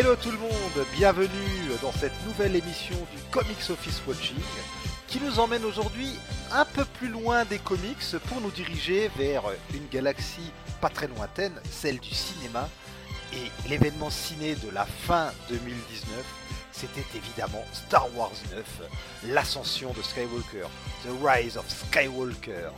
[0.00, 1.28] Hello tout le monde, bienvenue
[1.82, 4.40] dans cette nouvelle émission du Comics Office Watching
[5.06, 6.14] qui nous emmène aujourd'hui
[6.50, 9.42] un peu plus loin des comics pour nous diriger vers
[9.74, 12.70] une galaxie pas très lointaine, celle du cinéma.
[13.34, 16.24] Et l'événement ciné de la fin 2019,
[16.72, 18.64] c'était évidemment Star Wars 9,
[19.34, 20.68] l'ascension de Skywalker,
[21.04, 22.70] The Rise of Skywalker.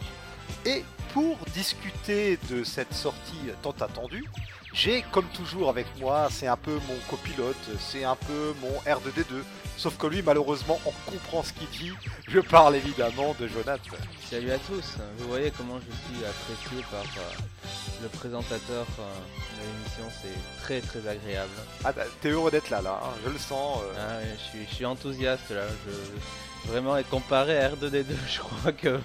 [0.66, 4.28] Et pour discuter de cette sortie tant attendue,
[4.72, 9.42] j'ai comme toujours avec moi, c'est un peu mon copilote, c'est un peu mon R2D2.
[9.76, 11.92] Sauf que lui, malheureusement, on comprend ce qu'il dit.
[12.28, 13.96] Je parle évidemment de Jonathan.
[14.30, 14.96] Salut à tous.
[15.18, 19.12] Vous voyez comment je suis apprécié par euh, le présentateur euh,
[19.58, 20.04] de l'émission.
[20.22, 21.50] C'est très très agréable.
[21.84, 23.00] Ah, t'es heureux d'être là, là.
[23.02, 23.80] Hein, je le sens.
[23.82, 23.94] Euh.
[23.98, 25.64] Ah, je, suis, je suis enthousiaste là.
[25.86, 26.70] Je...
[26.70, 29.00] Vraiment, et comparé à R2D2, je crois que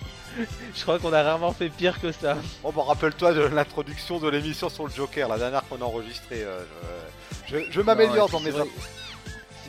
[0.76, 2.38] je crois qu'on a rarement fait pire que ça.
[2.64, 6.44] Bon, bah, rappelle-toi de l'introduction de l'émission sur le Joker, la dernière qu'on a enregistrée.
[6.44, 6.64] Euh,
[7.48, 8.52] je, m'améliore dans mes.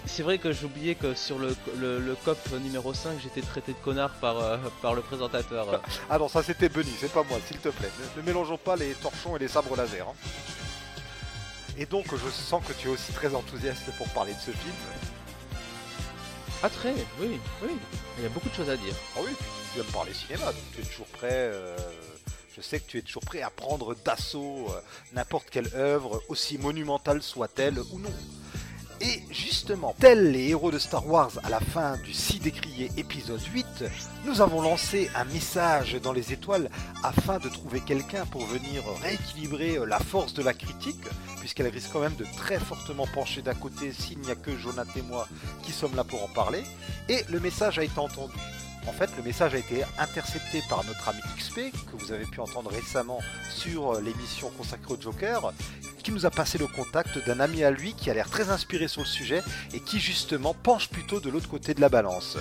[0.06, 4.10] C'est vrai que j'oubliais que sur le, le, COP numéro 5, j'étais traité de connard
[4.14, 5.82] par, euh, par le présentateur.
[6.10, 7.90] ah non, ça c'était Bunny, c'est pas moi, s'il te plaît.
[8.16, 10.08] Ne, mélangeons pas les torchons et les sabres laser.
[10.08, 10.14] Hein.
[11.76, 14.74] Et donc, je sens que tu es aussi très enthousiaste pour parler de ce film.
[16.62, 17.76] Ah très, oui, oui.
[18.16, 18.94] Il y a beaucoup de choses à dire.
[19.16, 19.30] Ah oui,
[19.72, 21.28] tu aimes parler cinéma, donc tu es toujours prêt.
[21.32, 21.76] Euh,
[22.56, 24.80] je sais que tu es toujours prêt à prendre d'assaut euh,
[25.12, 28.12] n'importe quelle œuvre, aussi monumentale soit-elle ou non.
[29.00, 33.40] Et justement, tels les héros de Star Wars à la fin du si décrié épisode
[33.40, 33.84] 8,
[34.24, 36.68] nous avons lancé un message dans les étoiles
[37.04, 41.00] afin de trouver quelqu'un pour venir rééquilibrer la force de la critique,
[41.38, 44.90] puisqu'elle risque quand même de très fortement pencher d'un côté s'il n'y a que Jonathan
[44.96, 45.28] et moi
[45.62, 46.64] qui sommes là pour en parler.
[47.08, 48.34] Et le message a été entendu.
[48.88, 52.40] En fait, le message a été intercepté par notre ami XP, que vous avez pu
[52.40, 55.52] entendre récemment sur l'émission consacrée au Joker,
[56.02, 58.88] qui nous a passé le contact d'un ami à lui qui a l'air très inspiré
[58.88, 59.42] sur le sujet
[59.74, 62.38] et qui justement penche plutôt de l'autre côté de la balance.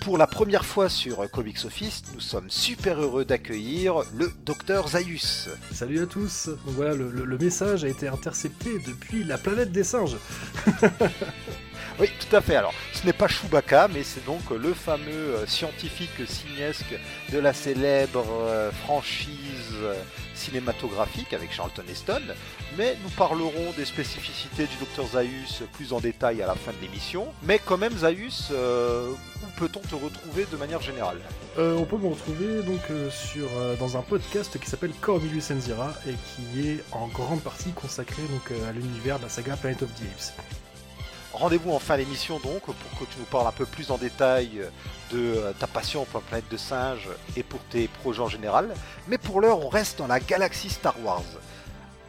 [0.00, 5.50] Pour la première fois sur Comics Office, nous sommes super heureux d'accueillir le docteur Zaius.
[5.72, 6.48] Salut à tous.
[6.48, 10.16] Donc voilà, le message a été intercepté depuis la planète des singes.
[12.00, 12.56] Oui, tout à fait.
[12.56, 16.98] Alors, ce n'est pas Chewbacca, mais c'est donc le fameux euh, scientifique signesque
[17.32, 19.94] de la célèbre euh, franchise euh,
[20.34, 22.22] cinématographique avec Charlton Heston.
[22.76, 26.82] Mais nous parlerons des spécificités du Dr Zaius plus en détail à la fin de
[26.82, 27.28] l'émission.
[27.44, 31.20] Mais quand même, Zaius, où peut-on te retrouver de manière générale?
[31.56, 36.68] On peut me retrouver donc sur dans un podcast qui s'appelle Cornelius Enzira et qui
[36.68, 40.63] est en grande partie consacré donc à l'univers de la saga Planet of the Apes.
[41.34, 44.62] Rendez-vous en fin d'émission donc pour que tu nous parles un peu plus en détail
[45.10, 48.72] de euh, ta passion pour la planète de singes et pour tes projets en général.
[49.08, 51.24] Mais pour l'heure, on reste dans la galaxie Star Wars.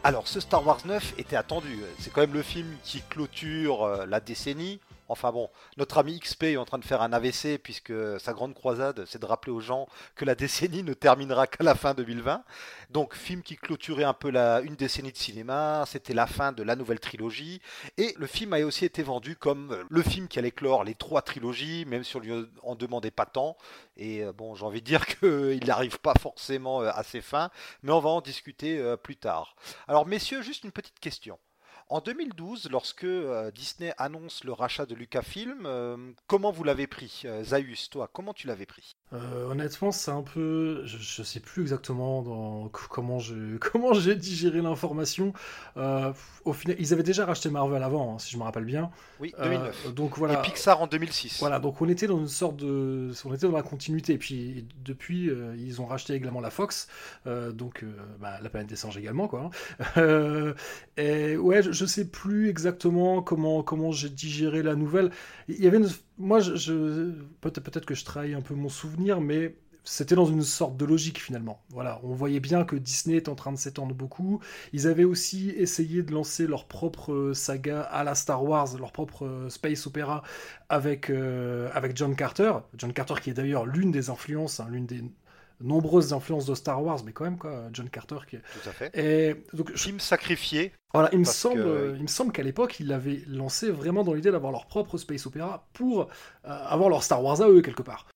[0.04, 1.80] Alors, ce Star Wars 9 était attendu.
[1.98, 4.80] C'est quand même le film qui clôture euh, la décennie.
[5.10, 8.54] Enfin bon, notre ami XP est en train de faire un AVC puisque sa grande
[8.54, 12.44] croisade, c'est de rappeler aux gens que la décennie ne terminera qu'à la fin 2020.
[12.90, 16.64] Donc film qui clôturait un peu la, une décennie de cinéma, c'était la fin de
[16.64, 17.62] la nouvelle trilogie.
[17.98, 21.22] Et le film a aussi été vendu comme le film qui allait clore les trois
[21.22, 23.58] trilogies, même si on lui en demandait pas tant.
[23.98, 27.50] Et euh, bon, j'ai envie de dire qu'il n'arrive pas forcément euh, à ses fins,
[27.84, 29.56] mais on va en discuter euh, plus tard.
[29.88, 31.38] Alors messieurs, juste une petite question.
[31.88, 37.22] En 2012, lorsque euh, Disney annonce le rachat de Lucasfilm, euh, comment vous l'avez pris
[37.26, 38.96] euh, Zaius, toi, comment tu l'avais pris?
[39.50, 40.84] Honnêtement, c'est un peu.
[40.86, 42.70] Je, ne sais plus exactement dans...
[42.90, 45.34] comment j'ai comment digéré l'information.
[45.76, 48.92] au final, ils avaient déjà racheté Marvel avant, hein, si je me rappelle bien.
[49.20, 49.94] Oui, 2009.
[49.94, 50.40] donc voilà.
[50.40, 51.40] Et Pixar en 2006.
[51.40, 53.12] Voilà, donc on était dans une sorte de.
[53.26, 54.14] On était dans la continuité.
[54.14, 56.88] Et puis depuis, ils ont racheté également la Fox,
[57.26, 57.84] donc
[58.20, 59.50] bah, la planète des singes également, quoi.
[59.96, 60.54] Hein.
[60.98, 65.12] et ouais, je sais plus exactement comment, comment j'ai digéré la nouvelle.
[65.48, 65.80] Il y avait
[66.18, 70.78] Moi, je, peut-être que je trahis un peu mon souvenir, mais c'était dans une sorte
[70.78, 71.62] de logique finalement.
[71.70, 74.40] Voilà, on voyait bien que Disney est en train de s'étendre beaucoup.
[74.74, 79.48] Ils avaient aussi essayé de lancer leur propre saga à la Star Wars, leur propre
[79.50, 80.24] space opéra
[80.70, 82.54] avec, euh, avec John Carter.
[82.78, 85.04] John Carter qui est d'ailleurs l'une des influences, hein, l'une des
[85.62, 88.18] nombreuses influences de Star Wars, mais quand même, quoi, John Carter.
[88.30, 88.38] Qui...
[88.38, 88.98] Tout à fait.
[88.98, 90.74] Et donc, Film sacrifié.
[90.94, 94.32] Voilà, il me semble, il me semble qu'à l'époque, ils l'avaient lancé vraiment dans l'idée
[94.32, 96.06] d'avoir leur propre space opéra pour euh,
[96.44, 98.08] avoir leur Star Wars à eux, quelque part.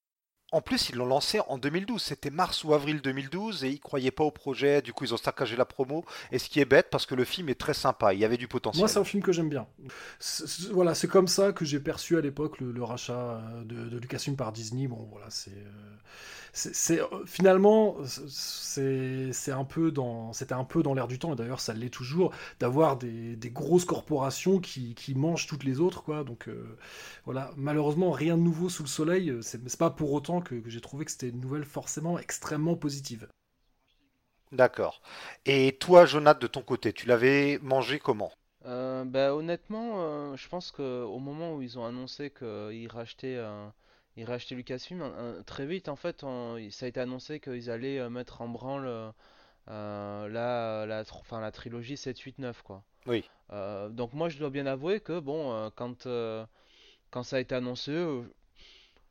[0.52, 2.02] En plus, ils l'ont lancé en 2012.
[2.02, 4.82] C'était mars ou avril 2012 et ils croyaient pas au projet.
[4.82, 6.04] Du coup, ils ont saccagé la promo.
[6.32, 8.14] Et ce qui est bête parce que le film est très sympa.
[8.14, 8.82] Il y avait du potentiel.
[8.82, 9.68] Moi, c'est un film que j'aime bien.
[10.72, 14.36] voilà, c'est comme ça que j'ai perçu à l'époque le, rachat euh, de, de, Lucasfilm
[14.36, 14.88] par Disney.
[14.88, 15.52] Bon, voilà, c'est.
[15.52, 15.98] Euh,
[16.54, 21.60] c'est finalement c'est un peu dans c'était un peu dans l'air du temps et d'ailleurs
[21.60, 26.24] ça l'est toujours d'avoir des, des, grosses corporations qui, qui, mangent toutes les autres quoi.
[26.24, 26.78] Donc euh,
[27.26, 27.52] voilà.
[27.58, 31.12] Malheureusement rien de nouveau sous le soleil c'est pas pour autant que, j'ai trouvé que
[31.12, 33.28] c'était une nouvelle forcément extrêmement positive.
[34.52, 35.02] D'accord.
[35.46, 38.32] Et toi Jonathan de ton côté tu l'avais mangé comment?
[38.66, 43.74] Euh, bah, honnêtement, euh, je pense qu'au moment où ils ont annoncé qu'ils rachetaient un,
[44.20, 45.04] ils rachetaient Lucasfilm.
[45.46, 46.26] très vite, en fait,
[46.72, 51.52] ça a été annoncé qu'ils allaient euh, mettre en branle euh, la, la, enfin, la
[51.52, 52.84] trilogie 7, 8, 9, quoi.
[53.08, 53.24] Oui.
[53.52, 56.08] Euh, donc moi, je dois bien avouer que, bon, quand,
[57.12, 57.98] quand ça a été annoncé,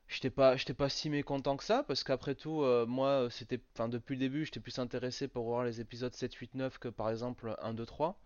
[0.09, 4.15] j'étais pas, j'étais pas si mécontent que ça, parce qu'après tout, moi, c'était, enfin, depuis
[4.15, 7.57] le début, j'étais plus intéressé pour voir les épisodes 7, 8, 9 que par exemple
[7.63, 8.21] 1, 2, 3.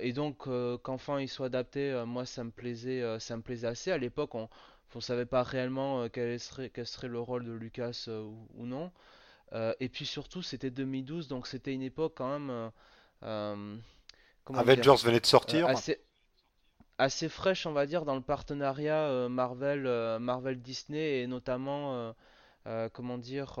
[0.00, 0.48] et donc,
[0.82, 3.90] qu'enfin ils soient adaptés, moi ça me plaisait, ça me plaisait assez.
[3.90, 4.48] À l'époque, on,
[4.94, 8.66] on savait pas réellement euh, quel, serait, quel serait le rôle de Lucas euh, ou,
[8.66, 8.90] non.
[9.52, 12.70] Euh, et puis surtout, c'était 2012, donc c'était une époque quand même.
[14.52, 15.68] Avengers venait de sortir.
[15.68, 16.00] assez,
[16.98, 22.14] assez fraîche, on va dire, dans le partenariat Marvel, Marvel Disney et notamment,
[22.92, 23.58] comment dire,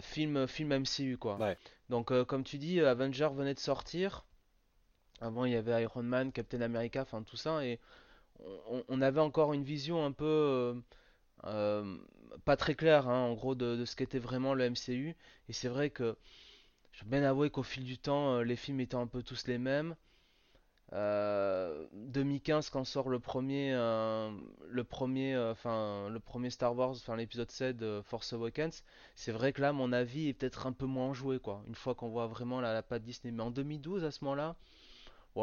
[0.00, 1.38] film, film MCU quoi.
[1.90, 4.24] Donc, comme tu dis, Avengers venait de sortir.
[5.20, 7.80] Avant, il y avait Iron Man, Captain America, enfin tout ça, et
[8.88, 10.74] on, avait encore une vision un peu euh,
[11.44, 11.96] euh,
[12.44, 15.16] pas très claire, hein, en gros, de, ce qu'était vraiment le MCU.
[15.48, 16.16] Et c'est vrai que
[16.92, 19.46] je vais bien avouer qu'au fil du temps, euh, les films étaient un peu tous
[19.46, 19.96] les mêmes.
[20.92, 27.76] 2015 quand sort le premier le premier enfin le premier Star Wars enfin l'épisode 7
[27.76, 28.84] de Force Awakens
[29.16, 31.96] c'est vrai que là mon avis est peut-être un peu moins joué quoi une fois
[31.96, 34.54] qu'on voit vraiment la, la patte Disney mais en 2012 à ce moment-là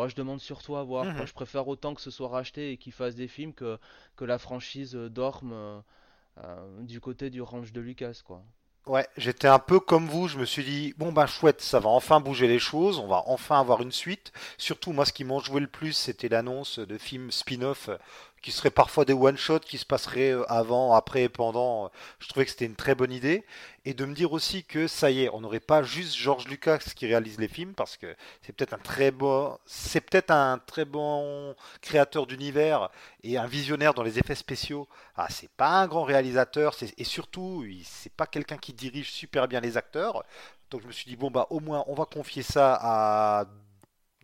[0.07, 1.05] je demande surtout à voir.
[1.05, 1.25] Mhm.
[1.25, 3.77] je préfère autant que ce soit racheté et qu'ils fassent des films que,
[4.15, 5.79] que la franchise euh, dorme euh,
[6.43, 8.43] euh, du côté du range de Lucas, quoi.
[8.85, 11.89] Ouais, j'étais un peu comme vous, je me suis dit, bon ben chouette, ça va
[11.89, 14.33] enfin bouger les choses, on va enfin avoir une suite.
[14.57, 17.89] Surtout, moi, ce qui m'en joué le plus, c'était l'annonce de films spin-off
[18.43, 21.89] qui seraient parfois des one-shots qui se passeraient euh, avant, après pendant.
[22.19, 23.45] Je trouvais que c'était une très bonne idée.
[23.85, 26.79] Et de me dire aussi que ça y est, on n'aurait pas juste George Lucas
[26.95, 30.85] qui réalise les films, parce que c'est peut-être un très bon, c'est peut-être un très
[30.85, 32.89] bon créateur d'univers
[33.23, 34.87] et un visionnaire dans les effets spéciaux.
[35.15, 39.59] Ah, c'est pas un grand réalisateur, et surtout, c'est pas quelqu'un qui dirige super bien
[39.61, 40.23] les acteurs.
[40.69, 43.45] Donc je me suis dit bon bah au moins on va confier ça à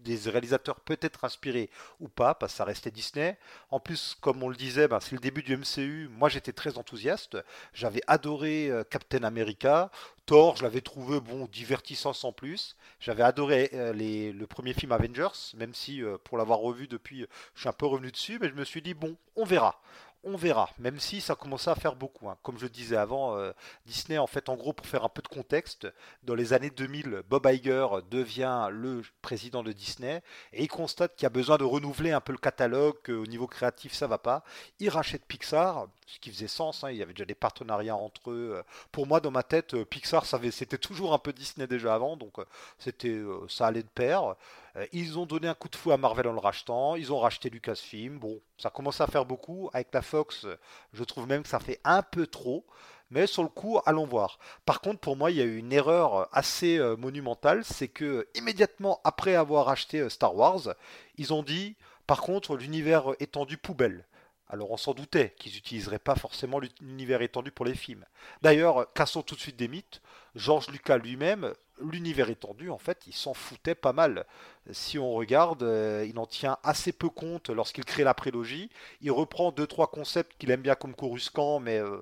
[0.04, 1.69] des réalisateurs peut-être inspirés
[2.00, 3.38] ou pas, parce que ça restait Disney.
[3.72, 6.10] En plus, comme on le disait, ben, c'est le début du MCU.
[6.12, 7.38] Moi, j'étais très enthousiaste.
[7.74, 9.92] J'avais adoré euh, Captain America.
[10.25, 12.75] Thor, je l'avais trouvé bon, divertissant sans plus.
[13.00, 17.25] J'avais adoré euh, le premier film Avengers, même si euh, pour l'avoir revu depuis,
[17.56, 19.81] je suis un peu revenu dessus, mais je me suis dit bon, on verra
[20.24, 22.30] on verra, même si ça commençait à faire beaucoup.
[22.30, 22.38] Hein.
[22.44, 23.51] Comme je disais avant, euh,
[23.86, 25.88] Disney, en fait, en gros, pour faire un peu de contexte,
[26.24, 30.21] dans les années 2000, Bob Iger devient le président de Disney
[30.51, 33.48] et il constate qu'il y a besoin de renouveler un peu le catalogue, qu'au niveau
[33.48, 34.44] créatif, ça va pas.
[34.80, 36.91] Il rachète Pixar, ce qui faisait sens, hein.
[36.91, 38.62] il y avait déjà des partenariats entre eux.
[38.91, 42.39] Pour moi, dans ma tête, euh, Pixar, c'était toujours un peu Disney déjà avant, donc
[42.39, 42.46] euh,
[42.77, 44.36] c'était, ça allait de pair.
[44.76, 46.96] Euh, ils ont donné un coup de fou à Marvel en le rachetant.
[46.96, 48.20] Ils ont racheté Lucasfilm.
[48.20, 49.70] Bon, ça commence à faire beaucoup.
[49.74, 50.46] Avec la Fox,
[50.94, 52.66] je trouve même que ça fait un peu trop.
[53.12, 54.38] Mais sur le coup, allons voir.
[54.66, 57.64] Par contre, pour moi, il y a eu une erreur assez euh, monumentale.
[57.66, 60.76] C'est que immédiatement après avoir acheté euh, Star Wars,
[61.18, 64.06] ils ont dit, par contre, l'univers étendu poubelle.
[64.52, 68.04] Alors on s'en doutait qu'ils n'utiliseraient pas forcément l'univers étendu pour les films.
[68.42, 70.02] D'ailleurs, cassons tout de suite des mythes.
[70.34, 74.25] George Lucas lui-même, l'univers étendu, en fait, il s'en foutait pas mal.
[74.71, 78.69] Si on regarde, euh, il en tient assez peu compte lorsqu'il crée la prélogie.
[79.01, 82.01] Il reprend deux trois concepts qu'il aime bien comme Coruscant, mais euh,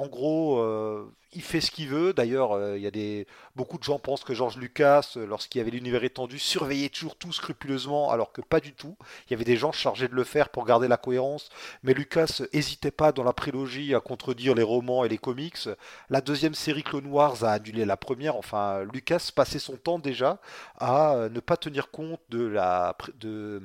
[0.00, 2.14] en gros, euh, il fait ce qu'il veut.
[2.14, 5.58] D'ailleurs, euh, il y a des beaucoup de gens pensent que George Lucas, euh, lorsqu'il
[5.58, 8.96] y avait l'univers étendu, surveillait toujours tout scrupuleusement, alors que pas du tout.
[9.26, 11.50] Il y avait des gens chargés de le faire pour garder la cohérence.
[11.82, 15.68] Mais Lucas n'hésitait pas dans la prélogie à contredire les romans et les comics.
[16.08, 18.36] La deuxième série Clone Wars a annulé la première.
[18.36, 20.40] Enfin, Lucas passait son temps déjà
[20.78, 23.60] à ne pas tenir compte de la de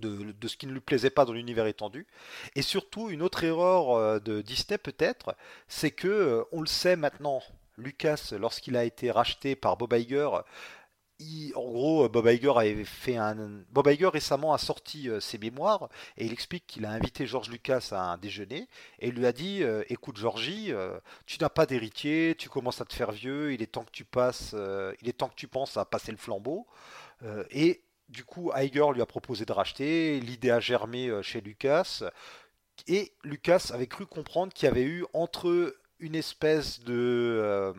[0.00, 2.06] de, ce qui ne lui plaisait pas dans l'univers étendu.
[2.54, 5.36] Et surtout, une autre erreur euh, de Disney peut-être,
[5.68, 7.42] c'est que, euh, on le sait maintenant,
[7.78, 10.28] Lucas, lorsqu'il a été racheté par Bob Iger,
[11.54, 13.64] en gros, Bob Iger avait fait un.
[13.70, 17.48] Bob Iger récemment a sorti euh, ses mémoires et il explique qu'il a invité George
[17.48, 21.64] Lucas à un déjeuner et lui a dit euh, Écoute, Georgie, euh, tu n'as pas
[21.64, 24.54] d'héritier, tu commences à te faire vieux, il est temps que tu passes,
[25.00, 26.66] il est temps que tu penses à passer le flambeau.
[27.50, 32.02] et du coup, Iger lui a proposé de racheter, l'idée a germé chez Lucas
[32.86, 36.92] et Lucas avait cru comprendre qu'il y avait eu entre une espèce de
[37.42, 37.72] euh,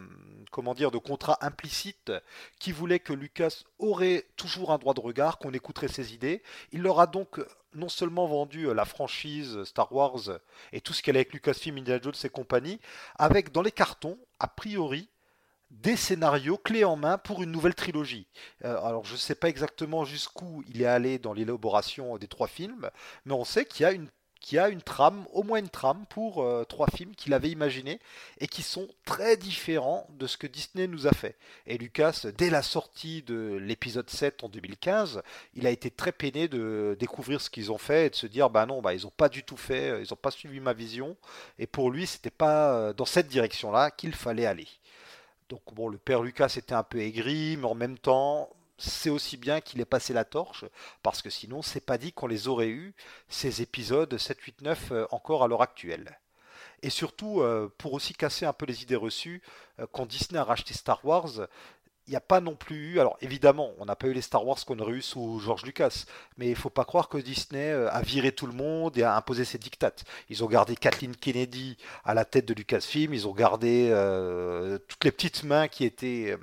[0.52, 2.12] comment dire de contrat implicite
[2.60, 6.42] qui voulait que Lucas aurait toujours un droit de regard, qu'on écouterait ses idées.
[6.72, 7.40] Il leur a donc
[7.74, 10.40] non seulement vendu euh, la franchise Star Wars
[10.72, 12.80] et tout ce qu'elle a avec Lucasfilm, Indiana Jones et compagnie,
[13.18, 15.10] avec dans les cartons, a priori,
[15.72, 18.28] des scénarios clés en main pour une nouvelle trilogie.
[18.64, 22.48] Euh, alors je ne sais pas exactement jusqu'où il est allé dans l'élaboration des trois
[22.48, 22.90] films,
[23.26, 26.88] mais on sait qu'il y a une trame, au moins une trame, pour euh, trois
[26.88, 28.00] films qu'il avait imaginés
[28.40, 31.36] et qui sont très différents de ce que Disney nous a fait.
[31.66, 35.22] Et Lucas, dès la sortie de l'épisode 7 en 2015,
[35.54, 38.50] il a été très peiné de découvrir ce qu'ils ont fait et de se dire
[38.50, 40.74] bah non, bah ils n'ont pas du tout fait, euh, ils n'ont pas suivi ma
[40.74, 41.18] vision.
[41.60, 44.68] Et pour lui, c'était pas dans cette direction-là qu'il fallait aller.
[45.50, 49.38] Donc bon, le père Lucas était un peu aigri, mais en même temps, c'est aussi
[49.38, 50.66] bien qu'il ait passé la torche,
[51.04, 52.94] parce que sinon, c'est pas dit qu'on les aurait eu,
[53.30, 56.20] ces épisodes 7, 8, 9, encore à l'heure actuelle.
[56.84, 59.42] Et surtout, euh, pour aussi casser un peu les idées reçues,
[59.80, 61.48] euh, quand Disney a racheté Star Wars,
[62.08, 63.00] il n'y a pas non plus eu.
[63.00, 66.06] Alors évidemment, on n'a pas eu les Star Wars qu'on aurait eu sous George Lucas,
[66.38, 69.16] mais il faut pas croire que Disney euh, a viré tout le monde et a
[69.16, 70.06] imposé ses dictates.
[70.30, 75.04] Ils ont gardé Kathleen Kennedy à la tête de Lucasfilm, ils ont gardé euh, toutes
[75.04, 76.38] les petites mains qui étaient euh,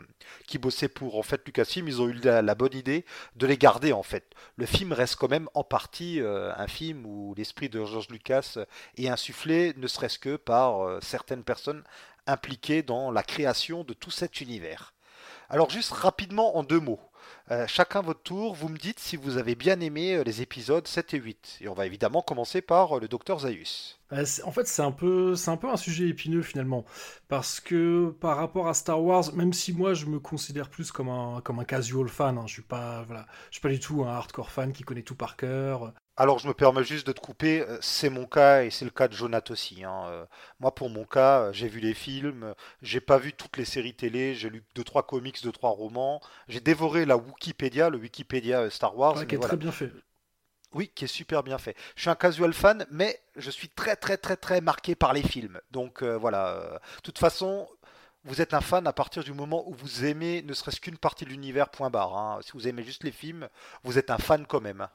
[0.47, 3.05] qui bossaient pour en fait Lucasfilm, ils ont eu la, bonne idée
[3.37, 4.25] de les garder en fait.
[4.57, 8.57] Le film reste quand même en partie un film où l'esprit de George Lucas
[8.97, 11.83] est insufflé, ne serait-ce que par certaines personnes
[12.27, 14.94] impliquées dans la création de tout cet univers.
[15.49, 17.01] Alors juste rapidement en deux mots.
[17.51, 20.87] Euh, chacun votre tour, vous me dites si vous avez bien aimé euh, les épisodes
[20.87, 21.59] 7 et 8.
[21.61, 24.01] Et on va évidemment commencer par euh, le docteur Zaius.
[24.11, 26.85] en fait, c'est un, peu, un peu un sujet épineux finalement.
[27.29, 31.09] Parce que par rapport à Star Wars, même si moi je me considère plus comme
[31.09, 34.09] un, comme un casual fan, hein, je suis pas voilà, suis pas du tout un
[34.15, 35.93] hardcore fan qui connaît tout par cœur.
[36.17, 38.93] Alors je me permets juste de te couper, euh, c'est mon cas et c'est le
[38.93, 39.83] cas de Jonathan aussi.
[39.83, 40.05] Hein.
[40.07, 40.27] Euh,
[40.61, 43.95] moi pour mon cas, euh, j'ai vu les films, j'ai pas vu toutes les séries
[43.95, 48.71] télé, j'ai lu deux trois comics, deux trois romans, j'ai dévoré la Wikipédia, le Wikipédia
[48.71, 49.27] Star Wars.
[49.27, 49.91] qui est très bien fait.
[50.73, 51.77] Oui, qui est super bien fait.
[51.97, 55.23] Je suis un casual fan, mais je suis très très très très marqué par les
[55.23, 55.61] films.
[55.71, 56.81] Donc voilà.
[56.97, 57.69] De toute façon,
[58.25, 61.25] vous êtes un fan à partir du moment où vous aimez ne serait-ce qu'une partie
[61.25, 61.71] de l'univers.
[61.71, 62.17] Point barre.
[62.17, 62.41] Hein.
[62.43, 63.49] Si vous aimez juste les films,
[63.85, 64.89] vous êtes un fan quand même.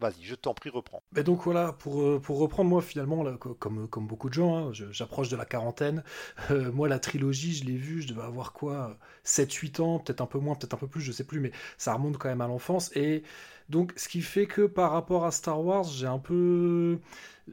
[0.00, 1.02] Vas-y, je t'en prie, reprends.
[1.12, 5.36] Donc voilà, pour, euh, pour reprendre, moi finalement, comme beaucoup de gens, hein, j'approche de
[5.36, 6.02] la quarantaine.
[6.50, 10.26] Euh, moi, la trilogie, je l'ai vue, je devais avoir quoi 7-8 ans, peut-être un
[10.26, 12.46] peu moins, peut-être un peu plus, je sais plus, mais ça remonte quand même à
[12.48, 12.90] l'enfance.
[12.96, 13.22] Et
[13.68, 16.98] donc, ce qui fait que par rapport à Star Wars, j'ai un peu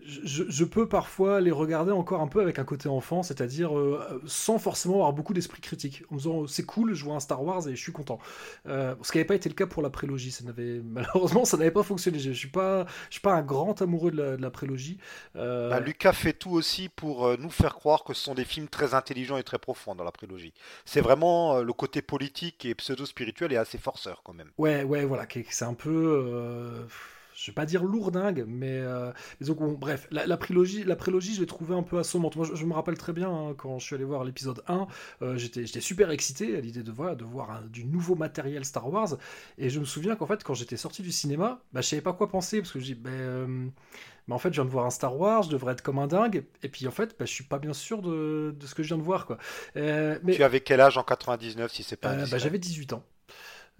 [0.05, 4.59] je, peux parfois les regarder encore un peu avec un côté enfant, c'est-à-dire euh, sans
[4.59, 7.67] forcément avoir beaucoup d'esprit critique, en me disant c'est cool, je vois un Star Wars
[7.67, 8.19] et je suis content.
[8.67, 11.57] Euh, ce qui n'avait pas été le cas pour la prélogie, ça n'avait malheureusement ça
[11.57, 12.19] n'avait pas fonctionné.
[12.19, 14.97] Je, ne suis pas, je suis pas un grand amoureux de la, prélogie.
[15.35, 18.67] Euh, bah, Lucas fait tout aussi pour nous faire croire que ce sont des films
[18.67, 20.53] très intelligents et très profonds dans la prélogie.
[20.85, 24.49] C'est vraiment le côté politique et pseudo-spirituel et assez forceur quand même.
[24.57, 26.85] Ouais, ouais, voilà, c'est un peu
[27.47, 31.45] je vais pas dire lourdingue, mais, euh, donc, bref, la, prélogie, la prélogie, je l'ai
[31.45, 32.35] trouvée un peu assommante.
[32.35, 34.87] Moi, je, me rappelle très bien hein, quand je suis allé voir l'épisode 1,
[35.21, 39.15] euh, j'étais, super excité à l'idée de, voilà, de voir du nouveau matériel Star Wars,
[39.57, 42.11] et je me souviens qu'en fait, quand j'étais sorti du cinéma, bah, je savais pas
[42.11, 43.67] quoi penser, parce que je dis, ben, euh,
[44.29, 46.43] en fait, je viens de voir un Star Wars, je devrais être comme un dingue,
[46.63, 48.97] et puis en fait, bah, je suis pas bien sûr de, ce que je viens
[48.97, 49.37] de voir, quoi.
[49.73, 50.33] mais...
[50.33, 53.05] Tu avais quel âge en 99, si c'est pas bah, J'avais 18 ans.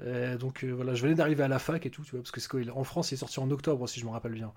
[0.01, 2.48] Euh, donc euh, voilà, je venais d'arriver à la fac et tout, tu vois, parce
[2.48, 4.54] que en France, il est sorti en octobre, si je me rappelle bien.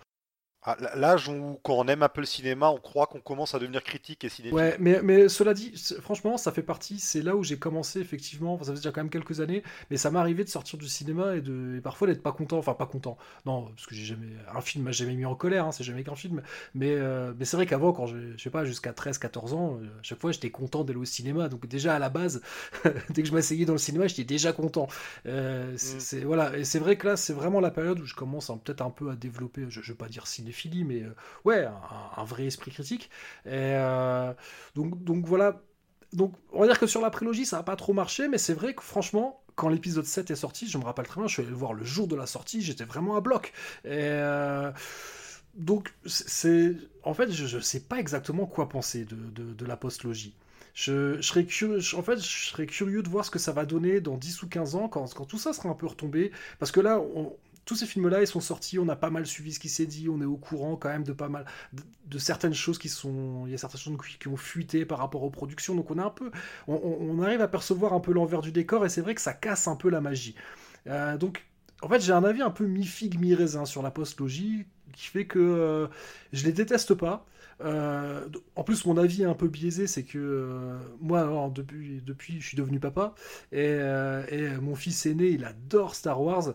[0.62, 3.58] Ah, l'âge où, quand on aime un peu le cinéma, on croit qu'on commence à
[3.58, 4.54] devenir critique et cinéphile.
[4.54, 8.58] Ouais, mais, mais cela dit, franchement, ça fait partie, c'est là où j'ai commencé effectivement,
[8.58, 11.36] ça faisait déjà quand même quelques années, mais ça m'est arrivé de sortir du cinéma
[11.36, 14.60] et, de, parfois d'être pas content, enfin pas content, non, parce que j'ai jamais, un
[14.60, 16.42] film m'a jamais mis en colère, hein, c'est jamais qu'un film,
[16.74, 20.02] mais, euh, mais c'est vrai qu'avant, quand je, sais pas, jusqu'à 13-14 ans, euh, à
[20.02, 22.42] chaque fois j'étais content d'aller au cinéma, donc déjà à la base,
[23.08, 24.88] dès que je m'asseyais dans le cinéma, j'étais déjà content.
[25.24, 26.18] Euh, mm.
[26.26, 28.90] voilà, et c'est vrai que là, c'est vraiment la période où je commence peut-être un
[28.90, 31.14] peu à développer, je, je veux pas dire ciné mais euh,
[31.44, 31.66] ouais,
[32.16, 33.10] un, vrai esprit critique.
[33.46, 34.32] Et, euh,
[34.74, 35.60] donc, voilà.
[36.12, 38.54] Donc, on va dire que sur la prélogie, ça n'a pas trop marché, mais c'est
[38.54, 41.42] vrai que franchement, quand l'épisode 7 est sorti, je me rappelle très bien, je suis
[41.42, 43.52] allé le voir le jour de la sortie, j'étais vraiment à bloc.
[43.84, 44.72] Et euh,
[45.54, 46.74] donc, c'est.
[47.02, 50.34] En fait, je ne sais pas exactement quoi penser de, la postlogie.
[50.74, 54.00] Je, serais curieux, en fait, je serais curieux de voir ce que ça va donner
[54.00, 56.32] dans 10 ou 15 ans, quand, quand tout ça sera un peu retombé.
[56.58, 57.00] Parce que là,
[57.70, 60.08] tous ces films-là, ils sont sortis, on a pas mal suivi ce qui s'est dit,
[60.08, 61.44] on est au courant quand même de pas mal
[62.02, 65.22] de, certaines choses qui sont, il y a certaines choses qui, ont fuité par rapport
[65.22, 66.32] aux productions, donc on a un peu,
[66.66, 69.68] on, arrive à percevoir un peu l'envers du décor et c'est vrai que ça casse
[69.68, 70.34] un peu la magie.
[70.88, 71.46] Euh, donc,
[71.80, 75.38] en fait, j'ai un avis un peu mi-figue, mi-raisin sur la post-logie qui fait que
[75.38, 75.86] euh,
[76.32, 77.24] je les déteste pas.
[77.60, 82.48] Euh, en plus, mon avis est un peu biaisé, c'est que moi, depuis, depuis, je
[82.48, 83.14] suis devenu papa,
[83.52, 83.78] et,
[84.60, 86.54] mon fils aîné, il adore Star Wars.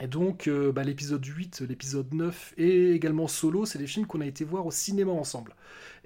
[0.00, 4.26] Et donc, bah, l'épisode 8, l'épisode 9 et également Solo, c'est des films qu'on a
[4.26, 5.54] été voir au cinéma ensemble.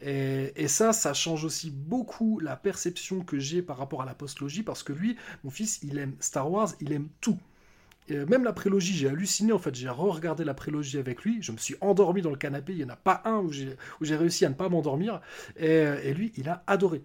[0.02, 4.14] Et, et, ça, ça change aussi beaucoup la perception que j'ai par rapport à la
[4.14, 7.38] postlogie, parce que lui, mon fils, il aime Star Wars, il aime tout.
[8.11, 9.75] Euh, même la prélogie, j'ai halluciné en fait.
[9.75, 11.42] J'ai re-regardé la prélogie avec lui.
[11.42, 12.73] Je me suis endormi dans le canapé.
[12.73, 15.21] Il n'y en a pas un où j'ai réussi à ne pas m'endormir.
[15.57, 17.02] Et, lui, il a adoré.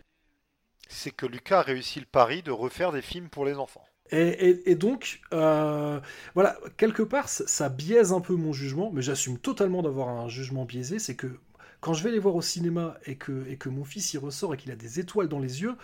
[0.87, 3.85] C'est que Lucas a réussi le pari de refaire des films pour les enfants.
[4.15, 5.99] Et, donc, euh,
[6.35, 10.65] voilà, quelque part, ça biaise un peu mon jugement, mais j'assume totalement d'avoir un jugement
[10.65, 10.99] biaisé.
[10.99, 11.27] C'est que
[11.81, 14.71] quand je vais les voir au cinéma et que, mon fils y ressort et qu'il
[14.71, 15.75] a des étoiles dans les yeux,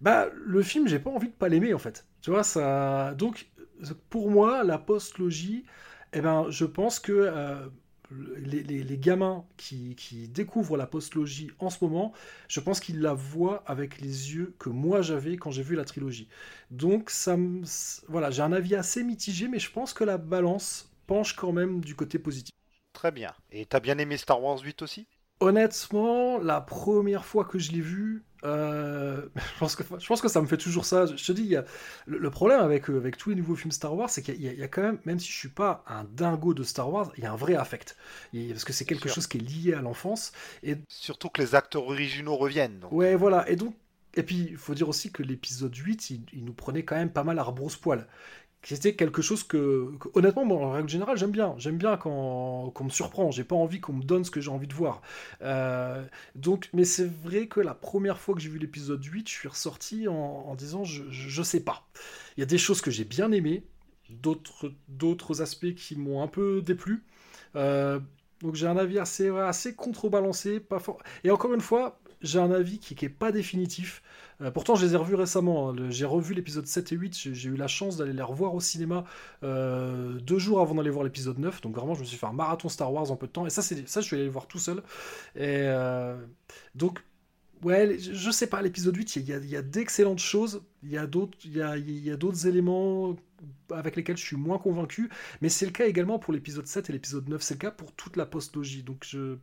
[0.00, 2.06] bah le film, j'ai pas envie de pas l'aimer en fait.
[2.20, 3.14] Tu vois, ça.
[3.14, 3.48] Donc,
[4.10, 5.64] pour moi, la post-logie,
[6.12, 7.68] eh ben, je pense que euh,
[8.10, 12.12] les, gamins qui, découvrent la post-logie en ce moment,
[12.48, 15.84] je pense qu'ils la voient avec les yeux que moi j'avais quand j'ai vu la
[15.84, 16.28] trilogie.
[16.70, 17.36] Donc, ça
[18.08, 21.80] voilà, j'ai un avis assez mitigé, mais je pense que la balance penche quand même
[21.80, 22.54] du côté positif.
[22.92, 23.32] Très bien.
[23.50, 25.06] Et t'as bien aimé Star Wars 8 aussi?
[25.40, 30.28] Honnêtement, la première fois que je l'ai vu, euh, je, pense que, je pense que
[30.28, 31.06] ça me fait toujours ça.
[31.06, 31.56] Je te dis,
[32.06, 34.68] le, problème avec, euh, avec tous les nouveaux films Star Wars, c'est qu'il y, a
[34.68, 37.32] quand même, même si je suis pas un dingo de Star Wars, il y a
[37.32, 37.96] un vrai affect.
[38.32, 40.32] parce que c'est quelque chose qui est lié à l'enfance.
[40.62, 40.76] Et...
[40.88, 42.84] Surtout que les acteurs originaux reviennent.
[42.90, 43.48] Ouais, voilà.
[43.50, 43.74] Et donc,
[44.14, 47.12] et puis, il faut dire aussi que l'épisode 8, il, il, nous prenait quand même
[47.12, 48.06] pas mal à rebrousse-poil
[48.74, 51.54] c'était quelque chose que, honnêtement, moi, en règle générale, j'aime bien.
[51.58, 53.30] J'aime bien quand me surprend.
[53.30, 55.00] J'ai pas envie qu'on me donne ce que j'ai envie de voir.
[55.42, 59.32] Euh, donc, mais c'est vrai que la première fois que j'ai vu l'épisode 8, je
[59.32, 61.88] suis ressorti en, disant je, sais pas.
[62.36, 63.64] Il y a des choses que j'ai bien aimées,
[64.10, 67.04] d'autres d'autres aspects qui m'ont un peu déplu.
[67.56, 67.98] Euh,
[68.42, 70.62] donc j'ai un avis assez, assez contrebalancé.
[71.24, 74.02] Et encore une fois, j'ai un avis qui n'est pas définitif.
[74.40, 75.70] Euh, pourtant, je les ai revus récemment.
[75.70, 75.90] Hein.
[75.90, 77.14] J'ai revu l'épisode 7 et 8.
[77.32, 79.04] J'ai eu la chance d'aller les revoir au cinéma
[79.42, 81.60] euh, deux jours avant d'aller voir l'épisode 9.
[81.60, 83.46] Donc, vraiment, je me suis fait un marathon Star Wars en peu de temps.
[83.46, 84.82] Et ça, ça je suis allé le voir tout seul.
[85.36, 86.16] Euh,
[86.74, 87.00] donc,
[87.62, 90.62] ouais, je sais pas, l'épisode 8, il y a, d'excellentes choses.
[90.82, 93.16] Il y a d'autres éléments
[93.70, 95.10] avec lesquels je suis moins convaincu.
[95.40, 97.42] Mais c'est le cas également pour l'épisode 7 et l'épisode 9.
[97.42, 98.82] C'est le cas pour toute la post-logie.
[98.84, 99.36] Donc, je.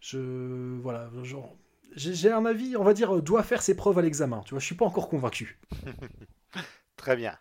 [0.00, 0.78] Je.
[0.80, 1.56] Voilà, genre
[1.94, 4.42] j'ai un avis, on va dire, euh, doit faire ses preuves à l'examen.
[4.44, 5.58] Tu vois, je suis pas encore convaincu.
[6.96, 7.38] Très bien.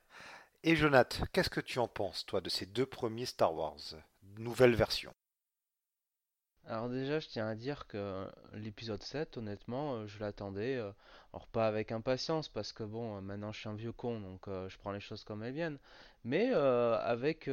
[0.63, 3.95] Et Jonathan, qu'est-ce que tu en penses, toi, de ces deux premiers Star Wars,
[4.37, 5.13] nouvelle version?
[6.65, 10.91] Alors déjà, je tiens à dire que l'épisode 7, honnêtement, euh, je l'attendais, euh,
[11.31, 14.77] alors pas avec impatience, parce que bon, maintenant je suis un vieux con, donc je
[14.77, 15.79] prends les choses comme elles viennent,
[16.25, 17.49] mais avec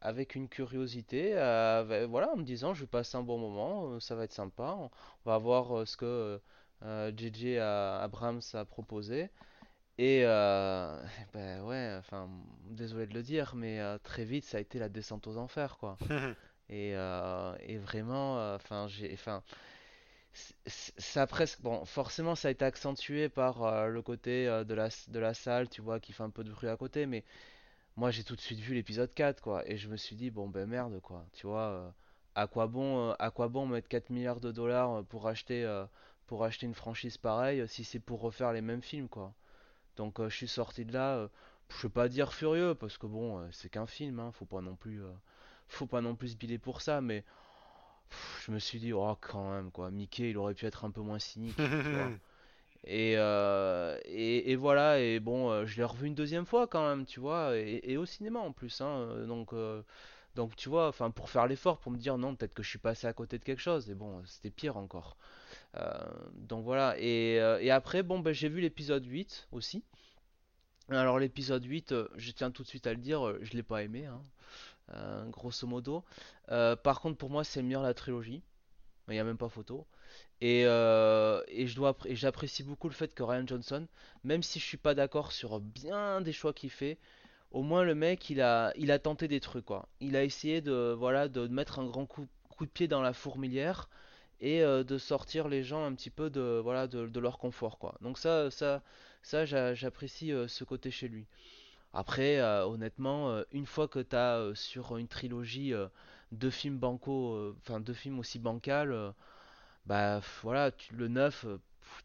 [0.00, 4.00] avec une curiosité, euh, voilà, en me disant je vais passer un bon moment, euh,
[4.00, 4.90] ça va être sympa, on,
[5.24, 6.40] va voir euh, ce que
[6.82, 9.30] JJ Abrams a proposé.
[9.98, 10.22] Et
[11.34, 12.30] ben ouais, enfin,
[12.64, 15.98] désolé de le dire, mais très vite ça a été la descente aux enfers, quoi.
[16.70, 19.42] et, et vraiment, enfin, j'ai, enfin,
[20.32, 25.34] ça presque, bon, forcément ça a été accentué par le côté de la, de la
[25.34, 27.24] salle, tu vois, qui fait un peu de bruit à côté, mais
[27.96, 30.48] moi j'ai tout de suite vu l'épisode 4 quoi et je me suis dit bon
[30.48, 31.90] ben merde quoi tu vois euh,
[32.34, 35.84] à quoi bon euh, à quoi bon mettre 4 milliards de dollars euh, pour acheter
[36.26, 39.34] pour acheter une franchise pareille si c'est pour refaire les mêmes films quoi.
[39.96, 41.28] Donc je suis sorti de là
[41.68, 44.76] je vais pas dire furieux parce que bon c'est qu'un film hein, faut pas non
[44.76, 45.02] plus
[45.68, 47.24] faut pas non plus se pour ça mais
[48.44, 51.00] je me suis dit oh quand même quoi Mickey il aurait pu être un peu
[51.00, 52.10] moins cynique tu vois
[52.88, 57.04] Euh, et, et, voilà, et bon, euh, je l'ai revu une deuxième fois quand même,
[57.04, 59.54] tu vois, et, au cinéma en plus, hein, euh, donc,
[60.34, 62.78] donc tu vois, enfin pour faire l'effort, pour me dire non, peut-être que je suis
[62.78, 65.16] passé à côté de quelque chose, et bon, c'était pire encore.
[66.34, 69.84] donc voilà, et, après, bon, ben, j'ai vu l'épisode 8 aussi.
[70.88, 74.06] Alors l'épisode 8, je tiens tout de suite à le dire, je l'ai pas aimé,
[74.06, 76.04] hein, grosso modo.
[76.48, 78.42] par contre, pour moi, c'est le meilleur la trilogie.
[79.08, 79.86] Il n'y a même pas photo.
[80.40, 83.86] Et, euh, et j'apprécie beaucoup le fait que Ryan Johnson,
[84.24, 86.98] même si je suis pas d'accord sur bien des choix qu'il fait,
[87.50, 89.88] au moins le mec il a, il a tenté des trucs quoi.
[90.00, 93.12] Il a essayé de, voilà, de mettre un grand coup, coup de pied dans la
[93.12, 93.88] fourmilière
[94.40, 97.96] et de sortir les gens un petit peu de, voilà, de, leur confort, quoi.
[98.00, 98.82] Donc ça, ça,
[99.22, 101.26] ça j'apprécie ce côté chez lui.
[101.92, 105.74] Après, honnêtement, une fois que tu as sur une trilogie
[106.32, 109.12] deux films banco, enfin deux films aussi bancals,
[109.86, 111.46] bah voilà, le 9,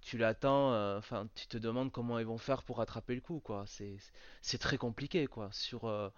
[0.02, 3.40] tu l'attends, euh, enfin, tu te demandes comment ils vont faire pour attraper le coup,
[3.40, 3.66] quoi.
[4.42, 5.50] C'est très compliqué, quoi.
[5.52, 6.10] Sur, euh,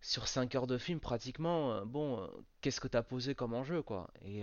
[0.00, 2.28] sur 5 heures de film, pratiquement, euh, bon,
[2.60, 4.10] qu'est-ce que t'as posé comme enjeu, quoi.
[4.24, 4.42] Et,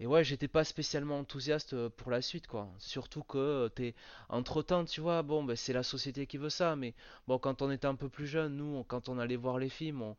[0.00, 2.68] et ouais, j'étais pas spécialement enthousiaste pour la suite, quoi.
[2.78, 3.94] Surtout que t'es.
[4.28, 6.94] Entre-temps, tu vois, bon, ben, c'est la société qui veut ça, mais
[7.28, 10.02] bon, quand on était un peu plus jeune, nous, quand on allait voir les films,
[10.02, 10.16] on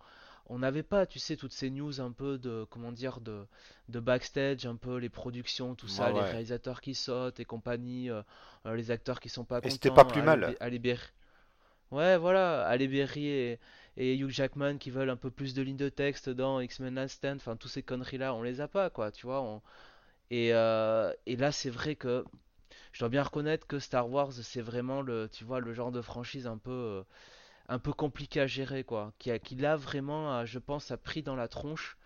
[0.47, 3.45] on n'avait pas, tu sais, toutes ces news un peu de, comment dire, de,
[3.89, 8.21] de backstage, un peu les productions, tout ça, les réalisateurs qui sautent et compagnie, euh,
[8.65, 9.67] euh, les acteurs qui sont pas contents.
[9.69, 10.55] Et c'était pas plus mal.
[11.91, 13.59] Ouais, voilà, Berry et,
[13.97, 17.17] et, Hugh Jackman qui veulent un peu plus de lignes de texte dans X-Men Last
[17.17, 19.61] Stand, enfin, tous ces conneries-là, on les a pas, quoi, tu vois.
[20.31, 22.25] Et, euh, et là, c'est vrai que
[22.91, 26.01] je dois bien reconnaître que Star Wars, c'est vraiment le, tu vois, le genre de
[26.01, 27.03] franchise un peu
[27.69, 29.13] un peu compliqué à gérer, quoi.
[29.19, 31.97] Qui, a, qui vraiment, je pense, a pris dans la tronche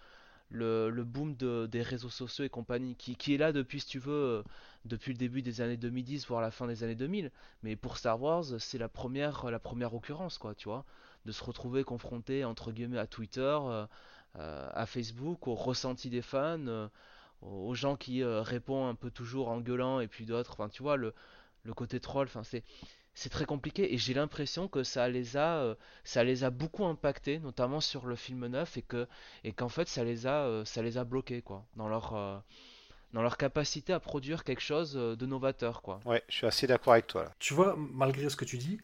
[0.49, 3.87] le, le boom de, des réseaux sociaux et compagnie, qui, qui, est là depuis, si
[3.87, 4.43] tu veux, euh,
[4.85, 7.31] depuis le début des années 2010, voire la fin des années 2000.
[7.63, 10.85] Mais pour Star Wars, c'est la première, la première occurrence, quoi, tu vois.
[11.25, 13.85] De se retrouver confronté, entre guillemets, à Twitter, euh,
[14.37, 16.89] euh, à Facebook, au ressenti des fans,
[17.41, 20.97] aux gens qui répondent un peu toujours en gueulant, et puis d'autres, enfin, tu vois,
[20.97, 21.13] le,
[21.63, 22.63] le côté troll, enfin, c'est
[23.17, 26.85] c'est très compliqué et j'ai l'impression que ça les a euh, ça les a beaucoup
[26.85, 29.07] impactés notamment sur le film neuf et que
[29.43, 32.37] et qu'en fait ça les a euh, ça les a bloqués quoi dans leur euh,
[33.13, 35.99] dans leur capacité à produire quelque chose de novateur quoi.
[36.05, 37.31] Ouais, je suis assez d'accord avec toi là.
[37.39, 38.79] Tu vois, malgré ce que tu dis,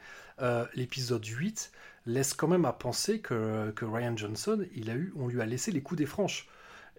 [0.74, 1.72] l'épisode 8
[2.06, 5.46] laisse quand même à penser que, que Ryan Johnson, il a eu on lui a
[5.46, 6.48] laissé les coups des franches.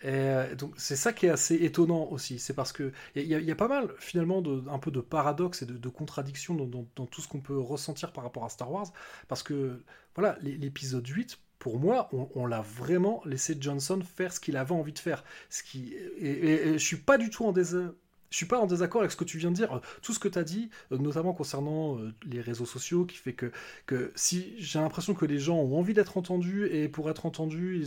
[0.02, 3.50] Et euh, donc c'est ça qui est assez étonnant aussi, c'est parce que il y,
[3.50, 7.28] a pas mal finalement de, un peu de paradoxes et de, contradictions dans, tout ce
[7.28, 8.92] qu'on peut ressentir par rapport à Star Wars,
[9.28, 9.82] parce que
[10.14, 14.92] voilà l'épisode 8 pour moi, on, l'a vraiment laissé Johnson faire ce qu'il avait envie
[14.92, 15.24] de faire.
[15.48, 17.94] Ce qui, et, je suis pas du tout en désaccord
[18.34, 19.80] je suis pas en désaccord avec ce que tu viens de dire.
[20.02, 23.32] Tout ce que tu as dit, euh, notamment concernant euh, les réseaux sociaux, qui fait
[23.32, 23.52] que,
[23.86, 27.86] que si j'ai l'impression que les gens ont envie d'être entendus, et pour être entendus,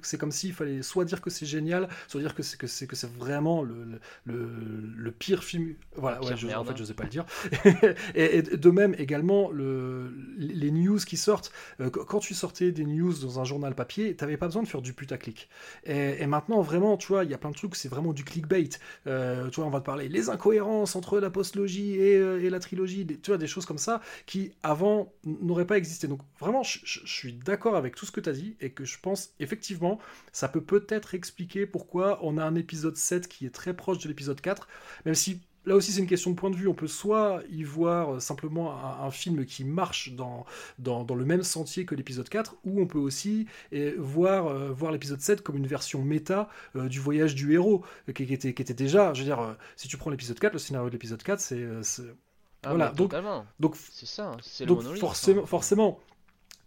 [0.00, 2.86] c'est comme s'il fallait soit dire que c'est génial, soit dire que c'est que c'est
[2.86, 4.48] que c'est vraiment le, le,
[4.96, 5.74] le, pire film.
[5.94, 7.26] Voilà, ouais, je, en fait, je sais pas le dire.
[8.14, 11.52] et, de même également le, les news qui sortent.
[11.80, 14.68] Euh, quand tu sortais des news dans un journal papier, tu n'avais pas besoin de
[14.68, 15.50] faire du putaclic.
[15.84, 18.24] Et, et maintenant, vraiment, tu vois, il y a plein de trucs, c'est vraiment du
[18.24, 18.70] clickbait.
[18.70, 23.06] tu vois, on va parler, les incohérences entre la postlogie et, euh, et la trilogie,
[23.06, 26.08] tu vois, des choses comme ça qui avant n'auraient pas existé.
[26.08, 28.98] Donc vraiment, je, suis d'accord avec tout ce que tu as dit et que je
[29.00, 29.98] pense effectivement,
[30.32, 34.08] ça peut peut-être expliquer pourquoi on a un épisode 7 qui est très proche de
[34.08, 34.68] l'épisode 4,
[35.04, 36.68] même si là aussi c'est une question de point de vue.
[36.68, 40.46] On peut soit y voir simplement un, film qui marche dans,
[40.78, 43.46] dans, dans, le même sentier que l'épisode 4, ou on peut aussi
[43.98, 48.12] voir, euh, voir l'épisode 7 comme une version méta euh, du voyage du héros, euh,
[48.12, 50.88] qui, était, qui était déjà, je veux dire, si tu prends l'épisode 4, le scénario
[50.88, 51.66] de l'épisode 4, c'est...
[52.64, 53.12] Ah, voilà, donc,
[53.58, 54.68] donc c'est ça, hein, c'est.
[55.00, 55.98] Forcément, forcément,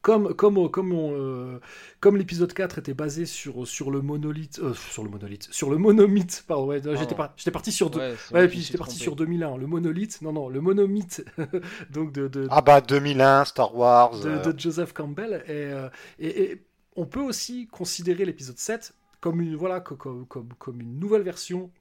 [0.05, 1.59] comme, comme, comme, euh,
[1.99, 5.79] comme l'épisode 4 était basé sur, sur le monolithe, euh, sur le monolithe, sur le
[5.79, 9.65] monomythe, pardon, ouais, j'étais, j'étais parti sur deux, ouais, puis j'étais parti sur 2001, le
[9.65, 11.25] monolithe, non, non, le monomythe,
[11.89, 14.19] donc de, de, Ah bah 2001, Star Wars.
[14.19, 14.53] De, euh.
[14.55, 15.71] Joseph Campbell, et,
[16.23, 16.61] et, et,
[16.95, 21.71] on peut aussi considérer l'épisode 7 comme une, voilà, comme, comme, comme une nouvelle version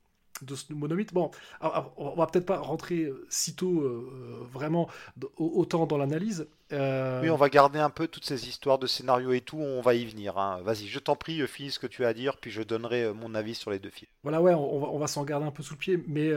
[0.43, 1.13] de ce monomythe.
[1.13, 4.89] Bon, on va peut-être pas rentrer sitôt euh, vraiment
[5.37, 6.49] autant dans l'analyse.
[6.75, 9.81] Euh, oui, on va garder un peu toutes ces histoires de scénario et tout, on
[9.81, 10.39] va y venir.
[10.39, 10.61] Hein.
[10.65, 13.15] Vas-y, je t'en prie, finis ce que tu as à dire, puis je donnerai euh,
[13.15, 14.11] mon avis sur les deux films.
[14.23, 16.31] Voilà, ouais, on va, s'en garder un peu sous le pied, mais,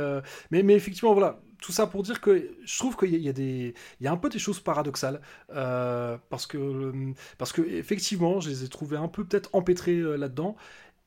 [0.51, 3.73] mais, mais effectivement, voilà, tout ça pour dire que je trouve qu'il y, a des,
[3.99, 8.63] il y a un peu des choses paradoxales, parce que, parce que effectivement, je les
[8.63, 10.55] ai trouvées un peu peut-être empêtrées là-dedans.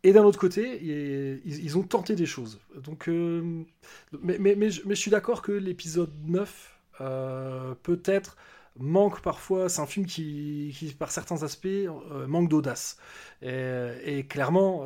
[0.03, 2.59] Et d'un autre côté, ils, ont tenté des choses.
[2.75, 3.65] Donc, euh,
[4.23, 8.37] mais, mais, mais, je, suis d'accord que l'épisode 9, euh, peut-être,
[8.81, 9.69] manque parfois.
[9.69, 12.97] C'est un film qui, par certains aspects, euh, manque d'audace.
[13.43, 14.85] Et, clairement,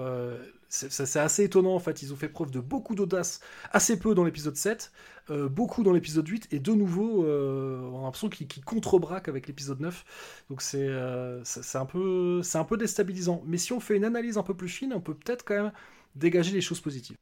[0.69, 2.03] c'est assez étonnant en fait.
[2.03, 3.41] Ils ont fait preuve de beaucoup d'audace,
[3.73, 4.93] assez peu dans l'épisode 7.
[5.31, 9.47] Euh, beaucoup dans l'épisode 8, et de nouveau, euh, on a l'impression qu'il contre-braque avec
[9.47, 10.05] l'épisode 9.
[10.51, 13.43] Donc euh, c'est un, peu, un peu déstabilisant.
[13.47, 15.73] Mais si on fait une analyse un peu plus fine, on peut peut-être quand même
[16.15, 17.17] dégager les choses positives.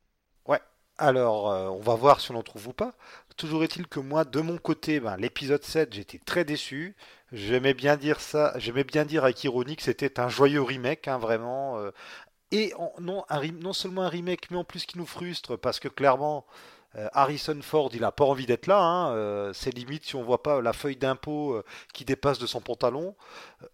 [0.98, 2.92] Alors on va voir si on en trouve ou pas.
[3.36, 6.94] Toujours est-il que moi, de mon côté, ben, l'épisode 7, j'étais très déçu.
[7.32, 11.18] J'aimais bien dire ça, j'aimais bien dire avec ironie que c'était un joyeux remake, hein,
[11.18, 11.78] vraiment
[12.52, 16.44] et non, non seulement un remake, mais en plus qui nous frustre, parce que clairement,
[16.96, 18.78] euh, Harrison Ford, il n'a pas envie d'être là.
[18.78, 22.46] Hein, euh, c'est limite si on voit pas la feuille d'impôt euh, qui dépasse de
[22.46, 23.16] son pantalon.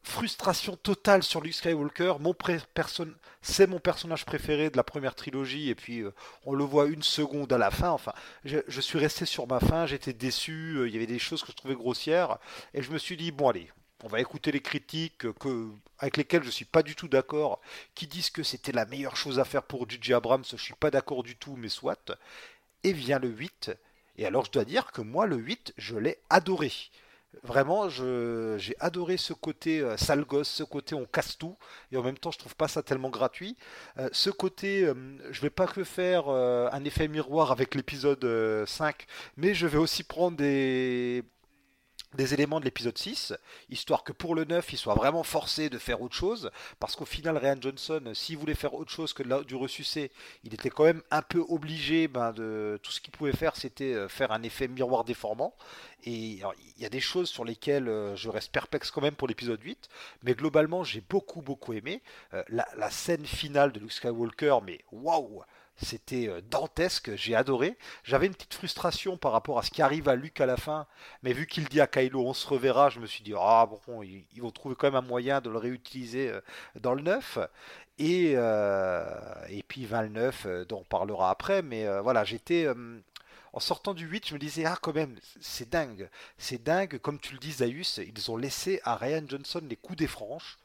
[0.04, 2.14] frustration totale sur Luke Skywalker.
[2.20, 2.34] Mon
[3.48, 5.68] c'est mon personnage préféré de la première trilogie.
[5.70, 6.04] Et puis
[6.44, 7.90] on le voit une seconde à la fin.
[7.90, 8.12] Enfin,
[8.44, 9.86] je, suis resté sur ma fin.
[9.86, 10.86] J'étais déçu.
[10.86, 12.38] Il y avait des choses que je trouvais grossières.
[12.74, 13.70] Et je me suis dit bon allez.
[14.04, 17.60] On va écouter les critiques que, avec lesquelles je suis pas du tout d'accord,
[17.96, 20.14] qui disent que c'était la meilleure chose à faire pour J.J.
[20.14, 20.44] Abrams.
[20.48, 22.12] Je suis pas d'accord du tout, mais soit
[22.84, 23.72] et vient le 8.
[24.16, 26.72] Et alors je dois dire que moi le 8, je l'ai adoré.
[27.42, 31.56] Vraiment, j'ai adoré ce côté euh, sale gosse, ce côté on casse tout,
[31.92, 33.56] et en même temps je trouve pas ça tellement gratuit.
[33.98, 34.94] Euh, ce côté, euh,
[35.30, 38.26] je vais pas que faire un effet miroir avec l'épisode
[38.66, 41.22] 5, mais je vais aussi prendre des,
[42.14, 43.34] des éléments de l'épisode 6,
[43.68, 47.04] histoire que pour le 9, il soit vraiment forcé de faire autre chose, parce qu'au
[47.04, 50.10] final, Ryan Johnson, s'il voulait faire autre chose que du ressucé,
[50.44, 53.94] il était quand même un peu obligé, ben, de tout ce qu'il pouvait faire, c'était
[53.94, 55.54] euh, faire un effet miroir déformant,
[56.04, 56.42] et il
[56.78, 59.88] y a des choses sur lesquelles euh, je reste perplexe quand même pour l'épisode 8,
[60.22, 62.02] mais globalement, j'ai beaucoup, beaucoup aimé.
[62.32, 65.42] Euh, la, la, scène finale de Luke Skywalker, mais waouh
[65.80, 67.76] c'était euh, dantesque, j'ai adoré.
[68.04, 70.86] J'avais une petite frustration par rapport à ce qui arrive à Luke à la fin,
[71.22, 74.02] mais vu qu'il dit à Kylo on se reverra, je me suis dit ah bon,
[74.02, 76.40] ils, vont trouver quand même un moyen de le réutiliser euh,
[76.80, 77.38] dans le 9.
[78.00, 79.04] Et, euh,
[79.48, 82.68] et puis 29, dont on parlera après, mais voilà, j'étais
[83.52, 86.08] en sortant du 8, je me disais, ah, quand même, c'est dingue.
[86.36, 89.98] C'est dingue, comme tu le dis, Zaius, ils ont laissé à Ryan Johnson les coups
[89.98, 90.58] des franches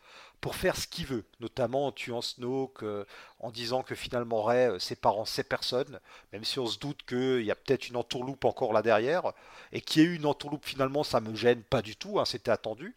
[0.43, 3.06] pour faire ce qu'il veut, notamment en tuant Snoke, euh,
[3.39, 6.01] en disant que finalement Rey euh, sépare sait personne,
[6.34, 9.32] même si on se doute qu'il y a peut-être une entourloupe encore là derrière,
[9.71, 12.25] et qu'il y ait eu une entourloupe finalement, ça me gêne pas du tout, hein,
[12.25, 12.93] c'était attendu.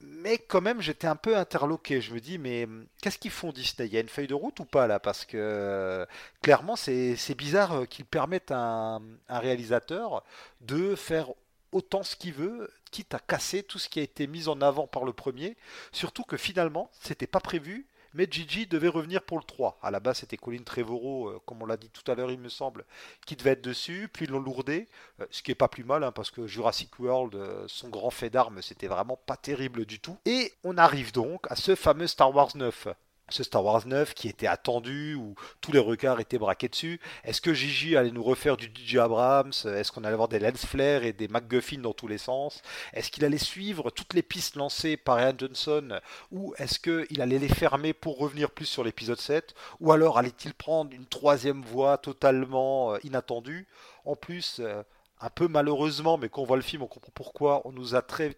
[0.00, 2.00] Mais quand même, j'étais un peu interloqué.
[2.00, 3.86] Je me dis, mais hum, qu'est-ce qu'ils font Disney?
[3.86, 4.98] Il y a une feuille de route ou pas là?
[4.98, 6.06] Parce que euh,
[6.42, 10.24] clairement, c'est bizarre qu'ils permettent à un réalisateur
[10.60, 11.28] de faire
[11.72, 14.86] autant ce qu'il veut, quitte à casser tout ce qui a été mis en avant
[14.86, 15.56] par le premier.
[15.92, 19.78] Surtout que finalement, c'était pas prévu, mais Gigi devait revenir pour le 3.
[19.82, 22.38] À la base, c'était Colin Trevorrow, euh, comme on l'a dit tout à l'heure, il
[22.38, 22.84] me semble,
[23.26, 24.88] qui devait être dessus, puis ils l'ont lourdé,
[25.20, 28.10] euh, ce qui est pas plus mal, hein, parce que Jurassic World, euh, son grand
[28.10, 30.16] fait d'armes, c'était vraiment pas terrible du tout.
[30.24, 32.88] Et on arrive donc à ce fameux Star Wars 9
[33.30, 37.00] ce Star Wars 9 qui était attendu, où tous les regards étaient braqués dessus.
[37.24, 39.52] Est-ce que Gigi allait nous refaire du DJ Abrams?
[39.64, 42.62] Est-ce qu'on allait avoir des lens flares et des MacGuffin dans tous les sens?
[42.92, 46.00] Est-ce qu'il allait suivre toutes les pistes lancées par Ryan Johnson?
[46.32, 50.54] Ou est-ce qu'il allait les fermer pour revenir plus sur l'épisode 7 Ou alors allait-il
[50.54, 53.66] prendre une troisième voie totalement euh, inattendue?
[54.04, 54.82] En plus, euh,
[55.20, 58.02] un peu malheureusement, mais quand on voit le film, on comprend pourquoi, on nous a
[58.02, 58.36] très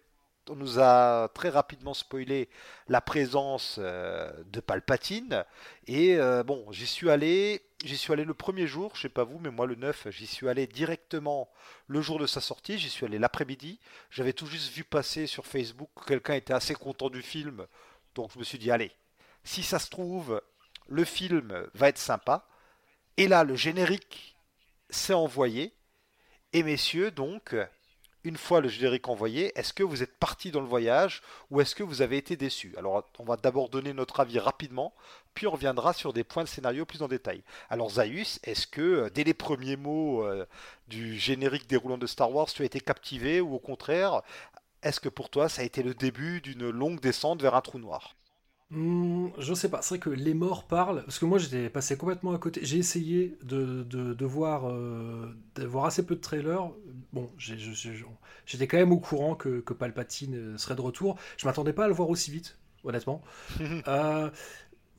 [0.51, 2.49] on nous a très rapidement spoilé
[2.89, 5.45] la présence euh, de Palpatine.
[5.87, 7.61] Et euh, bon, j'y suis allé.
[7.83, 10.27] J'y suis allé le premier jour, je sais pas vous, mais moi le 9, j'y
[10.27, 11.49] suis allé directement
[11.87, 13.79] le jour de sa sortie, j'y suis allé l'après-midi.
[14.11, 17.65] J'avais tout juste vu passer sur Facebook que quelqu'un était assez content du film,
[18.13, 18.91] donc je me suis dit, allez,
[19.43, 20.43] si ça se trouve,
[20.89, 22.47] le film va être sympa.
[23.17, 24.35] Et là, le générique
[24.91, 25.73] s'est envoyé.
[26.53, 27.55] Et messieurs, donc,
[28.23, 31.75] une fois le générique envoyé, est-ce que vous êtes parti dans le voyage ou est-ce
[31.75, 32.73] que vous avez été déçu?
[32.77, 34.93] Alors on va d'abord donner notre avis rapidement,
[35.33, 37.43] puis on reviendra sur des points de scénario plus en détail.
[37.69, 40.45] Alors Zaius, est-ce que euh, dès les premiers mots euh,
[40.87, 44.21] du générique déroulant de Star Wars, tu as été captivé ou au contraire,
[44.83, 47.79] est-ce que pour toi ça a été le début d'une longue descente vers un trou
[47.79, 48.15] noir?
[48.71, 51.97] Hmm, je sais pas, c'est vrai que les morts parlent, parce que moi j'étais passé
[51.97, 52.61] complètement à côté.
[52.63, 56.71] J'ai essayé de, de, voir, euh, de voir assez peu de trailers.
[57.11, 61.17] Bon, j'étais quand même au courant que, que, Palpatine euh, serait de retour.
[61.35, 63.21] Je m'attendais pas à le voir aussi vite, honnêtement.
[63.87, 64.29] euh,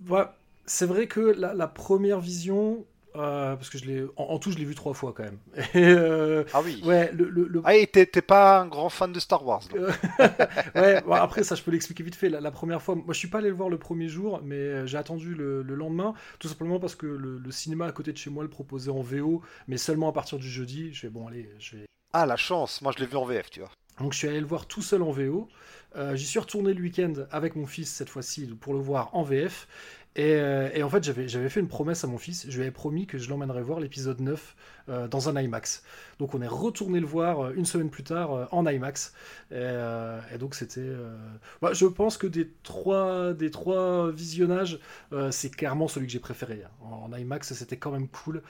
[0.03, 0.37] voilà.
[0.67, 4.59] C'est vrai que la, la, première vision, euh, parce que je l'ai en, tout je
[4.59, 5.39] l'ai vu trois fois quand même.
[5.75, 6.81] Euh, ah oui.
[6.85, 9.63] Ouais, le, le, Ah, t'es pas un grand fan de Star Wars.
[10.75, 12.29] ouais, après ça je peux l'expliquer vite fait.
[12.29, 14.87] La, première fois, moi je suis pas allé le voir le premier jour, mais euh,
[14.87, 18.43] j'ai attendu le, lendemain, tout simplement parce que le, cinéma à côté de chez moi
[18.43, 20.93] le proposait en VO, mais seulement à partir du jeudi.
[20.93, 21.87] Je vais bon allez, je vais.
[22.13, 23.71] Ah la chance, moi je l'ai vu en VF, tu vois.
[24.01, 25.49] Donc je suis allé le voir tout seul en VO.
[26.15, 29.69] J'y suis retourné le week-end avec mon fils cette fois-ci pour le voir en VF.
[30.19, 32.47] Euh, et, en fait, j'avais fait une promesse à mon fils.
[32.49, 34.57] Je lui avais promis que je l'emmènerais voir l'épisode 9
[34.89, 35.83] euh, dans un IMAX.
[36.19, 39.15] Donc, on est retourné le voir euh, une semaine plus tard en IMAX.
[39.51, 40.91] Et, donc, c'était.
[41.61, 44.79] Bah, je pense que des trois, des trois visionnages,
[45.31, 46.63] c'est clairement celui que j'ai préféré.
[46.65, 46.87] Hein.
[46.91, 48.43] En, IMAX, c'était quand même cool.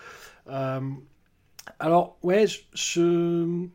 [1.79, 3.69] alors, ouais, je je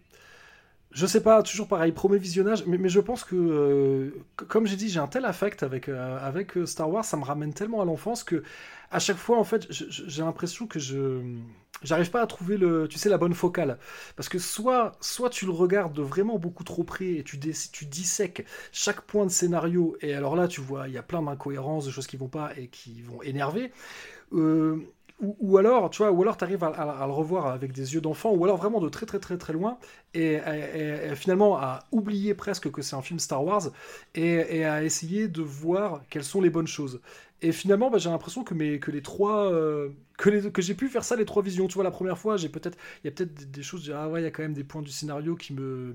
[1.06, 4.12] sais pas, toujours pareil, premier visionnage, mais, je pense que, euh,
[4.48, 7.24] comme j'ai dit, j'ai un tel affect avec, euh, avec euh, Star Wars, ça me
[7.24, 8.44] ramène tellement à l'enfance que
[8.90, 11.22] à chaque fois, en fait, j'ai l'impression que je
[11.84, 13.78] j'arrive pas à trouver le, tu sais, la bonne focale.
[14.16, 17.86] Parce que soit, soit tu le regardes de vraiment beaucoup trop près et tu, tu
[17.86, 21.86] dissèques chaque point de scénario, et alors là, tu vois, il y a plein d'incohérences,
[21.86, 23.72] de choses qui vont pas et qui vont énerver.
[25.20, 28.88] Ou, alors, tu vois, à, le revoir avec des yeux d'enfant, ou alors vraiment de
[28.88, 29.80] très très très très loin,
[30.14, 30.40] et,
[31.16, 33.70] finalement à oublier presque que c'est un film Star Wars,
[34.14, 37.02] et, à essayer de voir quelles sont les bonnes choses.
[37.42, 41.26] Et finalement, bah, j'ai l'impression que, les trois, euh, que, j'ai pu faire ça les
[41.26, 41.68] trois visions.
[41.68, 44.28] Tu vois, la première fois, il y a peut-être des, choses, ah ouais, il y
[44.28, 45.94] a quand même des points du scénario qui me,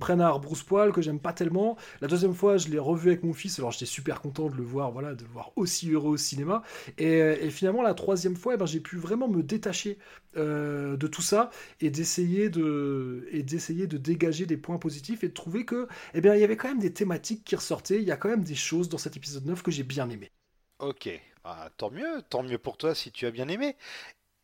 [0.00, 1.76] prennent à arbrousse-poil, que j'aime pas tellement.
[2.00, 4.64] La deuxième fois, je l'ai revu avec mon fils, alors j'étais super content de le
[4.64, 6.62] voir, voilà, de le voir aussi heureux au cinéma.
[6.98, 9.98] Et, finalement, la troisième fois, eh ben, j'ai pu vraiment me détacher
[10.36, 15.28] euh, de tout ça et d'essayer de, et d'essayer de dégager des points positifs et
[15.28, 17.98] de trouver que, eh bien, il y avait quand même des thématiques qui ressortaient.
[17.98, 20.32] Il y a quand même des choses dans cet épisode 9 que j'ai bien aimé.
[20.80, 21.08] Ok,
[21.44, 23.76] ah, tant mieux, tant mieux pour toi si tu as bien aimé.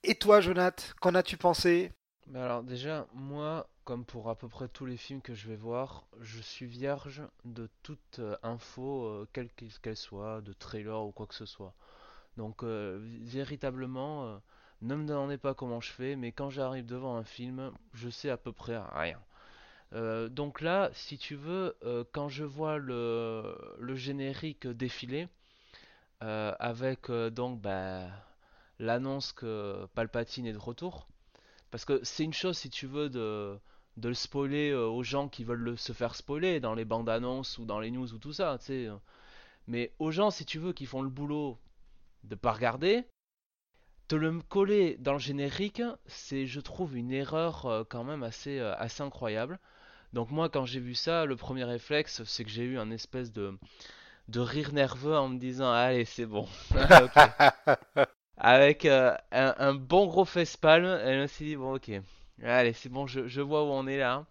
[0.05, 1.93] Et toi, Jonathan, qu'en as-tu pensé?
[2.35, 6.07] Alors déjà, moi, comme pour à peu près tous les films que je vais voir,
[6.21, 9.49] je suis vierge de toute euh, info, euh, quelle
[9.83, 11.75] qu'elle soit, de trailer ou quoi que ce soit.
[12.37, 14.40] Donc euh, véritablement,
[14.83, 18.31] ne me demandez pas comment je fais, mais quand j'arrive devant un film, je sais
[18.31, 19.21] à peu près rien.
[20.29, 21.77] donc là, si tu veux,
[22.12, 25.27] quand je vois le générique défiler,
[26.23, 28.03] euh, avec euh, donc bah,
[28.79, 31.09] l'annonce que Palpatine est de retour.
[31.71, 33.59] Parce que c'est une chose, si tu veux, de,
[34.03, 37.59] le spoiler euh, aux gens qui veulent le, se faire spoiler dans les bandes annonces
[37.59, 38.59] ou dans les news ou tout ça.
[39.67, 41.59] Mais aux gens, si tu veux, qui font le boulot
[42.25, 43.05] de pas regarder,
[44.09, 49.03] te le coller dans le générique, c'est, je trouve, une erreur quand même assez, assez
[49.03, 49.59] incroyable.
[50.13, 53.33] Donc moi, quand j'ai vu ça, le premier réflexe, c'est que j'ai eu un espèce
[53.33, 53.57] de
[54.31, 56.47] de rire nerveux en me disant allez c'est bon.
[58.37, 61.90] Avec euh, un, bon gros face-palm, elle me s'est dit bon ok,
[62.43, 64.25] allez c'est bon, je, vois où on est là.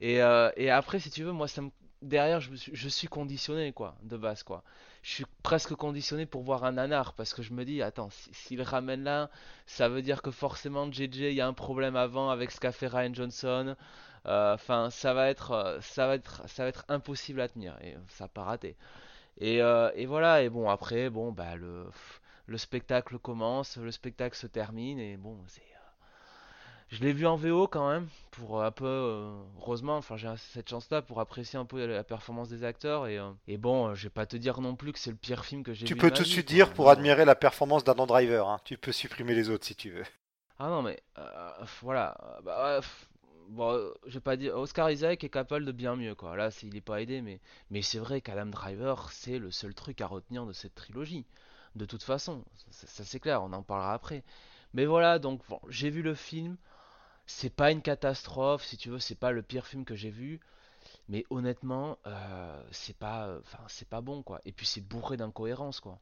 [0.00, 1.62] Et, euh, et après si tu veux, moi ça
[2.02, 4.62] derrière je, suis, je suis conditionné quoi, de base quoi.
[5.02, 8.62] Je suis presque conditionné pour voir un nanar parce que je me dis attends s'il
[8.62, 9.30] ramène là,
[9.66, 12.72] ça veut dire que forcément JJ il y a un problème avant avec ce qu'a
[12.72, 13.74] fait Ryan Johnson.
[14.26, 17.96] Euh, enfin ça va être ça va être ça va être impossible à tenir et
[18.08, 18.76] ça n'a pas raté.
[19.42, 21.86] Euh, et, voilà, et bon, après, bon, bah, le,
[22.46, 25.60] le spectacle commence, le spectacle se termine, et bon, c'est.
[25.60, 25.64] Euh,
[26.88, 30.68] je l'ai vu en VO quand même, pour un peu, euh, heureusement, enfin j'ai cette
[30.68, 33.06] chance-là pour apprécier un peu la performance des acteurs.
[33.06, 35.62] Et, et bon, je vais pas te dire non plus que c'est le pire film
[35.62, 35.86] que j'ai vu.
[35.86, 38.58] Tu peux tout de suite dire pour admirer la performance d'Adam Driver, hein.
[38.64, 40.04] tu peux supprimer les autres si tu veux.
[40.58, 41.00] Ah non, mais
[41.80, 42.80] voilà, bah,
[43.50, 46.36] bon, je vais pas dire, Oscar Isaac est capable de bien mieux, quoi.
[46.36, 50.00] Là, il est pas aidé, mais, mais c'est vrai qu'Adam Driver, c'est le seul truc
[50.00, 51.26] à retenir de cette trilogie.
[51.76, 54.24] De toute façon, ça, c'est clair, on en parlera après.
[54.74, 56.56] Mais voilà, donc j'ai vu le film.
[57.26, 60.40] C'est pas une catastrophe, si tu veux, c'est pas le pire film que j'ai vu.
[61.08, 64.40] Mais honnêtement, euh, c'est pas, enfin, c'est pas bon, quoi.
[64.44, 66.00] Et puis c'est bourré d'incohérences, quoi.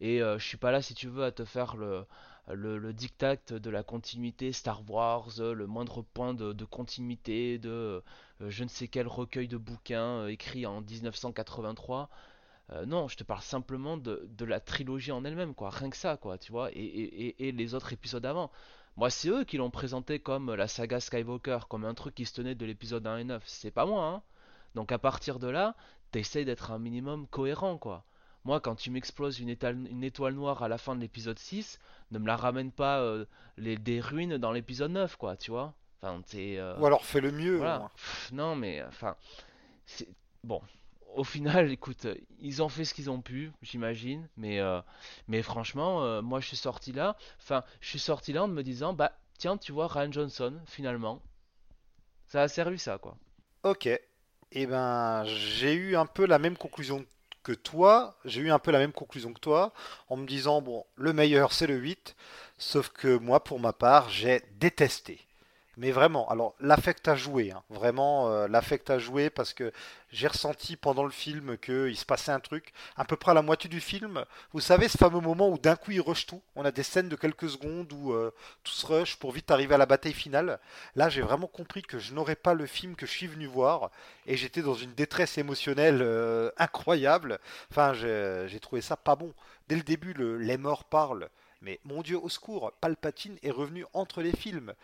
[0.00, 2.06] Et euh, je suis pas là, si tu veux, à te faire le,
[2.54, 8.02] le, diktat de la continuité Star Wars, le moindre point de, continuité de
[8.40, 12.08] euh, je ne sais quel recueil de bouquins euh, écrit en 1983.
[12.72, 15.70] Euh, non, je te parle simplement de, la trilogie en elle-même, quoi.
[15.70, 16.70] Rien que ça, quoi, tu vois.
[16.72, 18.50] Et, les autres épisodes avant.
[18.96, 22.34] Moi, c'est eux qui l'ont présenté comme la saga Skywalker, comme un truc qui se
[22.34, 23.42] tenait de l'épisode 1 et 9.
[23.46, 24.22] C'est pas moi, hein.
[24.74, 25.74] Donc à partir de là,
[26.12, 28.04] t'essayes d'être un minimum cohérent, quoi.
[28.44, 29.54] Moi, quand tu m'exploses une,
[29.90, 31.78] une, étoile noire à la fin de l'épisode 6,
[32.10, 33.26] ne me la ramène pas euh,
[33.58, 35.74] les, des ruines dans l'épisode 9, quoi, tu vois.
[36.02, 37.60] Enfin, euh, Ou alors fais le mieux.
[38.32, 39.16] non, mais enfin,
[39.84, 40.08] c'est
[40.42, 40.62] bon.
[41.14, 42.06] Au final, écoute,
[42.38, 44.80] ils ont fait ce qu'ils ont pu, j'imagine, mais euh,
[45.26, 48.92] mais franchement, moi je suis sorti là, enfin, je suis sorti là en me disant,
[48.94, 51.20] bah tiens, tu vois Ryan Johnson, finalement,
[52.28, 53.16] ça a servi ça, quoi.
[53.64, 53.86] Ok.
[53.86, 54.00] Et
[54.52, 57.04] eh ben, j'ai eu un peu la même conclusion
[57.42, 59.72] que toi, j'ai eu un peu la même conclusion que toi,
[60.08, 62.16] en me disant, bon, le meilleur c'est le 8,
[62.58, 65.20] sauf que moi, pour ma part, j'ai détesté.
[65.76, 67.62] Mais vraiment, alors l'affect a joué, hein.
[67.70, 69.72] vraiment euh, l'affect a joué parce que
[70.10, 73.42] j'ai ressenti pendant le film qu'il se passait un truc, à peu près à la
[73.42, 74.24] moitié du film.
[74.52, 76.42] Vous savez, ce fameux moment où d'un coup il rush tout.
[76.56, 78.34] On a des scènes de quelques secondes où euh,
[78.64, 80.58] tout se rush pour vite arriver à la bataille finale.
[80.96, 83.90] Là, j'ai vraiment compris que je n'aurais pas le film que je suis venu voir
[84.26, 87.38] et j'étais dans une détresse émotionnelle euh, incroyable.
[87.70, 89.32] Enfin, j'ai trouvé ça pas bon.
[89.68, 91.28] Dès le début, le, les morts parlent.
[91.62, 94.74] Mais mon Dieu, au secours, Palpatine est revenu entre les films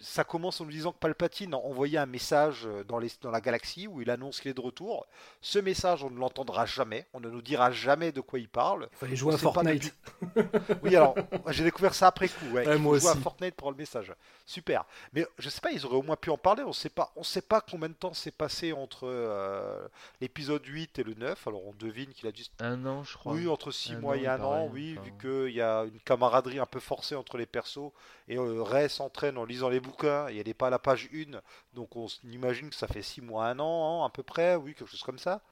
[0.00, 3.40] ça commence en nous disant que Palpatine a envoyé un message dans, les, dans la
[3.40, 5.06] galaxie où il annonce qu'il est de retour.
[5.40, 7.06] Ce message, on ne l'entendra jamais.
[7.14, 8.88] On ne nous dira jamais de quoi il parle.
[8.92, 9.94] Il fallait jouer à Fortnite.
[10.82, 11.14] oui, alors,
[11.48, 12.46] j'ai découvert ça après coup.
[12.52, 13.18] Ouais, ouais, moi jouer aussi.
[13.18, 14.12] à Fortnite pour le message.
[14.44, 14.84] Super.
[15.12, 16.62] Mais je sais pas, ils auraient au moins pu en parler.
[16.62, 19.86] On sait pas, on sait pas combien de temps s'est passé entre euh,
[20.20, 21.46] l'épisode 8 et le 9.
[21.46, 22.44] Alors, on devine qu'il a dû.
[22.60, 23.32] Un an, je crois.
[23.32, 25.04] Oui, entre 6 Un mois an, et un an, oui, enfin.
[25.04, 27.90] vu qu'il y a une camaraderie un peu forcée entre les persos.
[28.28, 31.08] Et euh, Ray s'entraîne en lisant les bouquins et elle n'est pas à la page
[31.14, 31.40] 1.
[31.74, 34.74] Donc on imagine que ça fait 6 mois, un an, hein, à peu près, oui,
[34.74, 35.42] quelque chose comme ça.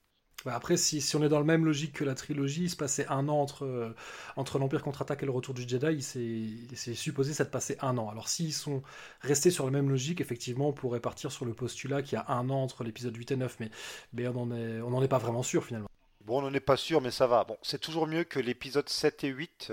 [0.45, 2.77] Bah, après, si, si on est dans le même logique que la trilogie, il se
[2.77, 3.95] passait un an entre, euh,
[4.37, 7.79] entre l'Empire contre-attaque et le retour du Jedi, il s'est- il s'est supposé s'être passé
[7.81, 8.11] un an.
[8.11, 8.83] Alors s'ils sont
[9.21, 12.27] restés sur la même logique, effectivement, on pourrait partir sur le postulat qu'il y a
[12.29, 13.71] un an entre l'épisode 8 et 9, mais,
[14.13, 15.89] mais on n'en est, on est pas vraiment sûr finalement.
[16.25, 17.45] Bon, on n'en est pas sûr, mais ça va.
[17.45, 19.73] Bon, c'est toujours mieux que l'épisode 7 et 8.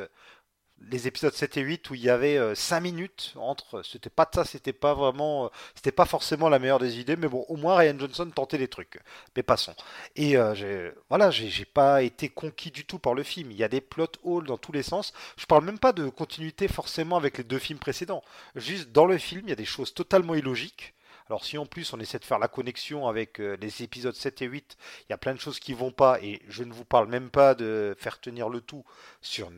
[0.82, 3.82] Euh, Les épisodes 7 et 8 où il y avait 5 minutes entre.
[3.84, 5.45] C'était pas ça, c'était pas vraiment.
[5.45, 8.57] euh, C'était pas forcément la meilleure des idées, mais bon, au moins Ryan Johnson tentait
[8.57, 8.99] des trucs.
[9.36, 9.75] Mais passons.
[10.15, 13.51] Et euh, voilà, j'ai pas été conquis du tout par le film.
[13.51, 15.13] Il y a des plot holes dans tous les sens.
[15.38, 18.23] Je parle même pas de continuité forcément avec les deux films précédents.
[18.55, 20.93] Juste dans le film, il y a des choses totalement illogiques.
[21.29, 24.41] Alors si en plus on essaie de faire la connexion avec euh, les épisodes 7
[24.41, 24.77] et 8,
[25.07, 27.29] il y a plein de choses qui vont pas et je ne vous parle même
[27.29, 28.84] pas de faire tenir le tout
[29.21, 29.49] sur,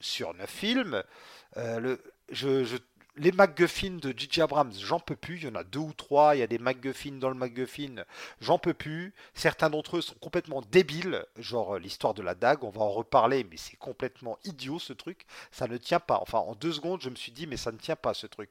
[0.00, 1.02] sur 9 films.
[1.56, 1.96] Euh,
[3.16, 4.42] les MacGuffin de J.J.
[4.42, 5.36] Abrams, j'en peux plus.
[5.36, 6.34] Il y en a deux ou trois.
[6.36, 8.04] Il y a des MacGuffin dans le MacGuffin.
[8.40, 9.12] J'en peux plus.
[9.34, 11.24] Certains d'entre eux sont complètement débiles.
[11.36, 14.92] Genre euh, l'histoire de la dague, on va en reparler, mais c'est complètement idiot ce
[14.92, 15.26] truc.
[15.50, 16.18] Ça ne tient pas.
[16.22, 18.50] Enfin, en deux secondes, je me suis dit, mais ça ne tient pas ce truc.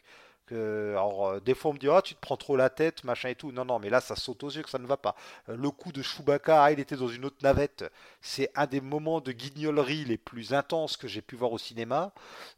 [0.56, 3.30] Alors, euh, des fois, on me dit, ah, tu te prends trop la tête, machin
[3.30, 3.52] et tout.
[3.52, 5.16] Non, non, mais là, ça saute aux yeux que ça ne va pas.
[5.50, 7.86] Euh, le coup de Chewbacca, ah, il était dans une autre navette.
[8.22, 12.12] C'est un des moments de guignolerie les plus intenses que j'ai pu voir au cinéma.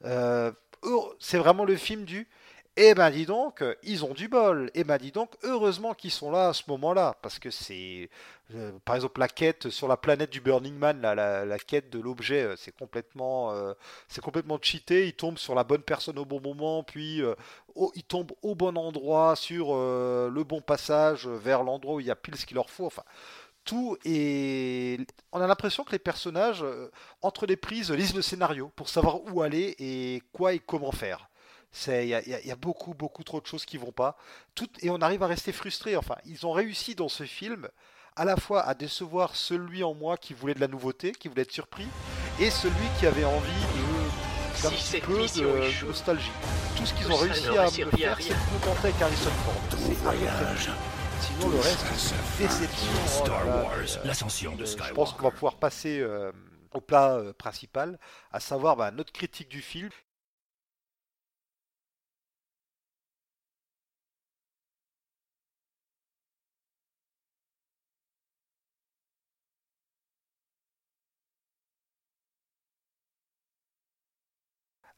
[0.06, 0.52] Euh,
[0.86, 2.28] heure- c'est vraiment le film du.
[2.78, 4.72] Eh ben dis donc, euh, ils ont du bol.
[4.76, 8.10] Eh ben dis donc, heureusement qu'ils sont là à ce moment-là, parce que c'est,
[8.56, 12.44] euh, par exemple, la quête sur la planète du Burning Man, la, quête de l'objet,
[12.44, 13.54] euh, c'est complètement,
[14.08, 15.08] c'est complètement cheaté.
[15.08, 17.22] Ils tombent sur la bonne personne au bon moment, puis
[17.96, 22.16] ils tombent au bon endroit, sur le bon passage vers l'endroit où il y a
[22.16, 22.86] pile ce qu'il leur faut.
[22.86, 23.04] Enfin,
[23.66, 24.98] tout et
[25.32, 26.64] on a l'impression que les personnages,
[27.22, 31.31] entre les prises, lisent le scénario pour savoir où aller et quoi et comment faire.
[31.72, 33.66] C'est, il y a, il y a- il y a beaucoup, beaucoup trop de choses
[33.66, 34.18] qui vont pas.
[34.56, 35.96] Tout, et on arrive à rester frustré.
[35.96, 37.68] Enfin, ils ont réussi dans ce film
[38.18, 41.44] à la fois à décevoir celui en moi qui voulait de la nouveauté, qui voulait
[41.44, 41.88] être surpris,
[42.40, 46.32] et celui qui avait envie de- d'un Si petit peu de, nostalgie.
[46.76, 49.02] Tout ce qu'ils ont réussi à me servi à faire, c'est de me contenter avec
[49.02, 49.62] Harrison Ford.
[49.72, 50.72] C'est tout.
[51.22, 52.88] Sinon, le reste, c'est déception.
[53.06, 54.90] oh Star Wars, euh, l'ascension de euh, Skywalker.
[54.90, 56.32] je pense qu'on va pouvoir passer euh,
[56.74, 58.00] au plat euh, principal,
[58.32, 59.90] à savoir bah, notre critique du film.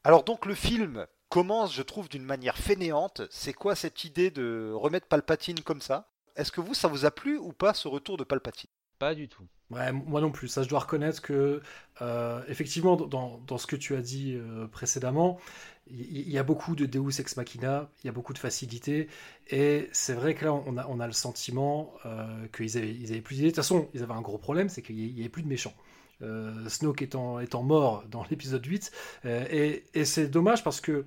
[0.04, 3.22] Alors donc le film commence, je trouve, d'une manière fainéante.
[3.30, 6.10] C'est quoi cette idée de remettre Palpatine comme ça?
[6.36, 8.70] Est-ce que vous, ça vous a plu ou pas ce retour de Palpatine?
[8.98, 9.44] Pas du tout.
[9.70, 10.48] Ouais, moi non plus.
[10.48, 11.62] Ça, je dois reconnaître que,
[12.02, 15.40] euh, effectivement, dans, dans ce que tu as dit euh, précédemment,
[15.86, 19.08] il y, a beaucoup de Deus ex machina, il y a beaucoup de facilité,
[19.48, 23.10] et c'est vrai que là, on a, on a le sentiment euh, qu'ils avaient, ils
[23.10, 23.48] avaient plus d'idées.
[23.48, 25.74] De toute façon, ils avaient un gros problème, c'est qu'il n'y avait plus de méchants.
[26.22, 28.92] Euh, Snoke étant, étant mort dans l'épisode 8,
[29.24, 31.04] euh, et, et c'est dommage parce que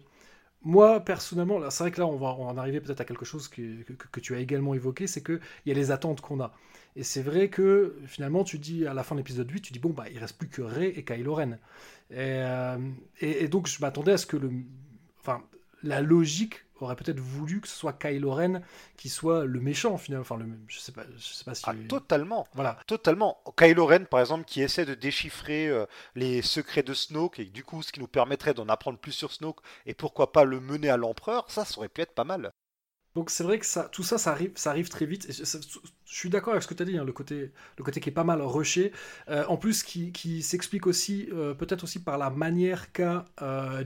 [0.64, 3.84] moi, personnellement, c'est vrai que là, on va, en arriver peut-être à quelque chose que,
[3.84, 6.52] que, que tu as également évoqué, c'est qu'il y a les attentes qu'on a.
[6.96, 9.80] Et c'est vrai que finalement, tu dis à la fin de l'épisode 8, tu dis
[9.80, 11.54] bon, bah, il reste plus que Rey et Kylo Ren.
[12.10, 12.78] Et, euh,
[13.22, 14.52] et, et donc, je m'attendais à ce que le.
[15.20, 15.44] Enfin,
[15.84, 18.62] la logique aurait peut-être voulu que ce soit Kylo Ren
[18.96, 20.22] qui soit le méchant, finalement.
[20.22, 21.64] Enfin, le, je sais pas, je sais pas si.
[21.68, 22.48] Ah, totalement.
[22.54, 22.78] Voilà.
[22.88, 23.38] Totalement.
[23.58, 27.64] Kylo Ren, par exemple, qui essaie de déchiffrer euh, les secrets de Snoke, et du
[27.64, 30.90] coup, ce qui nous permettrait d'en apprendre plus sur Snoke, et pourquoi pas le mener
[30.90, 32.54] à l'empereur, ça, ça aurait pu être pas mal.
[33.18, 35.26] Donc c'est vrai que tout ça, ça arrive, très vite.
[35.32, 35.58] Je,
[36.06, 37.52] suis d'accord avec ce que tu as dit, hein, le, côté,
[38.00, 38.92] qui est pas mal rushé.
[39.28, 43.26] Euh, en plus, qui, s'explique aussi, euh, peut-être aussi par la manière qu'a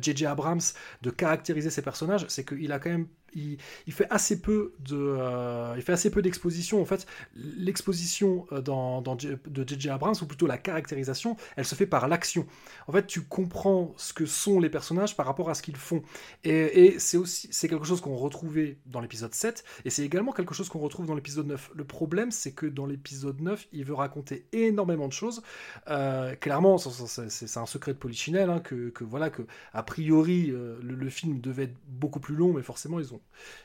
[0.01, 0.25] J.J.
[0.25, 0.59] Abrams
[1.01, 3.57] de caractériser ses personnages, c'est qu'il a quand même il,
[3.93, 6.81] fait assez peu de, euh, il fait assez peu d'exposition.
[6.81, 7.05] En fait,
[7.35, 9.89] l'exposition euh, dans, de J.J.
[9.89, 12.45] Abrams, ou plutôt la caractérisation, elle se fait par l'action.
[12.87, 16.03] En fait, tu comprends ce que sont les personnages par rapport à ce qu'ils font.
[16.43, 20.53] Et, c'est aussi, c'est quelque chose qu'on retrouvait dans l'épisode 7, et c'est également quelque
[20.53, 21.71] chose qu'on retrouve dans l'épisode 9.
[21.75, 25.41] Le problème c'est que dans l'épisode 9, il veut raconter énormément de choses.
[25.89, 31.41] Euh, clairement, c'est un secret de Polichinelle, hein, que, voilà, que a priori, le, film
[31.41, 33.20] devait être beaucoup plus long, mais forcément, ils ont,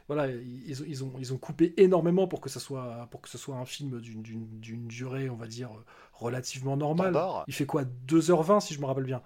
[0.09, 3.39] voilà, ils, ils, ont, ils ont coupé énormément pour que ce soit, pour que ce
[3.39, 5.71] soit un film d'une durée, on va dire,
[6.13, 7.17] relativement normale.
[7.47, 7.85] Il fait quoi?
[8.09, 9.23] 2h20, si je me rappelle bien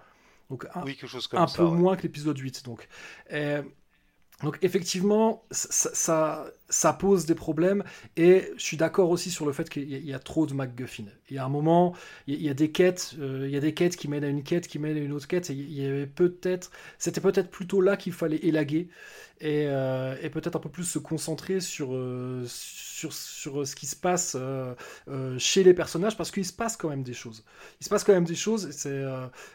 [0.50, 2.64] donc un, oui, quelque chose comme un peu moins que l'épisode 8.
[2.64, 2.88] Donc.
[4.42, 7.84] Donc effectivement, ça, pose des problèmes
[8.16, 11.04] et je suis d'accord aussi sur le fait qu'il y, a trop de MacGuffin.
[11.28, 11.94] Il y a un moment,
[12.26, 14.42] il y a, des quêtes, euh, il y a des quêtes qui mènent à une
[14.42, 15.50] quête, qui mènent à une autre quête.
[15.50, 18.88] Et il y avait peut-être, c'était peut-être plutôt là qu'il fallait élaguer
[19.40, 24.38] et, euh, peut-être un peu plus se concentrer sur, euh, sur, ce qui se passe
[25.38, 27.44] chez les personnages parce qu'il se passe quand même des choses.
[27.80, 28.70] Il se passe quand même des choses.
[28.70, 29.02] C'est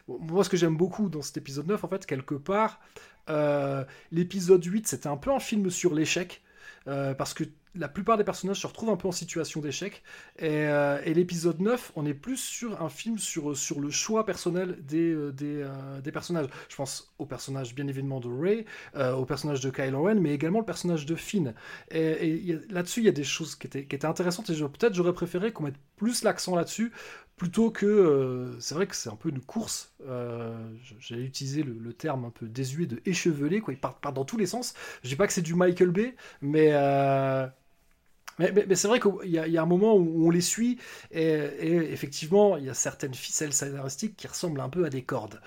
[0.06, 2.80] moi ce que j'aime beaucoup dans cet épisode 9 en fait quelque part.
[3.28, 6.42] Euh, l'épisode 8, c'était un peu un film sur l'échec.
[6.88, 7.42] Euh, parce que
[7.74, 10.04] la plupart des personnages se retrouvent un peu en situation d'échec.
[10.38, 14.78] Et, euh, l'épisode 9, on est plus sur un film sur, sur le choix personnel
[14.84, 16.46] des, des, personnages.
[16.68, 18.64] Je pense au personnage bien évidemment de Ray,
[18.94, 21.54] au personnage de Kylo Ren, mais également le personnage de Finn.
[21.90, 25.12] Et, là-dessus, il y a des choses qui étaient, qui étaient intéressantes et peut-être j'aurais
[25.12, 26.92] préféré qu'on mette plus l'accent là-dessus
[27.36, 29.92] plutôt que euh, c'est vrai que c'est un peu une course.
[30.08, 30.56] Euh,
[30.98, 33.74] J'ai utilisé le, terme un peu désuet de échevelé, quoi.
[33.74, 34.74] Il part, dans tous les sens.
[35.02, 37.46] Je dis pas que c'est du Michael Bay, mais euh,
[38.38, 40.78] mais, c'est vrai qu'il y, a un moment où on les suit
[41.10, 41.22] et,
[41.90, 45.40] effectivement il y a certaines ficelles scénaristiques qui ressemblent un peu à des cordes.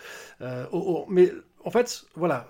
[1.10, 1.32] Mais
[1.66, 2.48] en fait, voilà,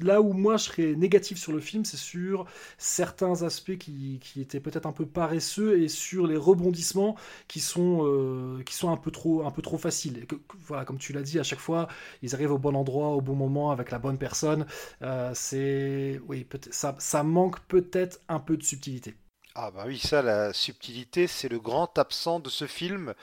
[0.00, 2.44] là où moi je serais négatif sur le film, c'est sur
[2.76, 7.16] certains aspects qui, étaient peut-être un peu paresseux et sur les rebondissements
[7.48, 10.26] qui sont, euh, qui sont un, peu trop, un peu trop faciles.
[10.66, 11.88] voilà, comme tu l'as dit, à chaque fois,
[12.22, 14.66] ils arrivent au bon endroit, au bon moment, avec la bonne personne.
[15.02, 19.14] Euh, c'est, oui, ça, ça manque peut-être un peu de subtilité.
[19.54, 23.14] Ah bah oui, ça, la subtilité, c'est le grand absent de ce film,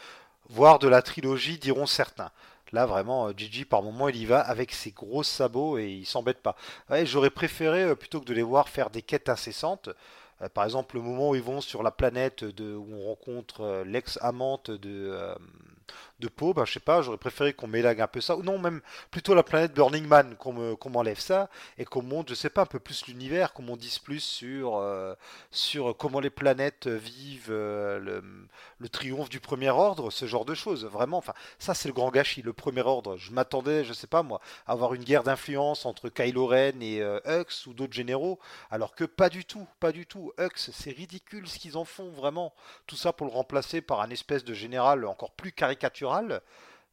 [0.50, 2.32] voire de la trilogie, diront certains.
[2.76, 6.06] Là, vraiment, euh, Gigi, par moment, il y va avec ses gros sabots et il
[6.06, 6.58] s'embête pas.
[7.06, 9.88] J'aurais préféré, euh, plutôt que de les voir faire des quêtes incessantes,
[10.42, 13.84] euh, par exemple, le moment où ils vont sur la planète de, où on rencontre
[13.86, 15.18] l'ex-amante de,
[16.20, 18.58] de peau, bah, je sais pas, j'aurais préféré qu'on m'élague un peu ça, ou non,
[18.58, 18.82] même
[19.12, 22.66] plutôt la planète Burning Man, qu'on m'enlève ça, et qu'on montre, je sais pas, un
[22.66, 25.14] peu plus l'univers, qu'on m'en dise plus sur, euh,
[25.52, 28.00] sur comment les planètes vivent euh,
[28.80, 32.12] le, triomphe du premier ordre, ce genre de choses, vraiment, enfin, ça c'est le grand
[32.12, 35.86] gâchis, le premier ordre, je m'attendais, je sais pas moi, à avoir une guerre d'influence
[35.86, 38.40] entre Kylo Ren et euh, Hux ou d'autres généraux,
[38.72, 42.10] alors que pas du tout, pas du tout, Hux, c'est ridicule ce qu'ils en font,
[42.12, 42.54] vraiment,
[42.88, 45.52] tout ça pour le remplacer par un espèce de général encore plus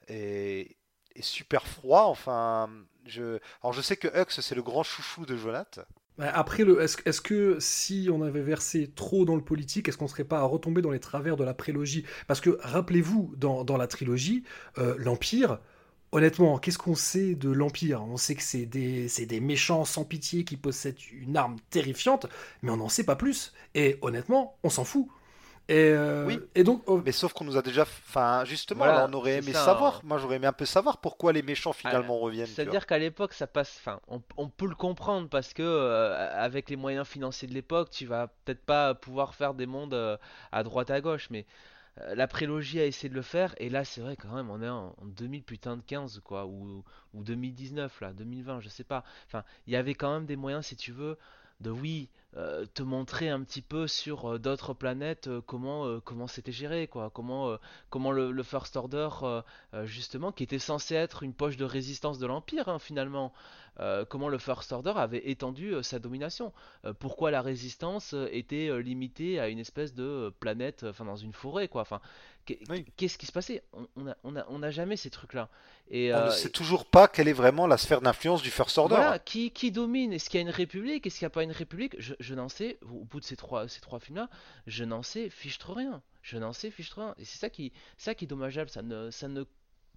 [0.09, 0.76] et,
[1.20, 2.05] super froid.
[2.05, 2.70] Enfin,
[3.07, 5.83] je, alors je sais que Hux c'est le grand chouchou de Jonathan.
[6.18, 10.05] Après, le, est-ce, est que si on avait versé trop dans le politique, est-ce qu'on
[10.05, 12.05] ne serait pas à retomber dans les travers de la prélogie?
[12.26, 14.45] Parce que rappelez-vous, dans, dans la trilogie,
[14.78, 15.59] euh, l'Empire,
[16.12, 18.03] honnêtement, qu'est-ce qu'on sait de l'Empire?
[18.05, 22.26] On sait que c'est des, c'est des méchants sans pitié qui possèdent une arme terrifiante,
[22.61, 23.55] mais on n'en sait pas plus.
[23.74, 25.09] Et honnêtement, on s'en fout.
[25.69, 26.41] Et, euh, oui.
[26.55, 29.97] et donc, oh, mais sauf qu'on nous a déjà, enfin, justement, on aurait aimé savoir.
[29.97, 30.01] Hein.
[30.05, 32.47] Moi, j'aurais aimé un peu savoir pourquoi les méchants finalement ah, reviennent.
[32.47, 33.79] C'est-à-dire qu'à l'époque, ça passe.
[33.81, 38.07] Enfin, on, peut le comprendre parce que euh, avec les moyens financiers de l'époque, tu
[38.07, 40.17] vas peut-être pas pouvoir faire des mondes euh,
[40.51, 41.47] à droite à gauche, mais
[42.15, 43.55] la prélogie a essayé de le faire.
[43.59, 46.83] Et là, c'est vrai quand même, on est en, 2000 putain de 15 quoi, ou,
[47.13, 49.05] ou 2019 là, 2020, je sais pas.
[49.27, 51.19] Enfin, il y avait quand même des moyens, si tu veux,
[51.63, 52.09] de oui
[52.39, 56.87] euh, te montrer un petit peu sur euh, d'autres planètes euh, comment comment c'était géré
[56.89, 57.11] quoi.
[57.11, 57.59] Comment
[57.91, 59.11] comment le, First Order
[59.85, 63.33] justement qui était censé être une poche de résistance de l'empire hein, finalement.
[64.11, 66.53] Comment le First Order avait étendu sa domination.
[66.99, 71.83] Pourquoi la résistance était limitée à une espèce de planète enfin dans une forêt quoi.
[71.83, 72.01] Enfin
[72.45, 73.62] Qu'est-ce qui se passait?
[73.72, 75.49] On n'a on a, on a jamais ces trucs-là.
[75.88, 78.78] Et, on ne euh, sait toujours pas quelle est vraiment la sphère d'influence du First
[78.78, 78.97] Order.
[78.97, 80.12] Voilà, qui, qui domine?
[80.12, 81.07] Est-ce qu'il y a une république?
[81.07, 81.97] Est-ce qu'il n'y a pas une république?
[81.99, 84.28] Je, n'en sais, au bout de ces trois, ces trois films-là,
[84.66, 86.03] je n'en sais fiche rien.
[86.22, 87.14] Je n'en sais fiche rien.
[87.18, 88.70] Et c'est ça qui, ça qui est dommageable.
[88.70, 89.45] Ça ne, ça ne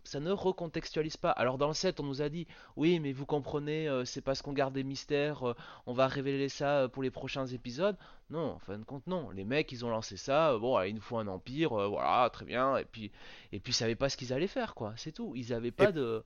[0.08, 1.32] ça ne recontextualise pas.
[1.32, 4.42] Alors dans le 7, on nous a dit oui, mais vous comprenez, euh, c'est parce
[4.42, 7.98] qu'on garde des mystères, euh, on va révéler ça euh, pour les prochains épisodes.
[8.30, 9.30] Non, en fin de compte, non.
[9.32, 10.58] Les mecs, ils ont lancé ça.
[10.58, 12.78] bon, il nous faut un empire, voilà, très bien.
[12.78, 13.12] Et puis,
[13.52, 14.94] et puis, ils savaient pas ce qu'ils allaient faire, quoi.
[14.98, 15.34] C'est tout.
[15.36, 16.24] Ils avaient pas de.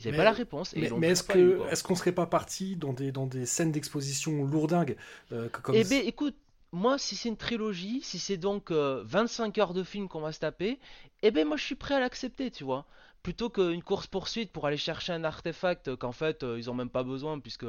[0.00, 0.74] Ils n'avaient pas la réponse.
[0.74, 4.96] mais, est-ce que est-ce qu'on serait pas parti dans des dans des scènes d'exposition lourdingues
[5.28, 5.74] comme...
[5.74, 6.36] Eh ben, écoute,
[6.76, 10.40] moi, si c'est une trilogie, si c'est donc 25 heures de film qu'on va se
[10.40, 10.78] taper,
[11.22, 12.84] eh ben moi je suis prêt à l'accepter, tu vois.
[13.22, 16.90] plutôt qu'une course poursuite pour aller chercher un artefact qu'en fait euh, ils ont même
[16.90, 17.66] pas besoin puisque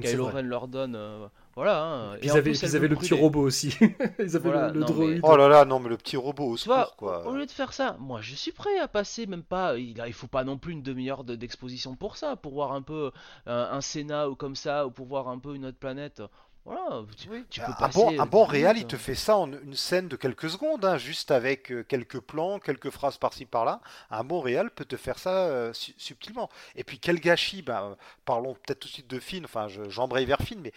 [0.00, 0.96] Kylo Ren leur donne.
[0.96, 1.84] euh, voilà.
[1.84, 2.16] hein.
[2.22, 3.68] Ils en avaient, plus, elle ils veut avaient le petit robot aussi.
[4.18, 5.20] ils avaient Voilà, le, le non, mais- droïde.
[5.22, 7.26] Oh là là, non, mais le petit robot au Tu vois, secours, quoi.
[7.28, 10.12] au lieu de faire ça, moi je suis prêt à passer, même pas, il, il
[10.12, 13.12] faut pas non plus une demi-heure de- d'exposition pour ça, pour voir un peu
[13.46, 16.20] euh, un Sénat ou comme ça, ou pour voir un peu une autre planète.
[16.66, 17.98] Voilà, tu, tu peux un passer.
[17.98, 20.50] bon, un euh, bon dix réal, il te fait ça en une scène de quelques
[20.50, 23.80] secondes, hein, juste avec euh, quelques plans, quelques phrases par-ci par-là.
[24.10, 26.50] Un bon réal peut te faire ça euh, su- subtilement.
[26.74, 27.94] Et puis quel gâchis, bah, euh,
[28.24, 30.72] parlons peut-être tout de suite de Finn, enfin je- j'embraye vers Finn, mais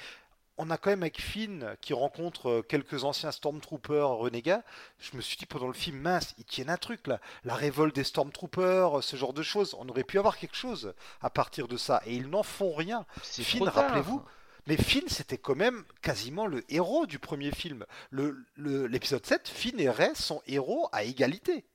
[0.61, 4.61] on a quand même avec Finn qui rencontre euh, quelques anciens Stormtroopers renégats.
[4.99, 7.95] Je me suis dit pendant le film, mince, ils tiennent un truc là, la révolte
[7.95, 9.75] des Stormtroopers, ce genre de choses.
[9.79, 13.05] On aurait pu avoir quelque chose à partir de ça, et ils n'en font rien.
[13.43, 14.21] Finn, rappelez-vous,
[14.69, 17.85] mais Finn, c'était quand même quasiment le héros du premier film.
[18.11, 21.65] Le- le- L'épisode 7, Finn et Rey sont héros à égalité.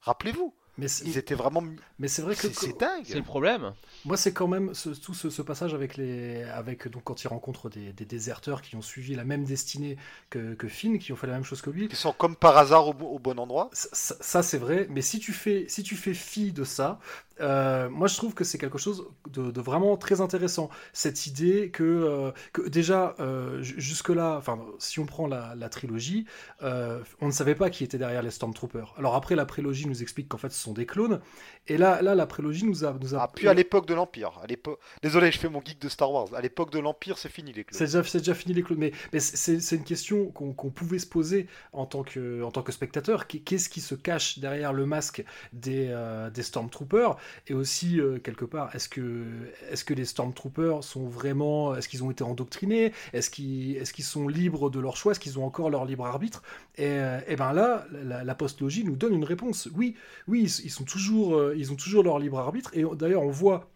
[0.00, 1.62] Rappelez-vous, Mais c'est ils étaient vraiment.
[1.98, 3.04] mais c'est vrai que C'est dingue.
[3.04, 3.72] C'est le problème.
[4.04, 7.28] Moi, c'est quand même ce, tout ce, ce passage avec les, avec donc quand il
[7.28, 9.96] rencontre des, des déserteurs qui ont suivi la même destinée
[10.30, 11.86] que, que Finn, qui ont fait la même chose que lui.
[11.90, 13.68] Ils sont comme par hasard au, bo- au bon endroit.
[13.72, 16.98] Ça, ça- ça, c'est vrai, mais si tu fais, si tu fais fi de ça,
[17.40, 20.70] euh, moi je trouve que c'est quelque chose de, de vraiment très intéressant.
[20.92, 25.68] Cette idée que, euh, que déjà, euh, ju- jusque-là, enfin, si on prend la, la
[25.68, 26.26] trilogie,
[26.60, 28.94] on ne savait pas qui était derrière les Stormtroopers.
[28.96, 31.20] Alors après, la prélogie nous explique qu'en fait ce sont des clones,
[31.68, 32.92] et là, là la prélogie nous a.
[33.00, 34.32] Nous a Ah, puis à l'époque de l'Empire.
[34.42, 34.78] À l'époque...
[35.02, 36.28] Désolé, je fais mon geek de Star Wars.
[36.34, 37.78] À l'époque de l'Empire, c'est fini les clones.
[37.78, 41.86] C'est déjà, fini les clones, mais, mais c'est une question qu'on pouvait se poser en
[41.86, 43.26] tant que, en tant que spectateur.
[43.26, 45.94] Qu'est- Qu'est-ce qui se cache derrière le masque des,
[46.32, 47.16] des Stormtroopers?
[47.46, 51.74] Et aussi, euh, quelque part, est-ce que, les Stormtroopers sont vraiment.
[51.74, 52.92] Est-ce qu'ils ont été endoctrinés?
[53.12, 55.12] Est-ce qu'ils sont libres de leur choix?
[55.12, 56.42] Est-ce qu'ils ont encore leur libre arbitre?
[56.76, 59.68] Et, euh, ben là, la, la postlogie nous donne une réponse.
[59.74, 59.96] Oui,
[60.28, 62.70] oui, ils sont toujours, euh, ils ont toujours leur libre arbitre.
[62.74, 63.71] Et d'ailleurs, on voit.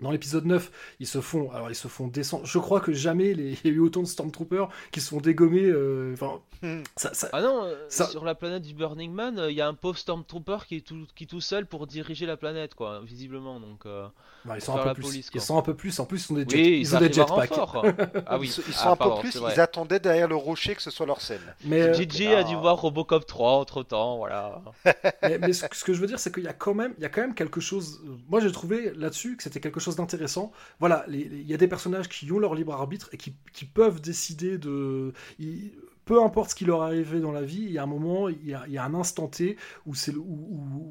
[0.00, 0.70] Dans l'épisode 9,
[1.00, 2.46] ils se font, alors ils se font descendre.
[2.46, 5.20] Je crois que jamais les- il y a eu autant de Stormtroopers qui se font
[5.20, 5.62] dégommer.
[5.64, 6.82] euh, Enfin, Hmm.
[6.94, 9.66] ça, ça- Ah non, Ça- sur la planète du Burning Man, euh, il y a
[9.66, 13.00] un pauvre Stormtrooper qui est tout, qui est tout seul pour diriger la planète, quoi,
[13.02, 13.58] visiblement.
[13.60, 14.06] Donc, euh,
[14.54, 15.02] ils sont un peu plus.
[15.04, 15.98] police, ils sont un peu plus.
[16.00, 17.50] En plus, ils sont des, jet- oui, ils ont des jetpacks.
[17.54, 17.86] renfort.
[18.26, 20.74] Ah oui, Ils, sont- ils Ah, un pardon, peu plus, ils attendaient derrière le rocher
[20.74, 21.40] que ce soit leur scène.
[21.64, 22.38] Mais, euh, JJ Ah.
[22.40, 24.60] a dû voir Robocop 3 entre temps, voilà.
[25.22, 27.02] mais, mais ce, ce que je veux dire, c'est qu'il y a quand même, il
[27.02, 28.02] y a quand même quelque chose.
[28.28, 30.52] Moi, j'ai trouvé là-dessus que c'était quelque chose d'intéressant.
[30.78, 34.00] Voilà, il y a des personnages qui ont leur libre arbitre et qui, qui peuvent
[34.00, 35.12] décider de.
[35.38, 35.72] ils-
[36.06, 38.28] peu importe ce qui leur est arrivé dans la vie, il y a un moment,
[38.28, 40.22] il y a, il y a un instant T où c'est où,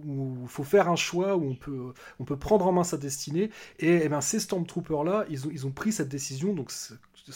[0.06, 3.50] où faut faire un choix, où on peut, on peut prendre en main sa destinée.
[3.80, 6.54] Et, eh ben, ces Stormtroopers là, ils ont, ils ont pris cette décision.
[6.54, 6.94] Donc ce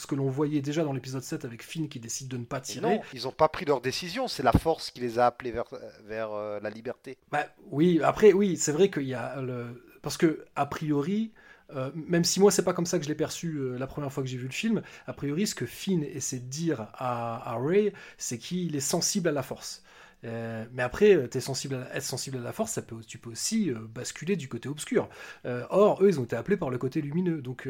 [0.07, 2.61] que l'on voyait déjà dans l'épisode 7 avec Finn qui décide de ne pas Et
[2.61, 2.95] tirer.
[2.95, 4.27] non, ils n'ont pas pris leur décision.
[4.27, 5.65] C'est la force qui les a appelés vers,
[6.05, 7.17] vers euh, la liberté.
[7.31, 9.83] Bah, oui, après, oui, c'est vrai qu'il y a le.
[10.01, 11.31] Parce que, a priori,
[11.71, 14.11] euh, même si moi, c'est pas comme ça que je l'ai perçu euh, la première
[14.11, 17.57] fois que j'ai vu le film, a priori, ce que Finn essaie de dire à,
[17.59, 19.83] Ray, c'est qu'il est sensible à la force.
[20.25, 23.31] Euh, mais après, t'es sensible à, être sensible à la force, ça peut, tu peux
[23.31, 25.09] aussi basculer du côté obscur.
[25.45, 27.41] Or, eux, ils ont été appelés par le côté lumineux.
[27.41, 27.67] Donc,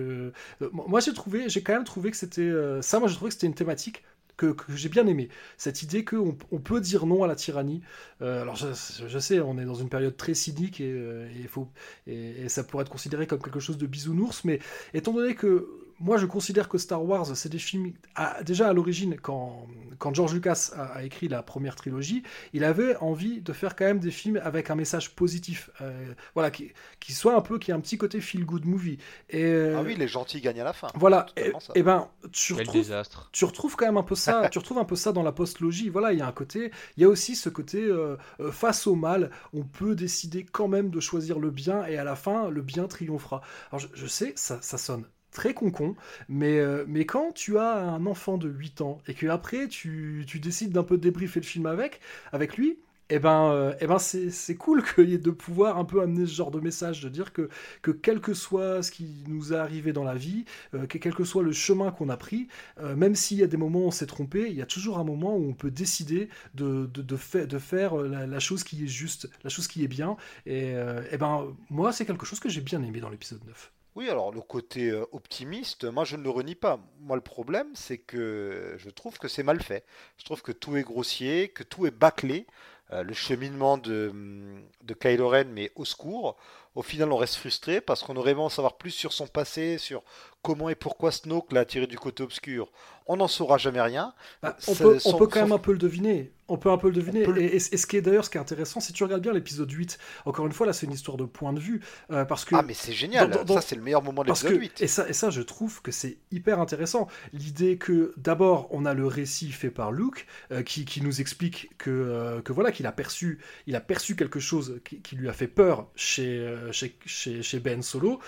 [0.72, 3.00] moi, j'ai trouvé, j'ai quand même trouvé que c'était ça.
[3.00, 4.04] Moi, j'ai trouvé que c'était une thématique
[4.38, 5.30] que, que j'ai bien aimée.
[5.58, 7.82] Cette idée qu'on on peut dire non à la tyrannie.
[8.22, 8.68] Euh, alors, je,
[9.08, 11.70] je sais, on est dans une période très cynique et, euh, et faut,
[12.08, 14.60] et ça pourrait être considéré comme quelque chose de bisounours, mais
[14.94, 15.68] étant donné que
[16.00, 17.94] moi je considère que Star Wars, c'est des films.
[18.16, 19.68] à- déjà à l'origine, quand,
[20.00, 22.24] quand George Lucas a, a écrit la première trilogie,
[22.54, 25.70] il avait envie de faire quand même des films avec un message positif.
[25.82, 28.98] euh, voilà, qui, qui soit un peu, qui a un petit côté feel good movie.
[29.30, 30.96] Et, euh, Ah oui, les gentils gagnent à la fin.
[30.96, 33.32] voilà, et, et ben, tu Quel retrouves, désastre.
[33.32, 35.90] tu retrouves quand même un peu ça, tu retrouves un peu ça dans la post-logie.
[35.90, 38.18] Voilà, il y a un côté, il y a aussi ce côté euh,
[38.52, 42.16] face au mal, on peut décider quand même de choisir le bien et à la
[42.16, 43.42] fin, le bien triomphera.
[43.72, 45.96] Alors je, je sais, ça, ça sonne très con-con,
[46.30, 50.24] mais, euh, mais quand tu as un enfant de 8 ans et que après tu,
[50.28, 52.00] tu décides d'un peu débriefer le film avec,
[52.32, 52.78] avec lui,
[53.10, 56.52] eh ben, euh, eh ben c'est cool ait de pouvoir un peu amener ce genre
[56.52, 57.50] de message, de dire que,
[57.82, 61.14] que quel que soit ce qui nous est arrivé dans la vie, euh, que quel
[61.14, 62.48] que soit le chemin qu'on a pris,
[62.96, 65.04] même s'il y a des moments où on s'est trompé, il y a toujours un
[65.04, 69.30] moment où on peut décider de, de, de, de faire la, chose qui est juste,
[69.44, 70.18] la chose qui est bien.
[70.46, 70.74] Et,
[71.12, 73.73] eh ben, moi, c'est quelque chose que j'ai bien aimé dans l'épisode 9.
[73.96, 76.80] Oui, alors le côté euh, optimiste, moi je ne le renie pas.
[77.00, 79.86] Moi le problème, c'est que je trouve que c'est mal fait.
[80.18, 82.48] Je trouve que tout est grossier, que tout est bâclé.
[82.92, 86.38] Euh, le cheminement de, hum, de Kylo Ren, mais au secours.
[86.76, 89.78] Au final, on reste frustré parce qu'on aurait aimé en savoir plus sur son passé,
[89.78, 90.04] sur
[90.42, 92.72] comment et pourquoi Snoke l'a attiré du côté obscur.
[93.06, 94.14] On n'en saura jamais rien.
[94.42, 96.32] Bah, on, peut, quand même un peu le deviner.
[96.48, 97.24] On peut un peu le deviner.
[97.42, 99.98] Et, ce qui est d'ailleurs, ce qui est intéressant, si tu regardes bien l'épisode 8,
[100.26, 101.82] encore une fois, là, c'est une histoire de point de vue.
[102.12, 103.34] Euh, parce que, ah, mais c'est génial.
[103.48, 104.82] ça, c'est le meilleur moment de l'épisode 8.
[104.82, 107.08] Et ça, et ça, je trouve que c'est hyper intéressant.
[107.34, 111.70] L'idée que, d'abord, on a le récit fait par Luke, euh, qui, qui, nous explique
[111.78, 115.30] que, euh, que voilà, qu'il a perçu, il a perçu quelque chose qui, qui lui
[115.30, 118.20] a fait peur chez, chez, chez, chez Ben Solo.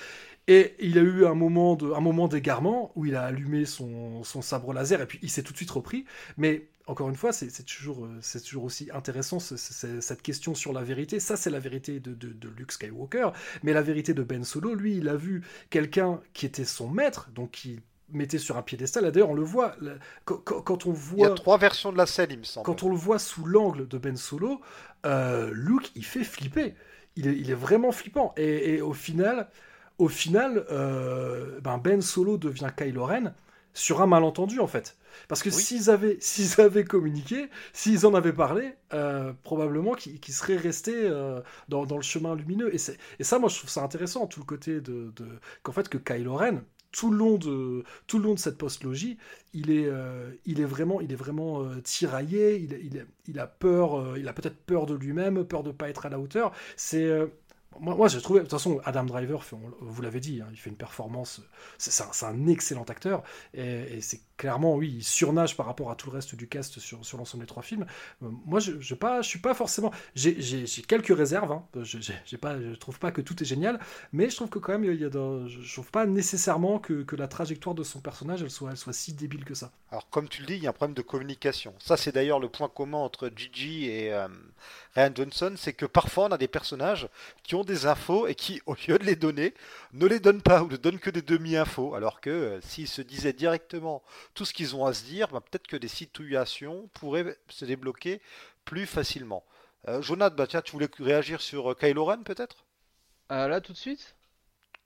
[0.48, 4.24] Et il a eu un moment de, un moment d'égarement où il a allumé son,
[4.24, 6.06] son, sabre laser et puis il s'est tout de suite repris.
[6.38, 11.20] Mais encore une fois, c'est toujours, c'est toujours aussi intéressant cette question sur la vérité.
[11.20, 13.30] Ça, c'est la vérité de, de, de, Luke Skywalker.
[13.64, 15.42] Mais la vérité de Ben Solo, lui, il a vu
[15.72, 17.80] quelqu'un qui était son maître, donc qui
[18.10, 19.12] mettait sur un piédestal.
[19.12, 19.76] D'ailleurs, on le voit
[20.26, 21.28] quand, quand, on voit.
[21.28, 22.66] Il y a trois versions de la scène, il me semble.
[22.66, 24.62] Quand on le voit sous l'angle de Ben Solo,
[25.08, 26.76] euh, Luke, il fait flipper.
[27.16, 28.34] Il est, il est vraiment flippant.
[28.38, 29.50] Et, et au final,
[29.98, 33.34] au final, euh, ben, ben Solo devient Kylo Ren
[33.74, 34.98] sur un malentendu en fait.
[35.28, 40.58] Parce que s'ils avaient, s'ils avaient communiqué, s'ils en avaient parlé, euh, probablement qu'ils seraient
[40.58, 41.40] restés euh,
[41.70, 42.74] dans, le chemin lumineux.
[42.74, 42.80] Et,
[43.20, 45.14] et, ça, moi, je trouve ça intéressant, tout le côté de,
[45.64, 49.18] qu'en fait que Kylo Ren, tout le long de tout le long de cette postlogie,
[49.54, 49.92] il est
[50.46, 52.56] il est vraiment il est vraiment tiraillé.
[52.56, 56.06] Il, il, il, a peur, il a peut-être peur de lui-même, peur de pas être
[56.06, 56.54] à la hauteur.
[56.78, 57.10] C'est
[57.80, 59.44] moi, j'ai trouvé, de toute façon, Adam Driver,
[59.82, 61.42] vous l'avez dit, hein, il fait une performance,
[61.78, 63.24] c'est un, excellent acteur,
[63.54, 67.06] et, c'est clairement, oui, il surnage par rapport à tout le reste du cast sur,
[67.06, 67.86] sur l'ensemble des trois films.
[68.24, 72.38] Euh, moi, je ne pas, je suis pas forcément, j'ai quelques réserves, hein, je, ne
[72.38, 73.80] pas, je trouve pas que tout est génial,
[74.14, 77.16] mais je trouve que quand même, il y a je trouve pas nécessairement que, que,
[77.16, 79.72] la trajectoire de son personnage, elle soit, elle soit si débile que ça.
[79.92, 81.74] Alors, comme tu le dis, il y a un problème de communication.
[81.80, 84.28] Ça, c'est d'ailleurs le point commun entre Gigi et euh,
[84.96, 87.08] Ryan Johnson, c'est que parfois, on a des personnages
[87.44, 89.54] qui ont des infos et qui, au lieu de les donner,
[89.96, 91.96] ne les donnent pas ou ne donnent que des demi-infos.
[91.96, 95.42] Alors que euh, s'ils se disaient directement tout ce qu'ils ont à se dire, bah,
[95.42, 98.22] peut-être que des situations pourraient se débloquer
[98.66, 99.44] plus facilement.
[99.88, 102.66] Euh, Jonathan, bah, tu voulais réagir sur euh, Kylo Ren peut-être?
[103.30, 104.16] Là, tout de suite?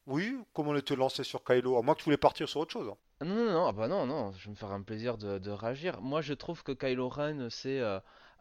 [0.06, 2.72] Oui, comment on était lancé sur Kylo À moins que tu voulais partir sur autre
[2.72, 2.94] chose.
[3.22, 6.00] Non, non, non, ah bah non, non, je vais me faire un plaisir de, réagir.
[6.02, 7.82] Moi, je trouve que Kylo Ren, c'est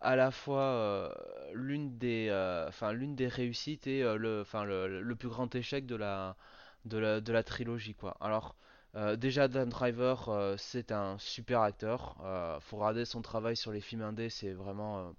[0.00, 1.12] à la fois euh,
[1.54, 4.44] l'une des, euh, enfin l'une des réussites et le,
[5.00, 6.36] le, plus grand échec de la,
[6.88, 8.16] de la, trilogie quoi.
[8.20, 8.56] Alors
[9.16, 12.16] déjà Dan Driver c'est un super acteur.
[12.60, 15.12] faut regarder son travail sur les films indés, c'est vraiment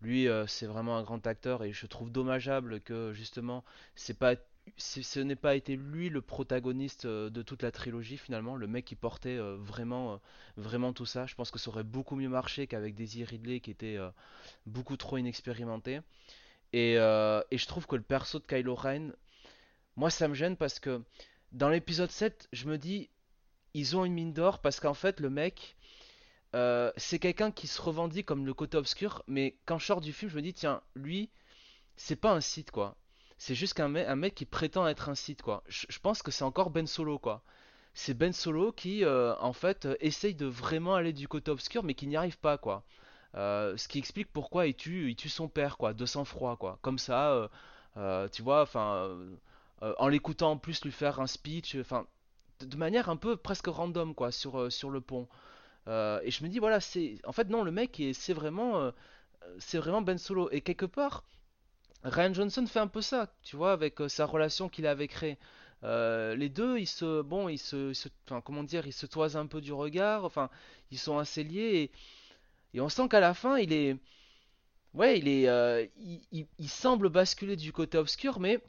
[0.00, 3.64] lui c'est vraiment un grand acteur et je trouve dommageable que justement
[3.94, 4.36] c'est pas
[4.76, 8.84] ce n'est pas été lui le protagoniste euh, de toute la trilogie finalement, le mec
[8.84, 10.16] qui portait euh, vraiment, euh,
[10.56, 11.26] vraiment tout ça.
[11.26, 13.98] Je pense que ça aurait beaucoup mieux marché qu'avec Daisy Ridley qui était
[14.66, 16.00] beaucoup trop inexpérimenté.
[16.72, 19.12] Et, et, je trouve que le perso de Kylo Ren,
[19.96, 21.02] moi ça me gêne parce que
[21.52, 23.10] dans l'épisode 7, je me dis,
[23.74, 25.76] ils ont une mine d'or parce qu'en fait le mec,
[26.96, 30.30] c'est quelqu'un qui se revendique comme le côté obscur, mais quand je sors du film,
[30.30, 31.30] je me dis, tiens, lui,
[31.96, 32.96] c'est pas un site quoi
[33.42, 35.64] c'est juste qu'un mec, un mec qui prétend être un site, quoi.
[35.66, 37.42] Je, pense que c'est encore Ben Solo, quoi.
[37.92, 41.82] C'est Ben Solo qui, euh, en fait, euh, essaye de vraiment aller du côté obscur,
[41.82, 42.84] mais qui n'y arrive pas, quoi.
[43.34, 46.78] Euh, ce qui explique pourquoi il tue, il tue son père, quoi, de sang-froid, quoi.
[46.82, 47.50] Comme ça,
[48.32, 49.10] tu vois, enfin,
[49.98, 52.06] en l'écoutant en plus lui faire un speech, enfin,
[52.60, 55.28] de, manière un peu presque random, quoi, sur, sur le pont.
[55.88, 58.92] et je me dis, voilà, c'est, en fait, non, le mec, c'est vraiment,
[59.58, 60.50] c'est vraiment Ben Solo.
[60.50, 61.24] Et quelque part,
[62.04, 65.38] Ryan Johnson fait un peu ça, tu vois, avec euh, sa relation qu'il avait créée.
[65.84, 67.92] Euh, les deux, ils se, bon, ils se,
[68.26, 70.24] enfin, comment dire, ils se toisent un peu du regard.
[70.24, 70.50] Enfin,
[70.90, 71.92] ils sont assez liés
[72.74, 73.96] et, on sent qu'à la fin, il est,
[74.94, 78.60] ouais, il est, euh, il, il, semble basculer du côté obscur, mais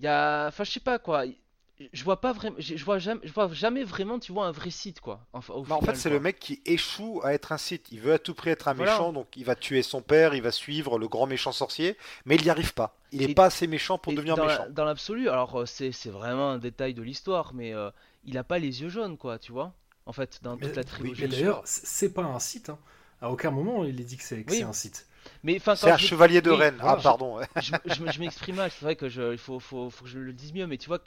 [0.00, 1.24] il y a, enfin, je sais pas quoi.
[1.94, 4.68] Je vois pas vraiment je vois jamais je vois jamais vraiment tu vois un vrai
[4.68, 5.26] site quoi.
[5.32, 7.86] Enfin, bah, en fait c'est le mec qui échoue à être un site.
[7.90, 10.42] Il veut à tout prix être un méchant donc il va tuer son père il
[10.42, 11.96] va suivre le grand méchant sorcier
[12.26, 12.98] mais il n'y arrive pas.
[13.12, 14.66] Il n'est pas assez méchant pour devenir méchant.
[14.68, 17.90] dans l'absolu alors euh, c'est vraiment un détail de l'histoire mais euh,
[18.24, 19.72] il a pas les yeux jaunes quoi tu vois
[20.04, 22.78] en fait dans toute la trilogie mais d'ailleurs c'est pas un site hein.
[23.22, 25.06] à aucun moment il est dit que c'est un site
[25.42, 26.78] mais c'est un chevalier de Rennes.
[26.80, 27.38] ah pardon.
[27.60, 28.70] Je, m'exprime mal.
[28.70, 30.66] C'est vrai que je, il faut, faut, faut, que je le dise mieux.
[30.66, 31.00] Mais tu vois,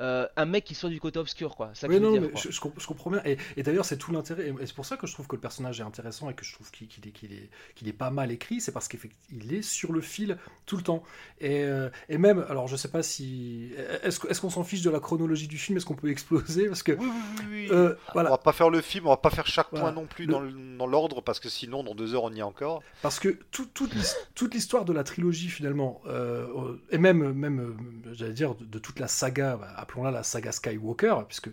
[0.00, 1.70] euh, un mec qui soit du côté obscur, quoi.
[1.74, 3.22] Ça oui, non, mais je, comprends bien.
[3.24, 4.48] Et, et d'ailleurs, c'est tout l'intérêt.
[4.48, 6.54] Et c'est pour ça que je trouve que le personnage est intéressant et que je
[6.54, 8.60] trouve qu'il est, qu'il est, qu'il est, pas mal écrit.
[8.60, 11.02] C'est parce qu'il est sur le fil tout le temps.
[11.40, 13.72] Et, euh, et même, alors, je sais pas si.
[14.02, 16.82] Est-ce, est-ce qu'on s'en fiche de la chronologie du film Est-ce qu'on peut exploser Parce
[16.82, 16.92] que.
[16.92, 19.70] Oui, oui, oui, euh, on va pas faire le film, on va pas faire chaque
[19.70, 20.40] point non plus dans
[20.86, 22.82] l'ordre parce que sinon dans deux heures on y est encore.
[23.02, 23.38] Parce que
[23.74, 27.76] toute l'histoire de la trilogie finalement, euh, et même, même
[28.12, 31.50] j'allais dire de, toute la saga, bah, appelons-la la saga Skywalker, puisque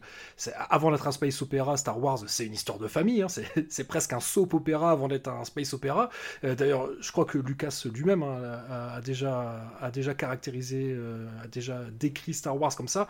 [0.70, 4.13] avant d'être un space opéra, Star Wars c'est une histoire de famille, hein, c'est presque
[4.13, 6.09] un soap opéra avant d'être un space opéra.
[6.43, 10.97] D'ailleurs, je crois que Lucas lui-même hein, a, déjà, a déjà caractérisé,
[11.43, 13.07] a déjà décrit Star Wars comme ça.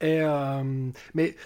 [0.00, 1.36] Et, euh, mais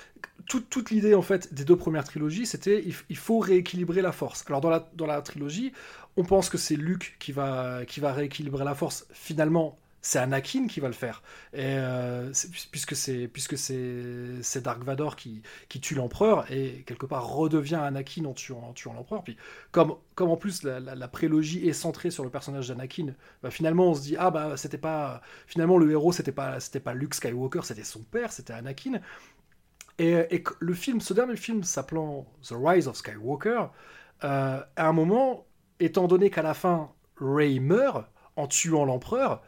[0.46, 4.44] toute, l'idée en fait des deux premières trilogies, c'était il, faut rééquilibrer la force.
[4.48, 5.72] Alors dans la, dans la trilogie,
[6.18, 9.06] on pense que c'est Luke qui va, qui va rééquilibrer la force.
[9.12, 11.22] Finalement, c'est Anakin qui va le faire.
[11.52, 12.32] Et, euh,
[12.72, 18.64] puisque c'est Dark Vador qui, qui tue l'empereur et quelque part redevient Anakin en tuant,
[18.68, 19.22] en tuant l'empereur.
[19.22, 19.36] Puis
[19.70, 23.94] comme, comme en plus la, prélogie est centrée sur le personnage d'Anakin, bah, finalement on
[23.94, 27.84] se dit ah bah c'était pas finalement le héros c'était pas pas Luke Skywalker c'était
[27.84, 29.00] son père c'était Anakin.
[30.00, 33.64] Et, et, le film, ce dernier film s'appelant The Rise of Skywalker,
[34.24, 35.46] euh, à un moment,
[35.80, 38.06] étant donné qu'à la fin Rey meurt
[38.36, 39.42] en tuant l'empereur,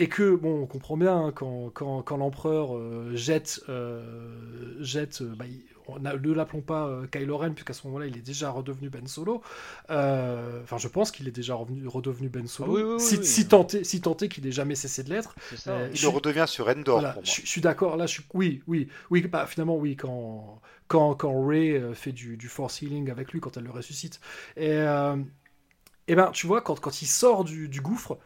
[0.00, 4.02] et que, bon, on comprend bien, hein, quand, quand, quand l'empereur euh, jette, euh,
[4.80, 5.44] jette euh, bah,
[6.00, 9.42] ne l'appelons pas Kylo Ren, puisqu'à ce moment-là, il est déjà redevenu Ben Solo.
[9.88, 12.98] Enfin, je pense qu'il est déjà revenu, redevenu Ben Solo.
[12.98, 15.34] si, si, tenté, si tenté qu'il n'ait jamais cessé de l'être.
[15.66, 17.00] il le redevient sur Endor.
[17.00, 21.14] Voilà, je, suis d'accord, là, je suis, oui, oui, oui, bah, finalement, oui, quand, quand,
[21.14, 24.20] quand Ray fait du, du force healing avec lui, quand elle le ressuscite.
[24.56, 24.78] Et,
[26.10, 28.18] et ben, tu vois, quand, il sort du, du gouffre,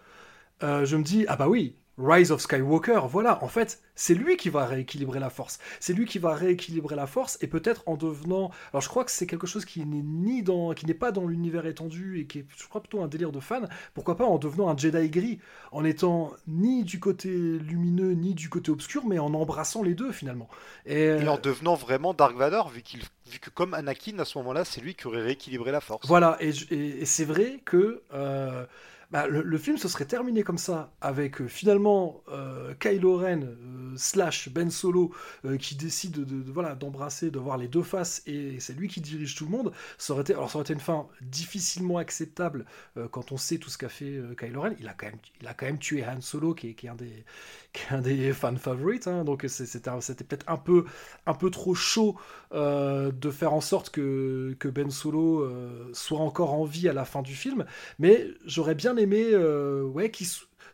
[0.63, 4.37] euh, je me dis, ah bah oui, Rise of Skywalker, voilà, en fait, c'est lui
[4.37, 5.59] qui va rééquilibrer la force.
[5.79, 8.51] C'est lui qui va rééquilibrer la force et peut-être en devenant.
[8.73, 11.27] Alors je crois que c'est quelque chose qui n'est ni dans, qui n'est pas dans
[11.27, 13.69] l'univers étendu et qui est, je crois plutôt un délire de fan.
[13.95, 15.39] Pourquoi pas en devenant un Jedi gris,
[15.71, 20.11] en étant ni du côté lumineux ni du côté obscur, mais en embrassant les deux
[20.11, 20.49] finalement.
[20.87, 24.65] Et, en devenant vraiment Dark Vador, vu qu'il, vu que comme Anakin à ce moment-là,
[24.65, 26.07] c'est lui qui aurait rééquilibré la force.
[26.09, 28.03] Voilà, et, c'est vrai que.
[28.13, 28.67] Euh,
[29.11, 33.55] bah, le, film se serait terminé comme ça, avec euh, finalement euh, Kylo Ren euh,
[33.97, 35.13] slash Ben Solo
[35.59, 39.45] qui décide de, d'embrasser, de voir les deux faces, et c'est lui qui dirige tout
[39.45, 39.73] le monde.
[39.99, 42.65] Ça aurait été, alors ça une fin difficilement acceptable
[43.11, 44.75] quand on sait tout ce qu'a fait Kylo Ren.
[44.81, 47.25] Il a quand même, tué Han Solo, qui est, un des,
[47.73, 49.07] qui fan favorites.
[49.07, 50.85] Hein, donc c'était peut-être un peu,
[51.27, 52.17] un peu trop chaud
[52.53, 55.49] de faire en sorte que, Ben Solo
[55.93, 57.65] soit encore en vie à la fin du film,
[57.99, 60.11] mais j'aurais bien aimé euh, ouais,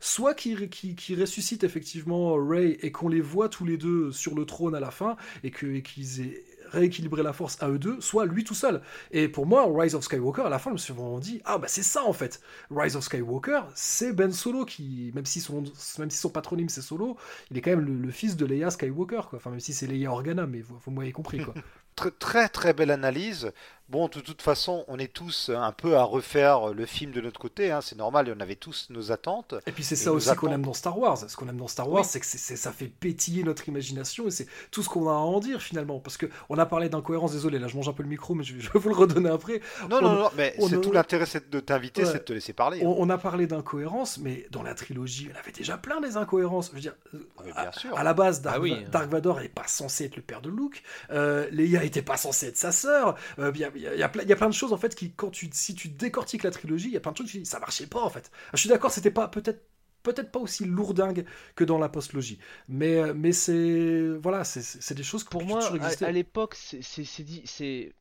[0.01, 4.45] soit qui, qui, ressuscite effectivement Ray et qu'on les voit tous les deux sur le
[4.45, 8.45] trône à la fin et qu'ils aient rééquilibré la force à eux deux, soit lui
[8.45, 8.81] tout seul.
[9.11, 11.59] Et pour moi, Rise of Skywalker, à la fin, je me suis vraiment dit, ah
[11.59, 12.41] bah c'est ça en fait.
[12.71, 15.65] Rise of Skywalker, c'est Ben Solo qui, même si son,
[15.99, 17.17] même si son patronyme c'est Solo,
[17.51, 19.37] il est quand même le, fils de Leia Skywalker, quoi.
[19.39, 21.55] Enfin, même si c'est Leia Organa, mais vous, vous m'avez compris, quoi.
[21.97, 23.53] très, très très belle analyse.
[23.91, 27.41] Bon, de toute façon, on est tous un peu à refaire le film de notre
[27.41, 29.57] côté, hein, c'est normal, on avait tous nos attentes.
[29.67, 31.19] Et puis c'est ça aussi qu'on aime dans Star Wars.
[31.19, 34.47] Ce qu'on aime dans Star Wars, c'est que ça fait pétiller notre imagination et c'est
[34.71, 35.99] tout ce qu'on a à en dire finalement.
[35.99, 38.55] Parce qu'on a parlé d'incohérence, désolé, là je mange un peu le micro, mais je,
[38.55, 39.61] vais vous le redonner après.
[39.89, 42.83] Non, non, non, mais c'est tout l'intérêt de t'inviter, c'est de te laisser parler.
[42.85, 46.69] On, a parlé d'incohérence, mais dans la trilogie, on avait déjà plein des incohérences.
[46.69, 46.95] Je veux dire,
[47.43, 47.99] bien sûr.
[47.99, 50.85] À, la base, Dark, ah Dark Vador n'est pas censé être le père de Luke,
[51.11, 53.51] euh, Leia n'était pas censée être sa sœur, euh,
[53.81, 55.89] y, a, y, y, a plein de choses en fait qui, quand tu, si tu
[55.89, 58.31] décortiques la trilogie, il y a plein de choses qui ça marchait pas en fait.
[58.53, 59.63] Je suis d'accord, c'était pas peut-être
[60.03, 61.25] peut-être pas aussi lourdingue
[61.55, 65.61] que dans la postlogie, mais euh, mais c'est voilà, c'est des choses pour moi
[66.01, 67.93] à, l'époque c'est c'est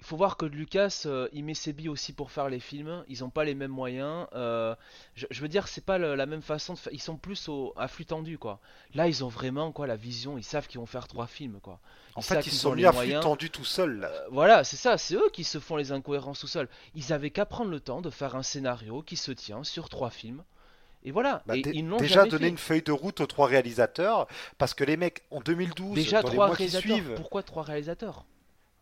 [0.00, 3.04] il faut voir que Lucas, euh, il met ses billes aussi pour faire les films.
[3.08, 4.28] Ils n'ont pas les mêmes moyens.
[4.32, 4.74] Euh,
[5.16, 6.92] je, veux dire, c'est pas la même façon de faire.
[6.92, 8.60] Ils sont plus au, à flux tendu, quoi.
[8.94, 10.38] Là, ils ont vraiment quoi la vision.
[10.38, 11.80] Ils savent qu'ils vont faire trois films, quoi.
[12.14, 14.04] en fait, ils sont mis à flux tendu tout seuls.
[14.08, 14.98] Euh, voilà, c'est ça.
[14.98, 16.68] C'est eux qui se font les incohérences tout seuls.
[16.94, 20.10] Ils avaient qu'à prendre le temps de faire un scénario qui se tient sur trois
[20.10, 20.44] films.
[21.02, 21.42] Et voilà.
[21.46, 24.28] Bah, ils déjà donné une feuille de route aux trois réalisateurs
[24.58, 27.14] parce que les mecs en 2012, déjà trois réalisateurs.
[27.16, 28.24] Pourquoi trois réalisateurs?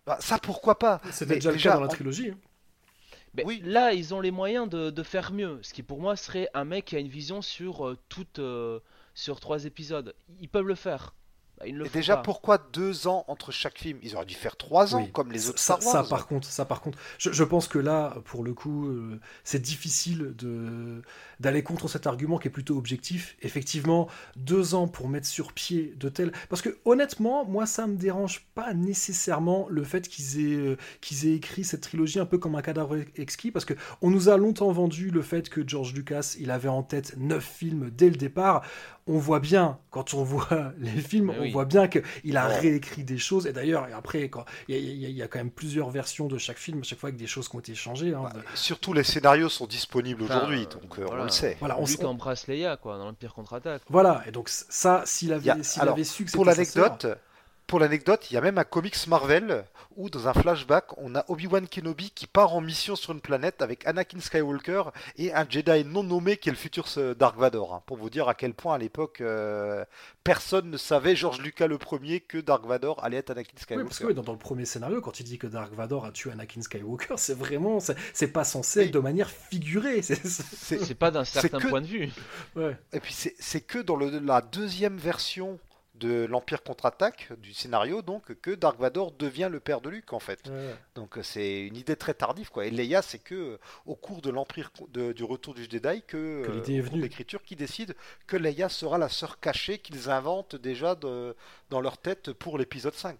[0.06, 2.30] Bah, ça, pourquoi pas C'était déjà, le cas dans la trilogie.
[2.30, 3.42] Hein.
[3.44, 3.60] oui.
[3.64, 5.58] Là, ils ont les moyens de, faire mieux.
[5.62, 8.78] Ce qui, pour moi, serait un mec qui a une vision sur, euh, toute, euh,
[9.14, 10.14] sur trois épisodes.
[10.40, 11.14] Ils peuvent le faire.
[11.58, 13.98] Bah, et déjà, pourquoi deux ans entre chaque film?
[14.02, 16.82] Ils auraient dû faire trois ans, comme les autres ça, Ça, par contre, ça, par
[16.82, 21.02] contre, je, pense que là, pour le coup, euh, c'est difficile de
[21.38, 23.36] d'aller contre cet argument qui est plutôt objectif.
[23.42, 26.32] Effectivement, deux ans pour mettre sur pied de tels.
[26.48, 31.26] Parce que honnêtement, moi, ça me dérange pas nécessairement le fait qu'ils aient euh, qu'ils
[31.26, 34.36] aient écrit cette trilogie un peu comme un cadavre exquis, parce que on nous a
[34.36, 38.16] longtemps vendu le fait que George Lucas, il avait en tête neuf films dès le
[38.16, 38.62] départ
[39.08, 43.18] on voit bien, quand on voit les films, on voit bien qu'il a réécrit des
[43.18, 43.46] choses.
[43.46, 44.30] Et d'ailleurs, après,
[44.68, 47.26] il y, a quand même plusieurs versions de chaque film, à chaque fois avec des
[47.26, 48.14] choses qui ont été changées.
[48.14, 48.22] Hein.
[48.22, 51.56] Bah, surtout, les scénarios sont disponibles aujourd'hui, donc on le sait.
[51.60, 53.82] Voilà, on, embrasse Leia, quoi, dans l'Empire contre-attaque.
[53.88, 57.06] Voilà, et donc ça, s'il avait, avait su que Pour l'anecdote,
[57.66, 59.64] pour l'anecdote, il y a même un comics Marvel
[59.96, 63.60] où, dans un flashback, on a Obi-Wan Kenobi qui part en mission sur une planète
[63.62, 64.84] avec Anakin Skywalker
[65.16, 66.86] et un Jedi non nommé qui est le futur
[67.18, 67.74] Dark Vador.
[67.74, 69.84] Hein, pour vous dire à quel point, à l'époque, euh,
[70.22, 73.82] personne ne savait, George Lucas le premier, que Dark Vador allait être Anakin Skywalker.
[73.82, 76.30] Oui, parce que dans, le premier scénario, quand il dit que Dark Vador a tué
[76.30, 77.78] Anakin Skywalker, c'est vraiment.
[78.12, 80.02] C'est pas censé être de manière figurée.
[80.02, 82.10] C'est pas d'un certain point de vue.
[82.92, 85.58] Et puis, c'est que dans le, la deuxième version
[85.98, 90.18] de l'Empire contre-attaque du scénario donc que Dark Vador devient le père de Luke en
[90.18, 90.50] fait.
[90.94, 92.66] Donc c'est une idée très tardive quoi.
[92.66, 96.76] Et Leia c'est que au cours de l'Empire du retour du Jedi que, que l'idée
[96.76, 97.00] est venue.
[97.00, 97.94] l'écriture qui décide
[98.26, 101.34] que Leia sera la sœur cachée qu'ils inventent déjà de,
[101.70, 103.18] dans leur tête pour l'épisode 5.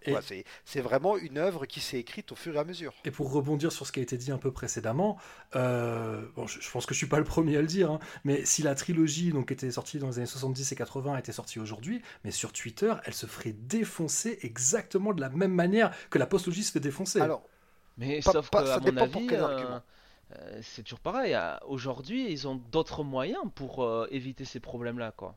[0.65, 2.93] C'est vraiment une œuvre qui s'est écrite au fur et à mesure.
[3.05, 5.19] Et pour rebondir sur ce qui a été dit un peu précédemment,
[5.55, 8.45] euh, bon, je, pense que je suis pas le premier à le dire, hein, mais
[8.45, 12.03] si la trilogie donc était sortie dans les années 70 et 80 était sortie aujourd'hui,
[12.25, 16.63] mais sur Twitter, elle se ferait défoncer exactement de la même manière que la postlogie
[16.63, 17.21] se fait défoncer.
[17.21, 17.43] Alors,
[17.99, 19.79] mais sauf que, à mon avis, euh,
[20.33, 21.37] euh, c'est toujours pareil.
[21.67, 25.37] Aujourd'hui, ils ont d'autres moyens pour éviter ces problèmes-là, quoi.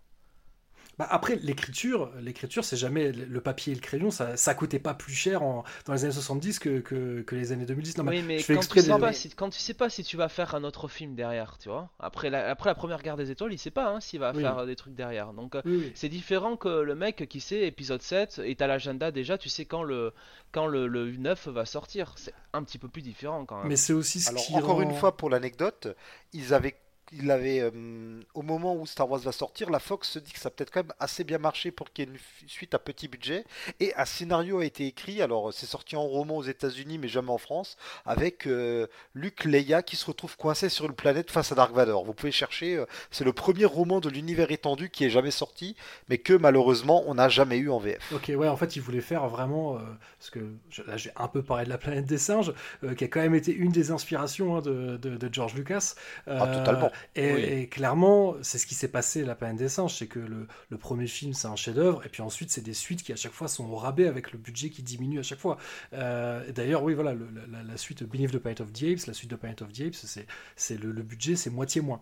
[0.99, 4.93] Bah, après, l'écriture, l'écriture, c'est jamais le papier et le crayon, ça, ça coûtait pas
[4.93, 7.99] plus cher en, dans les années 70 que, que, que les années 2010.
[7.99, 10.27] Non, oui, mais, quand, tu sais pas si, quand tu sais pas si tu vas
[10.27, 11.89] faire un autre film derrière, tu vois.
[12.01, 14.65] Après la, après la première guerre des étoiles, il sait pas hein, s'il va faire
[14.65, 15.31] des trucs derrière.
[15.31, 15.61] Donc euh,
[15.95, 19.63] c'est différent que le mec qui sait épisode 7 est à l'agenda déjà, tu sais
[19.63, 20.11] quand le,
[20.51, 22.11] quand le, le 9 va sortir.
[22.17, 23.67] C'est un petit peu plus différent quand même.
[23.67, 25.95] Mais c'est aussi ce Alors, qui encore une fois, pour l'anecdote,
[26.33, 26.75] ils avaient
[27.11, 30.39] il avait, euh, au moment où Star Wars va sortir, la Fox se dit que
[30.39, 33.07] ça peut-être quand même assez bien marché pour qu'il y ait une suite à petit
[33.07, 33.45] budget.
[33.79, 37.31] Et un scénario a été écrit, alors c'est sorti en roman aux États-Unis, mais jamais
[37.31, 41.55] en France, avec euh, Luke Leia qui se retrouve coincé sur une planète face à
[41.55, 42.05] Dark Vador.
[42.05, 45.75] Vous pouvez chercher, euh, c'est le premier roman de l'univers étendu qui est jamais sorti,
[46.09, 48.11] mais que malheureusement on n'a jamais eu en VF.
[48.13, 49.79] Ok, ouais, en fait, il voulait faire vraiment,
[50.19, 50.39] parce que
[50.85, 52.53] là j'ai un peu parlé de la planète des singes,
[52.97, 55.95] qui a quand même été une des inspirations hein, de, de, George Lucas.
[56.27, 56.91] ah, totalement.
[57.15, 61.07] Et, clairement, c'est ce qui s'est passé La planète des singes, c'est que le, premier
[61.07, 63.69] film, c'est un chef-d'œuvre, et puis ensuite, c'est des suites qui à chaque fois sont
[63.69, 65.57] au rabais avec le budget qui diminue à chaque fois.
[65.93, 69.35] Euh, d'ailleurs, oui, voilà, la, suite Beneath the Planet of the Apes, la suite de
[69.35, 70.25] Planet of the Apes,
[70.55, 72.01] c'est le, le budget, c'est moitié moins.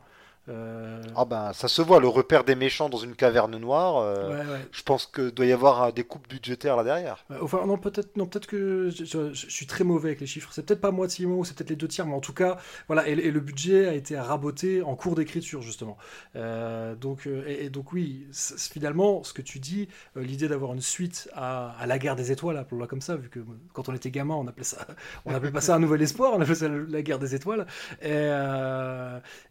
[0.49, 3.97] Euh, ah ben, ça se voit, le repère des méchants dans une caverne noire.
[3.97, 7.25] Euh, je pense que doit y avoir des coupes budgétaires là derrière.
[7.41, 10.49] Enfin, non, peut-être, non, peut-être que je, suis très mauvais avec les chiffres.
[10.53, 13.07] C'est peut-être pas moitié ou c'est peut-être les deux tiers, mais en tout cas, voilà.
[13.07, 15.97] Et, le budget a été raboté en cours d'écriture justement.
[16.35, 21.75] Euh, donc, et, donc oui, finalement, ce que tu dis, l'idée d'avoir une suite à,
[21.85, 23.39] la guerre des étoiles, appelons-la comme ça, vu que
[23.73, 24.87] quand on était gamin, on appelait ça,
[25.25, 27.67] on appelait pas ça un nouvel espoir, on appelait ça la guerre des étoiles.
[28.01, 28.29] Et,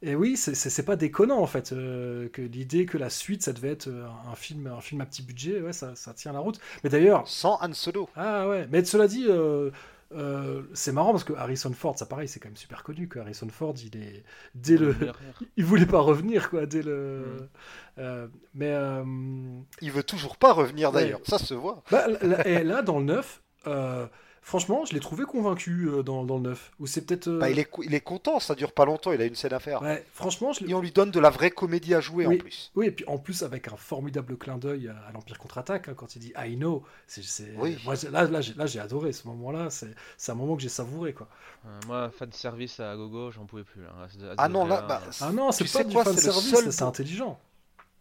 [0.02, 3.72] et oui, c'est pas déconnant en fait euh, que l'idée que la suite ça devait
[3.72, 6.58] être euh, un film un film à petit budget ouais ça, ça tient la route.
[6.82, 8.08] Mais d'ailleurs sans Han Solo.
[8.16, 8.66] Ah ouais.
[8.70, 9.70] Mais cela dit euh,
[10.72, 13.48] c'est marrant parce que Harrison Ford, ça pareil, c'est quand même super connu que Harrison
[13.50, 14.22] Ford, il est
[14.54, 14.94] dès le,
[15.56, 17.48] il voulait pas revenir quoi, dès le,
[17.98, 18.28] mm.
[18.54, 18.72] mais
[19.82, 21.82] il veut toujours pas revenir d'ailleurs, ça se voit.
[21.90, 22.06] Bah,
[22.44, 23.42] et là dans le 9,
[24.46, 26.70] Franchement, je l'ai trouvé convaincu euh, dans, dans, le 9.
[26.78, 27.26] Ou c'est peut-être.
[27.26, 29.52] Euh, bah, il, est, il est content, ça dure pas longtemps, il a une scène
[29.52, 29.82] à faire.
[29.82, 32.70] Ouais, franchement, je Et on lui donne de la vraie comédie à jouer en plus.
[32.76, 36.14] Oui, et puis en plus avec un formidable clin d'œil à, l'Empire contre-attaque, hein, quand
[36.14, 36.84] il dit I know.
[37.08, 37.22] C'est,
[37.56, 37.76] oui.
[37.84, 41.12] Moi, là, là, j'ai, adoré ce moment-là, c'est, un moment que j'ai savouré.
[41.12, 41.26] Quoi.
[41.66, 43.82] Euh, moi, fan de service à gogo, j'en pouvais plus.
[44.38, 47.36] Ah non, là, bah, ah non, c'est pas du fan service, c'est intelligent.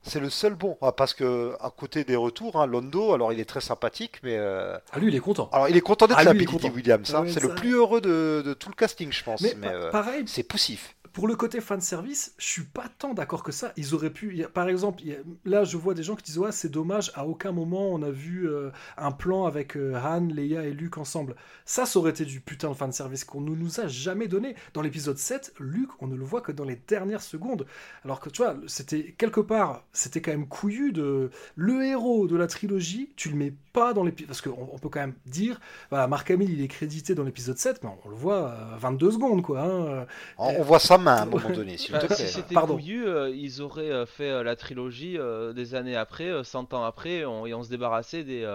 [0.07, 3.39] C'est le seul bon, ah, parce que à côté des retours, hein, Londo, alors il
[3.39, 4.77] est très sympathique, mais euh...
[4.91, 5.49] ah lui il est content.
[5.51, 7.15] Alors il est content d'être ah, là, Billy Williams.
[7.15, 7.25] Hein.
[7.27, 9.41] c'est le plus heureux de, tout le casting, je pense.
[9.41, 13.41] Mais, euh, pareil, c'est poussif pour le côté fan service, je suis pas tant d'accord
[13.41, 13.71] que ça.
[13.77, 15.01] Ils auraient pu, par exemple,
[15.45, 18.11] là je vois des gens qui disent ouais c'est dommage, à aucun moment on a
[18.11, 21.37] vu euh, un plan avec euh, Han, Leia et Luke ensemble.
[21.63, 24.57] Ça, ça aurait été du putain de fan service qu'on ne nous a jamais donné.
[24.73, 27.65] Dans l'épisode 7, Luke, on ne le voit que dans les dernières secondes.
[28.03, 32.35] Alors que tu vois, c'était quelque part, c'était quand même couillu de le héros de
[32.35, 35.61] la trilogie, tu le mets pas dans l'épisode parce qu'on on peut quand même dire,
[35.89, 39.41] voilà, Mark Hamill il est crédité dans l'épisode 7, mais on, le voit 22 secondes
[39.41, 39.61] quoi.
[39.61, 40.05] Hein.
[40.37, 40.79] On, voit
[41.13, 42.15] à un moment donné, s'il te plaît.
[42.15, 45.17] Si c'était couillu, euh, ils auraient euh, fait euh, la trilogie
[45.53, 48.45] des années après, 100 ans après, et on se débarrassait des,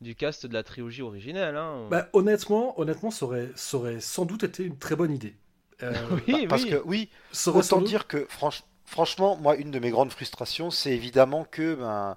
[0.00, 1.56] du cast de la trilogie originelle.
[1.56, 1.86] Hein.
[1.90, 5.34] Bah, honnêtement, honnêtement ça, aurait, ça aurait sans doute été une très bonne idée.
[6.28, 7.08] oui, parce que oui,
[7.46, 8.28] autant dire que
[8.84, 12.16] franchement, moi, une de mes grandes frustrations, c'est évidemment que ben,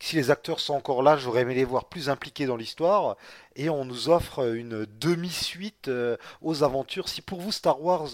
[0.00, 3.16] si les acteurs sont encore là, j'aurais aimé les voir plus impliqués dans l'histoire.
[3.56, 7.08] Et on nous offre une demi-suite euh, aux aventures.
[7.08, 8.10] Si pour vous Star Wars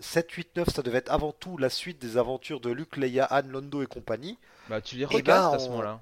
[0.00, 3.28] 7, 8, 9, ça devait être avant tout la suite des aventures de Luke, Leia,
[3.30, 4.36] Han, Londo et compagnie.
[4.68, 6.00] Bah tu les Eh recastes ben, à ce on- moment-là.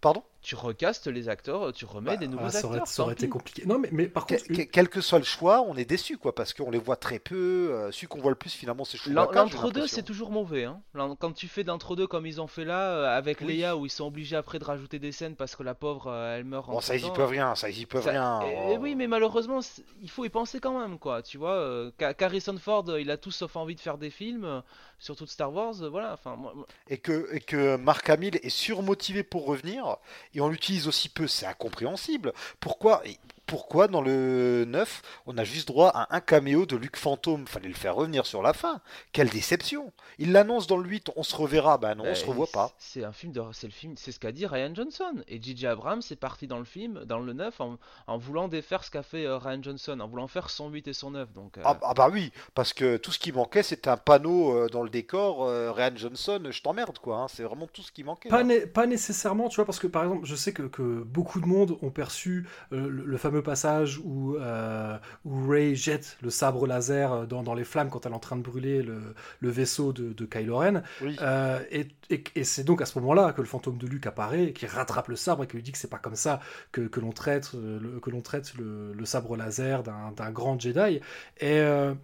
[0.00, 0.22] Pardon?
[0.44, 2.86] Tu recastes les acteurs, tu remets Bah, des nouveaux ah, ça aurait, acteurs.
[2.88, 3.64] ça aurait été compliqué.
[3.64, 6.18] Non, mais, mais par Que- contre, que- quel que soit le choix, on est déçu
[6.18, 7.70] quoi, parce qu'on les voit très peu.
[7.72, 9.32] euh, celui qu'on voit le plus finalement, c'est Chewbacca.
[9.44, 10.64] L'entre-deux, c'est toujours mauvais.
[10.64, 10.82] Hein.
[11.18, 13.56] Quand tu fais de l'entre-deux comme ils ont fait là, euh, avec Oui.
[13.56, 16.36] Leia, où ils sont obligés après de rajouter des scènes parce que la pauvre, euh,
[16.36, 18.40] elle meurt en Bon, ça ils y peuvent rien, ça ils y peuvent Ça- rien.
[18.78, 19.60] oui, mais malheureusement,
[20.02, 21.22] il faut y penser quand même, quoi.
[21.22, 21.90] Tu vois, euh,
[22.20, 24.60] Harrison Ford, euh, il a tout sauf envie de faire des films, euh,
[24.98, 25.82] surtout de Star Wars.
[25.82, 29.96] euh, voilà, enfin, moi- moi- et que, et que Mark Hamill est surmotivé pour revenir,
[30.34, 32.32] et on l'utilise aussi peu, c'est incompréhensible.
[32.60, 33.02] Pourquoi,
[33.46, 37.46] pourquoi dans le 9, on a juste droit à un caméo de Luke Fantôme?
[37.46, 38.80] Fallait le faire revenir sur la fin.
[39.12, 42.24] Quelle déception Il l'annonce dans le 8, on se reverra, ben non, on bah, se
[42.26, 42.72] revoit pas.
[42.78, 45.22] C'est un film de, c'est le film, c'est ce qu'a dit Ryan Johnson.
[45.28, 45.66] Et J.J.
[45.66, 49.02] Abrams est parti dans le film, dans le 9, en, en voulant défaire ce qu'a
[49.02, 51.32] fait euh, Ryan Johnson, en voulant faire son 8 et son 9.
[51.32, 54.54] Donc, euh, Ah, ah bah oui, parce que tout ce qui manquait, c'était un panneau
[54.56, 57.92] euh, dans le décor, euh, Ryan Johnson, je t'emmerde quoi, hein, c'est vraiment tout ce
[57.92, 58.28] qui manquait.
[58.28, 61.40] Pas, né- pas nécessairement, tu vois, parce que par exemple, je sais que, que beaucoup
[61.40, 66.30] de monde ont perçu euh, le, le fameux passage où, euh, où Ray jette le
[66.30, 69.48] sabre laser dans, dans les flammes quand elle est en train de brûler le, le
[69.50, 70.82] vaisseau de, de Kylo Ren.
[71.02, 71.16] Oui.
[71.20, 74.52] Euh, et et- et c'est donc à ce moment-là que le fantôme de Luke apparaît,
[74.52, 76.40] qui rattrape le sabre et qui lui dit que c'est pas comme ça
[76.72, 80.60] que, que l'on traite, euh, le, que l'on traite le, le sabre laser d'un grand
[80.60, 81.00] Jedi.
[81.40, 81.94] Et euh,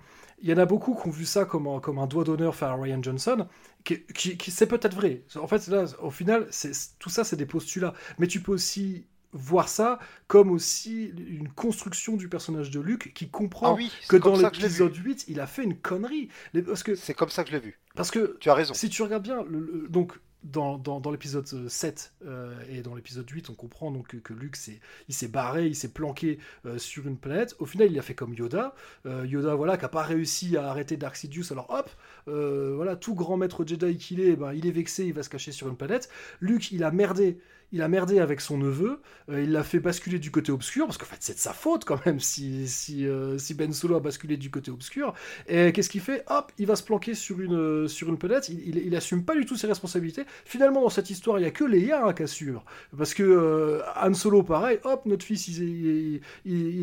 [0.43, 2.55] il y en a beaucoup qui ont vu ça comme un, comme un doigt d'honneur
[2.55, 3.47] fait à Ryan Johnson,
[3.85, 5.23] qui, qui- qui- c'est peut-être vrai.
[5.39, 7.93] En fait, là, au final, c'est- tout ça, c'est des postulats.
[8.19, 13.29] Mais tu peux aussi voir ça comme aussi une construction du personnage de Luke qui
[13.29, 16.29] comprend Ah oui, que dans l'épisode 8, il a fait une connerie.
[16.67, 17.79] Parce que, C'est comme ça que je l'ai vu.
[17.95, 18.75] parce que Tu as raison.
[18.75, 22.95] si tu regardes bien, le- le- donc dans, dans, dans l'épisode 7 euh, et dans
[22.95, 26.39] l'épisode 8, on comprend donc que, que Luke s'est, il s'est barré, il s'est planqué
[26.65, 27.55] euh, sur une planète.
[27.59, 28.75] Au final, il a fait comme Yoda.
[29.05, 31.53] Euh, Yoda, voilà, qui n'a pas réussi à arrêter Dark Sidious.
[31.53, 31.91] Alors hop,
[32.29, 35.29] euh, voilà, tout grand maître Jedi qu'il est, ben, il est vexé, il va se
[35.29, 36.09] cacher sur une planète.
[36.41, 37.39] Luke, il a merdé.
[37.73, 39.01] Il a merdé avec son neveu,
[39.31, 41.85] euh, il l'a fait basculer du côté obscur, parce qu'en fait c'est de sa faute
[41.85, 45.15] quand même si, si, euh, si Ben Solo a basculé du côté obscur.
[45.49, 46.25] Et qu'est-ce qu'il fait?
[46.29, 49.25] Hop, il va se planquer sur une, euh, sur une planète, il, il, il assume
[49.25, 50.25] pas du tout ses responsabilités.
[50.45, 52.65] Finalement, dans cette histoire, il y a que Leia hein, qui assure.
[52.97, 56.21] Parce que euh, Han Solo, pareil, hop, notre fils, il,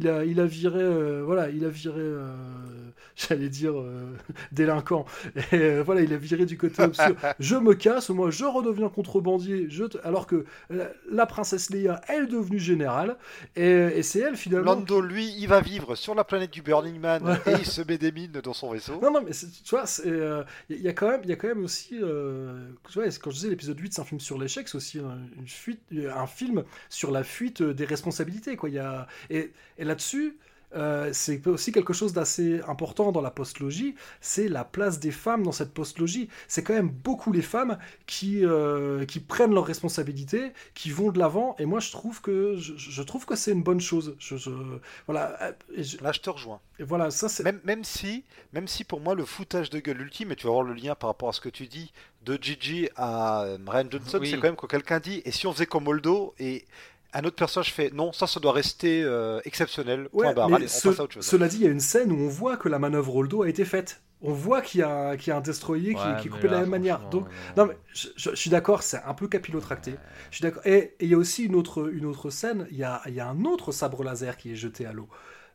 [0.07, 2.01] a, il a viré, voilà, il a viré,
[3.15, 3.73] j'allais dire,
[4.51, 5.05] délinquant.
[5.51, 7.15] Et voilà, il a viré du côté obscur.
[7.39, 10.45] je me casse, moi, je redeviens contrebandier, je te- alors que
[10.78, 13.17] la, la princesse Leia, elle est devenue générale,
[13.55, 14.73] et, et c'est elle finalement.
[14.75, 17.36] Lando, lui, il va vivre sur la planète du Burning Man Ouais.
[17.47, 18.99] et il se met des mines dans son vaisseau.
[19.01, 19.84] Non, non, mais tu vois,
[20.69, 23.30] il y, a quand même, il y a quand même aussi, euh, tu vois, quand
[23.32, 26.28] je disais l'épisode 8, c'est un film sur l'échec, c'est aussi un, une fuite, un
[26.28, 28.69] film sur la fuite des responsabilités, quoi.
[28.69, 30.38] Il y a, et, et là-dessus,
[30.76, 35.43] euh, c'est aussi quelque chose d'assez important dans la postlogie, c'est la place des femmes
[35.43, 36.28] dans cette postlogie.
[36.49, 41.20] C'est quand même beaucoup les femmes qui, euh, qui prennent leurs responsabilités, qui vont de
[41.20, 44.15] l'avant, et moi je trouve que je, je trouve que c'est une bonne chose.
[44.20, 44.51] Je, je-
[45.05, 46.59] voilà, et je- Là, je te rejoins.
[46.80, 47.43] et voilà, ça c'est.
[47.43, 50.51] Même, même si, même si pour moi le foutage de gueule ultime, et tu vas
[50.53, 51.93] voir le lien par rapport à ce que tu dis
[52.26, 54.30] de Gigi à euh, Ryan Johnson, Oui.
[54.30, 56.65] c'est quand même quand quelqu'un dit et si on faisait comme Moldo et
[57.14, 60.10] un autre personnage fait non, ça, ça doit rester euh, exceptionnel.
[60.14, 60.49] Ouais, point barre.
[60.49, 61.26] mais Allez, on ce- passe à autre chose.
[61.26, 63.49] cela dit, il y a une scène où on voit que la manœuvre Roldo a
[63.49, 64.01] été faite.
[64.24, 66.47] On voit qu'il y, a- qu'il y a un destroyer qui, Ouais, qui est coupé
[66.47, 67.08] de la même manière.
[67.10, 67.66] Donc, non.
[67.66, 69.93] non, mais je, je- je suis d'accord, c'est un peu capillotracté.
[70.32, 70.64] Je suis d'accord.
[70.66, 72.68] Et et il y a aussi une autre, une autre scène.
[72.72, 75.08] Il y a, il y a un autre sabre laser qui est jeté à l'eau.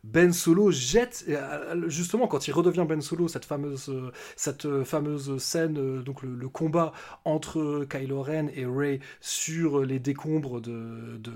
[0.04, 4.66] Ben Solo jette, et, euh, justement quand il redevient Ben Solo, cette fameuse, euh, cette
[4.66, 6.92] euh, fameuse scène, donc le, le combat
[7.24, 11.32] entre Kylo Ren et Rey sur les décombres de, de,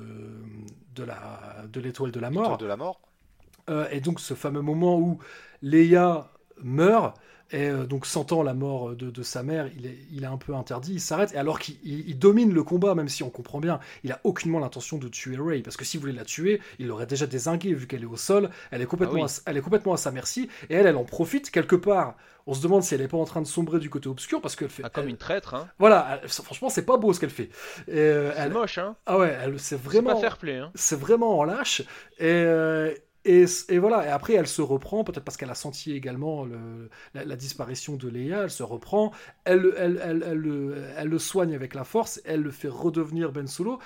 [0.97, 2.59] de la, de l'étoile de la mort.
[2.59, 3.01] de la mort.
[3.71, 5.19] Euh, et donc ce fameux moment où
[5.63, 6.31] Leia
[6.63, 7.17] meurt,
[7.51, 10.37] et euh, donc sentant la mort de, de sa mère, il est, il est un
[10.37, 13.31] peu interdit, il s'arrête, et alors qu'il il- il domine le combat, même si on
[13.31, 16.61] comprend bien, il a aucunement l'intention de tuer Rey, parce que s'il voulait la tuer,
[16.79, 19.31] il l'aurait déjà désinguée, vu qu'elle est au sol, elle est, complètement Ah oui.
[19.47, 22.17] à, elle est complètement à sa merci, et elle, elle en profite quelque part.
[22.49, 24.55] On se demande si elle n'est pas en train de sombrer du côté obscur, parce
[24.55, 24.83] qu'elle fait...
[24.85, 25.69] Ah, comme elle- une traître, hein.
[25.81, 27.51] Voilà, elle- franchement, c'est pas beau ce qu'elle fait.
[27.89, 28.97] Euh, C'est moche, hein.
[29.07, 30.71] Ah ouais, C'est vraiment pas fair play, hein.
[30.75, 31.81] c'est vraiment en lâche.
[32.19, 32.95] Et, euh,
[33.69, 37.37] et, voilà, et après elle se reprend, peut-être parce qu'elle a senti également le- la,
[37.37, 39.13] disparition de Leia, elle se reprend,
[39.45, 40.25] elle, elle, elle,
[40.97, 43.79] elle le- soigne avec la force, elle le fait redevenir Ben Solo,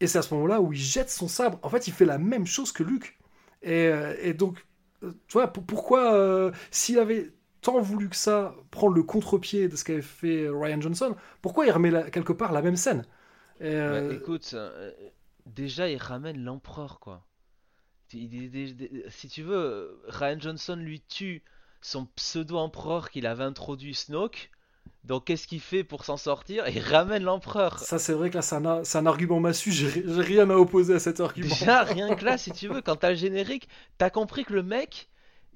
[0.00, 1.58] et c'est à ce moment-là où il jette son sabre.
[1.62, 3.18] En fait, il fait la même chose que Luke.
[3.62, 4.66] Et, euh, donc,
[5.04, 9.68] euh, tu vois, pour- pourquoi, euh, s'il avait tant voulu que ça prendre le contre-pied
[9.68, 13.04] de ce qu'avait fait Ryan Johnson, pourquoi il remet quelque part la même scène?
[13.86, 14.56] Bah, écoute,
[15.46, 17.24] déjà il ramène l'empereur quoi.
[18.14, 21.42] Il- si tu veux, Ryan Johnson lui tue
[21.80, 24.50] son pseudo-empereur qu'il avait introduit Snoke.
[25.04, 26.68] Donc qu'est-ce qu'il fait pour s'en sortir?
[26.68, 27.78] Il ramène l'empereur.
[27.80, 29.72] Ça, c'est vrai que là, c'est un, a- c'est un argument massu.
[29.72, 31.56] J'ai j'ai rien à opposer à cet argument.
[31.56, 33.68] Déjà, rien que là, si tu veux, quand t'as le générique,
[33.98, 35.08] t'as compris que le mec,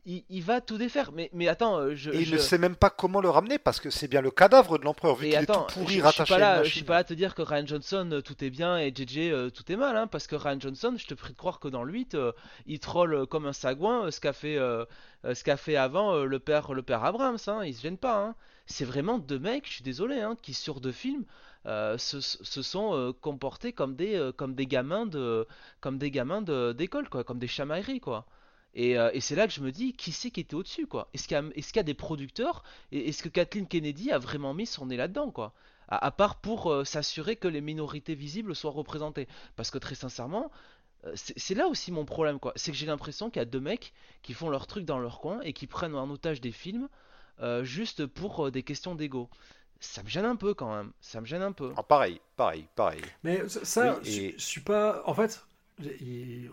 [0.07, 1.12] il, il va tout défaire.
[1.12, 3.81] Mais, mais attends, euh, je, Et il ne sait même pas comment le ramener parce
[3.81, 5.47] que c'est bien le cadavre de l'empereur vu Et qu'il est
[5.81, 7.35] je, je suis rattaché pas à là, une je suis pas là à te dire
[7.35, 10.27] que Ryan Johnson euh, tout est bien et JJ euh, tout est mal, hein, parce
[10.27, 12.33] que Ryan Johnson, je te prie de croire que dans le 8, euh,
[12.66, 14.85] il troll comme un sagouin ce qu'a fait, euh,
[15.24, 18.16] ce qu'a fait avant le père, le père Abrams, hein, il se gêne pas.
[18.24, 18.35] hein.
[18.66, 21.24] C'est vraiment deux mecs, je suis désolé, hein, qui sur deux films
[21.66, 25.47] euh, se, se sont euh, comportés comme des, euh, comme des gamins de,
[25.81, 28.24] comme des gamins de- d'école, quoi, comme des chamailleries, quoi.
[28.77, 31.09] Et, euh, et c'est là que je me dis, qui c'est qui était au-dessus, quoi?
[31.15, 31.40] Est-ce qu'il y
[31.81, 32.62] a, y des producteurs?
[32.93, 35.55] Est-ce que Kathleen Kennedy a vraiment mis son nez là-dedans, quoi?
[35.89, 39.28] À, à part pour euh, s'assurer que les minorités visibles soient représentées.
[39.57, 40.51] Parce que très sincèrement,
[41.07, 42.53] euh, c'est là aussi mon problème, quoi.
[42.57, 43.93] C'est que j'ai l'impression qu'il y a deux mecs
[44.23, 46.89] qui font leur truc dans leur coin et qui prennent en otage des films
[47.40, 49.31] euh, juste pour euh, des questions d'ego.
[49.81, 50.93] Ça me gêne un peu quand même.
[51.01, 51.73] Ça me gêne un peu.
[51.77, 53.03] Ah, pareil, pareil, pareil.
[53.23, 55.03] Mais ça, Oui, je, et- je suis pas.
[55.07, 55.45] En fait,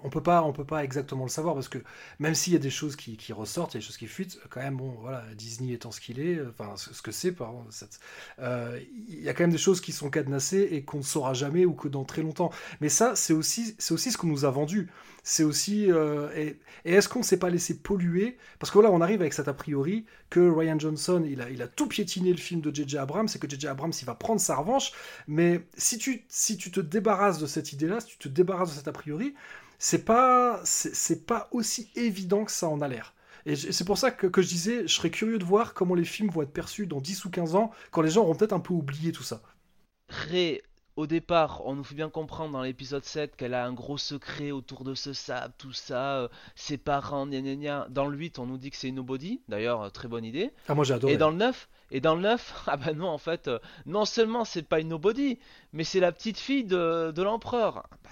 [0.04, 1.78] on peut pas, on peut pas exactement le savoir parce que
[2.20, 4.08] même s'il y a des choses qui, qui ressortent, il y a des choses qui
[4.08, 7.34] fuitent, quand même, bon, voilà, Disney étant ce qu'il est, enfin, ce, que c'est,
[8.40, 11.34] euh, il y a quand même des choses qui sont cadenassées et qu'on ne saura
[11.34, 12.52] jamais ou que dans très longtemps.
[12.82, 14.90] Mais ça, c'est aussi, c'est aussi ce qu'on nous a vendu.
[15.24, 15.90] C'est aussi.
[15.92, 18.38] euh, et est-ce qu'on ne s'est pas laissé polluer?
[18.60, 21.62] Parce que là, on arrive avec cet a priori que Ryan Johnson, il a, il
[21.62, 22.98] a tout piétiné le film de J.J.
[22.98, 23.68] Abrams et que J.J.
[23.68, 24.92] Abrams, il va prendre sa revanche.
[25.28, 28.76] Mais si tu, si tu te débarrasses de cette idée-là, si tu te débarrasses de
[28.76, 29.34] cet a priori,
[29.80, 33.14] c'est pas, c'est c'est pas aussi évident que ça en a l'air.
[33.46, 36.06] Et c'est pour ça que, que je disais, je serais curieux de voir comment les
[36.06, 38.60] films vont être perçus dans 10 ou 15 ans, quand les gens auront peut-être un
[38.62, 39.42] peu oublié tout ça.
[40.96, 44.52] Au départ, on nous fait bien comprendre dans l'épisode 7 qu'elle a un gros secret
[44.52, 47.88] autour de ce sable, tout ça, euh, ses parents, gna gna gna.
[47.90, 50.52] Dans le 8, on nous dit que c'est une nobody, d'ailleurs, euh, très bonne idée.
[50.68, 51.14] Ah, moi j'ai adoré.
[51.14, 54.06] Et dans le 9, et dans le 9, ah bah non, en fait, euh, non
[54.06, 55.40] seulement c'est pas une nobody,
[55.72, 57.88] mais c'est la petite fille de, de l'empereur.
[58.04, 58.10] Bah,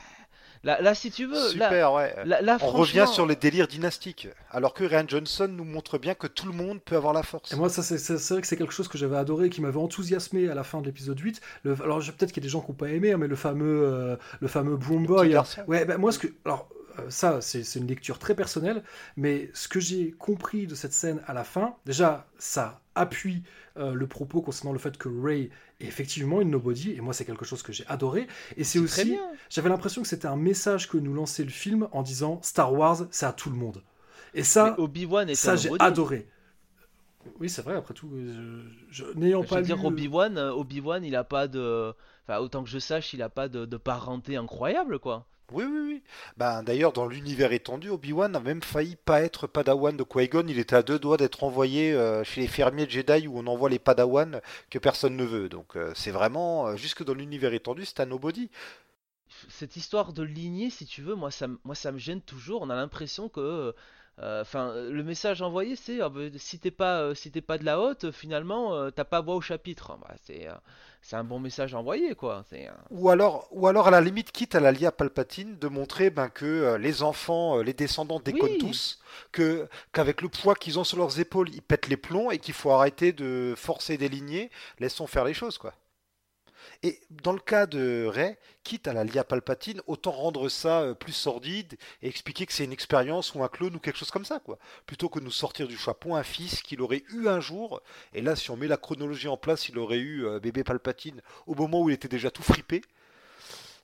[0.64, 2.16] là, là, si tu veux, là, Super, ouais.
[2.26, 4.28] là, là, On revient sur les délires dynastiques.
[4.52, 7.52] Alors que Ryan Johnson nous montre bien que tout le monde peut avoir la force.
[7.52, 7.98] Et moi, ça, c'est
[8.34, 10.82] vrai que c'est quelque chose que j'avais adoré et qui m'avait enthousiasmé à la fin
[10.82, 11.42] de l'épisode 8.
[11.64, 13.28] Le, alors, je- peut-être qu'il y a des gens qui n'ont pas aimé, hein, mais
[13.28, 15.28] le fameux, euh, le fameux Broom Le Boy.
[15.28, 15.32] hein.
[15.34, 15.62] garçon.
[15.68, 16.28] Ouais, ben, moi, ce que.
[16.46, 16.68] Alors,
[17.10, 18.84] ça, c'est une lecture très personnelle,
[19.18, 23.44] mais ce que j'ai compris de cette scène à la fin, déjà, ça appuie
[23.78, 25.50] euh, le propos concernant le fait que Ray
[25.80, 28.28] est effectivement une nobody, et moi, c'est quelque chose que j'ai adoré.
[28.58, 29.18] Et c'est aussi.
[29.50, 33.08] J'avais l'impression que c'était un message que nous lançait le film en disant Star Wars,
[33.12, 33.82] c'est à tout le monde.
[34.34, 36.28] Et ça, Obi-Wan ça j'ai adoré.
[37.40, 39.86] Oui, c'est vrai, après tout, euh, je, je- n'ayant Je pas veux dire, lu...
[39.86, 41.94] Obi-Wan, euh, Obi-Wan, il a pas de.
[42.24, 45.28] Enfin, autant que je sache, il a pas de, de parenté incroyable, quoi.
[45.52, 46.03] Oui, oui, oui.
[46.38, 50.45] Ben, D'ailleurs, dans l'univers étendu, Obi-Wan a même failli pas être Padawan de Qui-Gon.
[50.48, 53.69] Il était à deux doigts d'être envoyé euh, chez les fermiers Jedi où on envoie
[53.69, 55.49] les Padawan que personne ne veut.
[55.49, 58.49] Donc euh, c'est vraiment, euh, jusque dans l'univers étendu, c'est un nobody.
[59.49, 62.61] Cette histoire de lignée, si tu veux, moi ça, moi, ça me gêne toujours.
[62.61, 63.73] On a l'impression que.
[64.20, 67.58] Euh, Enfin, le message envoyé, c'est ah, bah, si t'es pas, euh, si t'es pas
[67.58, 69.98] de la haute, finalement, euh, t'as pas voix au chapitre.
[70.02, 70.54] Bah, c'est, euh,
[71.02, 72.44] c'est un bon message envoyé, quoi.
[72.50, 75.58] C'est, euh, Ou alors, ou alors à la limite, quitte à la lier à Palpatine,
[75.58, 78.58] de montrer ben, que euh, les enfants, euh, les descendants déconnent Oui.
[78.60, 79.00] tous,
[79.32, 82.54] que qu'avec le poids qu'ils ont sur leurs épaules, ils pètent les plombs et qu'il
[82.54, 85.74] faut arrêter de forcer des lignées, laissons faire les choses, quoi.
[86.84, 90.94] Et dans le cas de Rey, quitte à la à Palpatine, autant rendre ça euh,
[90.94, 94.26] plus sordide et expliquer que c'est une expérience ou un clone ou quelque chose comme
[94.26, 94.58] ça, quoi.
[94.86, 97.82] Plutôt que de nous sortir du chapeau un fils qu'il aurait eu un jour.
[98.14, 101.22] Et là, si on met la chronologie en place, il aurait eu euh, bébé Palpatine
[101.48, 102.82] au moment où il était déjà tout fripé.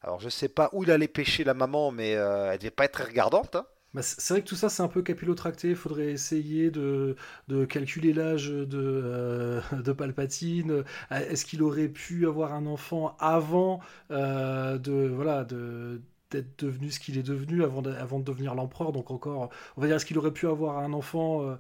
[0.04, 2.86] Alors je sais pas où il allait pêcher la maman, mais euh, elle devait pas
[2.86, 3.56] être regardante.
[3.56, 3.66] hein.
[3.98, 5.70] Bah, c'est vrai que tout ça, c'est un peu capillotracté.
[5.70, 7.16] Il faudrait essayer de,
[7.48, 10.72] de calculer l'âge de, euh, de Palpatine.
[10.72, 10.84] Euh,
[11.32, 13.80] Est-ce qu'il aurait pu avoir un enfant avant
[14.12, 16.00] euh, de voilà de
[16.30, 18.92] d'être devenu ce qu'il est devenu avant de, avant de devenir l'empereur?
[18.92, 21.56] Donc encore on va dire est-ce qu'il aurait pu avoir un enfant euh,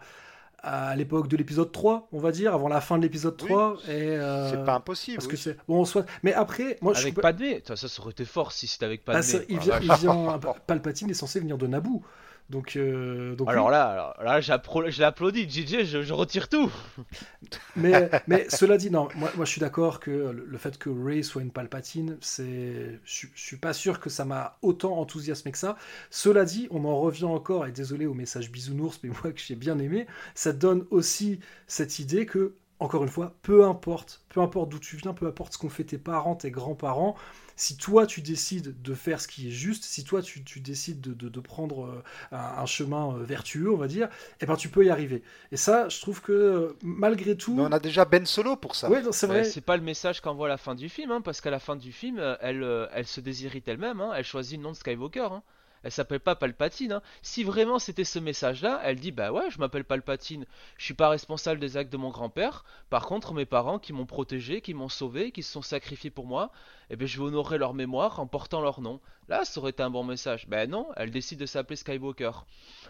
[0.59, 3.77] à l'époque de l'épisode 3 on va dire avant la fin de l'épisode Oui, 3
[3.87, 5.17] et euh, C'est pas impossible.
[5.17, 5.31] parce oui.
[5.31, 8.25] que c'est bon soit mais après moi je avec pas- Padmé, ça, ça aurait été
[8.25, 9.21] fort si c'était avec Ah, Padmé.
[9.23, 9.99] ça, il vient, la il vache.
[10.01, 12.03] vient- Palpatine est censé venir de Naboo
[12.49, 13.53] donc euh, donc oui.
[13.53, 16.71] Alors là, alors là, je l'applaudis, JJ, je, je retire tout.
[17.75, 20.89] Mais, mais cela dit, non, moi, moi je suis d'accord que le, le fait que
[20.89, 25.51] Ray soit une Palpatine, c'est, je, je suis pas sûr que ça m'a autant enthousiasmé
[25.51, 25.77] que ça.
[26.09, 29.55] Cela dit, on en revient encore, et désolé au message bisounours, mais moi que j'ai
[29.55, 34.69] bien aimé, ça donne aussi cette idée que encore une fois, peu importe, peu importe
[34.69, 37.15] d'où tu viens, peu importe ce qu'ont fait tes parents, tes grands-parents,
[37.57, 41.39] si toi tu décides de faire ce qui est juste, si toi tu, décides de,
[41.39, 44.07] prendre euh, un, chemin euh, vertueux, on va dire,
[44.39, 45.23] eh ben tu peux y arriver.
[45.51, 47.55] Et ça, je trouve que malgré tout.
[47.55, 48.89] Mais on a déjà Ben Solo pour ça.
[48.89, 49.43] Oui, c'est vrai.
[49.43, 51.91] c'est pas le message qu'envoie la fin du film, hein, parce qu'à la fin du
[51.91, 55.27] film, elle, elle se désirite elle-même, hein, elle choisit le nom de Skywalker.
[55.31, 55.43] Hein.
[55.83, 56.93] Elle s'appelle pas Palpatine.
[56.93, 57.01] Hein.
[57.21, 60.45] Si vraiment c'était ce message-là, elle dit bah ouais, je m'appelle Palpatine,
[60.77, 62.65] je suis pas responsable des actes de mon grand-père.
[62.89, 66.25] Par contre, mes parents qui m'ont protégé, qui m'ont sauvé, qui se sont sacrifiés pour
[66.25, 66.51] moi,
[66.89, 68.99] eh bien je vais honorer leur mémoire en portant leur nom.
[69.29, 70.47] Là, ça aurait été un bon message.
[70.47, 72.31] Ben non, elle décide de s'appeler Skywalker.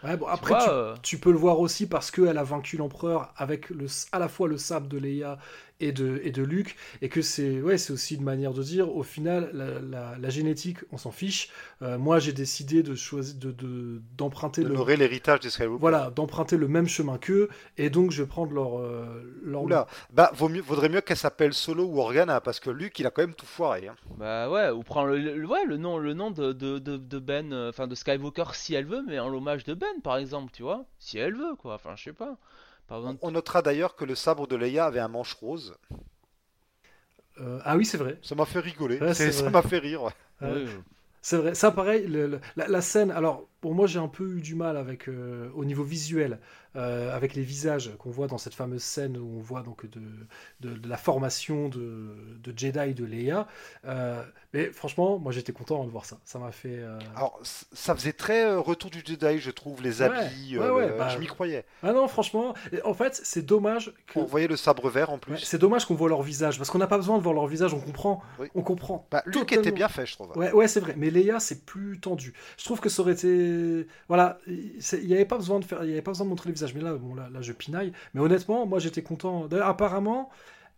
[0.03, 3.69] Ouais, bon, après, euh, tu, peux le voir aussi parce qu'elle a vaincu l'empereur avec
[3.71, 5.39] le, à la fois le sable de Leia
[5.79, 8.95] et de, et de Luke, et que c'est ouais, c'est aussi une manière de dire,
[8.95, 9.51] au final,
[9.89, 11.49] la, génétique, on s'en fiche.
[11.81, 15.79] Euh, moi, j'ai décidé de choisir de, d'emprunter de, le l'héritage des Skywalker.
[15.79, 19.63] Voilà, d'emprunter le même chemin qu'eux, et donc je vais prendre leur euh, leur.
[19.63, 23.05] Oula, bah vaut mieux, vaudrait mieux qu'elle s'appelle Solo ou Organa, parce que Luke, il
[23.05, 23.87] a quand même tout foiré.
[23.87, 23.95] Hein.
[24.17, 27.69] Bah ouais, ou prendre le, ouais, le nom, le nom de, de, de, Ben, euh,
[27.69, 30.85] enfin de Skywalker si elle veut, mais en l'hommage de Ben, par exemple, tu vois,
[30.99, 31.75] si elle veut, quoi.
[31.75, 32.37] Enfin, je sais pas.
[32.89, 35.75] On notera d'ailleurs que le sabre de Leia avait un manche rose.
[37.39, 38.17] Euh, ah oui, c'est vrai.
[38.21, 39.13] Ça m'a fait rigoler.
[39.13, 40.09] ça m'a fait rire.
[41.21, 41.55] C'est vrai.
[41.55, 42.07] Ça, pareil,
[42.55, 43.11] la, scène.
[43.11, 46.39] Alors, pour moi, j'ai un peu eu du mal avec euh, au niveau visuel.
[46.75, 49.99] Euh, avec les visages qu'on voit dans cette fameuse scène où on voit donc de,
[50.59, 52.13] de, la formation de,
[52.43, 53.47] de, Jedi de Leia.
[53.85, 54.21] Euh,
[54.53, 56.19] mais franchement, moi j'étais content de voir ça.
[56.23, 56.83] Ça m'a fait.
[57.15, 60.55] Alors, ça faisait très retour du Jedi, je trouve, les habits.
[60.57, 61.65] Bah, je m'y croyais.
[61.81, 62.53] Ah non, franchement,
[62.85, 63.91] en fait, c'est dommage.
[64.15, 65.37] On voyait le sabre vert en plus.
[65.39, 67.73] c'est dommage qu'on voit leur visage parce qu'on n'a pas besoin de voir leur visage.
[67.73, 68.21] On comprend.
[68.53, 69.07] On comprend.
[69.09, 70.37] Bah, Luke était bien fait, je trouve.
[70.37, 70.93] Ouais, ouais c'est vrai.
[70.95, 72.33] Mais Leia, c'est plus tendu.
[72.59, 73.46] Je trouve que ça aurait été.
[74.07, 75.83] Voilà, il n'y avait pas besoin de faire.
[75.83, 76.73] Il avait pas besoin de montrer les visages.
[76.73, 77.93] Mais là, bon, là, là je pinaille.
[78.13, 79.47] Mais honnêtement, moi j'étais content.
[79.47, 80.29] D'ailleurs, apparemment,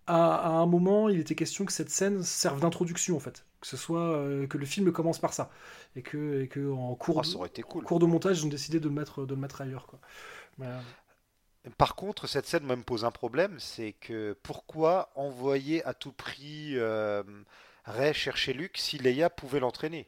[0.08, 3.46] à, un moment, il était question que cette scène serve d'introduction en fait.
[3.62, 5.52] Que ce soit euh, que le film commence par ça.
[5.96, 7.84] Et que, et que en cours, oh, cool.
[7.84, 9.86] cours de montage, ils ont décidé de le mettre, de le mettre ailleurs.
[9.86, 10.00] Quoi.
[10.62, 10.80] Euh,
[11.78, 16.74] par contre, cette scène me pose un problème, c'est que pourquoi envoyer à tout prix
[16.78, 17.24] euh,
[17.86, 20.08] Ray chercher Luke si Leia pouvait l'entraîner?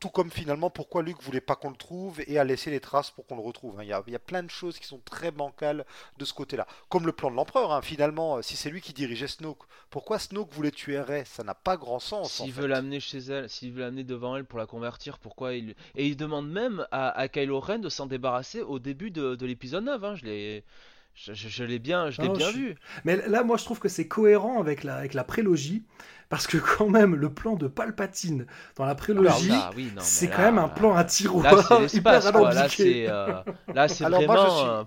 [0.00, 3.10] Tout comme finalement pourquoi Luke voulait pas qu'on le trouve et a laissé les traces
[3.10, 3.78] pour qu'on le retrouve.
[3.78, 3.84] Hein.
[3.84, 5.84] Il y, a, plein de choses qui sont très bancales
[6.18, 6.66] de ce côté-là.
[6.88, 7.82] Comme le plan de l'empereur, hein.
[7.82, 11.24] finalement, euh, si c'est lui qui dirigeait Snoke, pourquoi Snoke voulait tuer Rey?
[11.26, 12.32] Ça n'a pas grand sens.
[12.32, 15.74] S'il veut l'amener chez elle, s'il veut l'amener devant elle pour la convertir, pourquoi il...
[15.94, 20.04] Et il demande même à, Kylo Ren de s'en débarrasser au début de, l'épisode 9.
[20.04, 20.14] Hein.
[20.16, 20.64] Je l'ai...
[21.22, 22.76] Je, l'ai bien, je l'ai bien vu.
[23.04, 25.84] Mais là, moi, je trouve que c'est cohérent avec la, avec la prélogie.
[26.30, 30.58] Parce que quand même, le plan de Palpatine dans la prélogie, ah, c'est quand même
[30.58, 33.06] un plan à tiroir hyper alambiqué.
[33.74, 34.86] Là, c'est vraiment...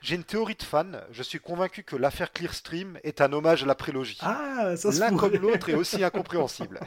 [0.00, 1.00] J'ai une théorie de fan.
[1.12, 4.18] Je suis convaincu que l'affaire Clearstream est un hommage à la prélogie.
[4.22, 6.80] Ah, ça L'un comme l'autre est aussi incompréhensible.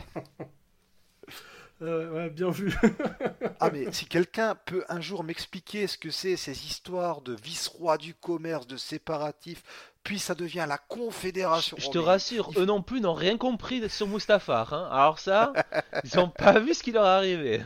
[1.84, 2.74] Ouais, bien vu.
[3.60, 7.98] ah, mais si quelqu'un peut un jour m'expliquer ce que c'est ces histoires de vice-roi
[7.98, 9.64] du commerce, de séparatifs,
[10.04, 11.78] puis ça devient la confédération.
[11.80, 14.74] Je, te rassure, eux non plus n'ont rien compris sur Mustafar.
[14.74, 14.90] Hein.
[14.92, 15.54] Alors ça,
[16.04, 17.62] ils n'ont pas vu ce qui leur est arrivé.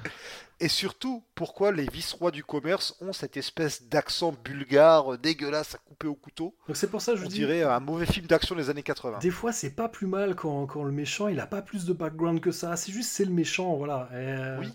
[0.60, 6.08] Et surtout, pourquoi les vice-rois du commerce ont cette espèce d'accent bulgare dégueulasse à couper
[6.08, 6.56] au couteau?
[6.68, 7.36] Donc c'est pour ça que je On dis...
[7.36, 9.20] dirait un mauvais film d'action des années 80.
[9.20, 11.94] Des fois, c'est pas plus mal quand, quand, le méchant, il a pas plus de
[11.94, 12.76] background que ça.
[12.76, 14.10] C'est juste, c'est le méchant, voilà.
[14.14, 14.74] Euh, oui.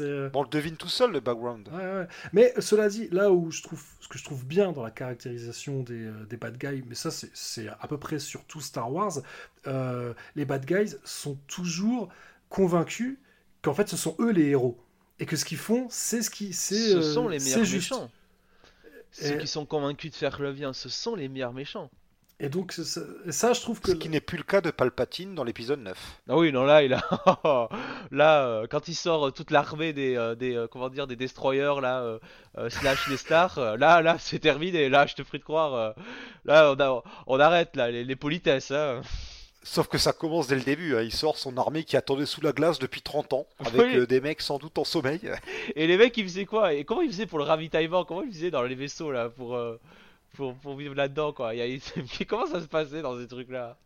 [0.00, 1.68] Euh, on le devine tout seul, le background.
[1.72, 2.08] Ouais, ouais.
[2.34, 5.82] Mais cela dit, là où je trouve ce que je trouve bien dans la caractérisation
[5.82, 9.12] des, euh, des bad guys, mais ça c'est à peu près sur tout Star Wars,
[10.36, 12.08] les bad guys sont toujours
[12.48, 13.18] convaincus
[13.60, 14.78] qu'en fait ce sont eux les héros
[15.18, 18.10] et que ce qu'ils font, c'est ce qui, c'est, ce sont les meilleurs méchants.
[19.12, 21.90] Ceux qui sont convaincus de faire le bien, ce sont les meilleurs méchants.
[22.40, 25.44] Et donc ça, je trouve que ce qui n'est plus le cas de Palpatine dans
[25.44, 25.96] l'épisode 9.
[26.28, 27.00] Ah oui, non là, il a
[28.10, 31.80] là euh, quand il sort euh, toute l'armée des euh, des comment dire des destroyers
[31.80, 32.18] là
[32.68, 34.88] slash les stars, là là c'est terminé.
[34.88, 35.94] Là, je te prie de croire,
[36.44, 38.72] là on, on arrête là les, les politesses.
[38.72, 39.00] Hein.
[39.66, 40.94] Sauf que ça commence dès le début.
[40.94, 41.02] Hein.
[41.02, 44.20] Il sort son armée qui attendait sous la glace depuis 30 ans, avec euh, des
[44.20, 45.20] mecs sans doute en sommeil.
[45.74, 46.74] Et les mecs, ils faisaient quoi?
[46.74, 48.04] Et comment ils faisaient pour le ravitaillement?
[48.04, 49.80] Comment ils faisaient dans les vaisseaux là pour, euh,
[50.34, 51.52] pour, vivre là-dedans quoi?
[52.28, 53.78] Comment ça se passait dans ces trucs-là?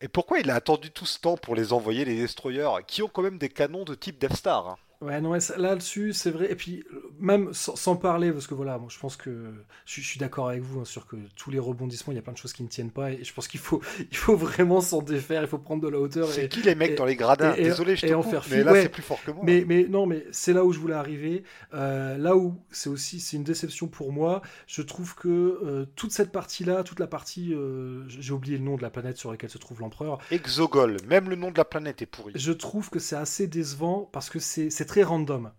[0.00, 3.08] Et pourquoi il a attendu tout ce temps pour les envoyer, les destroyers, qui ont
[3.08, 6.50] quand même des canons de type Death Star hein Ouais, non, là-dessus, c'est vrai.
[6.50, 6.84] Et puis,
[7.18, 9.52] même sans, parler, parce que voilà, moi, je pense que
[9.84, 12.32] je, suis d'accord avec vous hein, sur que tous les rebondissements, il y a plein
[12.32, 13.10] de choses qui ne tiennent pas.
[13.12, 15.98] Et je pense qu'il faut, il faut vraiment s'en défaire, il faut prendre de la
[15.98, 16.28] hauteur.
[16.28, 18.88] C'est qui les mecs dans les gradins Désolé, je te coupe, faire mais là, c'est
[18.88, 19.42] plus fort que moi.
[19.44, 21.44] Mais, mais non, mais c'est là où je voulais arriver.
[21.74, 24.42] Euh, là où c'est aussi c'est une déception pour moi.
[24.66, 28.76] Je trouve que euh, toute cette partie-là, toute la partie, euh, j'ai oublié le nom
[28.76, 30.18] de la planète sur laquelle se trouve l'empereur.
[30.30, 32.32] Exogol, même le nom de la planète est pourri.
[32.34, 35.50] Je trouve que c'est assez décevant parce que c'est très random.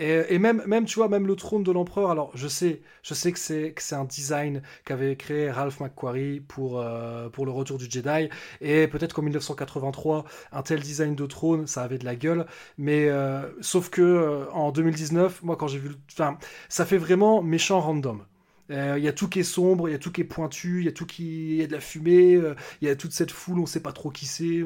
[0.00, 3.32] Et, même, même, tu vois, même le trône de l'empereur, alors je sais, je sais
[3.32, 7.78] que c'est, que c'est un design qu'avait créé Ralph McQuarrie pour, euh, pour le retour
[7.78, 8.28] du Jedi,
[8.60, 12.46] et peut-être qu'en 1983, un tel design de trône, ça avait de la gueule,
[12.78, 16.38] mais euh, sauf que euh, en 2019, moi quand j'ai vu, enfin,
[16.68, 18.24] ça fait vraiment méchant random.
[18.70, 20.80] Euh, il y a tout qui est sombre, il y a tout qui est pointu,
[20.80, 23.12] il y a tout qui y a de la fumée, euh, il y a toute
[23.12, 24.60] cette foule, on sait pas trop qui c'est.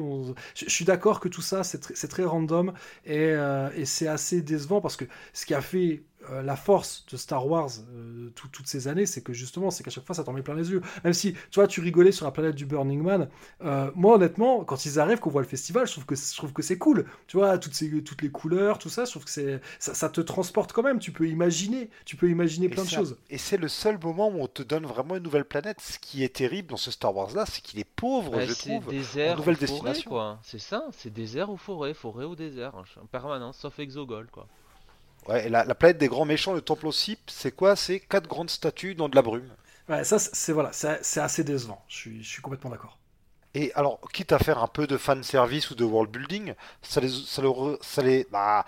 [0.55, 2.73] Je, suis d'accord que tout ça c'est très random
[3.05, 7.05] et, euh, et c'est assez décevant parce que ce qui a fait euh, la force
[7.11, 10.23] de Star Wars euh, toutes ces années, c'est que justement, c'est qu'à chaque fois, ça
[10.23, 10.81] t'en met plein les yeux.
[11.03, 13.29] Même si, tu vois, tu rigolais sur la planète du Burning Man,
[13.63, 16.53] euh, moi, honnêtement, quand ils arrivent, qu'on voit le festival, je trouve que, je trouve
[16.53, 17.05] que c'est cool.
[17.27, 20.21] Tu vois, toutes, ces, toutes les couleurs, tout ça, je trouve que c'est, ça, te
[20.21, 20.99] transporte quand même.
[20.99, 23.17] Tu peux imaginer, tu peux imaginer plein de choses.
[23.29, 25.81] Et c'est le seul moment où on te donne vraiment une nouvelle planète.
[25.81, 28.87] Ce qui est terrible dans ce Star Wars-là, c'est qu'il est pauvre, bah, je trouve.
[28.87, 30.37] Désert nouvelle destination.
[30.43, 34.47] C'est ça, c'est désert ou forêt, forêt ou désert, en permanence, sauf Exogol, quoi.
[35.27, 37.75] Ouais, la, planète des grands méchants, le temple aussi, c'est quoi?
[37.75, 39.49] C'est quatre grandes statues dans de la brume.
[39.89, 41.83] Ouais, ça, c'est voilà, c'est assez décevant.
[41.87, 42.97] Je suis, je suis complètement d'accord.
[43.55, 47.01] Et alors, quitte à faire un peu de fan service ou de world building, ça
[47.01, 47.43] les, ça,
[47.81, 48.65] ça les, bah,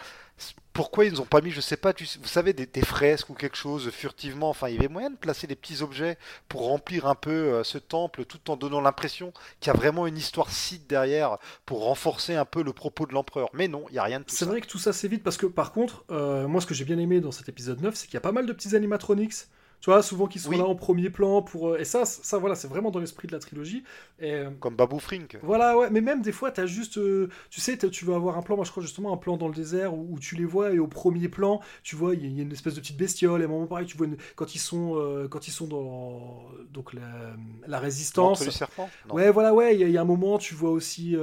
[0.75, 3.89] pourquoi ils n'ont pas mis, je sais pas, vous savez, des, fresques ou quelque chose
[3.91, 4.49] furtivement.
[4.49, 6.17] Enfin, il y avait moyen de placer des petits objets
[6.49, 9.31] pour remplir un peu euh, ce temple, tout en donnant l'impression
[9.61, 13.13] qu'il y a vraiment une histoire site derrière pour renforcer un peu le propos de
[13.13, 13.47] l'empereur.
[13.53, 14.39] Mais non, il n'y a rien de tout ça.
[14.39, 16.73] C'est vrai que tout ça c'est vite parce que par contre, euh, moi ce que
[16.73, 18.75] j'ai bien aimé dans cet épisode 9, c'est qu'il y a pas mal de petits
[18.75, 19.47] animatronics
[19.85, 21.69] tu vois, souvent qui sont là en premier plan pour.
[21.69, 23.83] Euh, et ça, ça voilà, c'est vraiment dans l'esprit de la trilogie.
[24.19, 25.37] Et, euh, Comme Babou Frink.
[25.43, 26.97] Voilà, ouais, mais même des fois, as juste.
[26.97, 29.47] Euh, tu sais, tu veux avoir un plan, moi je crois justement un plan dans
[29.47, 32.41] le désert où, tu les vois et au premier plan, tu vois, il y, a
[32.41, 33.41] une espèce de petite bestiole.
[33.41, 36.41] Et à un moment pareil, tu vois quand ils sont, quand ils sont dans
[36.73, 37.35] donc la,
[37.67, 38.41] la résistance.
[38.41, 38.89] Entre les serpents?
[39.11, 41.15] Ouais, voilà, ouais, il y, a un moment, tu vois aussi,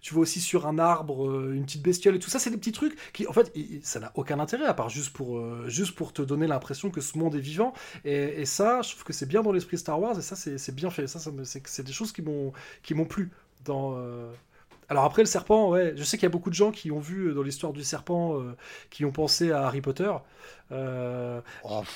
[0.00, 2.70] tu vois aussi sur un arbre une petite bestiole et tout ça, c'est des petits
[2.70, 3.52] trucs qui, en fait,
[3.82, 7.18] ça n'a aucun intérêt à part juste pour, juste pour te donner l'impression que ce
[7.18, 7.72] monde est vivant.
[8.04, 10.90] Et, ça, je trouve que c'est bien dans l'esprit Star Wars, et ça, c'est bien
[10.90, 11.06] fait.
[11.06, 13.30] Ça, ça c'est des choses qui m'ont plu
[13.66, 13.94] dans.
[13.96, 14.30] Euh,
[14.88, 17.00] alors après le serpent, ouais, je sais qu'il y a beaucoup de gens qui ont
[17.00, 18.56] vu euh, dans l'histoire du serpent, euh,
[18.88, 20.12] qui ont pensé à Harry Potter.
[20.70, 21.40] Oh,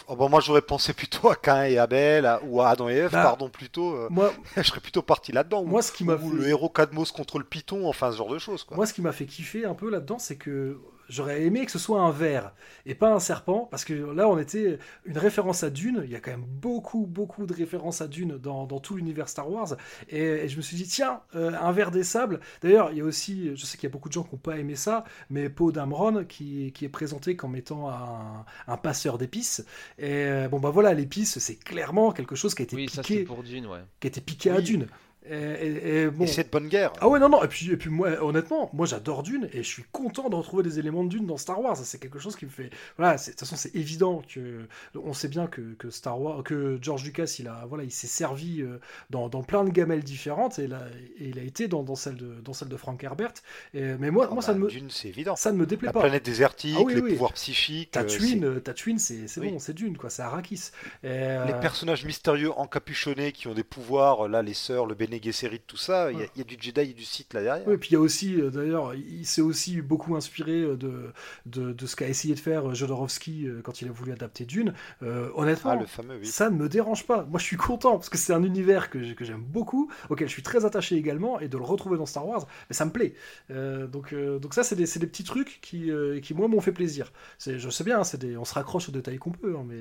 [0.08, 3.12] oh, bon, moi j'aurais pensé plutôt à Cain et Abel, ou à Adam et Ève,
[3.12, 4.10] bah, pardon plutôt.
[4.10, 5.64] moi, je serais plutôt parti là-dedans.
[5.64, 8.66] Moi, ce qui m'a le héros Cadmos contre le Python, enfin ce genre de choses.
[8.72, 10.80] Moi, ce qui m'a fait kiffer un peu là-dedans, c'est que
[11.10, 12.54] J'aurais aimé que ce soit un ver
[12.86, 16.02] et pas un serpent, parce que là, on était une référence à Dune.
[16.04, 19.50] Il y a quand même beaucoup, beaucoup de références à Dune dans, tout l'univers Star
[19.50, 19.76] Wars.
[20.08, 22.40] Et, je me suis dit, tiens, euh, un ver des sables.
[22.62, 24.40] D'ailleurs, il y a aussi, je sais qu'il y a beaucoup de gens qui n'ont
[24.40, 29.64] pas aimé ça, mais Poe Dameron qui, qui est présenté comme étant un, passeur d'épices.
[29.98, 33.42] Et euh, bon, bah voilà, l'épice, c'est clairement quelque chose qui a été piqué, pour
[33.42, 33.68] Dune,
[33.98, 34.86] qui a été piqué à Dune.
[35.28, 36.26] Et, bon.
[36.26, 36.92] c'est de bonne guerre.
[37.00, 37.42] Ah ouais, non, non.
[37.44, 40.62] Et puis, et puis moi, honnêtement, moi j'adore Dune et je suis content de retrouver
[40.62, 41.76] des éléments de Dune dans Star Wars.
[41.76, 42.70] C'est quelque chose qui me fait.
[42.96, 44.66] Voilà, de toute façon, c'est évident que.
[44.94, 48.06] On sait bien que, que, Star Wars, que George Lucas, il, a, voilà, il s'est
[48.06, 48.80] servi euh,
[49.10, 50.86] dans, dans, plein de gamelles différentes et, là,
[51.18, 53.34] et il a été dans, dans, celle, de, dans celle de Frank Herbert.
[53.74, 55.36] Et, mais moi, ah moi ça, bah, ne me, Dune, c'est évident.
[55.36, 56.00] ça ne me déplaît pas.
[56.00, 57.90] La planète désertique, ah les pouvoirs psychiques.
[57.90, 60.10] Tatooine, euh, Tatooine c'est bon, c'est Dune, quoi.
[60.10, 60.70] C'est Arrakis.
[61.04, 65.60] Euh, les personnages mystérieux encapuchonnés qui ont des pouvoirs, là, les sœurs, le Bene Gesserit,
[65.66, 67.66] tout ça il y, a du Jedi et du Sith là derrière.
[67.66, 70.76] Oui, et puis il y a aussi, euh, d'ailleurs, il s'est aussi beaucoup inspiré euh,
[70.76, 71.12] de,
[71.46, 74.74] de, de ce qu'a essayé de faire euh, Jodorowsky quand il a voulu adapter Dune.
[75.02, 77.24] honnêtement, ah, le fameux, ça ne me dérange pas.
[77.24, 80.32] Moi, je suis content parce que c'est un univers que, que j'aime beaucoup, auquel je
[80.32, 83.14] suis très attaché également, et de le retrouver dans Star Wars, mais ça me plaît.
[83.48, 85.90] donc, donc ça, c'est des, des, petits trucs qui,
[86.22, 87.12] qui moi, m'ont fait plaisir.
[87.38, 89.80] Je sais bien, des, on se raccroche aux détails qu'on peut, hein, mais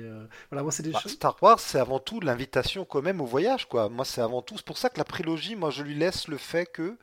[0.50, 1.12] voilà, moi, c'est des bah, choses.
[1.12, 3.88] Star Wars, c'est avant tout l'invitation quand même au voyage, quoi.
[3.88, 4.56] Moi, c'est avant tout.
[4.56, 5.04] C'est pour ça que la
[5.56, 6.96] moi, je lui laisse le fait que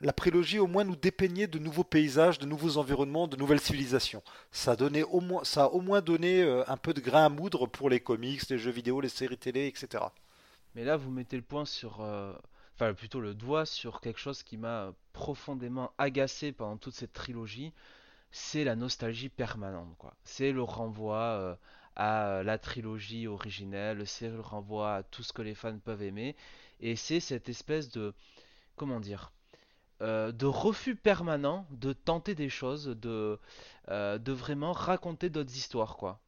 [0.00, 4.22] la prélogie au moins nous dépeignait de nouveaux paysages, de nouveaux environnements, de nouvelles civilisations.
[4.50, 7.28] Ça donné au moins, ça a au moins donné euh, un peu de grain à
[7.28, 10.04] moudre pour les comics, les jeux vidéo, les séries télé, etc.
[10.74, 12.34] Mais là, vous mettez le point sur, euh,
[12.74, 17.72] enfin plutôt le doigt sur quelque chose qui m'a profondément agacé pendant toute cette trilogie.
[18.30, 19.96] C'est la nostalgie permanente.
[20.24, 21.54] C'est le renvoi euh,
[21.96, 26.34] à la trilogie originelle, c'est le renvoi à tout ce que les fans peuvent aimer,
[26.80, 28.14] et c'est cette espèce de
[28.76, 29.32] comment dire
[30.02, 33.38] euh, de refus permanent de tenter des choses, de,
[33.88, 36.20] euh, de vraiment raconter d'autres histoires, quoi.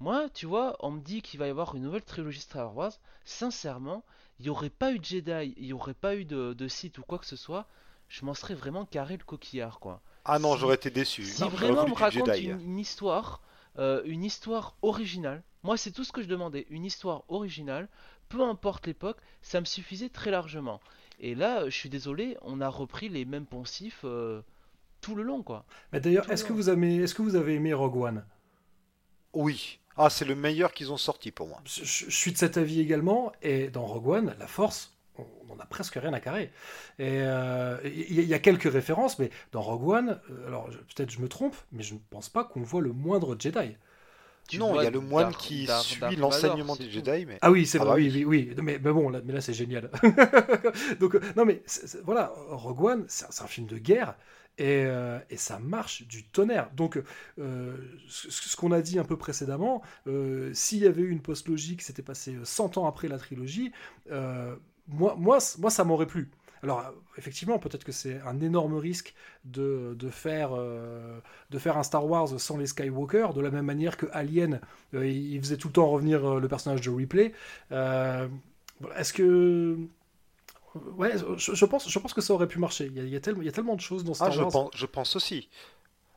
[0.00, 2.92] Moi, tu vois, on me dit qu'il va y avoir une nouvelle trilogie Star Wars.
[3.24, 4.04] Sincèrement,
[4.40, 6.98] il n'y aurait pas eu de Jedi, il n'y aurait pas eu de, de Sith
[6.98, 7.66] ou quoi que ce soit,
[8.08, 10.02] je m'en serais vraiment carré le coquillard, quoi.
[10.24, 11.24] Ah non, Si- j'aurais été déçu.
[11.24, 13.42] Si Non, vraiment on me raconte une, une histoire,
[13.78, 17.88] euh, une histoire originale, moi c'est tout ce que je demandais, une histoire originale,
[18.28, 20.80] peu importe l'époque, ça me suffisait très largement.
[21.20, 24.42] Et là, je suis désolé, on a repris les mêmes poncifs euh,
[25.00, 25.64] tout le long, quoi.
[25.92, 28.24] Mais d'ailleurs, est-ce que vous avez, est-ce que vous avez aimé Rogue One?
[29.32, 29.80] Oui.
[29.96, 31.60] Ah, c'est le meilleur qu'ils ont sorti pour moi.
[31.64, 33.32] je, je suis de cet avis également.
[33.42, 36.52] Et dans Rogue One, la Force, on n'en a presque rien à carrer.
[36.98, 41.10] Et euh, il y, y a quelques références, mais dans Rogue One, euh, alors peut-être
[41.10, 43.76] je me trompe, mais je ne pense pas qu'on voit le moindre Jedi.
[44.48, 46.90] Tu non, il y a le moine Darth- qui Darth- suit l'enseignement des.
[46.90, 48.24] Jedi, mais Ah oui, c'est Ah vrai, bah oui, oui.
[48.24, 48.54] oui.
[48.62, 49.90] Mais, mais bon, là, mais là c'est génial.
[51.00, 53.78] Donc, euh, non, mais c'est- c'est- voilà, Rogue One, c'est un, c'est un film de
[53.78, 54.16] guerre.
[54.60, 56.70] Et, euh, et ça marche du tonnerre.
[56.74, 57.00] Donc,
[57.38, 57.76] euh,
[58.08, 61.76] ce, ce qu'on a dit un peu précédemment, euh, s'il y avait eu une post-logie
[61.76, 63.70] qui s'était passée 100 ans après la trilogie,
[64.10, 64.56] euh,
[64.88, 66.30] moi, moi, moi, ça m'aurait plu.
[66.62, 69.14] Alors, effectivement, peut-être que c'est un énorme risque
[69.44, 71.20] de, de faire, euh,
[71.50, 74.60] de faire un Star Wars sans les Skywalker, de la même manière que Alien,
[74.94, 77.32] euh, il faisait tout le temps revenir euh, le personnage de Ripley.
[78.96, 79.78] Est-ce que.
[80.96, 82.86] Ouais, je, je pense, je pense que ça aurait pu marcher.
[82.86, 84.28] Il y a, il y a tellement, il y a tellement de choses dans Star
[84.28, 84.50] Ah, je Wars.
[84.52, 85.48] pense, je pense aussi.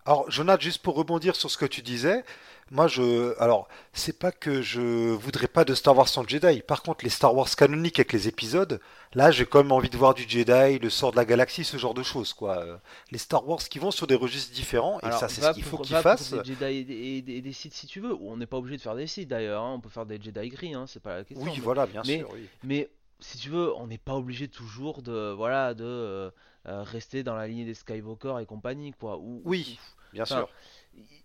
[0.06, 2.24] Alors, Jonathan, juste pour rebondir sur ce que tu disais,
[2.72, 6.62] moi, je, alors, c'est pas que je voudrais pas de Star Wars sans Jedi.
[6.62, 8.80] Par contre, les Star Wars canoniques avec les épisodes,
[9.14, 11.78] là, j'ai quand même envie de voir du Jedi, le sort de la galaxie, ce
[11.78, 12.80] genre de choses, quoi.
[13.12, 15.64] Les Star Wars qui vont sur des registres différents, et Alors, ça, c'est ce qu'il
[15.64, 16.32] faut qu'ils fassent.
[16.34, 18.14] des Jedi et des, et des- et des Sith si tu veux.
[18.22, 19.64] On n'est pas obligé de faire des Sith d'ailleurs.
[19.64, 21.46] hein, On peut faire des Jedi gris, hein, c'est pas la question.
[21.46, 22.30] Oui, mais- voilà, bien mais- sûr.
[22.34, 22.48] oui.
[22.64, 22.90] Mais
[23.20, 26.32] si tu veux, on n'est pas obligé toujours de voilà de euh,
[26.68, 29.18] euh, rester dans la lignée des Skywalker et compagnie quoi.
[29.18, 29.78] Ou, Oui,
[30.14, 30.48] bien sûr.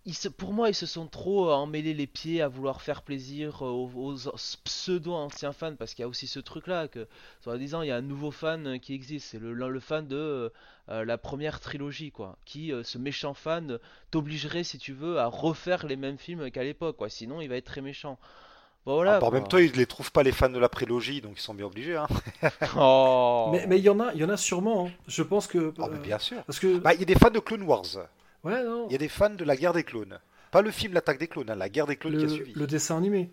[0.04, 3.02] Ils se- pour moi, ils se sont trop euh, emmêlés les pieds à vouloir faire
[3.02, 4.14] plaisir euh, aux, aux
[4.64, 7.08] pseudo anciens fans parce qu'il y a aussi ce truc là que
[7.42, 10.52] soi-disant il y a un nouveau fan euh, qui existe, c'est le, le fan de
[10.88, 13.78] euh, la première trilogie quoi, qui euh, ce méchant fan
[14.12, 17.56] t'obligerait si tu veux à refaire les mêmes films qu'à l'époque quoi, sinon il va
[17.56, 18.18] être très méchant.
[18.86, 19.16] Bon, voilà.
[19.16, 21.32] Ah, bah, en même temps, ils les trouvent pas les fans de la prélogie, donc
[21.36, 21.96] ils sont bien obligés.
[21.96, 22.06] Hein.
[22.76, 23.50] Oh.
[23.52, 24.86] Mais mais il y en a, il y en a sûrement.
[24.86, 24.90] hein.
[25.08, 25.74] Je pense que.
[25.80, 26.42] Ah, mais bien sûr.
[26.44, 26.78] Parce que.
[26.78, 27.86] Bah, il y a des fans de Clone Wars.
[28.46, 28.86] Ouais, non.
[28.88, 30.18] Il y a des fans de la guerre des clones.
[30.50, 32.52] Pas le film L'attaque des clones, hein, la guerre des clones qui a Le, suivi.
[32.54, 33.30] le dessin animé.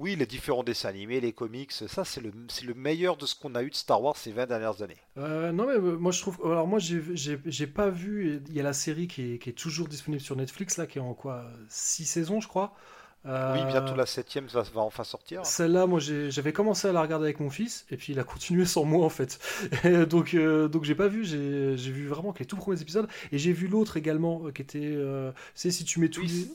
[0.00, 2.32] Oui, les différents dessins animés, les comics, ça c'est le,
[2.66, 4.96] le meilleur de ce qu'on a eu de Star Wars ces 20 dernières années.
[5.18, 6.40] Euh, non, mais euh, moi je trouve.
[6.44, 8.42] Alors, moi j'ai pas vu.
[8.48, 10.98] Il y a la série qui est, qui est toujours disponible sur Netflix, là, qui
[10.98, 12.74] est en quoi 6 saisons, je crois.
[13.26, 15.46] Euh, Oui, bientôt la septième va, va enfin sortir.
[15.46, 18.64] Celle-là, moi, j'avais commencé à la regarder avec mon fils, et puis il a continué
[18.64, 19.38] sans moi, en fait.
[19.84, 23.08] Et donc, euh, donc j'ai pas vu, j'ai vu vraiment que les tout premiers épisodes,
[23.30, 26.48] et j'ai vu l'autre également, euh, qui était, euh, c'est si tu mets Oui, les...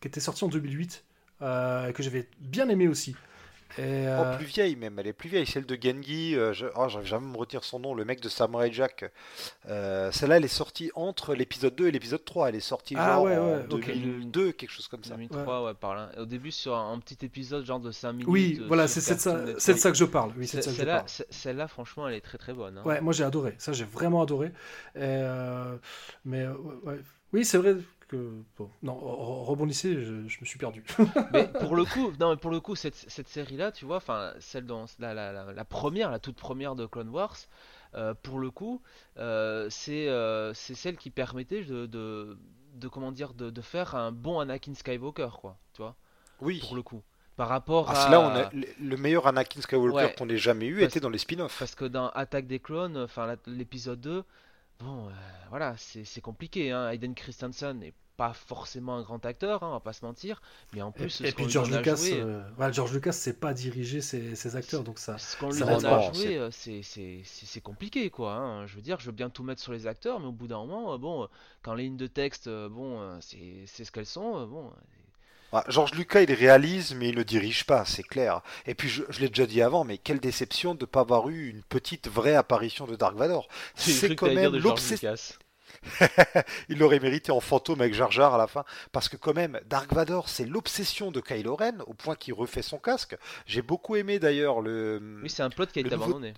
[0.00, 1.04] qui était sorti en 2008,
[1.42, 3.16] euh, que j'avais bien aimé aussi.
[3.76, 6.66] Et, Oh, euh, plus vieille même, elle est plus vieille, celle de Gengi, euh, je...
[6.74, 9.04] oh, j'arrive jamais à me retenir son nom, le mec de Samurai Jack.
[9.68, 13.14] Euh, Celle-là, elle est sortie entre l'épisode 2 et l'épisode 3, elle est sortie Ah,
[13.14, 13.86] genre ouais, en ouais, ok.
[13.86, 15.14] 2002, quelque chose comme ça.
[15.16, 16.10] 2003, ouais, par là.
[16.18, 18.26] Au début, sur un, un petit épisode, genre de 5 minutes.
[18.28, 19.60] oui, euh, voilà, c'est c'est de ça, Cartoon Network.
[19.62, 20.32] c'est de ça que je parle.
[20.38, 21.08] Oui, c'est de C'est- ça que je Celle-là, parle.
[21.08, 22.78] c'est- celle-là, franchement, elle est très très bonne.
[22.78, 22.82] hein.
[22.84, 23.54] Ouais, moi j'ai adoré.
[23.58, 24.46] Ça, j'ai vraiment adoré.
[24.94, 25.76] Et, euh,
[26.24, 27.00] mais ouais.
[27.32, 27.76] oui, c'est vrai
[28.08, 30.82] que bon, non, re- rebondissez, je, je me suis perdu.
[31.32, 34.32] Mais pour le coup, non, mais pour le coup, cette, cette série-là, tu vois, enfin,
[34.40, 37.36] celle dans la, la, la, la première, la toute première de Clone Wars,
[37.94, 38.82] euh, pour le coup,
[39.18, 42.36] euh, c'est euh, c'est celle qui permettait de, de,
[42.74, 45.94] de comment dire, de, de faire un bon Anakin Skywalker, quoi, tu vois,
[46.40, 46.60] Oui.
[46.60, 47.02] pour le coup.
[47.36, 48.04] Par rapport Ah, à.
[48.04, 50.14] c'est là, on a le- le meilleur Anakin Skywalker Ouais.
[50.18, 51.56] qu'on ait jamais eu Parce- était dans les spin-offs.
[51.58, 54.24] Parce que dans Attaque des clones, enfin l'épisode 2,
[54.80, 55.12] bon, euh,
[55.50, 56.70] voilà, c'est c'est compliqué.
[56.72, 56.90] Hein.
[56.90, 60.40] Hayden Christensen n'est pas forcément un grand acteur, hein, on va pas se mentir.
[60.72, 64.00] Mais en plus, et puis George Lucas, jouer, euh, ouais, George Lucas, c'est pas diriger
[64.00, 65.18] ses, ses acteurs, donc ça.
[65.18, 68.32] ce qu'on lui donne à jouer, C'est- euh, compliqué, quoi.
[68.34, 68.66] hein.
[68.66, 70.58] Je veux dire, je veux bien tout mettre sur les acteurs, mais au bout d'un
[70.58, 71.26] moment, euh, bon, euh,
[71.62, 74.72] quand les lignes de texte, euh, bon, euh, c'est ce qu'elles sont, euh, bon.
[75.52, 78.42] Ah, George Lucas, il réalise, mais il ne dirige pas, c'est clair.
[78.66, 81.28] Et puis, je, je l'ai déjà dit avant, mais quelle déception de ne pas avoir
[81.30, 83.48] eu une petite vraie apparition de Dark Vador.
[83.74, 85.14] C'est quand même l'obsession.
[86.68, 88.64] Il l'aurait mérité en fantôme avec Jar Jar à la fin.
[88.92, 92.62] Parce que quand même, Dark Vador, c'est l'obsession de Kylo Ren, au point qu'il refait
[92.62, 93.16] son casque.
[93.46, 95.20] J'ai beaucoup aimé d'ailleurs le...
[95.22, 96.34] Oui, c'est un plot qui a été nouveau- abandonné.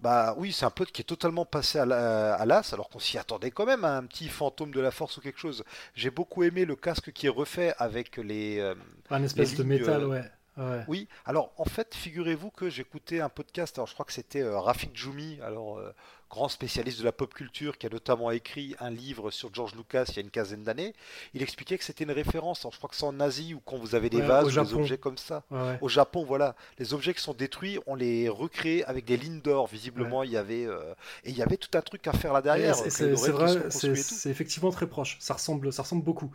[0.00, 2.98] Bah oui, c'est un pote qui est totalement passé à la- à l'as, alors qu'on
[2.98, 5.64] s'y attendait quand même à un petit fantôme de la force ou quelque chose.
[5.94, 8.58] J'ai beaucoup aimé le casque qui est refait avec les...
[8.58, 8.74] euh,
[9.10, 10.84] Un espèce Les de métal, euh, ouais.
[10.86, 14.58] Oui, alors en fait, figurez-vous que j'écoutais un podcast, alors je crois que c'était euh,
[14.58, 15.92] Rafik Djoumi, alors euh,
[16.30, 20.06] grand spécialiste de la pop culture, qui a notamment écrit un livre sur George Lucas
[20.08, 20.94] il y a une quinzaine d'années.
[21.34, 23.76] Il expliquait que c'était une référence, alors, je crois que c'est en Asie, ou quand
[23.76, 25.44] vous avez des vases, ou des objets comme ça.
[25.80, 29.66] Au Japon, voilà, les objets qui sont détruits, on les recrée avec des lignes d'or.
[29.66, 30.94] Visiblement, il y avait euh,
[31.24, 32.76] et il y avait tout un truc à faire là derrière.
[32.76, 35.16] C'est vrai, c'est effectivement très proche.
[35.20, 36.30] Ça ressemble, ça ressemble beaucoup.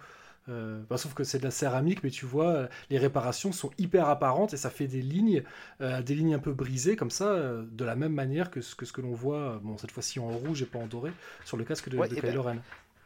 [0.50, 4.10] Euh, bah, sauf que c'est de la céramique, mais tu vois, les réparations sont hyper
[4.10, 5.44] apparentes et ça fait des lignes,
[5.82, 8.76] euh, des lignes un peu brisées comme ça, euh, de la même manière que ce
[8.76, 11.12] que, ce que l'on voit, bon cette fois-ci en rouge et pas en doré,
[11.46, 12.62] sur le casque de, de eh Kylo ben, Ren.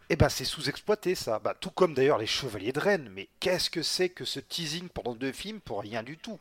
[0.09, 3.09] Eh ben c'est sous-exploité ça, bah, tout comme d'ailleurs les Chevaliers de Rennes.
[3.13, 6.39] Mais qu'est-ce que c'est que ce teasing pendant deux films pour rien du tout?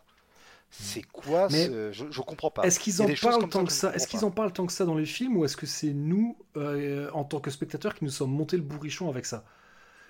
[0.71, 1.91] C'est quoi ce...
[1.93, 2.62] je, je, comprends pas.
[2.62, 4.97] Est-ce qu'ils en parlent tant que ça, Est-ce qu'ils en parlent tant que ça dans
[4.97, 8.57] les films ou est-ce que c'est nous en tant que spectateurs qui nous sommes montés
[8.57, 9.45] le bourrichon avec ça?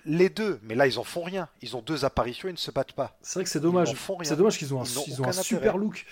[0.05, 1.47] Les deux, mais là ils en font rien.
[1.61, 3.17] Ils ont deux apparitions, ils ne se battent pas.
[3.21, 3.93] C'est vrai que c'est dommage.
[4.23, 6.05] C'est dommage qu'ils ont un, super look.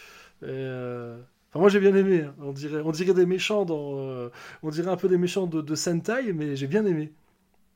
[0.44, 1.18] Euh,
[1.54, 2.24] moi j'ai bien aimé.
[2.24, 2.36] Hein.
[2.40, 4.30] On dirait, on dirait des méchants dans, euh,
[4.62, 7.14] on dirait un peu des méchants de, de Sentai, mais j'ai bien aimé.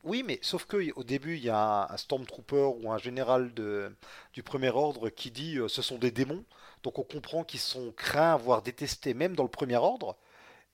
[0.03, 3.91] Oui, mais sauf que au début il y a un Stormtrooper ou un général de,
[4.33, 6.43] du premier ordre qui dit euh, ce sont des démons.
[6.83, 10.15] Donc on comprend qu'ils sont craints, voire détestés, même dans le premier ordre.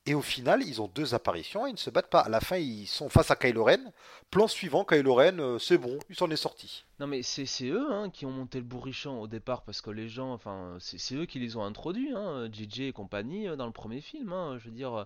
[0.05, 2.19] Et au final, ils ont deux apparitions et ils ne se battent pas.
[2.19, 3.93] À la fin, ils sont face à Kylo Ren.
[4.31, 6.83] Plan suivant, Kylo Ren, euh, c'est bon, il s'en est sorti.
[6.99, 10.09] Non mais c'est eux hein, qui ont monté le bourrichon au départ parce que les
[10.09, 13.71] gens, enfin, c'est eux qui les ont introduits, hein, JJ et compagnie, euh, dans le
[13.71, 14.33] premier film.
[14.33, 14.57] Hein.
[14.59, 15.05] je veux dire,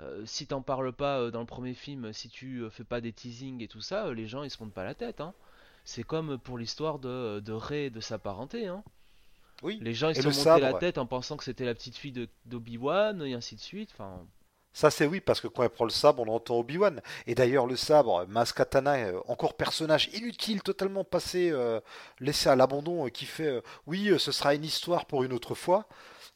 [0.00, 3.62] euh, si t'en parles pas dans le premier film, si tu fais pas des teasings
[3.62, 5.20] et tout ça, les gens ils se montent pas la tête.
[5.20, 5.34] Hein.
[5.84, 8.70] C'est comme pour l'histoire de, de Rey et de sa parenté.
[9.62, 9.78] Oui.
[9.82, 12.28] Les gens ils se sont montés la tête en pensant que c'était la petite fille
[12.46, 13.90] d'Obi-Wan et ainsi de suite.
[13.92, 14.24] Enfin.
[14.72, 17.00] Ça c'est oui, parce que quand elle prend le sabre, on entend Obi-Wan.
[17.26, 21.80] Et d'ailleurs le sabre, Maskatana, euh, encore personnage inutile, totalement passé, euh,
[22.20, 25.86] laissé à l'abandon, euh, qui fait oui, ce sera une histoire pour une autre fois.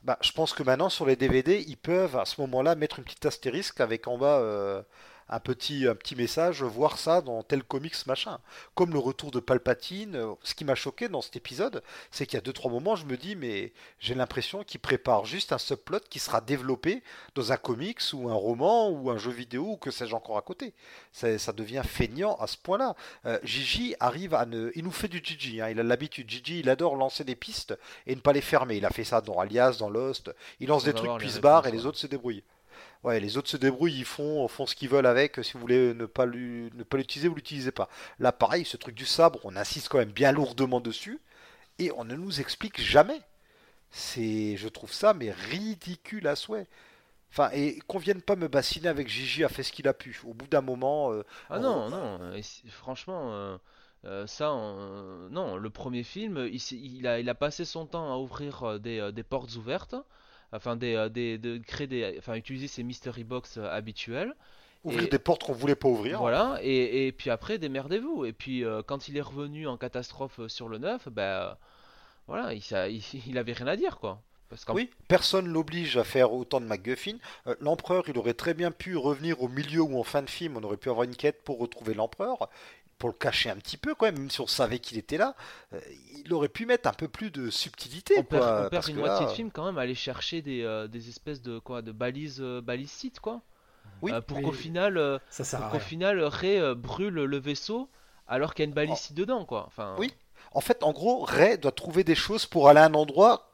[0.03, 3.05] Bah, je pense que maintenant sur les DVD, ils peuvent à ce moment-là mettre une
[3.05, 4.85] petite astérisque avec en bas
[5.29, 8.39] un petit, un petit message, voir ça dans tel comics machin.
[8.75, 12.37] Comme le retour de Palpatine, euh, ce qui m'a choqué dans cet épisode, c'est qu'il
[12.37, 15.59] y a deux trois moments, je me dis mais j'ai l'impression qu'il prépare juste un
[15.59, 17.03] subplot qui sera développé
[17.35, 20.43] dans un comics ou un roman ou un jeu vidéo ou que sais-je encore à
[20.43, 20.75] côté.
[21.13, 22.95] Ça, ça, devient feignant à ce point-là.
[23.27, 25.69] Euh, Gigi arrive à ne, il nous fait du Gigi, hein.
[25.71, 26.29] il a l'habitude.
[26.29, 28.77] Gigi, il adore lancer des pistes et ne pas les fermer.
[28.77, 30.35] Il a fait ça dans Alias, dans Lost.
[30.61, 32.45] Il lance des trucs puis se barre et les autres se débrouillent
[33.05, 35.43] ouais, les autres se débrouillent, ils font, font ce qu'ils veulent avec.
[35.45, 37.89] Si vous voulez ne pas l'utiliser, vous l'utilisez pas.
[38.19, 41.21] Là, pareil, ce truc du sabre, on insiste quand même bien lourdement dessus
[41.79, 43.21] et on ne nous explique jamais.
[43.91, 46.67] C'est, je trouve ça, mais ridicule à souhait.
[47.31, 50.21] Enfin, et qu'on vienne pas me bassiner avec Gigi a fait ce qu'il a pu.
[50.25, 51.13] Au bout d'un moment.
[51.13, 52.21] Euh, ah non, non,
[52.69, 53.33] franchement.
[53.33, 53.59] Euh,
[54.05, 54.47] euh, ça,
[55.31, 59.23] non, le premier film, il, a, il, a, passé son temps à ouvrir des, des
[59.23, 59.95] portes ouvertes
[60.53, 64.35] enfin des, euh, des, de créer des, enfin utiliser ces mystery box euh, habituels.
[64.85, 66.19] Ouvrir des portes qu'on voulait pas ouvrir.
[66.19, 68.25] Voilà, et, et puis après démerdez-vous.
[68.25, 71.57] Et puis euh, quand il est revenu en catastrophe sur le 9, ben
[72.27, 74.21] voilà, il, il, il, avait rien à dire quoi.
[74.49, 77.17] Parce oui, personne l'oblige à faire autant de MacGuffin.
[77.61, 80.63] l'empereur, il aurait très bien pu revenir au milieu ou en fin de film, on
[80.63, 82.51] aurait pu avoir une quête pour retrouver l'empereur
[83.03, 85.35] pour le cacher un petit peu, quand même, même si on savait qu'il était là,
[85.73, 85.81] euh,
[86.25, 88.15] il aurait pu mettre un peu plus de subtilité.
[88.17, 91.59] On perd, une moitié de film quand même, aller chercher des, euh, des espèces de
[91.59, 93.41] quoi, de balises, euh, balises sites, quoi.
[94.03, 97.91] Oui, pour qu'au final, ça qu'au final, Ray brûle le vaisseau
[98.29, 99.65] alors qu'il y a une balise site dedans, quoi.
[99.67, 99.97] Enfin.
[99.99, 100.15] Oui.
[100.53, 103.51] En fait, en gros, Ray doit trouver des choses pour aller à un endroit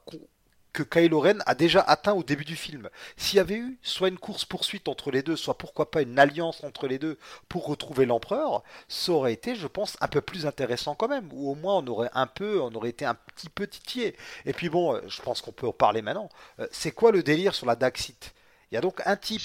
[0.73, 2.89] que Kylo Ren a déjà atteint au début du film.
[3.17, 6.63] S'il y avait eu soit une course-poursuite entre les deux, soit pourquoi pas une alliance
[6.63, 7.17] entre les deux
[7.47, 11.29] pour retrouver l'empereur, ça aurait été, je pense, un peu plus intéressant quand même.
[11.33, 14.15] Ou au moins on aurait un peu, on aurait été un petit peu titillé.
[14.45, 16.29] Et puis bon, euh, je pense qu'on peut en parler maintenant.
[16.59, 18.33] Euh, c'est quoi le délire sur la Daxit
[18.71, 19.41] Il y a donc un type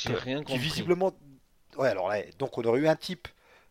[0.46, 1.12] qui visiblement...
[1.76, 3.26] Ouais, alors là, donc on aurait eu un type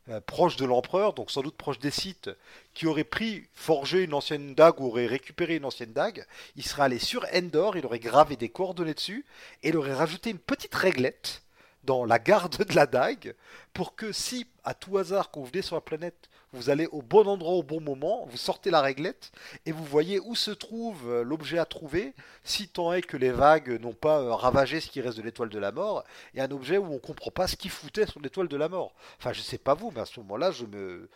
[0.09, 2.29] euh, proche de l'empereur, donc sans doute proche des sites,
[2.73, 6.25] qui aurait pris, forgé une ancienne dague ou aurait récupéré une ancienne dague,
[6.57, 9.25] il serait allé sur Endor, il aurait gravé des coordonnées dessus,
[9.61, 11.41] et il aurait rajouté une petite réglette
[11.85, 13.33] dans la garde de la dague,
[13.73, 17.27] pour que si, à tout hasard, qu'on venait sur la planète, vous allez au bon
[17.27, 19.31] endroit au bon moment, vous sortez la réglette
[19.65, 22.13] et vous voyez où se trouve euh, l'objet à trouver,
[22.43, 25.49] si tant est que les vagues n'ont pas euh, ravagé ce qui reste de l'étoile
[25.49, 26.03] de la mort,
[26.35, 28.93] et un objet où on comprend pas ce qui foutait sur l'étoile de la mort.
[29.19, 31.09] Enfin, je sais pas vous, mais à ce moment-là, je me,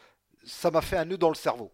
[0.43, 1.71] ça m'a fait un nœud dans le cerveau.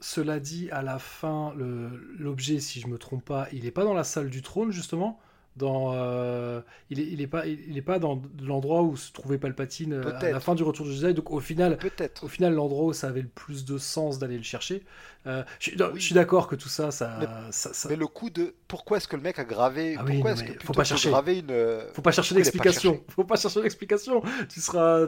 [0.00, 3.94] Cela dit, à la fin, l'objet, si je me trompe pas, il n'est pas dans
[3.94, 5.20] la salle du trône justement?
[5.56, 6.60] Dans euh,
[6.90, 10.18] il, est, il est pas il est pas dans l'endroit où se trouvait Palpatine euh,
[10.18, 11.14] à la fin du retour du Jedi.
[11.14, 11.78] Donc au final
[12.22, 14.82] au final l'endroit où ça avait le plus de sens d'aller le chercher
[15.26, 18.98] euh, je, suis d'accord que tout ça ça mais, ça, mais, le coup de pourquoi
[18.98, 21.10] est-ce que le mec a gravé ah pourquoi est-ce que faut pas chercher.
[21.10, 25.06] graver une faut pas chercher l'explication faut pas chercher l'explication tu seras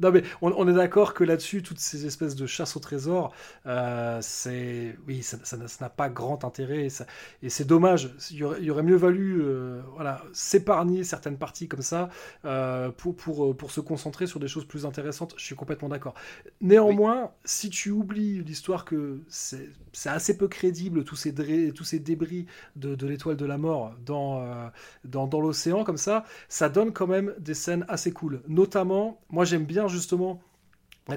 [0.00, 3.32] non mais on, est d'accord que là-dessus toutes ces espèces de chasse au trésor
[4.20, 6.88] c'est oui ça n'a pas grand intérêt.
[7.42, 8.14] Et, c'est dommage.
[8.30, 12.10] Il y, aurait, il y aurait mieux valu euh, voilà, s'épargner certaines parties comme ça
[12.44, 15.34] euh, pour, pour, euh, pour se concentrer sur des choses plus intéressantes.
[15.36, 16.14] Je suis complètement d'accord.
[16.60, 19.68] Néanmoins, si tu oublies l'histoire que c'est
[20.06, 21.34] assez peu crédible, tous ces,
[21.72, 22.46] tous ces débris
[22.76, 24.70] de, l'étoile de la mort dans,
[25.04, 28.42] dans, dans l'océan comme ça, ça donne quand même des scènes assez cool.
[28.48, 30.40] Notamment, moi j'aime bien justement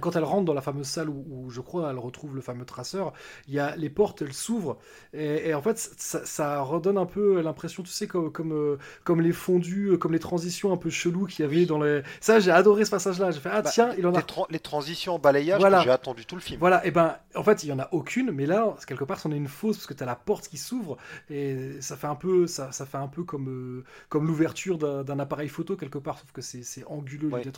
[0.02, 3.14] quand elle rentre dans la fameuse salle où, je crois elle retrouve le fameux traceur,
[3.48, 4.78] il y a les portes, elles s'ouvrent
[5.14, 9.32] et, en fait ça, redonne un peu l'impression, tu sais, comme, comme, euh, comme les
[9.32, 12.02] fondus, euh, comme les transitions un peu cheloues qu'il y avait dans les.
[12.20, 13.32] Ça, j'ai adoré ce passage-là.
[13.32, 14.22] J'ai fait ah bah, tiens, il en a.
[14.50, 15.82] Les, transitions en balayage, voilà.
[15.82, 16.60] j'ai attendu tout le film.
[16.60, 19.32] Voilà, et ben en fait il y en a aucune, mais là quelque part c'en
[19.32, 20.98] est une fausse parce que tu as la porte qui s'ouvre
[21.30, 25.20] et ça fait un peu ça, ça fait un peu comme euh, comme l'ouverture d'un
[25.20, 27.44] appareil photo quelque part, sauf que c'est anguleux ouais.
[27.44, 27.52] le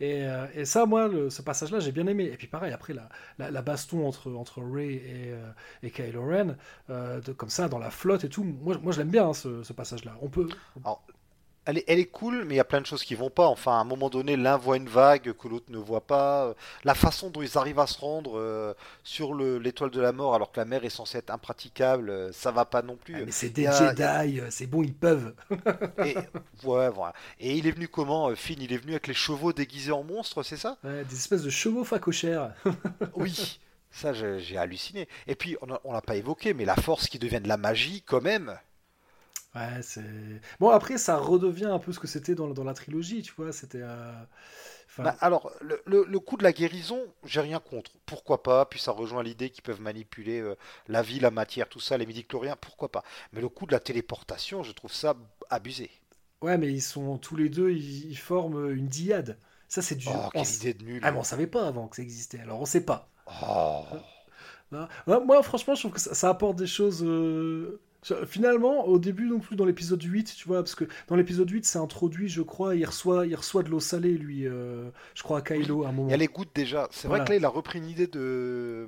[0.00, 2.24] et, et ça moi ce passage là j'ai bien aimé.
[2.24, 5.50] Et puis pareil, après la, la, baston entre, entre Ray et, euh,
[5.82, 6.56] et Kylo Ren,
[6.90, 9.62] euh, comme ça, dans la flotte et tout, moi, moi je l'aime bien, hein, ce,
[9.62, 10.16] ce passage-là.
[10.22, 10.48] On peut...
[11.68, 13.46] elle est, elle est, cool, mais il y a plein de choses qui vont pas.
[13.46, 16.54] Enfin, à un moment donné, l'un voit une vague que l'autre ne voit pas.
[16.82, 18.72] La façon dont ils arrivent à se rendre euh,
[19.04, 22.64] sur l'étoile de la mort, alors que la mer est censée être impraticable, ça va
[22.64, 23.16] pas non plus.
[23.16, 25.34] Ah, mais c'est des Jedi, c'est bon, ils peuvent.
[26.06, 26.16] et,
[26.64, 27.12] ouais, voilà.
[27.38, 28.56] Et il est venu comment, Finn?
[28.62, 30.78] Il est venu avec les chevaux déguisés en monstres, c'est ça?
[30.82, 32.54] Des espèces de chevaux facochères.
[33.14, 33.60] oui.
[33.90, 35.06] Ça, j'ai halluciné.
[35.26, 38.22] Et puis, on l'a pas évoqué, mais la force qui devient de la magie, quand
[38.22, 38.56] même.
[39.54, 40.02] Ouais, c'est.
[40.60, 43.52] Bon, après, ça redevient un peu ce que c'était dans, dans, la trilogie, tu vois.
[43.52, 43.80] C'était.
[43.82, 44.12] Euh,
[44.98, 47.92] bah, alors, le, le, coup de la guérison, j'ai rien contre.
[48.04, 48.66] Pourquoi pas?
[48.66, 50.56] Puis ça rejoint l'idée qu'ils peuvent manipuler euh,
[50.88, 53.04] la vie, la matière, tout ça, les midi-chloriens, pourquoi pas?
[53.32, 55.14] Mais le coup de la téléportation, je trouve ça
[55.50, 55.90] abusé.
[56.40, 59.38] Ouais, mais ils sont tous les deux, ils, forment une diade.
[59.68, 60.08] Ça, c'est du.
[60.08, 61.00] Oh, quelle idée de nul.
[61.04, 63.08] Ah, mais on savait pas avant que ça existait, alors on sait pas.
[63.42, 63.84] Oh.
[65.06, 67.02] Moi, franchement, je trouve que ça, apporte des choses.
[67.02, 67.80] Euh,
[68.26, 71.64] Finalement, au début non plus dans l'épisode 8, tu vois, parce que dans l'épisode 8,
[71.66, 75.38] c'est introduit, je crois, il reçoit, il reçoit de l'eau salée, lui, euh, je crois,
[75.38, 76.08] à Kylo à un moment.
[76.08, 76.88] Il y a les gouttes déjà.
[76.92, 78.86] C'est vrai que là, il a repris une idée de.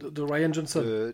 [0.00, 1.12] De, Ryan Johnson.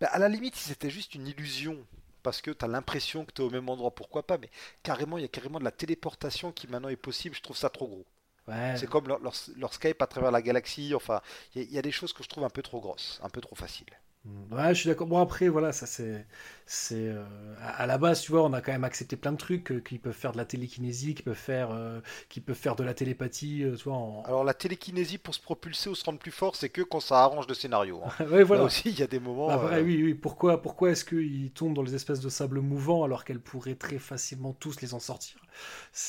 [0.00, 1.78] Ben, à la limite, si c'était juste une illusion,
[2.22, 4.50] parce que tu as l'impression que tu es au même endroit, pourquoi pas, mais
[4.82, 7.70] carrément, il y a carrément de la téléportation qui maintenant est possible, je trouve ça
[7.70, 8.06] trop gros.
[8.76, 11.20] C'est comme leur, leur, Skype à travers la galaxie, enfin,
[11.54, 13.54] il y a des choses que je trouve un peu trop grosses, un peu trop
[13.54, 13.86] faciles.
[14.50, 15.06] Ouais, je suis d'accord.
[15.06, 16.26] Bon, après, voilà, ça c'est.
[16.70, 17.24] C'est euh,
[17.62, 19.96] à, la base, tu vois, on a quand même accepté plein de trucs euh, qui
[19.96, 23.64] peuvent faire de la télékinésie, qui peuvent faire, euh, qui peuvent faire de la télépathie,
[23.78, 24.22] tu vois.
[24.26, 27.20] Alors, la télékinésie pour se propulser ou se rendre plus fort, c'est que quand ça
[27.22, 28.02] arrange le scénario.
[28.04, 28.24] Hein.
[28.30, 28.64] ouais, voilà.
[28.64, 29.46] Là aussi, il y a des moments.
[29.46, 30.12] Bah, oui, oui.
[30.12, 33.98] Pourquoi, pourquoi est-ce qu'ils tombent dans les espèces de sable mouvants alors qu'elles pourraient très
[33.98, 35.40] facilement tous les en sortir?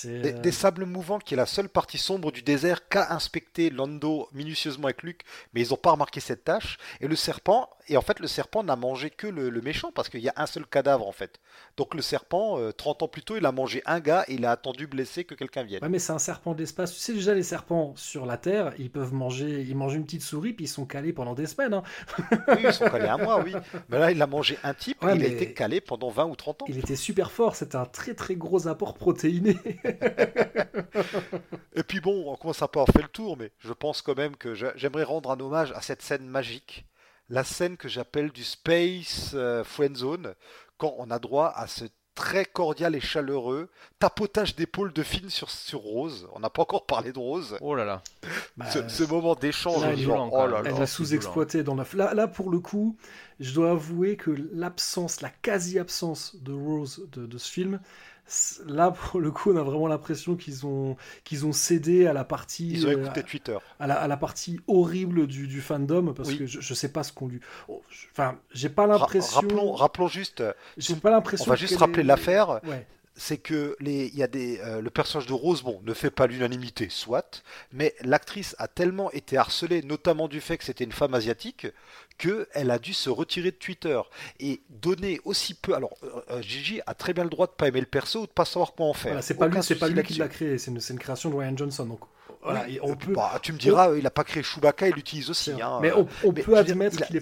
[0.03, 4.29] Des, des, sables mouvants qui est la seule partie sombre du désert qu'a inspecté Lando
[4.31, 5.23] minutieusement avec Luke,
[5.53, 6.77] mais ils n'ont pas remarqué cette tâche.
[7.01, 10.21] Et le serpent, et en fait, le serpent n'a mangé que le, méchant parce qu'il
[10.21, 11.39] y a un seul cadavre en fait.
[11.77, 14.45] Donc le serpent, 30 euh, ans plus tôt, il a mangé un gars et il
[14.45, 15.81] a attendu blessé que quelqu'un vienne.
[15.81, 16.93] Ouais, mais c'est un serpent d'espace.
[16.93, 20.21] Tu sais déjà, les serpents sur la Terre, ils peuvent manger, ils mangent une petite
[20.21, 21.73] souris puis ils sont calés pendant des semaines.
[21.73, 21.83] Hein.
[22.49, 23.53] oui, ils sont calés un mois, oui.
[23.89, 26.35] Mais là, il a mangé un type et il a été calé pendant 20 ou
[26.35, 26.65] 30 ans.
[26.67, 29.57] Il était super fort, c'était un très très gros apport protéiné.
[31.75, 34.17] et puis bon, on commence à pas avoir fait le tour, mais je pense quand
[34.17, 36.85] même que j'aimerais rendre un hommage à cette scène magique
[37.29, 40.33] la scène que j'appelle du Space euh, Friend Zone,
[40.77, 41.85] quand on a droit à ce
[42.15, 46.27] très cordial et chaleureux tapotage d'épaule de Finn sur, sur Rose.
[46.33, 47.57] On n'a pas encore parlé de Rose.
[47.61, 48.01] Oh là là.
[48.69, 51.85] ce, moment d'échange, oh elle a sous-exploité dans la.
[51.93, 52.97] Là, là, pour le coup,
[53.39, 57.79] je dois avouer que l'absence, la quasi-absence de Rose de ce film,
[58.67, 62.23] là pour le coup on a vraiment l'impression qu'ils ont qu'ils ont cédé à la
[62.23, 63.57] partie ils ont écouté euh, Twitter.
[63.79, 67.03] à la, à la, partie horrible du, du fandom parce que je, je, sais pas
[67.03, 67.81] ce qu'on lui oh,
[68.11, 70.43] enfin j'ai pas l'impression rappelons, rappelons juste
[70.77, 72.61] j'ai pas l'impression on va juste rappeler l'affaire.
[73.15, 76.09] C'est que les, il y a des, euh, le personnage de Rose, bon, ne fait
[76.09, 77.43] pas l'unanimité, soit,
[77.73, 81.67] mais l'actrice a tellement été harcelée, notamment du fait que c'était une femme asiatique,
[82.19, 83.99] qu'elle a dû se retirer de Twitter
[84.39, 85.73] et donner aussi peu.
[85.73, 88.27] Alors, euh, euh, Gigi a très bien le droit de pas aimer le perso ou
[88.27, 89.23] de pas savoir quoi en faire.
[89.23, 91.85] c'est pas lui, c'est pas lui qui l'a créé, c'est une, création de Ryan Johnson,
[91.85, 92.01] donc.
[92.41, 93.13] Voilà, on peut...
[93.13, 95.51] Bah, tu me diras, il n'a pas créé Chewbacca, il l'utilise aussi.
[95.61, 97.15] Hein, mais on, peut admettre qu'il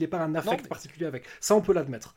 [0.00, 1.24] n'est pas un affect particulier avec.
[1.40, 2.14] Ça, on peut l'admettre.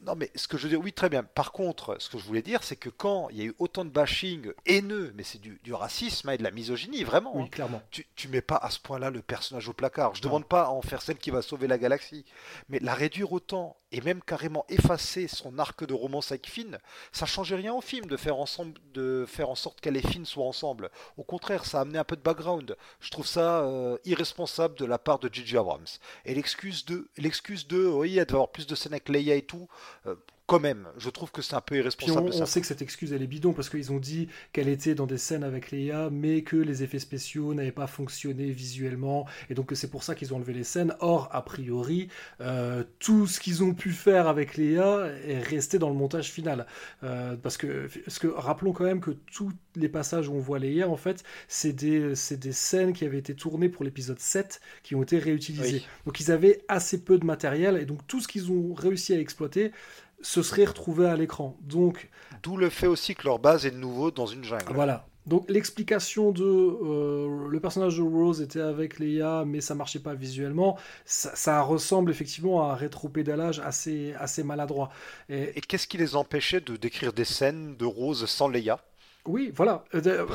[0.00, 1.24] Non, mais ce que je veux dire, oui, très bien.
[1.24, 3.84] Par contre, ce que je voulais dire, c'est que quand il y a eu autant
[3.84, 7.36] de bashing haineux, mais c'est du, racisme hein, et de la misogynie, vraiment.
[7.36, 7.82] Oui, hein, clairement.
[7.90, 10.14] Tu, tu mets pas à ce point-là le personnage au placard.
[10.14, 12.24] Je ne demande pas à en faire celle qui va sauver la galaxie,
[12.68, 16.78] mais la réduire autant et même carrément effacer son arc de romance avec Finn,
[17.12, 20.24] ça changeait rien au film de faire, ensemble, de faire en sorte qu'elle et Finn
[20.24, 20.90] soient ensemble.
[21.16, 22.76] Au contraire, ça a amené un peu de background.
[23.00, 25.56] Je trouve ça euh, irresponsable de la part de J.J.
[25.56, 25.86] Abrams.
[26.24, 29.42] Et l'excuse de, l'excuse de, oui, elle devait avoir plus de scènes avec Leia et
[29.42, 29.68] tout.
[30.06, 30.16] Euh,
[30.48, 32.30] quand même, je trouve que c'est un peu irresponsable.
[32.32, 35.06] on, sait que cette excuse elle est bidon parce qu'ils ont dit qu'elle était dans
[35.06, 39.70] des scènes avec Léa, mais que les effets spéciaux n'avaient pas fonctionné visuellement, et donc
[39.74, 40.94] c'est pour ça qu'ils ont enlevé les scènes.
[41.00, 42.08] Or, a priori,
[42.40, 46.66] euh, tout ce qu'ils ont pu faire avec Léa est resté dans le montage final.
[47.04, 50.58] Euh, parce, que, parce que rappelons quand même que tous les passages où on voit
[50.58, 54.94] Léa, en fait, c'est des, des scènes qui avaient été tournées pour l'épisode 7 qui
[54.94, 55.82] ont été réutilisées.
[56.06, 59.20] Donc ils avaient assez peu de matériel, et donc tout ce qu'ils ont réussi à
[59.20, 59.72] exploiter,
[60.20, 61.56] se serait retrouvé à l'écran.
[61.62, 62.08] Donc,
[62.42, 64.72] D'où le fait aussi que leur base est de nouveau dans une jungle.
[64.74, 65.06] Voilà.
[65.28, 70.14] Donc l'explication de euh, le personnage de Rose était avec Leia, mais ça marchait pas
[70.14, 74.88] visuellement, ça, ressemble effectivement à un rétro-pédalage assez, assez maladroit.
[75.28, 78.80] Et, qu'est-ce qui les empêchait de décrire des scènes de Rose sans Leia?
[79.26, 79.84] Oui, voilà.
[79.94, 80.26] Euh,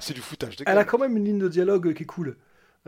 [0.00, 2.36] c'est du foutage de Elle a quand même une ligne de dialogue qui est cool.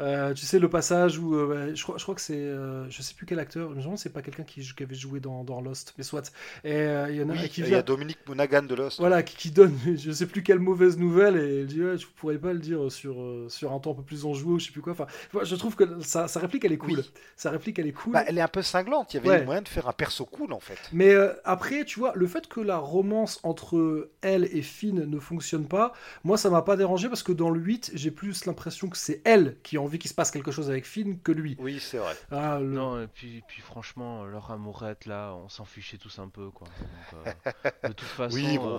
[0.00, 3.00] Euh, tu sais le passage où euh, je, crois, je crois que c'est euh, je
[3.00, 5.44] sais plus quel acteur je me demande c'est pas quelqu'un qui, qui, avait joué dans,
[5.44, 6.32] dans, Lost mais soit.
[6.64, 8.98] Et il y en a qui il y a Dominique Monaghan de Lost.
[8.98, 12.38] Voilà qui, donne je sais plus quelle mauvaise nouvelle et il dit ouais, je pourrais
[12.38, 13.14] pas le dire sur
[13.48, 14.94] sur un temps un peu plus enjoué ou je sais plus quoi.
[14.94, 15.06] Enfin
[15.44, 17.04] je trouve que sa, réplique elle est cool.
[17.36, 18.14] Sa réplique elle est cool.
[18.14, 19.14] Bah, elle est un peu cinglante.
[19.14, 20.78] Il y avait moyen de faire un perso cool en fait.
[20.92, 21.14] Mais
[21.44, 25.92] après tu vois le fait que la romance entre elle et Finn ne fonctionne pas
[26.24, 29.22] moi ça m'a pas dérangé parce que dans le 8 j'ai plus l'impression que c'est
[29.24, 31.56] elle qui en envie qu'il se passe quelque chose avec Finn que lui.
[31.58, 32.14] Oui, c'est vrai.
[32.30, 36.50] Ah, non, et puis, puis franchement, leur amourette, là, on s'en fichait tous un peu,
[36.50, 36.66] quoi.
[37.14, 38.78] Euh, de toute façon, euh,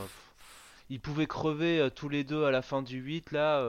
[0.89, 3.63] ils pouvaient crever euh, tous les deux à la fin du 8, là,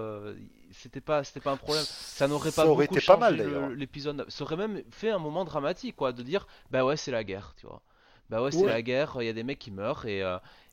[0.72, 1.84] c'était pas, c'était pas un problème.
[1.86, 4.24] Ça n'aurait pas beaucoup été pas mal, l'épisode.
[4.28, 7.54] Ça aurait même fait un moment dramatique, quoi, de dire, bah ouais, c'est la guerre,
[7.56, 7.82] tu vois.
[8.28, 10.22] Bah ouais, c'est la guerre, il y a des mecs qui meurent et,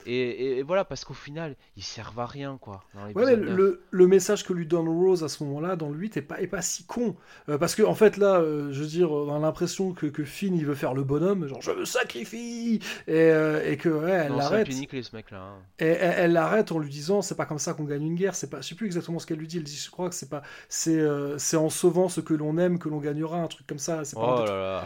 [0.05, 2.83] et, voilà, parce qu'au final, ils servent à rien, quoi.
[3.15, 6.21] ouais, le, le, message que lui donne Rose à ce moment-là, dans le 8, est
[6.21, 7.15] pas, est pas si con.
[7.49, 10.23] Euh, parce qu'en en fait, là, euh, je veux dire, on a l'impression que, que,
[10.23, 14.11] Finn, il veut faire le bonhomme, genre, je me sacrifie Et, euh, et que, ouais,
[14.11, 14.71] elle l'arrête.
[14.71, 15.39] ce mec-là.
[15.39, 15.57] Hein.
[15.79, 18.35] Et elle l'arrête en lui disant, c'est pas comme ça qu'on gagne une guerre.
[18.35, 19.57] C'est pas, je sais plus exactement ce qu'elle lui dit.
[19.57, 21.01] Elle dit, je crois que c'est pas, c'est,
[21.37, 24.03] c'est en sauvant ce que l'on aime que l'on gagnera, un truc comme ça.
[24.05, 24.85] C'est pas oh là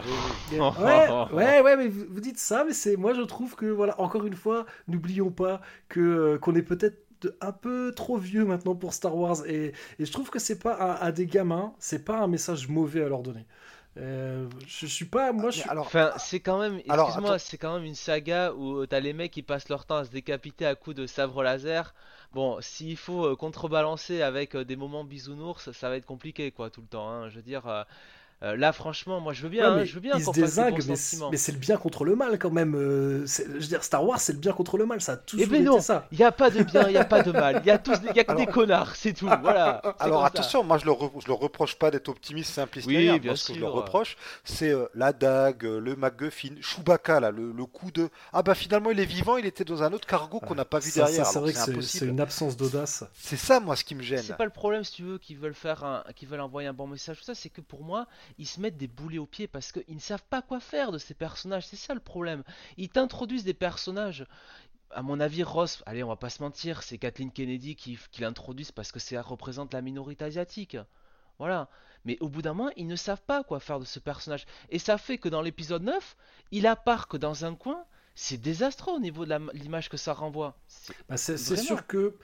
[1.30, 4.00] Ouais, ouais, ouais, mais vous, vous dites ça, mais c'est, moi, je trouve que, voilà,
[4.00, 7.04] encore une fois, n'oubliez n'oublions pas que euh, qu'on est peut-être
[7.40, 11.10] un peu trop vieux maintenant pour Star Wars et, je trouve que c'est pas à,
[11.10, 13.46] des gamins, c'est pas un message mauvais à leur donner.
[13.96, 17.84] Euh, je suis pas, moi, je Alors, enfin, c'est quand même, excuse-moi, c'est quand même
[17.84, 20.94] une saga où t'as les mecs qui passent leur temps à se décapiter à coups
[20.94, 21.94] de sabre laser.
[22.32, 26.82] Bon, s'il faut euh, contrebalancer avec des moments bisounours, ça va être compliqué, quoi, tout
[26.82, 27.10] le temps.
[27.10, 27.28] Hein.
[27.30, 27.86] Je veux dire,
[28.44, 29.72] euh, là, franchement, moi je veux bien.
[29.72, 32.76] Hein, je veux bien se mais, c'est le bien contre le mal quand même.
[32.76, 35.00] Euh, je veux dire, Star Wars, c'est le bien contre le mal.
[35.00, 36.06] Ça a toujours eh ben non, ça.
[36.12, 37.60] Il n'y a pas de bien, il n'y a pas de mal.
[37.64, 39.28] Il y a, tous, y a que des connards, c'est tout.
[39.42, 39.82] Voilà.
[39.98, 42.86] Alors attention, moi je le, je le reproche pas d'être optimiste, simpliste.
[42.86, 43.38] Oui, bien sûr.
[43.38, 47.90] Ce que je le reproche, c'est euh, la dague, le MacGuffin, Chewbacca, là, le, coup
[47.90, 48.08] de.
[48.32, 50.78] Ah bah finalement il est vivant, il était dans un autre cargo qu'on n'a pas
[50.78, 51.26] vu derrière.
[51.26, 53.02] C'est vrai que c'est une absence d'audace.
[53.14, 54.22] C'est ça, moi, ce qui me gêne.
[54.22, 56.04] C'est pas le problème, si tu veux, qu'ils veulent faire, un...
[56.14, 57.18] qu'ils veulent envoyer un bon message.
[57.18, 58.06] Tout ça, c'est que pour moi,
[58.36, 60.98] ils se mettent des boulets aux pieds parce qu'ils ne savent pas quoi faire de
[60.98, 61.66] ces personnages.
[61.66, 62.42] C'est ça le problème.
[62.76, 64.26] Ils t'introduisent des personnages.
[64.90, 68.22] À mon avis, Ross, allez, on va pas se mentir, c'est Kathleen Kennedy qui, qui
[68.22, 70.76] l'introduisent parce que ça représente la minorité asiatique.
[71.38, 71.68] Voilà.
[72.04, 74.46] Mais au bout d'un moment, ils ne savent pas quoi faire de ce personnage.
[74.70, 76.16] Et ça fait que dans l'épisode 9,
[76.52, 77.84] il apparaît que dans un coin.
[78.20, 80.58] C'est désastreux au niveau de l'image que ça renvoie.
[80.66, 82.16] C'est bah, sûr que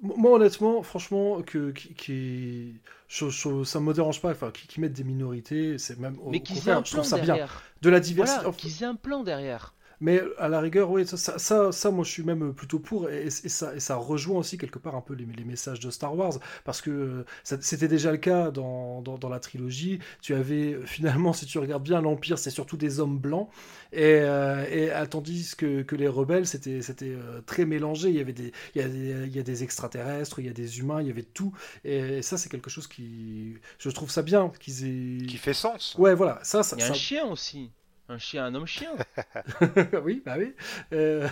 [0.00, 5.98] moi honnêtement franchement que qui, ça me dérange pas enfin qui, mettent des minorités c'est
[5.98, 7.62] même mais qu'ils aient un plan derrière.
[7.82, 11.72] De la diversité qu'ils aient un plan derrière mais à la rigueur, oui, ça, ça,
[11.72, 14.94] ça, moi je suis même plutôt pour, et, ça, et ça rejoint aussi quelque part
[14.94, 18.50] un peu les, les messages de Star Wars, parce que euh, c'était déjà le cas
[18.50, 19.98] dans, dans, la trilogie.
[20.20, 23.48] Tu avais finalement, si tu regardes bien, l'Empire, c'est surtout des hommes blancs,
[23.92, 28.10] et, euh, et tandis que, que, les rebelles, c'était euh, très mélangé.
[28.10, 30.50] Il y avait des, il y, a des, il y a des extraterrestres, il y
[30.50, 31.52] a des humains, il y avait tout,
[31.84, 35.94] et, ça c'est quelque chose qui, je trouve ça bien qu'ils aient, qui fait sens.
[35.98, 37.70] Ouais, voilà, ça, ça il y a un chien aussi.
[38.10, 38.90] Un chien, un homme chien.
[40.04, 40.52] oui, bah oui.
[40.92, 41.26] Euh,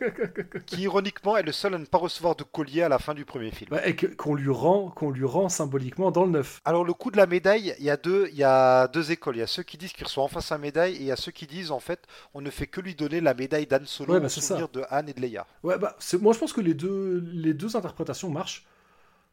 [0.66, 3.24] qui ironiquement est le seul à ne pas recevoir de collier à la fin du
[3.24, 3.70] premier film.
[3.70, 6.60] Bah, et qu'on lui rend, qu'on lui rend symboliquement dans le neuf.
[6.66, 9.36] Alors le coup de la médaille, il y a deux, il y a deux écoles.
[9.36, 11.16] Il y a ceux qui disent qu'il reçoit enfin sa médaille et il y a
[11.16, 12.00] ceux qui disent en fait
[12.34, 15.08] on ne fait que lui donner la médaille d'Anne Solo Ouais, bah, souvenir de Anne
[15.08, 15.46] et de Leia.
[15.62, 18.66] Ouais, bah, moi je pense que les deux, les deux interprétations marchent.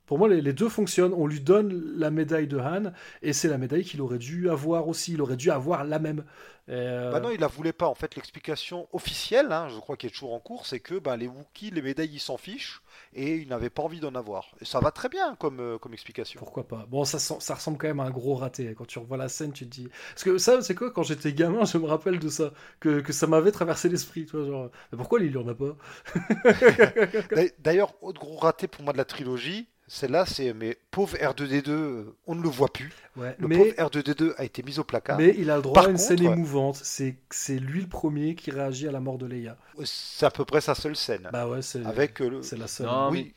[0.09, 1.13] Pour moi, les, les deux fonctionnent.
[1.15, 2.91] On lui donne la médaille de Han,
[3.21, 5.13] et c'est la médaille qu'il aurait dû avoir aussi.
[5.13, 6.25] Il aurait dû avoir la même.
[6.69, 7.87] Euh, Bah non, il la voulait pas.
[7.87, 11.17] En fait, l'explication officielle, hein, je crois qu'elle est toujours en cours, c'est que bah,
[11.17, 12.81] les Wookiees, les médailles, ils s'en fichent
[13.13, 14.51] et ils n'avaient pas envie d'en avoir.
[14.61, 16.39] Et ça va très bien comme, euh, comme explication.
[16.39, 16.85] Pourquoi pas?
[16.89, 17.17] Bon, ça,
[17.55, 18.73] ressemble quand même à un gros raté.
[18.77, 19.89] Quand tu revois la scène, tu te dis.
[20.13, 20.91] Parce que ça, c'est quoi?
[20.91, 22.53] Quand j'étais gamin, je me rappelle de ça.
[22.79, 24.25] Que, que ça m'avait traversé l'esprit.
[24.25, 24.71] Tu vois, genre.
[24.91, 25.75] Mais pourquoi lui, il en a pas?
[27.33, 31.69] D'a- D'ailleurs, autre gros raté pour moi de la trilogie, celle-là, c'est mais pauvre R2D2,
[31.69, 32.93] euh, on ne le voit plus.
[33.17, 35.17] Ouais, Le mais, pauvre R2D2 a été mis au placard.
[35.17, 36.75] mais il a le droit Par à une scène émouvante.
[36.81, 39.57] C'est c'est lui le premier qui réagit à la mort de Leia.
[39.83, 41.27] C'est à peu près sa seule scène.
[41.33, 42.41] Bah ouais, c'est Avec euh, le.
[42.43, 42.87] c'est la seule.
[42.87, 43.33] Non, Oui.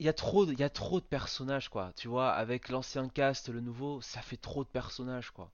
[0.00, 1.92] il y a trop y a trop de personnages quoi.
[1.96, 5.50] Tu vois, avec l'ancien cast, le nouveau, ça fait trop de personnages quoi.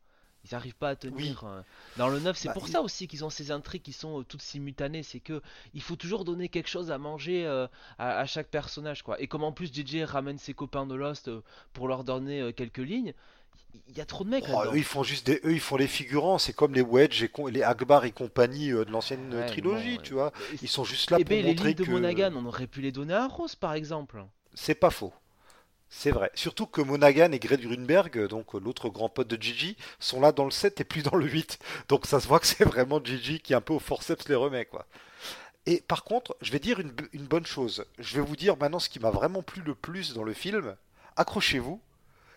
[0.48, 1.44] Ils arrivent pas à tenir.
[1.44, 1.60] euh.
[1.98, 4.20] Dans le 9, c'est Bah, pour il- ça aussi qu'ils ont ces intrigues qui sont
[4.20, 5.02] euh, toutes simultanées.
[5.02, 5.42] C'est que
[5.74, 7.66] il faut toujours donner quelque chose à manger euh,
[7.98, 9.20] à, à chaque personnage quoi.
[9.20, 11.42] Et comme en plus JJ ramène ses copains de Lost euh,
[11.74, 13.12] pour leur donner euh, quelques lignes,
[13.88, 15.76] il y a trop de mecs Oh, eux, ils font juste des, eux, ils font
[15.76, 16.38] les figurants.
[16.38, 20.14] C'est comme les Wedge et les Akbar et compagnie de l'ancienne Ouais, trilogie, bon, tu
[20.14, 20.32] vois.
[20.54, 22.80] Et- Ils sont juste là Eh pour ben, les lignes de Monaghan, on aurait pu
[22.80, 24.24] les donner à Rose par exemple.
[24.54, 25.12] c'est pas faux.
[25.92, 26.30] C'est vrai.
[26.34, 30.30] Surtout que Monaghan et Greg Grunberg, donc euh, l'autre grand pote de Gigi, sont là
[30.32, 31.58] dans le 7 et plus dans le 8.
[31.88, 34.64] Donc ça se voit que c'est vraiment Gigi qui un peu au forceps les remet,
[34.66, 34.86] quoi.
[35.66, 36.92] Et par contre, je vais dire une,
[37.26, 37.84] bonne chose.
[37.98, 40.74] Je vais vous dire maintenant ce qui m'a vraiment plu le plus dans le film.
[41.16, 41.80] Accrochez-vous,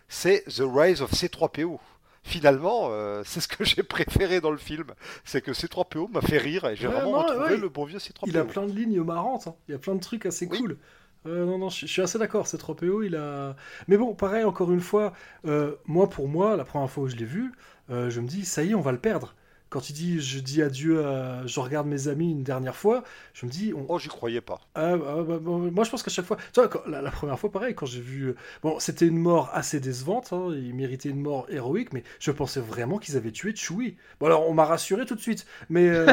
[0.10, 1.80] c'est The Rise of C3PO.
[2.24, 4.88] Finalement, euh, c'est ce que j'ai préféré dans le film.
[5.26, 7.58] C'est que C3PO m'a fait rire et j'ai Ouais, vraiment non, retrouvé ouais.
[7.58, 8.24] le bon vieux C3PO.
[8.28, 9.48] Il a plein de lignes marrantes.
[9.48, 9.56] hein.
[9.68, 10.58] Il y a plein de trucs assez Oui.
[10.58, 10.78] cool.
[11.26, 12.48] Euh, non, non, je, suis assez d'accord.
[12.48, 13.56] C'est 3PO, il a.
[13.88, 15.14] Mais bon, pareil, encore une fois,
[15.46, 17.52] euh, moi, pour moi, la première fois où je l'ai vu,
[17.90, 19.36] euh, je me dis, ça y est, on va le perdre.
[19.74, 21.46] Quand il dit, je dis adieu, à...
[21.48, 24.62] je regarde mes amis une dernière fois, je me dis, on, Oh, j'y croyais pas.
[24.76, 27.10] Ah, ah, bah, bon, moi je pense qu'à chaque fois, tu vois, quand- la, la
[27.12, 30.76] première fois pareil, quand j'ai vu, euh, bon, c'était une mort assez décevante, hein, il
[30.76, 33.96] méritait une mort héroïque, mais je pensais vraiment qu'ils avaient tué Chewie.
[34.20, 36.06] Bon alors on m'a rassuré tout de suite, mais euh,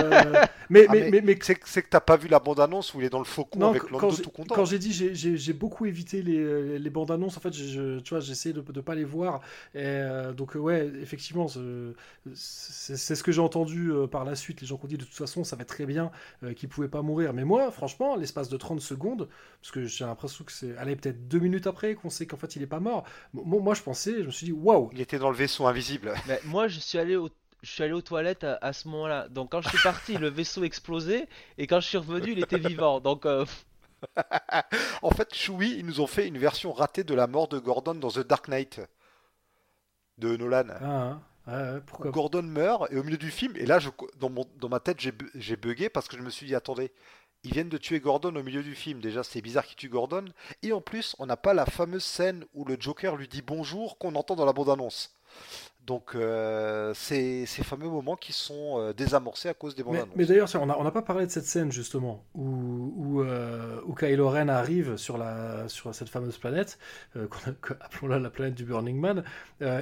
[0.70, 3.04] mais, Ah, mais, mais mais, mais- C'est que t'as pas vu la bande-annonce où il
[3.06, 4.54] est dans le faucon non, avec quand Lando j'ai- tout content.
[4.54, 8.20] quand j'ai dit j'ai- beaucoup évité les, les bandes annonces, en fait, je, tu vois,
[8.20, 9.40] j'essaie de ne pas les voir,
[9.74, 11.92] et euh, donc ouais, effectivement, ce-
[12.34, 14.96] c'est c'est ce que j'ai entendu euh, par la suite, les gens qui ont dit
[14.96, 16.10] de toute façon ça va être très bien
[16.42, 19.28] euh, qu'il pouvait pas mourir, mais moi, franchement, l'espace de 30 secondes,
[19.60, 22.54] parce que j'ai l'impression que c'est, allez, peut-être deux minutes après qu'on sait qu'en fait
[22.56, 25.18] il est pas mort, moi, moi, je pensais, je me suis dit, waouh, Il était
[25.18, 26.14] dans le vaisseau invisible.
[26.26, 27.28] Mais moi, je suis allé au...
[27.62, 29.28] je suis allé aux toilettes à, à ce moment-là.
[29.28, 31.28] Donc quand je suis parti, le vaisseau explosait
[31.58, 33.00] et quand je suis revenu, il était vivant.
[33.00, 33.44] Donc euh,
[35.02, 37.94] En fait, Chewie, ils nous ont fait une version ratée de la mort de Gordon
[37.94, 38.80] dans The Dark Knight
[40.18, 40.68] de Nolan.
[40.80, 43.78] ah, hein, Gordon meurt et au milieu du film, et là,
[44.18, 45.00] dans, mon, dans ma tête,
[45.34, 46.92] j'ai bugué parce que je me suis dit, attendez,
[47.42, 49.00] ils viennent de tuer Gordon au milieu du film.
[49.00, 50.26] Déjà, c'est bizarre qu'ils tuent Gordon.
[50.62, 53.98] Et en plus, on n'a pas la fameuse scène où le Joker lui dit bonjour
[53.98, 55.14] qu'on entend dans la bande-annonce.
[55.86, 60.14] Donc, euh, ces fameux moments qui sont euh, désamorcés à cause des Mais, bandes-annonces.
[60.14, 63.94] mais d'ailleurs, on n'a on pas parlé de cette scène justement où, où, euh, où
[63.94, 66.78] Kylo Ren arrive sur, la, sur cette fameuse planète,
[67.16, 67.26] euh,
[67.80, 69.24] appelons-la la planète du Burning Man.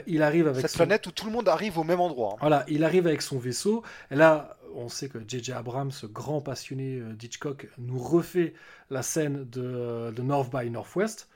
[0.07, 2.35] Il arrive avec Cette son- planète où tout le monde arrive au même endroit.
[2.35, 2.39] hein.
[2.41, 3.83] Voilà, il arrive avec son vaisseau.
[4.11, 5.53] Et là, on sait que J.J.
[5.53, 8.55] Abrams, ce grand passionné d'Hitchcock, nous refait
[8.91, 11.29] la scène de, de North by Northwest.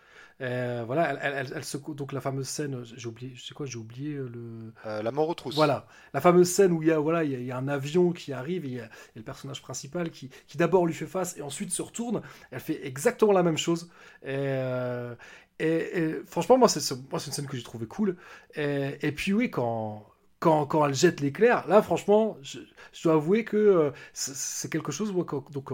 [0.42, 3.78] Et voilà, elle, elle- se, donc la fameuse scène, j'ai oublié, je sais quoi, j'ai
[3.78, 5.54] oublié euh, le, Euh, la mort aux trousses.
[5.54, 7.58] voilà, la fameuse scène où il y a, voilà, il y a, il y a
[7.58, 10.94] un avion qui arrive et il y a, le personnage principal qui, qui d'abord lui
[10.94, 12.22] fait face et ensuite se retourne.
[12.50, 13.90] Elle fait exactement la même chose.
[14.22, 15.14] Et, euh,
[15.58, 18.16] et- et franchement, moi, c'est ce- moi, c'est une scène que j'ai trouvé cool.
[18.54, 20.06] Et, et puis oui, quand,
[20.42, 22.58] quand, quand elle jette l'éclair, là, franchement, je,
[23.04, 25.14] dois avouer que euh, c'est quelque chose.
[25.14, 25.72] Donc,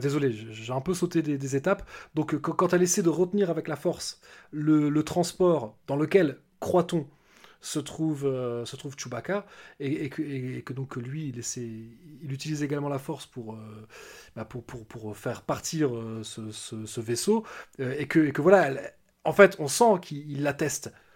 [0.00, 1.82] désolé, j'ai un peu sauté des, étapes.
[2.14, 4.20] Donc, euh, quand, elle essaie de retenir avec la force
[4.52, 7.08] le, transport dans lequel, croit-on,
[7.60, 9.46] se trouve, euh, se trouve Chewbacca,
[9.80, 13.88] et, que, donc lui, il, utilise également la force pour, euh,
[14.36, 15.90] bah, pour, pour, faire partir
[16.22, 17.44] ce, vaisseau,
[17.80, 18.80] et, que, voilà,
[19.24, 20.92] en fait, on sent qu'il il la teste.
[20.92, 21.07] Euh,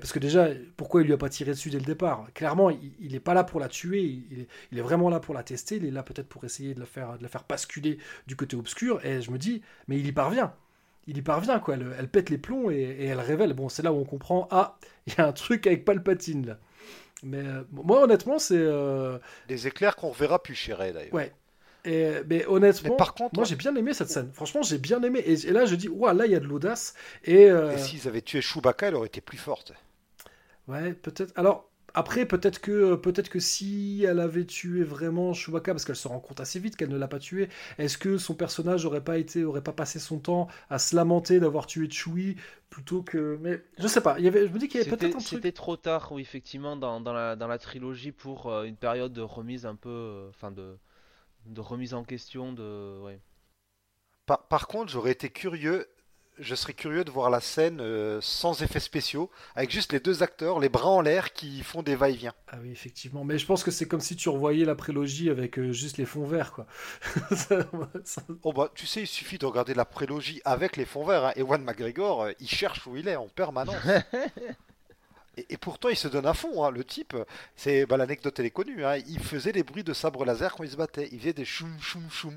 [0.00, 2.26] Parce que déjà, pourquoi il lui a pas tiré dessus dès le départ?
[2.34, 5.34] Clairement, il n'est pas là pour la tuer, il, est- il est vraiment là pour
[5.34, 7.98] la tester, il est là peut-être pour essayer de la, faire, de la faire basculer
[8.26, 10.52] du côté obscur, et je me dis, mais il y parvient
[11.10, 11.72] il y parvient, quoi.
[11.74, 13.54] Elle, elle pète les plombs et, et elle révèle.
[13.54, 14.46] Bon, c'est là où on comprend.
[14.50, 16.58] Ah, il y a un truc avec Palpatine, là.
[17.22, 18.62] Mais euh, moi, honnêtement, c'est.
[19.48, 21.14] Des éclairs qu'on reverra plus chérés d'ailleurs.
[21.14, 21.32] Ouais.
[21.84, 24.30] Et, mais honnêtement, par contre, moi j'ai bien aimé cette scène.
[24.32, 25.20] Franchement, j'ai bien aimé.
[25.20, 26.94] Et, là, je dis, waouh, là, il y a de l'audace.
[27.24, 29.72] Et, et s'ils avaient tué Chewbacca, elle aurait été plus forte.
[30.66, 31.32] Ouais, peut-être.
[31.36, 36.06] Alors, après, peut-être que, peut-être que si elle avait tué vraiment Chewbacca, parce qu'elle se
[36.06, 37.48] rend compte assez vite qu'elle ne l'a pas tué,
[37.78, 41.40] est-ce que son personnage aurait pas été, aurait pas passé son temps à se lamenter
[41.40, 42.36] d'avoir tué Chewie
[42.68, 44.18] plutôt que, mais je sais pas.
[44.18, 45.28] Il y avait, je me dis qu'il y avait peut-être un truc.
[45.28, 49.12] C'était trop tard, oui, effectivement, dans, dans, la, dans la trilogie pour euh, une période
[49.12, 50.76] de remise un peu, euh, enfin de,
[51.48, 53.20] de remise en question de, ouais.
[54.26, 55.88] Par, par contre, j'aurais été curieux
[56.40, 60.22] je serais curieux de voir la scène euh, sans effets spéciaux, avec juste les deux
[60.22, 62.32] acteurs, les bras en l'air, qui font des va-et-vient.
[62.48, 63.24] Ah oui, effectivement.
[63.24, 66.04] Mais je pense que c'est comme si tu revoyais la prélogie avec euh, juste les
[66.04, 66.66] fonds verts, quoi.
[68.42, 71.26] oh bah, tu sais, il suffit de regarder la prélogie avec les fonds verts.
[71.26, 71.32] Hein.
[71.36, 73.74] Ewan McGregor, euh, il cherche où il est en permanence.
[75.48, 77.16] et, pourtant, il se donne à fond, hein, le type.
[77.56, 78.84] C'est bah, l'anecdote, elle est connue.
[78.84, 78.96] Hein.
[79.08, 81.08] Il faisait des bruits de sabre laser quand il se battait.
[81.12, 82.34] Il faisait des choum choum choum.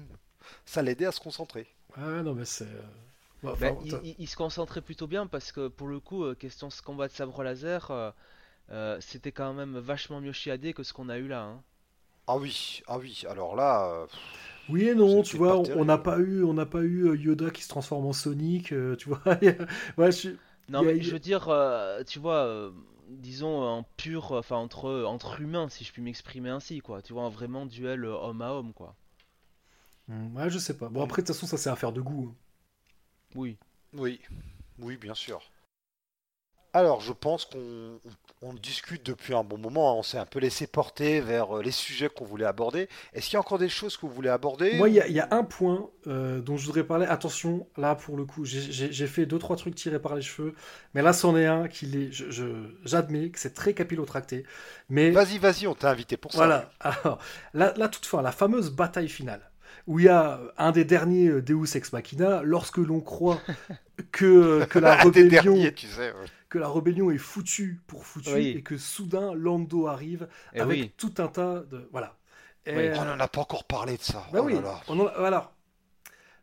[0.65, 1.67] Ça l'aidait à se concentrer.
[1.95, 2.67] Ah non, mais c'est.
[3.43, 3.55] Bah,
[4.19, 7.13] il, se concentrait plutôt bien parce que pour le coup, euh, question ce combat de
[7.13, 8.11] sabre laser, euh,
[8.71, 11.43] euh, c'était quand même vachement mieux chiadé que ce qu'on a eu là.
[11.45, 11.63] Hein.
[12.27, 14.05] Ah oui, ah oui, alors là.
[14.69, 17.63] oui et non, tu vois, on n'a pas eu, on n'a pas eu Yoda qui
[17.63, 18.67] se transforme en Sonic,
[18.99, 19.21] tu vois.
[20.71, 21.45] Non, mais je veux dire,
[22.07, 22.71] tu vois,
[23.09, 27.01] disons en pur, enfin entre entre humains, si je puis m'exprimer ainsi, quoi.
[27.01, 28.95] Tu vois, un vraiment duel homme à homme, quoi.
[30.07, 30.89] Mmh, ouais, je sais pas.
[30.89, 32.29] Bon après, de toute façon, ça c'est affaire de goût.
[32.29, 32.35] Hein.
[33.35, 33.57] Oui.
[33.93, 34.19] Oui,
[34.79, 35.41] oui, bien sûr.
[36.73, 39.91] Alors, je pense qu'on discute depuis un bon moment.
[39.91, 39.95] Hein.
[39.97, 42.87] On s'est un peu laissé porter vers euh, les sujets qu'on voulait aborder.
[43.13, 45.27] Est-ce qu'il y a encore des choses que vous voulez aborder Moi, il y, a
[45.31, 47.05] un point euh, dont je voudrais parler.
[47.07, 50.55] Attention, là, pour le coup, j'ai fait deux, trois trucs tirés par les cheveux.
[50.93, 52.11] Mais là, c'en est un qui est.
[52.85, 54.45] J'admets que c'est très capillotracté.
[54.89, 55.11] Mais...
[55.11, 56.37] Vas-y, vas-y, on t'a invité pour ça.
[56.37, 56.71] Voilà.
[56.79, 57.19] Alors,
[57.53, 59.41] là, là, toutefois, la fameuse bataille finale
[59.87, 63.41] où il y a un des derniers euh, Deus Ex Machina, lorsque l'on croit
[64.11, 65.55] que, que la rébellion...
[66.51, 70.97] que la rébellion est foutue pour foutu et que soudain Lando arrive et eh avec
[70.97, 72.17] tout un tas de voilà.
[72.65, 72.91] Et...
[72.93, 74.27] On n'en a pas encore parlé de ça.
[74.33, 74.55] Oh oui.
[75.17, 75.53] Alors,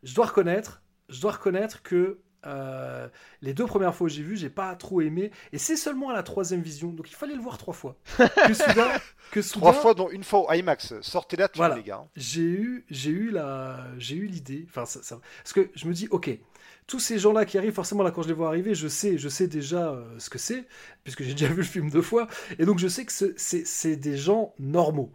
[0.02, 3.08] je dois reconnaître, je dois reconnaître que euh,
[3.42, 6.14] les deux premières fois que j'ai vu, j'ai pas trop aimé, et c'est seulement à
[6.14, 7.96] la troisième vision, donc il fallait le voir trois fois.
[8.46, 8.88] Que soudain,
[9.30, 11.00] que soudain, trois fois, dont une fois au IMAX.
[11.02, 11.76] Sortez là, voilà.
[11.76, 12.06] les gars.
[12.16, 14.66] J'ai eu, j'ai eu la, j'ai eu l'idée.
[14.68, 15.00] Enfin, ça,
[15.42, 16.30] parce que je me dis, ok,
[16.88, 19.28] tous ces gens-là qui arrivent, forcément là quand je les vois arriver, je sais, je
[19.28, 20.66] sais déjà euh, ce que c'est,
[21.04, 22.26] puisque j'ai déjà vu le film deux fois,
[22.58, 25.12] et donc je sais que c'est des gens normaux.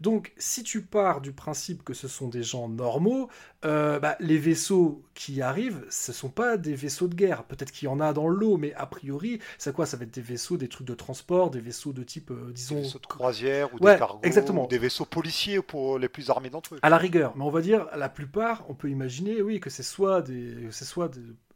[0.00, 3.28] Donc, si tu pars du principe que ce sont des gens normaux,
[3.64, 7.44] euh, bah, les vaisseaux qui arrivent, ce sont pas des vaisseaux de guerre.
[7.44, 10.14] Peut-être qu'il y en a dans l'eau, mais a priori, c'est quoi Ça va être
[10.14, 13.06] des vaisseaux, des trucs de transport, des vaisseaux de type, euh, disons, des vaisseaux de
[13.06, 14.66] croisière ou des cargos, exactement.
[14.66, 16.78] des vaisseaux policiers pour les plus armés d'entre eux.
[16.82, 19.82] À la rigueur, mais on va dire la plupart, on peut imaginer, oui, que c'est
[19.82, 21.10] soit des, c'est soit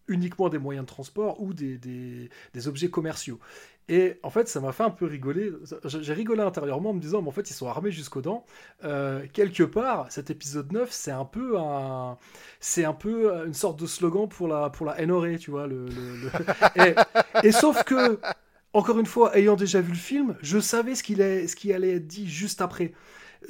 [0.08, 3.40] uniquement des moyens de transport ou des, des, des objets commerciaux.
[3.88, 5.52] Et en fait, ça m'a fait un peu rigoler.
[5.84, 8.44] J'ai rigolé intérieurement en me disant, mais en fait, ils sont armés jusqu'aux dents.
[8.84, 12.18] Euh, quelque part, cet épisode 9, c'est un peu un,
[12.58, 15.68] c'est un peu une sorte de slogan pour la, pour la NRA, tu vois.
[17.44, 18.18] Et, sauf que,
[18.72, 21.96] encore une fois, ayant déjà vu le film, je savais ce qu'il, ce qui allait
[21.96, 22.92] être dit juste après.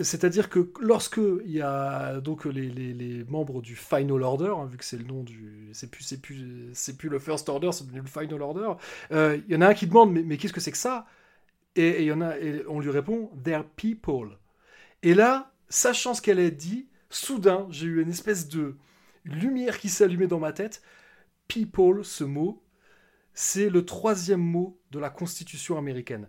[0.01, 4.77] C'est-à-dire que lorsque il y a donc les, les, membres du Final Order, hein, vu
[4.77, 7.85] que c'est le nom du, c'est plus c'est plus c'est plus le First Order, c'est
[7.87, 8.73] devenu le Final Order.
[9.13, 11.07] Euh, il y en a un qui demande mais, qu'est-ce que c'est que ça?
[11.77, 14.39] Et, y en a et on lui répond They're people.
[15.03, 18.77] Et là, sachant ce qu'elle a dit, soudain j'ai eu une espèce de
[19.25, 20.83] lumière qui s'allumait dans ma tête.
[21.49, 22.63] People, ce mot,
[23.35, 26.29] c'est le troisième mot de la Constitution américaine.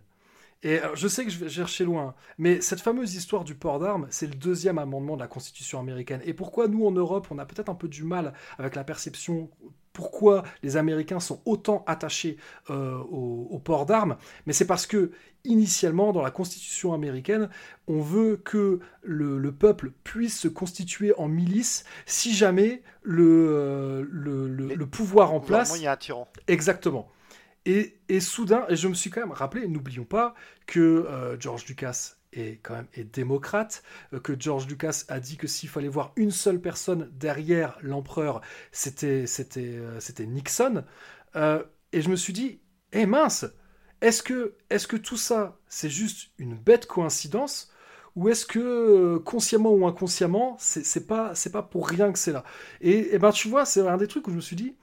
[0.64, 4.08] Et je sais que je vais chercher loin, mais cette fameuse histoire du port d'armes,
[4.10, 6.22] c'est le deuxième amendement de la Constitution américaine.
[6.26, 9.52] Et pourquoi nous, en Europe, on a peut-être un peu du mal avec la perception
[9.98, 12.38] pourquoi les Américains sont autant attachés
[12.70, 15.10] euh, au, port d'armes, mais c'est parce que
[15.44, 17.50] initialement dans la Constitution américaine,
[17.88, 24.48] on veut que le, peuple puisse se constituer en milice si jamais le, euh, le,
[24.48, 25.74] le pouvoir en place.
[25.78, 26.28] Il y a un tyran.
[26.48, 27.10] Exactement.
[27.68, 30.36] Et, soudain, et je me suis quand même rappelé, n'oublions pas
[30.68, 33.84] que euh, George Lucas est quand même démocrate,
[34.14, 38.40] euh, que George Lucas a dit que s'il fallait voir une seule personne derrière l'empereur,
[38.72, 40.86] c'était c'était euh, c'était Nixon.
[41.36, 42.62] et je me suis dit,
[42.94, 43.46] eh mince,
[44.00, 47.70] est-ce que est-ce que tout ça c'est juste une bête coïncidence
[48.16, 52.46] ou est-ce que consciemment ou inconsciemment c'est pas c'est pas pour rien que c'est là?
[52.80, 54.76] Et, et ben tu vois c'est un des trucs où je me suis dit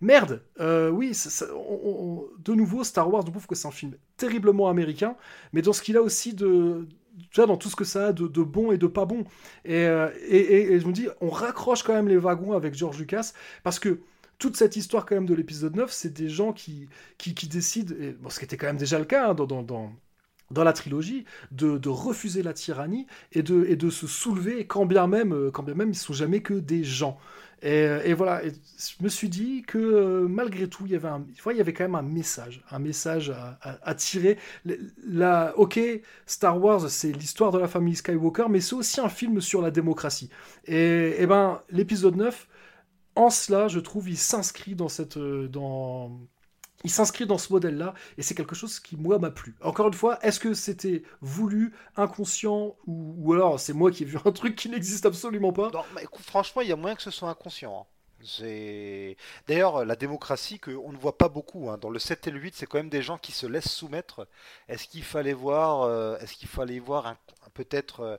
[0.00, 5.16] merde, euh, oui, de nouveau, Star Wars, je trouve que c'est un film terriblement américain,
[5.52, 6.86] mais dans ce qu'il a aussi de,
[7.34, 9.24] vois, dans tout ce que ça a de, bon et de pas bon.
[9.68, 13.32] Euh, et, et, je me dis, on raccroche quand même les wagons avec George Lucas,
[13.62, 14.00] parce que
[14.38, 17.94] toute cette histoire quand même de l'épisode 9, c'est des gens qui, qui, décident,
[18.28, 19.92] ce qui était quand même déjà le cas hein, dans, dans,
[20.50, 24.84] dans, la trilogie, de, de, refuser la tyrannie et de, et de se soulever, quand
[24.84, 27.18] bien même, euh, quand bien même ils sont jamais que des gens.
[27.62, 31.56] Et, voilà, je me suis dit que euh, malgré tout, il y, avait un, il
[31.56, 34.38] y avait quand même un message, un message à, tirer.
[35.06, 35.80] La, ok,
[36.26, 39.70] Star Wars, c'est l'histoire de la famille Skywalker, mais c'est aussi un film sur la
[39.70, 40.30] démocratie.
[40.66, 42.46] Et, et ben, l'épisode 9,
[43.16, 46.20] en cela, je trouve, il s'inscrit dans cette, euh, dans,
[46.86, 49.56] il s'inscrit dans ce modèle-là, et c'est quelque chose qui, moi, m'a plu.
[49.60, 54.16] Encore une fois, est-ce que c'était voulu, inconscient, ou, alors c'est moi qui ai vu
[54.24, 55.72] un truc qui n'existe absolument pas?
[56.20, 57.88] Franchement, il y a moyen que ce soit inconscient.
[58.22, 58.46] Hein.
[59.48, 61.70] D'ailleurs, la démocratie, que on ne voit pas beaucoup.
[61.70, 61.76] Hein.
[61.78, 64.28] Dans le 7 et le 8, c'est quand même des gens qui se laissent soumettre.
[64.68, 67.16] Est-ce qu'il fallait voir, euh, est-ce qu'il fallait voir
[67.54, 68.16] peut-être euh,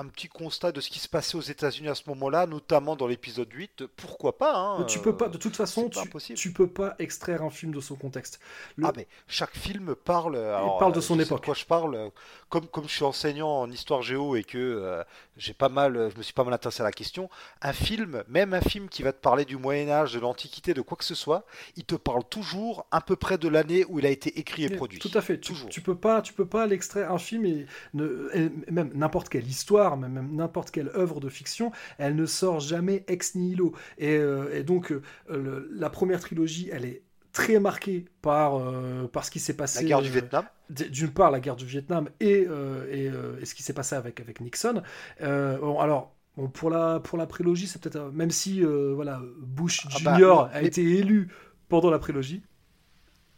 [0.00, 3.06] un petit constat de ce qui se passait aux États-Unis à ce moment-là, notamment dans
[3.06, 6.94] l'épisode 8, pourquoi pas hein, Tu peux pas, de toute façon, tu, tu, peux pas
[6.98, 8.40] extraire un film de son contexte.
[8.82, 10.36] Ah mais chaque film parle.
[10.36, 11.44] Il parle de son époque.
[11.44, 12.10] Quoi je parle
[12.48, 15.02] Comme comme je suis enseignant en histoire géo et que euh,
[15.36, 17.28] j'ai pas mal, je me suis pas mal intéressé à la question.
[17.62, 20.80] Un film, même un film qui va te parler du Moyen Âge, de l'Antiquité, de
[20.80, 21.44] quoi que ce soit,
[21.76, 24.70] il te parle toujours à peu près de l'année où il a été écrit et
[24.70, 24.98] produit.
[24.98, 25.38] Tout à fait.
[25.38, 25.68] Toujours.
[25.68, 29.46] Tu, peux pas, tu peux pas l'extraire un film et, ne, et même n'importe quelle
[29.46, 33.72] histoire même n'importe quelle œuvre de fiction, elle ne sort jamais ex nihilo.
[33.98, 37.02] Et, euh, donc, euh, la première trilogie, elle est
[37.32, 39.82] très marquée par, euh, par ce qui s'est passé.
[39.82, 42.46] La guerre du Vietnam D'une part, la guerre du Vietnam et,
[42.90, 43.10] et,
[43.44, 44.82] ce qui s'est passé avec, avec Nixon.
[45.20, 46.14] bon, alors.
[46.36, 50.48] Bon, pour la pour la prélogie, c'est peut-être même si voilà Bush ah bah, Junior
[50.52, 51.28] a été élu
[51.68, 52.40] pendant la prélogie.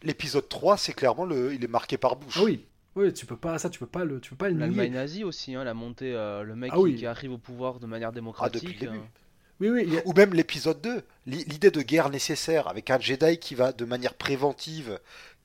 [0.02, 2.34] L'épisode 3, c'est clairement le il est marqué par Bush.
[2.36, 4.58] Ah oui, oui, tu peux pas, ça, tu peux pas le, tu peux pas le
[4.58, 7.86] L'Allemagne nazie aussi, hein, la montée, euh, le mec ah qui, arrive au pouvoir de
[7.86, 8.62] manière démocratique.
[8.62, 9.02] Ah, depuis le début.
[9.02, 9.08] Euh.
[9.60, 9.98] Oui, oui.
[10.04, 14.14] Ou même l'épisode 2, l'idée de guerre nécessaire avec un Jedi qui va de manière
[14.14, 14.98] préventive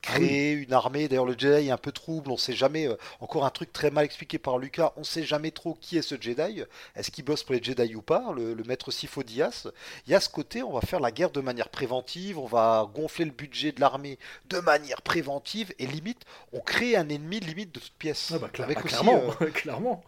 [0.06, 1.08] ah créer une armée.
[1.08, 2.30] D'ailleurs, le Jedi est un peu trouble.
[2.30, 2.86] On sait jamais.
[2.88, 4.92] Euh, encore un truc très mal expliqué par Lucas.
[4.96, 6.62] On sait jamais trop qui est ce Jedi.
[6.96, 9.68] Est-ce qu'il bosse pour les Jedi ou pas Le, maître Sifo-Dyas.
[10.06, 10.62] Il y a ce côté.
[10.62, 12.38] On va faire la guerre de manière préventive.
[12.38, 14.18] On va gonfler le budget de l'armée
[14.48, 18.32] de manière préventive et limite, on crée un ennemi limite de toute pièce.
[18.34, 20.04] Ah bah, avec bah, clairement, euh, clairement.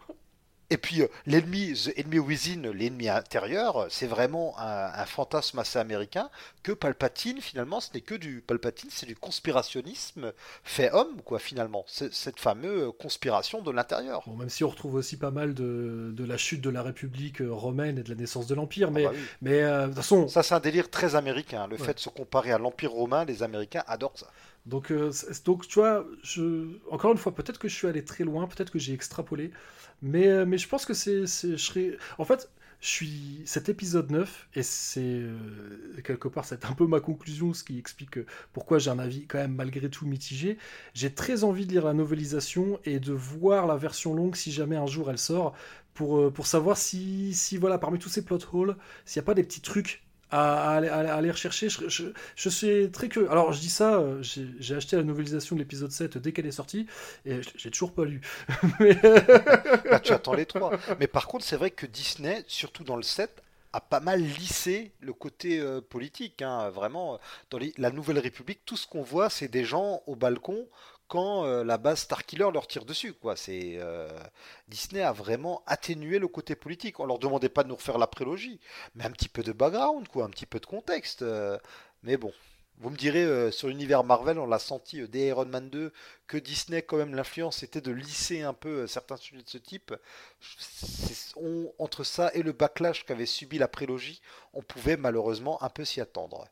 [0.71, 6.29] Et puis euh, l'ennemi, the enemy within, l'ennemi intérieur, c'est vraiment un, fantasme assez américain
[6.63, 10.31] que Palpatine, finalement, ce n'est que du Palpatine, c'est du conspirationnisme
[10.63, 11.83] fait homme, quoi, finalement.
[11.87, 14.23] Cette fameuse conspiration de l'intérieur.
[14.25, 17.41] Bon, même si on retrouve aussi pas mal de, de, la chute de la République
[17.41, 19.11] euh, romaine et de la naissance de l'Empire, ah mais, bah
[19.41, 20.27] mais euh, de toute façon.
[20.29, 21.67] Ça, c'est un délire très américain.
[21.67, 24.27] Le fait de se comparer à l'Empire romain, les Américains adorent ça.
[24.65, 24.93] Donc,
[25.45, 26.67] donc tu vois, je...
[26.91, 29.51] encore une fois, peut-être que je suis allé très loin, peut-être que j'ai extrapolé.
[30.01, 31.25] Mais, euh, mais je pense que c'est.
[31.25, 33.41] Je En fait, je suis.
[33.45, 35.01] Cet épisode 9, et c'est.
[35.03, 38.19] Euh, quelque part, c'est un peu ma conclusion, ce qui explique
[38.53, 40.57] pourquoi j'ai un avis quand même malgré tout mitigé.
[40.93, 44.75] J'ai très envie de lire la novelisation et de voir la version longue si jamais
[44.75, 45.55] un jour elle sort.
[45.93, 49.27] Pour, euh, pour savoir si, si, voilà, parmi tous ces plot holes, s'il n'y a
[49.27, 51.69] pas des petits trucs à, aller rechercher.
[51.69, 53.29] Je, suis très curieux.
[53.31, 56.51] Alors, je dis ça, euh, j'ai acheté la novelisation de l'épisode 7 dès qu'elle est
[56.51, 56.87] sortie,
[57.25, 58.21] et j'ai toujours pas lu.
[58.79, 58.95] Mais...
[59.89, 60.71] Bah, tu attends les trois.
[60.99, 63.43] Mais par contre, c'est vrai que Disney, surtout dans le 7,
[63.73, 66.41] a pas mal lissé le côté euh, politique.
[66.41, 66.69] Hein.
[66.69, 70.67] Vraiment, dans la Nouvelle République, tout ce qu'on voit, c'est des gens au balcon
[71.11, 73.11] quand euh, la base Starkiller leur tire dessus.
[73.11, 73.35] Quoi.
[73.49, 74.09] Euh,
[74.69, 77.01] Disney a vraiment atténué le côté politique.
[77.01, 78.61] On leur demandait pas de nous refaire la prélogie,
[78.95, 81.21] mais un petit peu de background, quoi, un petit peu de contexte.
[81.21, 81.57] Euh.
[82.03, 82.31] mais bon,
[82.77, 85.91] vous me direz, sur l'univers Marvel, on l'a senti dès Iron Man 2,
[86.27, 89.93] que Disney, quand même, l'influence était de lisser un peu certains sujets de ce type.
[91.77, 94.21] entre ça et le backlash qu'avait subi la prélogie,
[94.53, 96.47] on pouvait malheureusement un peu s'y attendre.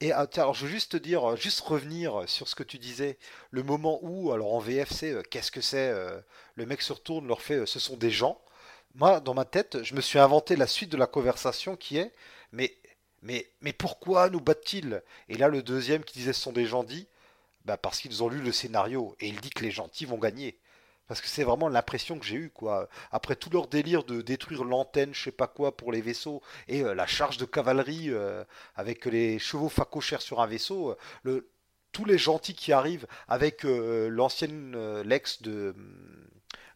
[0.00, 2.78] Et ah, alors, je veux juste te dire, euh, juste revenir sur ce que tu
[2.78, 3.18] disais,
[3.50, 6.20] le moment où, alors en VF, c'est euh, qu'est-ce que c'est euh,
[6.54, 8.40] Le mec se retourne, leur fait, ce sont des gens.
[8.94, 12.12] Moi, dans ma tête, je me suis inventé la suite de la conversation qui est,
[12.52, 12.74] mais,
[13.22, 15.02] mais, mais pourquoi nous battent-ils?
[15.28, 17.06] Et là, le deuxième qui disait ce sont des gens dit,
[17.64, 20.58] bah parce qu'ils ont lu le scénario et il dit que les gentils vont gagner.
[21.08, 22.88] Parce que c'est vraiment l'impression que j'ai eue, quoi.
[23.10, 26.82] Après tout leur délire de détruire l'antenne, je sais pas quoi, pour les vaisseaux, et
[26.82, 28.44] euh, la charge de cavalerie euh,
[28.76, 31.48] avec les chevaux facochères sur un vaisseau, euh, le,
[31.92, 35.74] tous les gentils qui arrivent avec l'ancienne Lex de,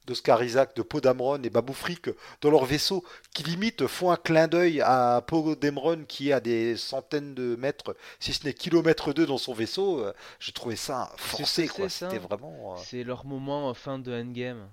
[0.07, 2.11] d'Oscar Isaac, de Poe Dameron et Babou Frick
[2.41, 6.41] dans leur vaisseau, qui limite font un clin d'œil à Poe Dameron qui est à
[6.41, 10.01] des centaines de mètres, si ce n'est kilomètres d'eux dans son vaisseau.
[10.01, 11.89] euh, J'ai trouvé ça forcé, quoi.
[11.89, 12.75] C'était vraiment.
[12.75, 14.69] euh, C'est leur moment euh, fin de Endgame.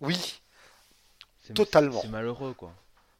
[0.00, 0.40] Oui,
[1.54, 2.00] Totalement.
[2.02, 2.72] C'est malheureux quoi.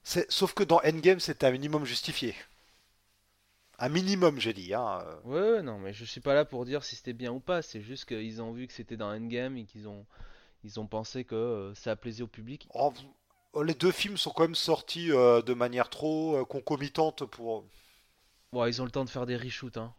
[0.05, 2.35] sauf que dans Endgame, c'était un minimum justifié.
[3.79, 4.75] Un minimum, j'ai dit.
[4.75, 5.03] Hein.
[5.25, 7.63] Ouais, ouais, non, mais je suis pas là pour dire si c'était bien ou pas.
[7.63, 10.05] C'est juste qu'ils ont vu que c'était dans Endgame et qu'ils ont,
[10.65, 12.69] ils ont pensé que euh, ça plaisait au public.
[12.75, 12.93] Oh,
[13.55, 17.65] vous- les deux films sont quand même sortis euh, de manière trop euh, concomitante pour.
[18.53, 19.77] Bon, ils ont le temps de faire des reshoots.
[19.77, 19.93] Hein.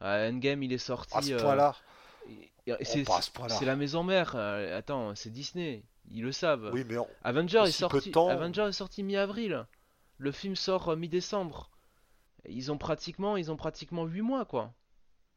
[0.00, 1.16] Endgame, il est sorti.
[1.16, 1.76] À ce point-là.
[2.28, 3.54] et- et Oh, c'est à ce point-là.
[3.56, 4.36] c'est la maison mère.
[4.36, 5.84] attends, c'est Disney.
[6.10, 6.70] Ils le savent.
[6.72, 8.10] Oui, mais on- Avenger est sorti.
[8.12, 8.28] temps.
[8.28, 9.66] Avenger est sorti mi-avril.
[10.18, 11.70] Le film sort mi-décembre.
[12.48, 14.72] Ils ont pratiquement, ils ont pratiquement 8 mois quoi.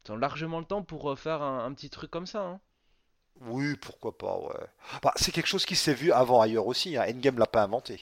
[0.06, 2.42] Ils ont largement le temps pour faire un, un petit truc comme ça.
[2.44, 2.60] Hein.
[3.42, 4.66] Oui, pourquoi pas, ouais.
[5.04, 6.98] Bah, c'est quelque chose qui s'est vu avant ailleurs aussi.
[6.98, 7.06] Hein.
[7.10, 8.00] Endgame l'a pas inventé.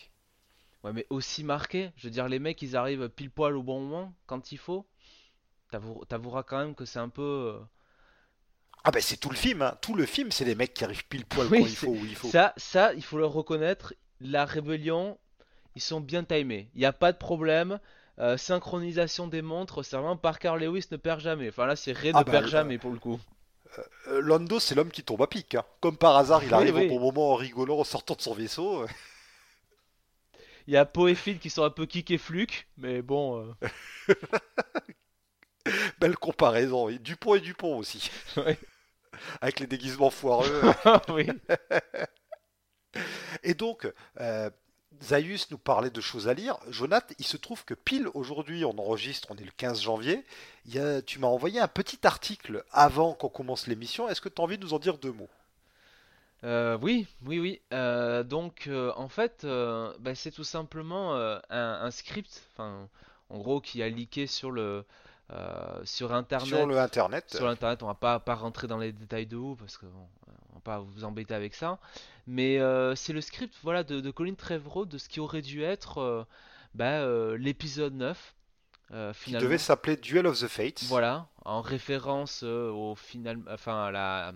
[0.83, 1.91] Ouais, mais aussi marqué.
[1.97, 4.85] Je veux dire, les mecs, ils arrivent pile poil au bon moment, quand il faut.
[5.71, 7.21] T'avou- T'avoueras quand même que c'est un peu.
[7.55, 7.59] euh,
[8.83, 9.61] Ah ben c'est tout le film.
[9.61, 9.77] Hein.
[9.81, 12.05] Tout le film, c'est les mecs qui arrivent pile poil Oui, quand il faut où
[12.05, 12.29] il faut.
[12.29, 13.93] Ça, ça, il faut le reconnaître.
[14.19, 15.17] La rébellion,
[15.75, 16.69] ils sont bien timés.
[16.75, 17.79] Il n'y a pas de problème.
[18.19, 21.49] Euh, synchronisation des montres, c'est vraiment Parker Lewis ne perd jamais.
[21.49, 23.19] Enfin là, c'est Ray Ah ne bah, perd euh, jamais pour le coup.
[24.07, 25.55] Euh, Lando, c'est l'homme qui tombe à pic.
[25.55, 25.63] hein.
[25.81, 26.85] Comme par hasard, il arrive oui.
[26.85, 28.85] au bon moment en rigolant en sortant de son vaisseau.
[30.67, 33.53] Il y a Poe et Phil qui sont un peu kick et fluke, mais bon.
[34.09, 34.13] euh,
[35.99, 36.89] Belle comparaison.
[36.89, 38.09] Et Dupont et Dupont aussi.
[38.37, 38.57] Ouais.
[39.41, 40.61] Avec les déguisements foireux.
[41.09, 41.27] oui.
[43.43, 44.49] Et donc, euh,
[45.01, 46.57] Zaius nous parlait de choses à lire.
[46.69, 50.23] Jonath, il se trouve que pile aujourd'hui, on enregistre, on est le 15 janvier.
[51.05, 54.07] Tu m'as envoyé un petit article avant qu'on commence l'émission.
[54.07, 55.29] Est-ce que tu as envie de nous en dire deux mots?
[56.43, 57.61] Euh, oui, oui, oui.
[57.71, 61.15] Euh, donc, euh, en fait, bah, c'est tout simplement
[61.49, 62.87] un, script, en
[63.31, 64.85] gros, qui a leaké sur le
[65.31, 66.47] euh, sur Internet.
[66.47, 69.55] sur le Internet Sur l'internet, on va pas, pas rentrer dans les détails de où
[69.55, 70.07] parce que bon,
[70.51, 71.79] on va pas vous embêter avec ça.
[72.27, 75.63] Mais euh, c'est le script, voilà, de, de Colin Trevorrow de ce qui aurait dû
[75.63, 76.23] être euh,
[76.73, 77.05] bah,
[77.37, 78.35] l'épisode 9
[78.91, 80.83] euh, qui devait s'appeler Duel of the Fates.
[80.83, 84.33] Voilà, en référence au final, enfin à la,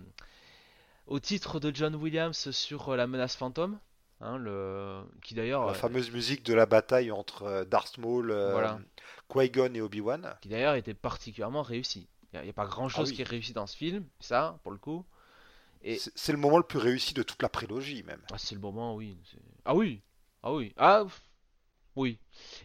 [1.06, 3.78] au titre de John Williams sur la menace fantôme,
[4.20, 8.30] hein, le, qui d'ailleurs, La euh, fameuse musique de la bataille entre euh, Darth Maul,
[8.30, 8.78] euh, Voilà.
[9.28, 10.34] Qui-Gon et Obi-Wan.
[10.40, 12.08] qui d'ailleurs était particulièrement réussi.
[12.32, 13.16] Il n'y a, pas grand chose Ah oui.
[13.16, 15.04] qui est réussi dans ce film, ça, pour le coup.
[15.82, 18.20] Et C'est le moment le plus réussi de toute la prélogie même.
[18.32, 19.16] ah, c'est le moment, oui.
[19.64, 20.02] Ah oui,
[20.42, 21.04] ah oui, ah
[21.96, 22.18] oui.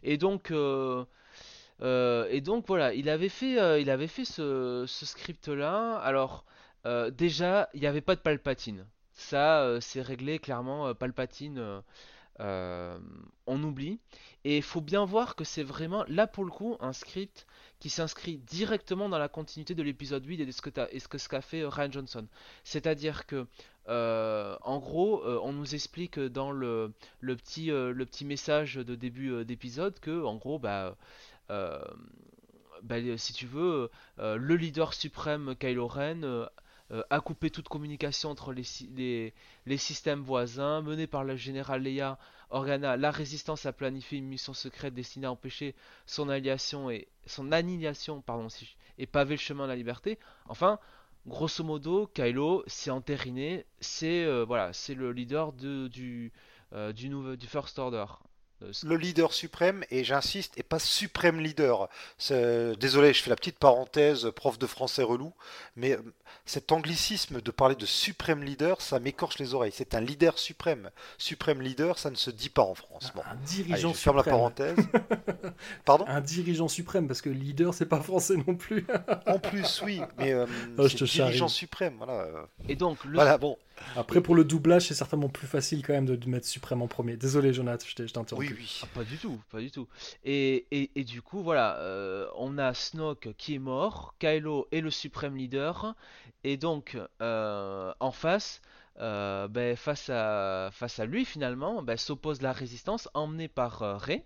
[0.03, 1.05] Et donc, euh,
[1.81, 5.97] euh, et donc voilà, il avait fait, euh, il avait fait ce, ce script-là.
[5.97, 6.45] Alors
[7.11, 8.85] déjà, il n'y avait pas de Palpatine.
[9.13, 10.87] Ça, euh, c'est réglé clairement.
[10.87, 11.81] euh, Palpatine, euh,
[12.39, 12.97] euh,
[13.45, 13.99] on oublie.
[14.43, 17.45] Et il faut bien voir que c'est vraiment là pour le coup un script
[17.79, 21.41] qui s'inscrit directement dans la continuité de l'épisode 8 et de ce que ce qu'a
[21.41, 22.27] fait Ryan Johnson.
[22.63, 23.47] C'est-à-dire que
[23.87, 30.57] en gros, on nous explique dans le, petit, message de début d'épisode que, en gros,
[30.59, 30.97] bah,
[31.49, 36.47] bah, si tu veux, le leader suprême Kylo Ren
[36.93, 38.63] euh, a coupé toute communication entre les,
[38.95, 39.33] les,
[39.65, 42.19] les systèmes voisins, mené par le général Leia
[42.51, 42.97] Organa.
[42.97, 45.73] La résistance a planifié une mission secrète destinée à empêcher
[46.05, 48.47] son annihilation et son annihilation, pardon,
[48.99, 50.19] et paver le chemin de la liberté.
[50.47, 50.77] Enfin,
[51.25, 56.31] grosso modo, Kylo s'est entériné, c'est euh, voilà, le leader de, du,
[56.73, 58.05] euh, du, nouveau, du First Order.
[58.63, 61.89] Euh, Le leader suprême, et j'insiste, et pas suprême leader.
[62.29, 65.33] Désolé, je fais la petite parenthèse, prof de français relou,
[65.75, 66.01] mais euh,
[66.45, 69.71] cet anglicisme de parler de suprême leader, ça m'écorche les oreilles.
[69.73, 70.89] C'est un leader suprême.
[71.17, 73.11] Suprême leader, ça ne se dit pas en France.
[73.15, 74.35] Bon, Un allez, dirigeant je ferme la suprême.
[74.37, 74.75] parenthèse.
[75.85, 78.85] Pardon Un dirigeant suprême, parce que leader, c'est pas français non plus.
[79.27, 80.45] En plus, oui, mais euh,
[80.77, 81.49] Oh, je te dirigeant charrie.
[81.49, 82.27] suprême, voilà.
[82.67, 83.57] Et donc, le, Voilà, bon,
[83.95, 87.17] Après, pour le doublage, c'est certainement plus facile quand même de, mettre suprême en premier.
[87.17, 88.47] Désolé, Jonathan, je t'ai interrompu.
[88.47, 88.79] oui, oui.
[88.83, 89.87] Ah, pas du tout, pas du tout.
[90.23, 94.81] Et, et, et du coup, voilà, euh, on a Snoke qui est mort, Kylo est
[94.81, 95.95] le suprême leader,
[96.43, 98.61] et donc euh, en face,
[98.99, 104.25] euh, ben, face à face à lui finalement, ben, s'oppose la résistance emmenée par Rey.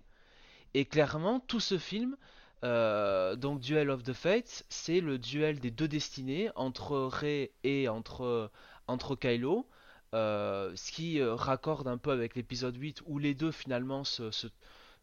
[0.74, 2.18] Et clairement, tout ce film,
[2.64, 8.52] donc Duel of the Fates, c'est le duel des deux destinées entre Rey et entre
[8.88, 9.68] entre Kylo.
[10.14, 14.32] euh, ce qui euh, raccorde un peu avec l'épisode 8 où les deux finalement se,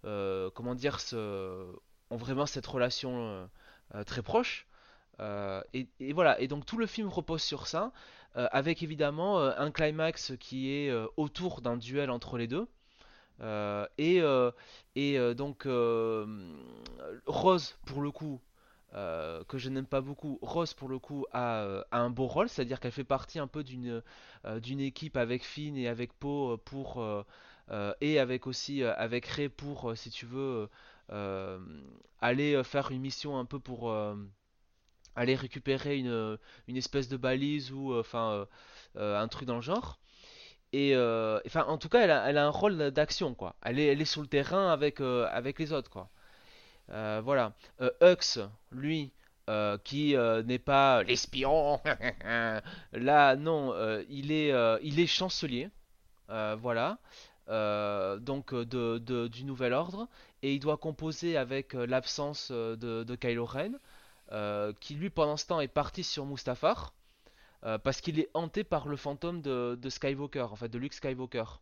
[0.04, 1.16] euh, comment dire se,
[2.10, 3.48] ont vraiment cette relation
[4.06, 4.66] très proche
[5.20, 7.92] et, voilà et donc tout le film repose sur ça
[8.34, 12.66] avec évidemment un climax qui est autour d'un duel entre les deux.
[13.98, 14.22] Et
[14.96, 15.66] et donc
[17.26, 18.40] Rose pour le coup
[18.94, 22.26] euh, que je n'aime pas beaucoup, Rose pour le coup a, euh, a un beau
[22.26, 24.02] rôle, c'est-à-dire qu'elle fait partie un peu d'une
[24.46, 27.04] euh, d'une équipe avec Finn et avec Poe pour
[28.00, 30.68] et avec aussi avec Rey pour si tu veux
[32.20, 33.92] aller faire une mission un peu pour
[35.16, 36.38] aller récupérer une,
[36.68, 38.46] une espèce de balise ou enfin
[38.96, 39.98] un truc dans le genre.
[40.72, 40.94] Et
[41.46, 43.56] enfin en tout cas elle a, elle a un rôle d'action quoi.
[43.62, 46.10] Elle est, elle est sur le terrain avec, avec les autres quoi.
[46.90, 47.52] Euh, voilà.
[47.80, 48.40] Euh, Hux,
[48.72, 49.12] lui,
[49.48, 51.80] euh, qui n'est pas l'espion,
[52.92, 53.74] là non,
[54.08, 54.52] il est,
[54.82, 55.70] il est chancelier,
[56.28, 56.98] voilà,
[57.48, 60.08] donc de, du Nouvel Ordre,
[60.42, 63.72] et il doit composer avec l'absence de, Kylo Ren,
[64.80, 66.94] qui lui pendant ce temps est parti sur Mustafar,
[67.60, 71.60] parce qu'il est hanté par le fantôme de, de Skywalker, en fait de Luke Skywalker.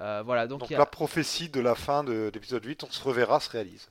[0.00, 3.40] Euh, voilà, donc a, la prophétie de la fin de l'épisode 8, on se reverra,
[3.40, 3.88] se réalise.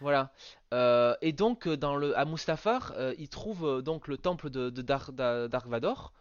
[0.00, 0.30] Voilà.
[0.74, 4.68] Euh, et donc euh, dans le à Mustafar, euh, il trouve donc le temple de,
[4.70, 6.12] de Dar- Da- Dark Vador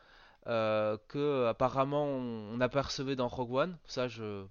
[0.45, 3.77] que apparemment on, apercevait dans Rogue One.
[3.85, 4.45] Ça je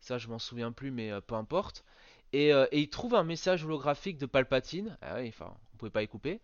[0.00, 1.84] ça je m'en souviens plus, mais peu importe.
[2.32, 4.96] Et, et il trouve un message holographique de Palpatine.
[5.02, 6.40] Ah oui, enfin on pouvait pas y couper.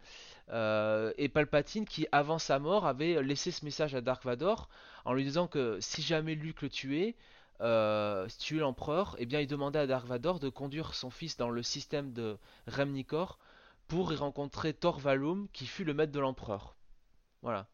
[0.50, 4.68] Euh, et Palpatine qui avant sa mort avait laissé ce message à Dark Vador
[5.04, 7.16] en lui disant que si jamais Luke le tuait
[7.60, 11.10] euh, si tu es l'empereur, eh bien il demandait à Dark Vador de conduire son
[11.10, 13.38] fils dans le système de Remnicor
[13.88, 16.76] pour y rencontrer Thor Valum, qui fut le maître de l'empereur.
[17.42, 17.68] Voilà.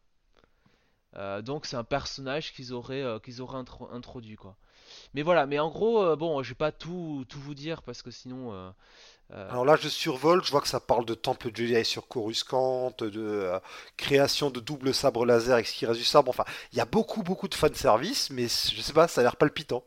[1.15, 4.57] Euh, donc c'est un personnage qu'ils auraient, euh, qu'ils auraient intro- introduit quoi.
[5.13, 8.01] Mais voilà, mais en gros, euh, bon, je vais pas tout, tout vous dire parce
[8.01, 8.73] que sinon,
[9.49, 13.11] Alors là, je survole, je vois que ça parle de temple Jedi sur Coruscant, de
[13.15, 13.59] euh,
[13.97, 16.29] création de double sabre laser avec ce qui reste du sabre.
[16.29, 19.35] Enfin, il y a beaucoup, beaucoup de fanservice, mais je sais pas, ça a l'air
[19.37, 19.83] palpitant.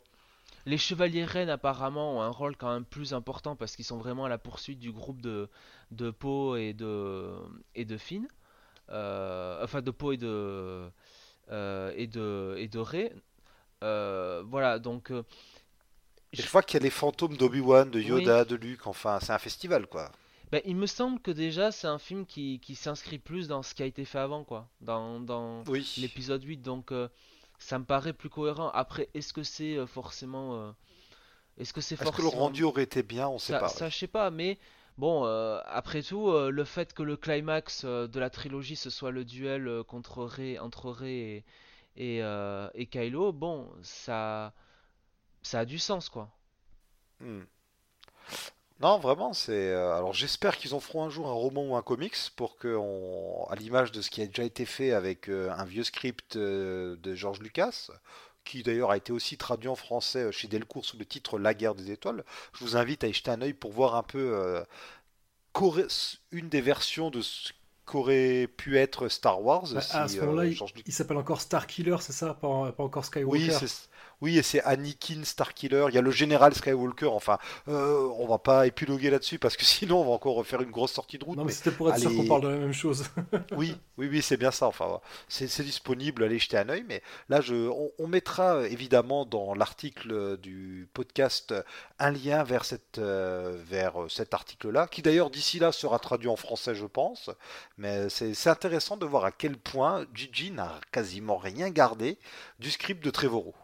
[0.67, 4.25] les chevaliers reines apparemment ont un rôle quand même plus important parce qu'ils sont vraiment
[4.25, 5.49] à la poursuite du groupe de,
[5.93, 7.31] de Poe et de,
[7.75, 8.27] et de Finn.
[8.91, 10.91] Euh, enfin de Poe et de,
[11.51, 13.13] euh, et de, et de Rey.
[13.85, 15.23] Euh, voilà, donc euh,
[16.33, 19.33] Et je vois qu'il y a les fantômes d'Obi-Wan, de Yoda, de Luke, enfin, c'est
[19.33, 20.13] un festival, quoi.
[20.53, 23.75] ben, il me semble que déjà c'est un film qui, qui s'inscrit plus dans ce
[23.75, 25.87] qui a été fait avant, quoi, dans, dans Oui.
[25.97, 27.09] l'épisode 8, donc euh,
[27.59, 28.71] ça me paraît plus cohérent.
[28.71, 30.55] Après, est-ce que c'est euh, forcément...
[30.57, 30.73] euh,
[31.59, 32.31] est-ce que c'est Est-ce que le forcément...
[32.31, 33.29] rendu aurait été bien?
[33.29, 33.69] On sait Ça, pas.
[33.69, 34.59] ça, je sais pas, mais
[34.99, 38.91] bon, euh, après tout, euh, le fait que le climax euh, de la trilogie ce
[38.91, 41.45] soit le duel contre Rey, entre Rey
[41.97, 42.21] et, et,
[42.75, 44.53] et Kylo, bon, ça,
[45.47, 46.31] ça a du sens, quoi.
[47.21, 47.47] Hmm.
[48.81, 49.53] Non, vraiment, c'est.
[49.73, 52.77] euh, Alors, j'espère qu'ils en feront un jour un roman ou un comics pour que,
[52.77, 53.47] on...
[53.49, 56.97] à l'image de ce qui a déjà été fait avec euh, un vieux script euh,
[56.97, 57.89] de George Lucas,
[58.45, 61.75] qui d'ailleurs a été aussi traduit en français chez Delcourt sous le titre La guerre
[61.75, 62.23] des étoiles.
[62.53, 64.63] Je vous invite à y jeter un œil pour voir un peu
[66.33, 67.53] une des versions de ce
[67.85, 70.87] qu'aurait pu être Star Wars Bah, si à ce moment-là, il, George Lucas.
[70.87, 72.35] il s'appelle encore Star Killer, c'est ça?
[72.35, 73.89] Pas, pas encore Oui, Skywalker c'est
[74.21, 75.87] oui, et c'est Anakin Starkiller.
[75.89, 77.07] Il y a le général Skywalker.
[77.07, 77.39] Enfin,
[77.69, 80.93] euh, on va pas épiloguer là-dessus parce que sinon on va encore refaire une grosse
[80.93, 81.37] sortie de route.
[81.37, 83.05] Non, mais mais c'était pour être sûr qu'on parle de la même chose.
[83.57, 84.67] oui, oui, oui, c'est bien ça.
[84.67, 86.25] Enfin, c'est c'est disponible.
[86.25, 86.85] Allez jeter un œil.
[86.89, 91.55] Mais là, je, on, on mettra euh, évidemment dans l'article euh, du podcast
[91.99, 96.37] un lien vers cette, euh, vers cet article-là, qui d'ailleurs d'ici là sera traduit en
[96.37, 97.31] français, je pense.
[97.79, 102.19] Mais c'est c'est intéressant de voir à quel point Gigi n'a quasiment rien gardé
[102.59, 103.55] du script de Trevorrow.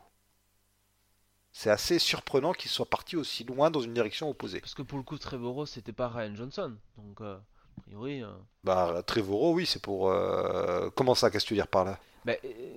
[1.53, 4.61] C'est assez surprenant qu'il soit parti aussi loin dans une direction opposée.
[4.61, 8.29] Parce que pour le coup, Trevorrow, c'était pas Ryan Johnson, donc euh, a priori, euh,
[8.65, 10.11] Bah, Trevorrow, oui, c'est pour.
[10.11, 11.99] euh, Comment ça, qu'est-ce que tu veux dire par là?
[12.25, 12.35] bah,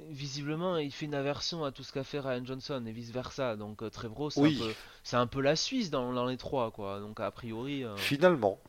[0.09, 3.55] visiblement, il fait une aversion à tout ce qu'a fait Ryan Johnson et vice versa.
[3.55, 4.57] Donc Trevorrow, c'est Oui.
[4.61, 4.73] un peu,
[5.03, 6.99] c'est un peu la Suisse dans, dans les trois, quoi.
[6.99, 8.59] Donc a priori, Finalement.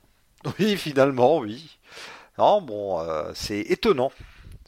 [0.61, 1.77] Oui, finalement, oui.
[2.39, 3.03] Non, bon,
[3.35, 4.13] c'est étonnant.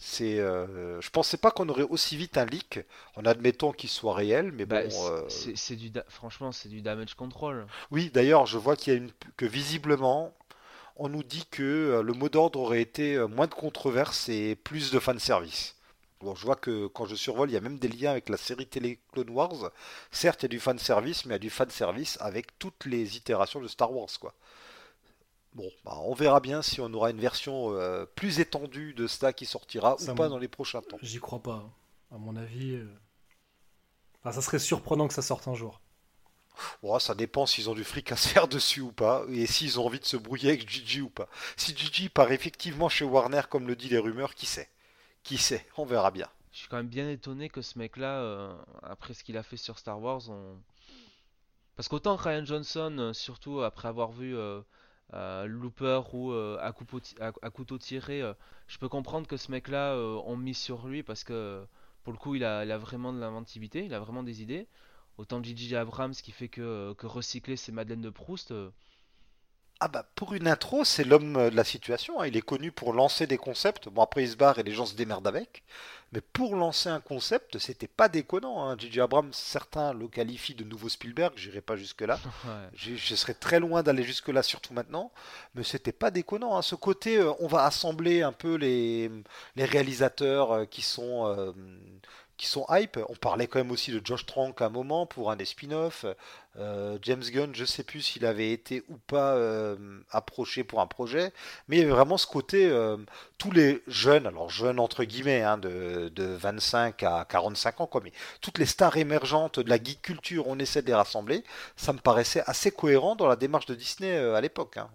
[0.00, 2.80] C'est, euh, je pensais pas qu'on aurait aussi vite un leak,
[3.16, 4.90] en admettant qu'il soit réel, mais bah, bon.
[4.90, 7.66] c'est euh, c'est- du, franchement, c'est du damage control.
[7.90, 10.34] Oui, d'ailleurs, je vois qu'il y a une, que visiblement,
[10.96, 14.56] on nous dit que euh, le mot d'ordre aurait été euh, moins de controverse et
[14.56, 15.76] plus de fanservice.
[16.20, 18.36] Bon, je vois que quand je survole, il y a même des liens avec la
[18.36, 19.70] série télé Clone Wars.
[20.12, 23.16] Certes, il y a du fanservice, mais il y a du fanservice avec toutes les
[23.16, 24.34] itérations de Star Wars, quoi.
[25.54, 29.32] Bon, bah, on verra bien si on aura une version euh, plus étendue de cela
[29.32, 30.98] qui sortira Ça ou pas dans les prochains temps.
[31.02, 31.54] J'y crois pas.
[31.54, 31.70] hein.
[32.12, 32.74] À mon avis.
[32.74, 32.86] euh,
[34.22, 35.80] Enfin, ça serait surprenant que ça sorte un jour.
[36.82, 39.78] Bon, ça dépend s'ils ont du fric à se faire dessus ou pas, et s'ils
[39.78, 41.28] ont envie de se brouiller avec Gigi ou pas.
[41.56, 44.68] Si Gigi part effectivement chez Warner, comme le dit les rumeurs, qui sait?
[45.22, 46.28] Qui sait, on verra bien.
[46.52, 49.56] Je suis quand même bien étonné que ce mec-là, euh, après ce qu'il a fait
[49.56, 50.56] sur Star Wars, on...
[51.76, 54.36] parce qu'autant Ryan Johnson, surtout après avoir vu
[55.14, 56.72] euh, Looper ou euh, à,
[57.50, 58.34] couteau tiré, euh,
[58.66, 61.64] je peux comprendre que ce mec-là, on mise sur lui parce que
[62.04, 64.66] pour le coup, il a, vraiment de l'inventivité, il a vraiment des idées.
[65.16, 65.74] Autant J.J.
[65.76, 68.54] Abrams qui fait que, que recycler ses Madeleines de Proust.
[69.80, 72.20] Ah bah pour une intro, c'est l'homme euh, de la situation.
[72.20, 72.26] hein.
[72.26, 73.88] Il est connu pour lancer des concepts.
[73.88, 75.62] Bon après il se barre et les gens se démerdent avec.
[76.12, 78.66] Mais pour lancer un concept, c'était pas déconnant.
[78.68, 78.76] Hein.
[78.78, 79.00] J.J.
[79.02, 81.32] Abrams, certains le qualifient de nouveau Spielberg.
[81.36, 82.18] J'irai pas jusque là.
[82.44, 82.50] ouais.
[82.72, 85.12] Je, je serais très loin d'aller jusque là, surtout maintenant.
[85.54, 86.56] Mais c'était pas déconnant.
[86.56, 86.62] hein.
[86.62, 89.10] Ce côté, euh, on va assembler un peu les
[89.54, 91.52] les réalisateurs euh, qui sont euh,
[92.38, 92.98] qui sont hype.
[93.08, 96.06] On parlait quand même aussi de Josh Trank à un moment pour un des spin-offs.
[96.56, 99.76] Euh, James Gunn, je sais plus s'il avait été ou pas euh,
[100.10, 101.32] approché pour un projet,
[101.68, 102.96] mais il y avait vraiment ce côté, euh,
[103.38, 108.02] tous les jeunes, alors jeunes entre guillemets, hein, de, de 25 à 45 ans, quoi,
[108.40, 111.44] toutes les stars émergentes de la geek culture, on essaie de les rassembler,
[111.76, 114.78] ça me paraissait assez cohérent dans la démarche de Disney à l'époque.
[114.78, 114.88] hein.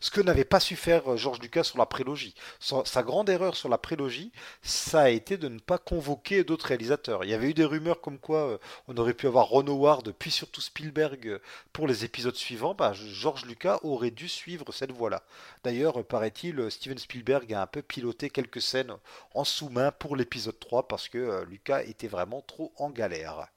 [0.00, 2.34] Ce que n'avait pas su faire euh, George Lucas sur la prélogie.
[2.60, 4.32] Sa, grande erreur sur la prélogie,
[4.62, 7.24] ça a été de ne pas convoquer d'autres réalisateurs.
[7.24, 8.58] Il y avait eu des rumeurs comme quoi euh,
[8.88, 11.38] on aurait pu avoir Ron Howard, puis surtout Spielberg euh,
[11.72, 12.74] pour les épisodes suivants.
[12.74, 15.22] Bah, George Lucas aurait dû suivre cette voie-là.
[15.64, 18.94] D'ailleurs, paraît-il, Steven Spielberg a un peu piloté quelques scènes
[19.34, 23.48] en sous-main pour l'épisode 3 parce que Lucas était vraiment trop en galère.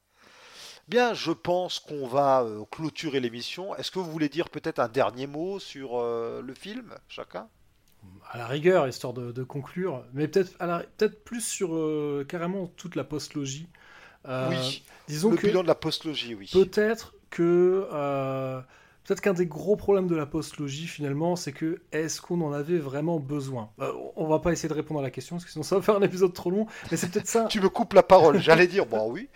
[0.89, 3.75] Bien, je pense qu'on va euh, clôturer l'émission.
[3.75, 7.47] Est-ce que vous voulez dire peut-être un dernier mot sur euh, le film, chacun?
[8.31, 13.03] À la rigueur, histoire de, de conclure, mais peut-être plus sur euh, carrément toute la
[13.03, 13.67] postlogie.
[14.27, 16.49] Oui, Disons le que bilan de la postlogie, oui.
[16.51, 17.87] peut-être que
[19.09, 22.77] peut-être qu'un des gros problèmes de la postlogie finalement, c'est que est-ce qu'on en avait
[22.77, 23.71] vraiment besoin?
[23.81, 25.81] Euh, On va pas essayer de répondre à la question parce que sinon ça va
[25.81, 26.67] faire un épisode trop long.
[26.91, 27.45] Mais c'est peut-être ça.
[27.49, 29.27] Tu me coupes la parole, j'allais dire, bon oui.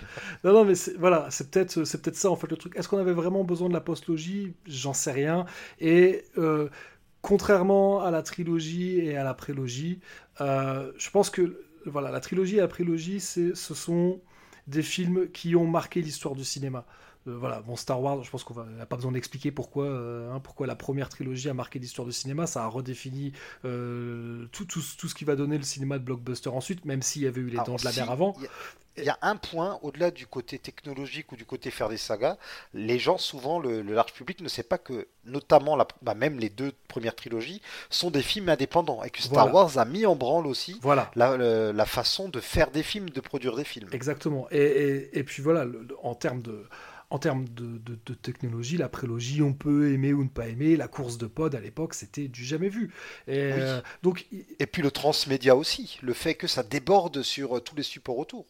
[0.44, 2.78] Non, non, mais voilà, c'est peut-être, c'est peut-être ça en fait le truc.
[2.78, 4.54] Est-ce qu'on avait vraiment besoin de la postlogie?
[4.68, 5.46] J'en sais rien.
[5.80, 6.70] Et euh,
[7.24, 10.02] contrairement à la trilogie et à la prélogie,
[10.40, 14.22] euh, je pense que voilà, la trilogie et la prélogie, ce sont
[14.68, 16.86] des films qui ont marqué l'histoire du cinéma.
[17.28, 20.40] Euh, voilà, bon, Star Wars, je pense qu'on n'a pas besoin d'expliquer pourquoi, euh, hein,
[20.40, 22.48] pourquoi la première trilogie a marqué l'histoire du cinéma.
[22.48, 23.32] Ça a redéfini
[23.66, 27.24] euh, tout, tout, tout ce qui va donner le cinéma de blockbuster ensuite, même s'il
[27.24, 28.36] y avait eu les Alors, dents de la si, mer avant.
[28.40, 28.50] Il y, a-
[28.96, 32.38] il y a un point, au-delà du côté technologique ou du côté faire des sagas,
[32.76, 36.38] les gens, souvent, le, le large public ne sait pas que, notamment, la, bah, même
[36.40, 37.60] les deux premières trilogies,
[37.90, 39.54] sont des films indépendants et que Star Voilà.
[39.66, 41.10] Wars a mis en branle aussi Voilà.
[41.16, 43.90] la, le- la façon de faire des films, de produire des films.
[43.94, 44.48] Exactement.
[44.52, 46.64] Et, et, et puis voilà, le- en termes de,
[47.14, 50.76] en termes de, de- de technologie, la prélogie, on peut aimer ou ne pas aimer.
[50.78, 52.94] La course de pod à l'époque, c'était du jamais vu.
[53.28, 53.64] Et, Oui.
[53.64, 54.26] euh, donc,
[54.60, 58.18] Et puis le transmédia aussi, le fait que ça déborde sur euh, tous les supports
[58.18, 58.48] autour.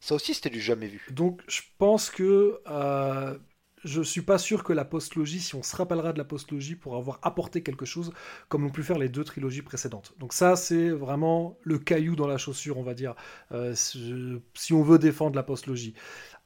[0.00, 1.02] Ça aussi, c'était du jamais vu.
[1.08, 3.36] donc, je pense que euh,
[3.82, 6.96] je suis pas sûr que la postlogie, si on se rappellera de la postlogie, pour
[6.96, 8.12] avoir apporté quelque chose
[8.48, 10.14] comme l'ont pu faire les deux trilogies précédentes.
[10.18, 13.14] Donc ça, c'est vraiment le caillou dans la chaussure, on va dire,
[13.52, 13.74] euh,
[14.54, 15.94] si on veut défendre la postlogie.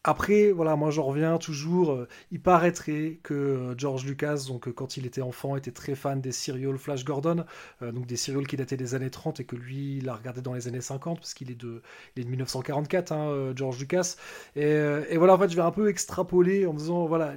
[0.06, 1.92] Après, voilà, moi j'en reviens toujours.
[1.92, 5.94] euh, il paraîtrait que euh, George Lucas, donc euh, quand il était enfant, était très
[5.94, 7.44] fan des serials Flash Gordon,
[7.80, 10.52] donc des serials qui dataient des années 30 et que lui, il a regardé dans
[10.52, 11.80] les années 50 parce qu'il est de,
[12.16, 14.16] est de 1944, hein, George Lucas.
[14.56, 17.34] Et, voilà, en fait, je vais un peu extrapoler en disant, voilà,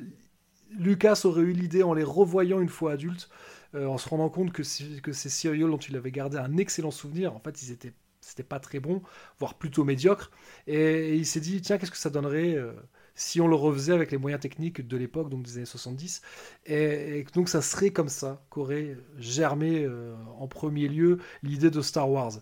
[0.78, 3.30] Lucas aurait eu l'idée en les revoyant une fois adulte,
[3.76, 4.64] en se rendant compte que,
[5.02, 7.94] que ces serials dont il avait gardé un excellent souvenir, en fait, ils étaient
[8.28, 9.02] c'était pas très bon,
[9.40, 10.32] voire plutôt médiocre.
[10.68, 12.74] Et, il s'est dit, tiens, qu'est-ce que ça donnerait euh,
[13.16, 16.22] si on le refaisait avec les moyens techniques de l'époque, donc des années 70
[16.68, 21.82] et, et donc ça serait comme ça qu'aurait germé euh, en premier lieu l'idée de
[21.82, 22.34] Star Wars.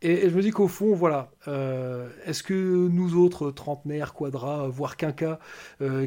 [0.00, 4.96] Et, je me dis qu'au fond, voilà, euh, est-ce que nous autres, trentenaires, quadras, voire
[4.96, 5.38] quinquas,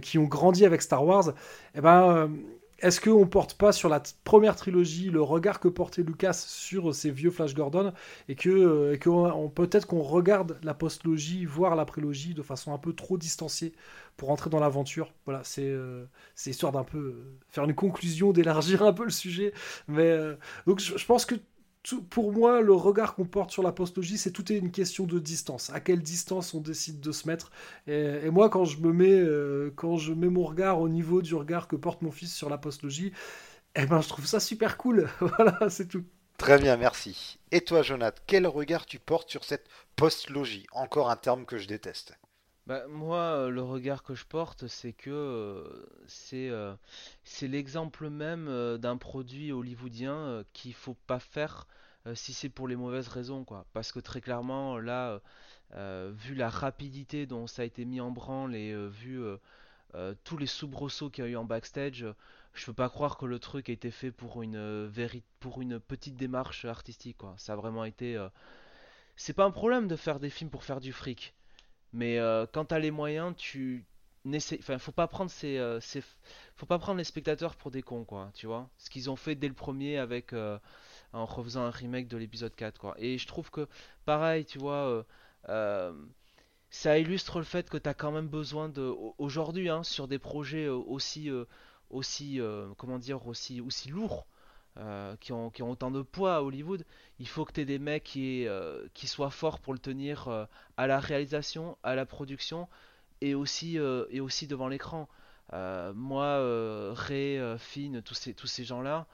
[0.02, 1.34] qui ont grandi avec Star Wars,
[1.76, 2.32] eh ben,
[2.80, 7.10] est-ce qu'on porte pas sur la première trilogie le regard que portait Lucas sur ces
[7.10, 7.94] vieux Flash Gordon
[8.28, 12.94] et que, euh, peut-être qu'on regarde la postlogie, voire la prélogie de façon un peu
[12.94, 13.74] trop distanciée
[14.18, 15.14] pour entrer dans l'aventure.
[15.26, 16.06] Voilà, c'est euh,
[16.46, 19.54] histoire d'un peu euh, faire une conclusion, d'élargir un peu le sujet.
[19.88, 20.36] Mais euh,
[20.68, 21.36] donc je pense que
[22.10, 25.20] pour moi, le regard qu'on porte sur la postlogie, c'est tout est une question de
[25.20, 25.70] distance.
[25.70, 27.52] À quelle distance on décide de se mettre
[27.88, 31.22] et, et moi, quand je me mets, euh, quand je mets mon regard au niveau
[31.22, 33.12] du regard que porte mon fils sur la postlogie,
[33.76, 35.10] eh ben, je trouve ça super cool.
[35.20, 36.04] voilà, c'est tout.
[36.38, 37.40] Très bien, merci.
[37.52, 40.66] Et toi, Jonathan, quel regard tu portes sur cette postlogie?
[40.72, 42.18] Encore un terme que je déteste.
[42.68, 46.74] Bah, moi, euh, le regard que je porte, c'est que euh, c'est euh,
[47.24, 51.68] c'est l'exemple même d'un produit hollywoodien qu'il faut pas faire
[52.14, 53.66] si c'est pour les mauvaises raisons, quoi.
[53.74, 55.22] Parce que très clairement, là,
[55.74, 59.24] vu la rapidité dont ça a été mis en branle et vu
[60.24, 62.06] tous les soubresauts qu'il y a eu en backstage,
[62.54, 64.92] je peux pas croire que le truc a été fait pour une,
[65.40, 67.34] pour une petite démarche artistique, quoi.
[67.38, 68.24] Ça a vraiment été.
[69.16, 71.34] C'est pas un problème de faire des films pour faire du fric.
[71.96, 72.20] Mais
[72.54, 73.86] quand t'as les moyens, tu
[74.60, 75.80] enfin faut pas prendre ces, euh,
[76.56, 78.70] faut pas prendre les spectateurs pour des cons quoi tu vois.
[78.78, 80.58] Ce qu'ils ont fait dès le premier avec euh,
[81.14, 82.96] en refaisant un remake de l'épisode 4 quoi.
[82.98, 83.68] Et je trouve que
[84.06, 85.06] pareil tu vois
[85.50, 85.94] euh,
[86.70, 90.20] ça illustre le fait que tu as quand même besoin de aujourd'hui hein, sur des
[90.20, 91.30] projets aussi
[91.90, 92.40] aussi
[92.78, 94.26] comment dire aussi aussi lourds
[95.20, 96.86] qui, ont, qui, ont, autant de poids à Hollywood,
[97.20, 98.46] il faut que tu aies des mecs qui,
[98.94, 100.48] qui soient forts pour le tenir
[100.78, 102.68] à la réalisation, à la production,
[103.22, 105.08] et aussi, euh, et aussi devant l'écran.
[105.54, 109.08] Euh, moi, euh, Ray, Finn, tous ces, tous ces gens-là,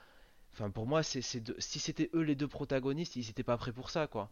[0.54, 3.90] enfin pour moi, c'est, si c'était eux les deux protagonistes, ils n'étaient pas prêts pour
[3.90, 4.30] ça, quoi.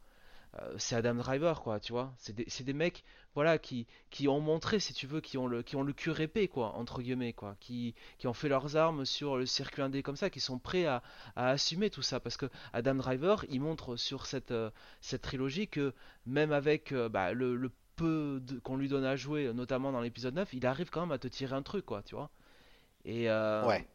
[0.77, 2.13] C'est Adam Driver, quoi, tu vois.
[2.17, 3.03] C'est des, des, mecs,
[3.35, 6.11] voilà, qui, qui ont montré, si tu veux, qui ont le, qui ont le cul
[6.21, 10.03] épais, quoi, entre guillemets, quoi, qui, qui ont fait leurs armes sur le circuit indé
[10.03, 11.03] comme ça, qui sont prêts à,
[11.35, 14.53] à assumer tout ça, parce que Adam Driver, il montre sur cette,
[15.01, 15.93] cette trilogie que
[16.25, 17.71] même avec bah, le, le
[18.63, 21.27] qu'on lui donne à jouer, notamment dans l'épisode 9, il arrive quand même à te
[21.27, 22.29] tirer un truc, quoi, tu vois.
[23.05, 23.85] Et, euh, ouais.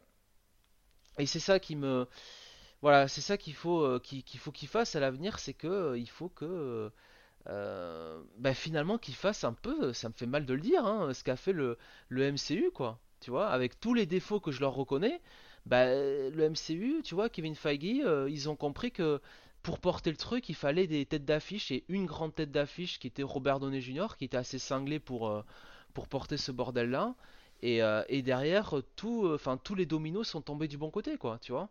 [1.17, 2.07] Et c'est ça qui me.
[2.85, 6.07] Voilà, c'est ça qu'il faut euh, qu'il faut fasse à l'avenir, c'est que euh, il
[6.07, 6.91] faut que.
[8.37, 11.23] Bah, finalement qu'il fasse un peu, ça me fait mal de le dire, hein, ce
[11.23, 11.77] qu'a fait le,
[12.11, 12.99] MCU, quoi.
[13.21, 15.19] Tu vois, avec tous les défauts que je leur reconnais,
[15.65, 19.19] bah, le MCU, tu vois, Kevin Feige, ils ont compris que
[19.63, 23.07] pour porter le truc, il fallait des têtes d'affiche et une grande tête d'affiche qui
[23.07, 24.09] était Robert Downey Jr.
[24.17, 25.41] qui était assez cinglé pour, euh,
[26.09, 27.15] porter ce bordel là.
[27.63, 31.51] Et, euh, derrière, tout, enfin tous les dominos sont tombés du bon côté, quoi, tu
[31.51, 31.69] vois.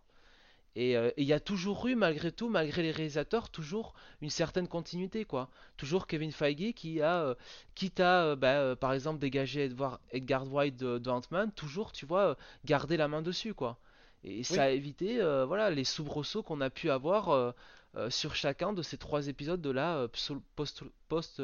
[0.77, 4.69] Et euh, il y a toujours eu, malgré tout, malgré les réalisateurs, toujours une certaine
[4.69, 5.49] continuité, quoi.
[5.77, 7.37] Toujours Kevin Feige qui a,
[7.75, 12.97] quitte à, bah, par exemple, dégager Edward, Edgar White de, de toujours, tu vois, garder
[12.97, 13.79] la main dessus, quoi.
[14.25, 17.55] Et ça a évité, voilà, les soubresauts qu'on a pu avoir
[17.97, 20.09] euh, sur chacun de ces trois épisodes de la euh,
[20.57, 21.41] post, post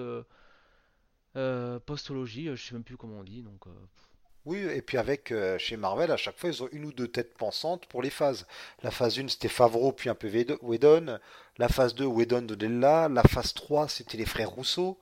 [1.37, 3.43] euh, postologie, je sais même plus comment on dit.
[3.43, 3.67] Donc,
[4.59, 7.87] et puis avec chez Marvel, à chaque fois, ils ont une ou deux têtes pensantes
[7.87, 8.47] pour les phases.
[8.83, 10.31] La phase 1, c'était Favreau, puis un peu
[10.63, 11.19] Whedon.
[11.59, 13.09] La phase 2, Whedon de Della.
[13.09, 14.99] La phase 3, c'était les frères Rousseau.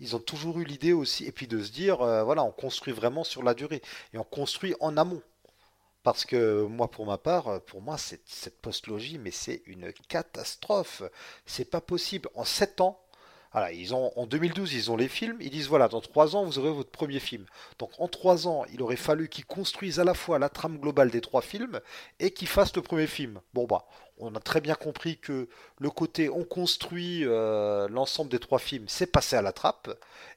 [0.00, 3.24] Ils ont toujours eu l'idée aussi, et puis de se dire, voilà, on construit vraiment
[3.24, 3.82] sur la durée.
[4.14, 5.22] Et on construit en amont.
[6.02, 11.02] Parce que moi, pour ma part, pour moi, cette, cette postlogie, mais c'est une catastrophe.
[11.46, 12.28] C'est pas possible.
[12.34, 13.01] En 7 ans,
[13.52, 15.36] voilà, ils ont, en 2012, ils ont les films.
[15.40, 17.44] Ils disent voilà, dans 3 ans, vous aurez votre premier film.
[17.78, 21.10] Donc en 3 ans, il aurait fallu qu'ils construisent à la fois la trame globale
[21.10, 21.80] des trois films
[22.18, 23.40] et qu'ils fassent le premier film.
[23.52, 23.84] Bon, bah,
[24.22, 28.84] on a très bien compris que le côté on construit euh, l'ensemble des trois films,
[28.88, 29.90] c'est passé à la trappe.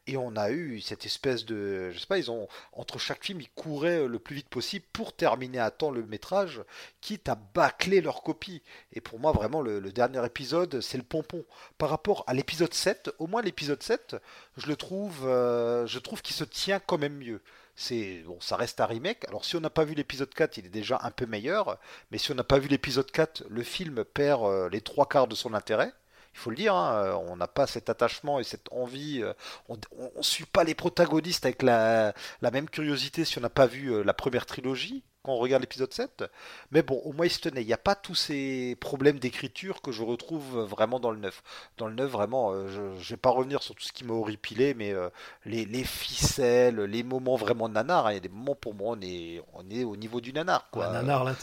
[0.07, 1.91] Et on a eu cette espèce de.
[1.91, 2.47] Je sais pas, ils ont.
[2.73, 6.61] Entre chaque film, ils couraient le plus vite possible pour terminer à temps le métrage,
[7.01, 8.61] quitte à bâcler leur copie.
[8.93, 11.45] Et pour moi, vraiment, le, dernier épisode, c'est le pompon.
[11.77, 14.15] Par rapport à l'épisode 7, au moins l'épisode 7,
[14.57, 15.27] je le trouve.
[15.27, 17.41] Euh, je trouve qu'il se tient quand même mieux
[17.75, 19.25] c'est bon, ça reste un remake.
[19.27, 21.77] Alors si on n'a pas vu l'épisode 4, il est déjà un peu meilleur,
[22.11, 25.27] mais si on n'a pas vu l'épisode 4, le film perd euh, les trois quarts
[25.27, 25.91] de son intérêt.
[26.33, 29.21] Il faut le dire, hein, euh, on n'a pas cet attachement et cette envie.
[29.21, 29.33] Euh,
[29.69, 29.77] on
[30.17, 34.03] ne suit pas les protagonistes avec la, la même curiosité si on n'a pas vu
[34.03, 36.23] la première trilogie quand on regarde l'épisode 7.
[36.71, 37.61] Mais bon, au moins il se tenait.
[37.61, 41.43] Il n'y a pas tous ces problèmes d'écriture que je retrouve vraiment dans le 9.
[41.77, 44.13] Dans le 9, vraiment, euh, je ne vais pas revenir sur tout ce qui m'a
[44.13, 45.09] horripilé, mais euh,
[45.45, 49.01] les, ficelles, les moments vraiment nanar, hein, il y a des moments pour moi, on
[49.01, 50.69] est, on est au niveau du nanar.
[50.69, 50.91] Quoi.
[50.91, 51.33] nanar, là,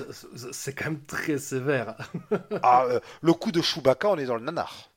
[0.53, 1.97] c'est quand même très sévère.
[2.63, 4.92] ah, euh, le coup de Chewbacca, on est dans le nanar.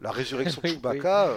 [0.00, 1.28] La résurrection de Chewbacca,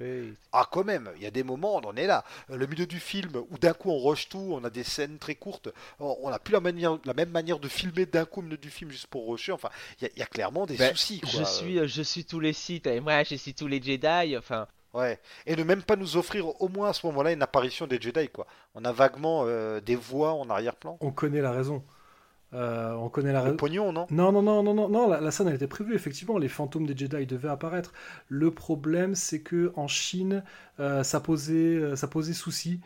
[0.00, 2.24] euh, ah quand même, il y a des moments, on en est là.
[2.50, 5.18] Euh, le milieu du film, où d'un coup on rush tout, on a des scènes
[5.18, 5.68] très courtes,
[5.98, 8.70] on n'a plus la, manière, la même manière de filmer d'un coup au milieu du
[8.70, 9.70] film juste pour rusher, enfin,
[10.00, 11.20] il y, a clairement des ben, soucis.
[11.26, 14.36] Je, suis, euh, je suis tous les sites, et moi je suis tous les Jedi,
[14.36, 14.66] enfin...
[14.94, 18.00] Ouais, et ne même pas nous offrir au moins à ce moment-là une apparition des
[18.00, 18.46] Jedi, quoi.
[18.74, 19.44] On a vaguement
[19.80, 20.96] des voix en arrière-plan.
[21.00, 21.84] On connaît la raison.
[22.54, 23.56] Euh, on connaît la raison.
[23.56, 24.06] pognon, non?
[24.10, 26.96] Non, non, non, non, non, non la, scène elle était prévue, effectivement, les fantômes des
[26.96, 27.92] Jedi devaient apparaître.
[28.28, 30.42] Le problème, c'est que en Chine,
[30.80, 32.80] euh, ça, posait, euh, ça posait souci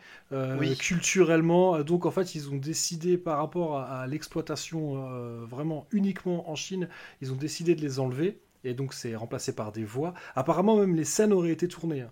[0.79, 1.81] culturellement.
[1.81, 4.95] Donc, en fait, ils ont décidé, par rapport à l'exploitation
[5.45, 6.89] vraiment uniquement en Chine,
[7.21, 10.13] ils ont décidé de les enlever et donc c'est remplacé par des voix.
[10.35, 12.05] Apparemment même les scènes auraient été tournées.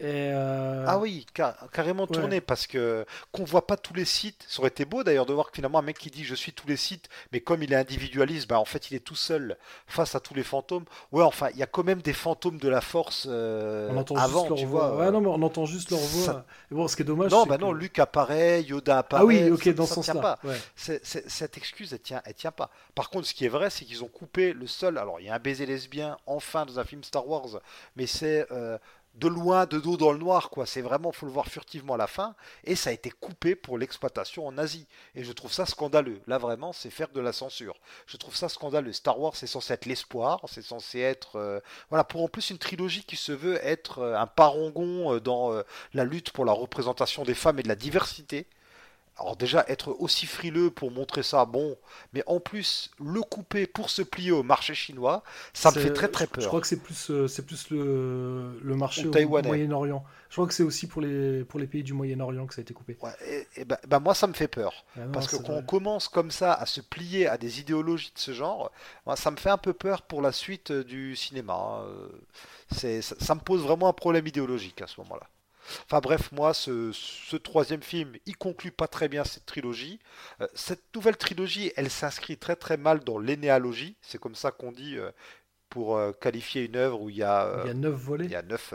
[0.00, 1.26] Euh, ah oui,
[1.72, 4.44] carrément tourné parce que qu'on voit pas tous les sites.
[4.48, 6.52] Ça aurait été beau d'ailleurs de voir que finalement un mec qui dit je suis
[6.52, 9.56] tous les sites, mais comme il est individualiste, bah en fait il est tout seul
[9.86, 10.84] face à tous les fantômes.
[11.12, 14.16] Ouais, enfin il y a quand même des fantômes de la force euh, on entend
[14.16, 14.90] avant, juste leur tu voix.
[14.90, 15.06] vois.
[15.06, 16.44] Ouais, non, mais on entend juste leur voix.
[16.70, 17.30] bon, ce qui est dommage.
[17.30, 19.22] Non, bah non, Luc apparaît, Yoda apparaît.
[19.22, 20.38] Ah oui, ok, dans ce sens-là.
[20.76, 22.70] Cette excuse, elle tient, elle tient pas.
[22.94, 24.98] Par contre, ce qui est vrai, c'est qu'ils ont coupé le seul.
[24.98, 27.60] Alors il y a un baiser lesbien enfin dans un film Star Wars,
[27.96, 28.78] mais c'est euh,
[29.18, 30.64] de loin, de dos dans le noir, quoi.
[30.64, 32.34] C'est vraiment, faut le voir furtivement à la fin.
[32.64, 34.86] Et ça a été coupé pour l'exploitation en Asie.
[35.14, 36.20] Et je trouve ça scandaleux.
[36.26, 37.74] Là, vraiment, c'est faire de la censure.
[38.06, 38.92] Je trouve ça scandaleux.
[38.92, 40.40] Star Wars, c'est censé être l'espoir.
[40.46, 44.16] C'est censé être, euh, voilà, pour en plus une trilogie qui se veut être euh,
[44.16, 45.52] un parangon euh, dans
[45.94, 48.46] la lutte pour la représentation des femmes et de la diversité.
[49.18, 51.76] Alors déjà, être aussi frileux pour montrer ça, bon,
[52.12, 56.08] mais en plus, le couper pour se plier au marché chinois, ça me fait très
[56.08, 56.42] très peur.
[56.42, 60.04] Je crois que c'est plus, euh, c'est plus le, le marché au, Moyen-Orient.
[60.28, 62.62] Je crois que c'est aussi pour les, pour les pays du Moyen-Orient que ça a
[62.62, 62.96] été coupé.
[63.56, 64.84] et, ben, ben, moi, ça me fait peur.
[64.96, 68.20] Ah parce que quand on commence comme ça à se plier à des idéologies de
[68.20, 68.70] ce genre,
[69.16, 71.82] ça me fait un peu peur pour la suite euh, du cinéma.
[71.86, 72.08] Euh,
[72.70, 75.26] c'est, ça me pose vraiment un problème idéologique à ce moment-là.
[75.84, 79.98] Enfin bref, moi, ce, troisième film, il conclut pas très bien cette trilogie.
[80.40, 83.96] Euh, cette nouvelle trilogie, elle s'inscrit très très mal dans l'énéalogie.
[84.02, 85.10] C'est comme ça qu'on dit euh,
[85.68, 87.62] pour euh, qualifier une œuvre où il y a...
[87.64, 88.24] il y a neuf volets.
[88.26, 88.74] Il y a neuf,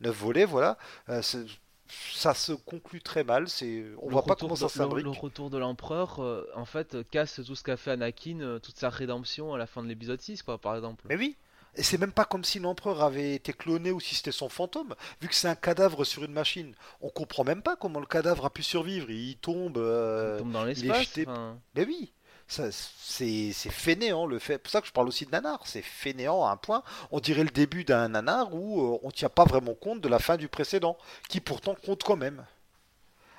[0.00, 0.78] neuf volets, voilà.
[1.10, 3.48] ça se conclut très mal.
[3.48, 5.04] C'est, on voit pas comment ça s'imbrique.
[5.04, 6.20] Le, retour de l'empereur,
[6.54, 9.88] en fait, casse tout ce qu'a fait Anakin, toute sa rédemption à la fin de
[9.88, 11.04] l'épisode 6, quoi, par exemple.
[11.08, 11.36] Mais oui,
[11.74, 14.94] et c'est même pas comme si l'empereur avait été cloné ou si c'était son fantôme.
[15.20, 18.46] Vu que c'est un cadavre sur une machine, on comprend même pas comment le cadavre
[18.46, 19.10] a pu survivre.
[19.10, 19.78] Il tombe.
[19.78, 21.18] Euh, il tombe dans l'espace.
[21.74, 22.12] Mais oui.
[22.48, 24.54] C'est fainéant le fait.
[24.54, 25.66] C'est pour ça que je parle aussi de nanar.
[25.66, 26.82] C'est fainéant à un point.
[27.12, 30.18] On dirait le début d'un nanar où euh, on tient pas vraiment compte de la
[30.18, 30.96] fin du précédent,
[31.28, 32.44] qui pourtant compte quand même.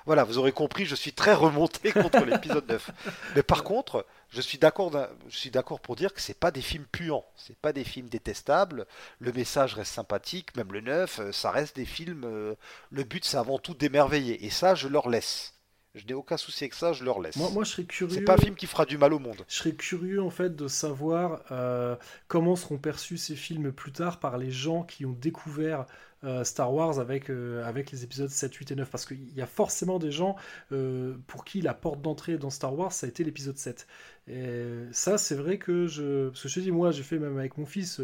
[0.06, 2.90] Voilà, vous aurez compris, je suis très remonté contre l'épisode 9.
[3.36, 4.92] Mais par contre, je suis d'accord,
[5.28, 8.08] je suis d'accord pour dire que c'est pas des films puants, c'est pas des films
[8.08, 8.86] détestables.
[9.18, 12.24] Le message reste sympathique, même le 9, euh, ça reste des films.
[12.24, 12.54] Euh,
[12.90, 15.54] le but, c'est avant tout d'émerveiller, et ça, je leur laisse.
[15.96, 17.34] Je n'ai aucun souci avec ça, je leur laisse.
[17.34, 18.14] Moi, moi je serais curieux.
[18.14, 19.44] C'est pas un film qui fera du mal au monde.
[19.48, 21.96] Je serais curieux en fait de savoir euh,
[22.28, 25.86] comment seront perçus ces films plus tard par les gens qui ont découvert
[26.22, 28.90] euh, Star Wars avec, euh, avec les épisodes 7, 8 et 9.
[28.90, 30.36] Parce qu'il y a forcément des gens
[30.72, 33.86] euh, pour qui la porte d'entrée dans Star Wars, ça a été l'épisode 7.
[34.28, 34.52] Et
[34.92, 36.28] ça, c'est vrai que je.
[36.28, 38.00] Parce que je te dis, moi, j'ai fait même avec mon fils,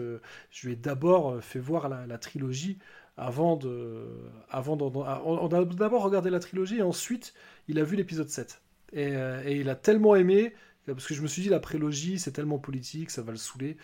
[0.50, 2.78] je lui ai d'abord fait voir la, trilogie
[3.16, 4.06] avant de.
[4.50, 7.34] Avant on a d'abord regardé la trilogie et ensuite,
[7.68, 8.62] il a vu l'épisode 7.
[8.92, 10.54] Et, et, il a tellement aimé,
[10.86, 13.76] parce que je me suis dit, la prélogie, c'est tellement politique, ça va le saouler.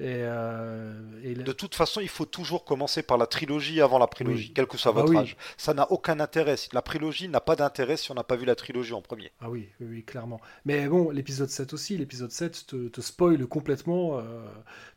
[0.00, 0.92] Euh,
[1.22, 4.66] et, De toute façon, il faut toujours commencer par la trilogie avant la prélogie, quel
[4.66, 5.36] que soit ah bah votre âge.
[5.56, 6.56] Ça n'a aucun intérêt.
[6.72, 9.30] La prélogie n'a pas d'intérêt si on n'a pas vu la trilogie en premier.
[9.40, 10.40] Ah oui, oui, clairement.
[10.64, 14.22] Mais bon, l'épisode 7 aussi, l'épisode 7 te, te spoil complètement, euh,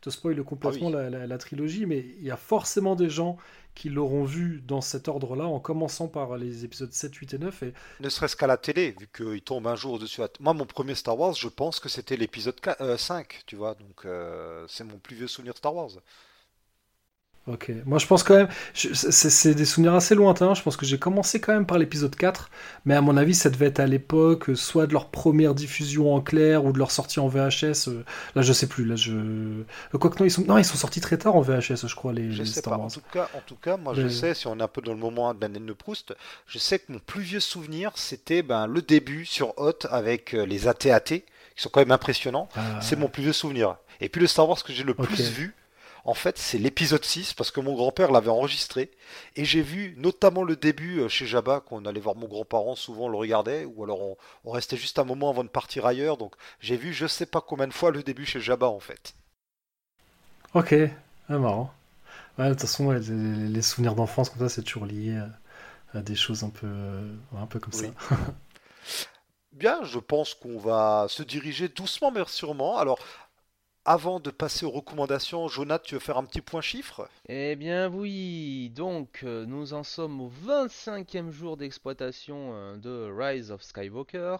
[0.00, 3.36] te spoil complètement ah la, trilogie, mais il y a forcément des gens
[3.78, 7.62] qui l'auront vu dans cet ordre-là, en commençant par les épisodes 7, 8 et 9.
[7.62, 7.74] Et...
[8.00, 10.20] Ne serait-ce qu'à la télé, vu qu'il tombe un jour dessus.
[10.40, 12.56] Moi, mon premier Star Wars, je pense que c'était l'épisode
[12.98, 15.90] 5, euh, tu vois, donc euh, c'est mon plus vieux souvenir Star Wars.
[17.50, 20.98] Ok, moi je pense quand même, c'est des souvenirs assez lointains, je pense que j'ai
[20.98, 22.50] commencé quand même par l'épisode 4,
[22.84, 26.14] mais à mon avis ça devait être à l'époque, euh, soit de leur première diffusion
[26.14, 28.04] en clair ou de leur sortie en VHS, euh,
[28.34, 29.12] là je sais plus, là je...
[29.12, 31.94] Euh, quoi que non, ils sont, non, ils sont sortis très tard en VHS je
[31.94, 32.76] crois, les, je sais pas.
[32.76, 34.92] En tout cas, en tout cas moi je sais, si on est un peu dans
[34.92, 36.14] le moment de de Proust,
[36.46, 40.68] je sais que mon plus vieux souvenir c'était ben, le début sur Hot avec les
[40.68, 41.22] AT-AT, qui
[41.56, 42.80] sont quand même impressionnants, ah.
[42.82, 43.76] c'est mon plus vieux souvenir.
[44.02, 45.54] Et puis le Star Wars que j'ai le plus vu,
[46.08, 48.90] en fait, c'est l'épisode 6 parce que mon grand-père l'avait enregistré
[49.36, 53.04] et j'ai vu notamment le début euh, chez Jabba qu'on allait voir mon grand-parent, souvent
[53.04, 56.16] on le regardait ou alors on, restait juste un moment avant de partir ailleurs.
[56.16, 59.14] Donc j'ai vu je sais pas combien de fois le début chez Jabba en fait.
[60.54, 60.74] Ok,
[61.28, 61.74] ah, marrant.
[62.38, 65.22] de toute façon, les, souvenirs d'enfance comme ça, c'est toujours lié
[65.92, 66.70] à, des choses un peu,
[67.36, 67.84] un peu comme ça.
[69.52, 72.78] Bien, je pense qu'on va se diriger doucement mais sûrement.
[72.78, 72.98] Alors,
[73.84, 77.88] avant de passer aux recommandations, Jonathan, tu veux faire un petit point chiffre Eh bien
[77.88, 84.36] oui, donc euh, nous en sommes au 25e jour d'exploitation euh, de Rise of Skywalker.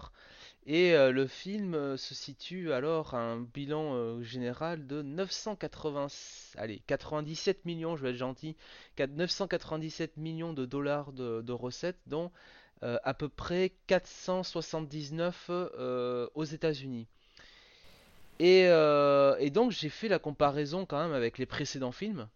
[0.67, 6.09] Et euh, le film se situe alors à un bilan général de 980,
[6.57, 8.55] allez, 97 millions, je vais être gentil,
[8.99, 12.31] 997 millions de dollars de, recettes, dont
[12.83, 15.51] à peu près 479
[16.35, 17.09] aux États-Unis.
[18.41, 22.29] Euh, et, donc j'ai fait la comparaison quand même avec les précédents films.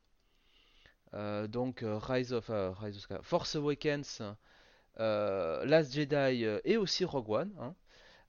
[1.49, 2.51] donc Rise of,
[2.81, 4.23] Rise of Force Awakens,
[4.99, 7.53] Last Jedi et aussi Rogue One.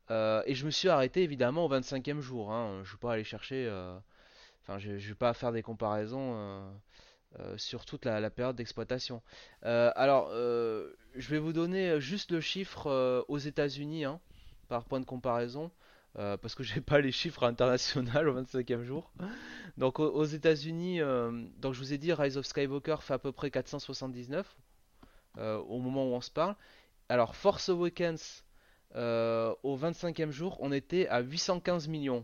[0.10, 0.44] Hein.
[0.46, 2.52] et je me suis arrêté évidemment au 25e jour.
[2.52, 2.82] Hein.
[2.84, 3.70] Je ne vais pas aller chercher.
[4.62, 6.72] Enfin, je ne vais pas faire des comparaisons
[7.58, 9.22] sur toute la, période d'exploitation.
[9.64, 14.20] alors, je vais vous donner juste le chiffre aux États-Unis hein,
[14.68, 15.72] par point de comparaison.
[16.20, 19.12] Euh, parce que j'ai pas les chiffres internationaux au 25e jour.
[19.78, 23.32] Donc aux, États-Unis, euh, donc je vous ai dit, Rise of Skywalker fait à peu
[23.32, 24.56] près 479
[25.40, 26.56] euh, au moment où on se parle.
[27.10, 28.44] Alors Force Awakens
[28.96, 32.24] au 25e jour, on était à 815 millions.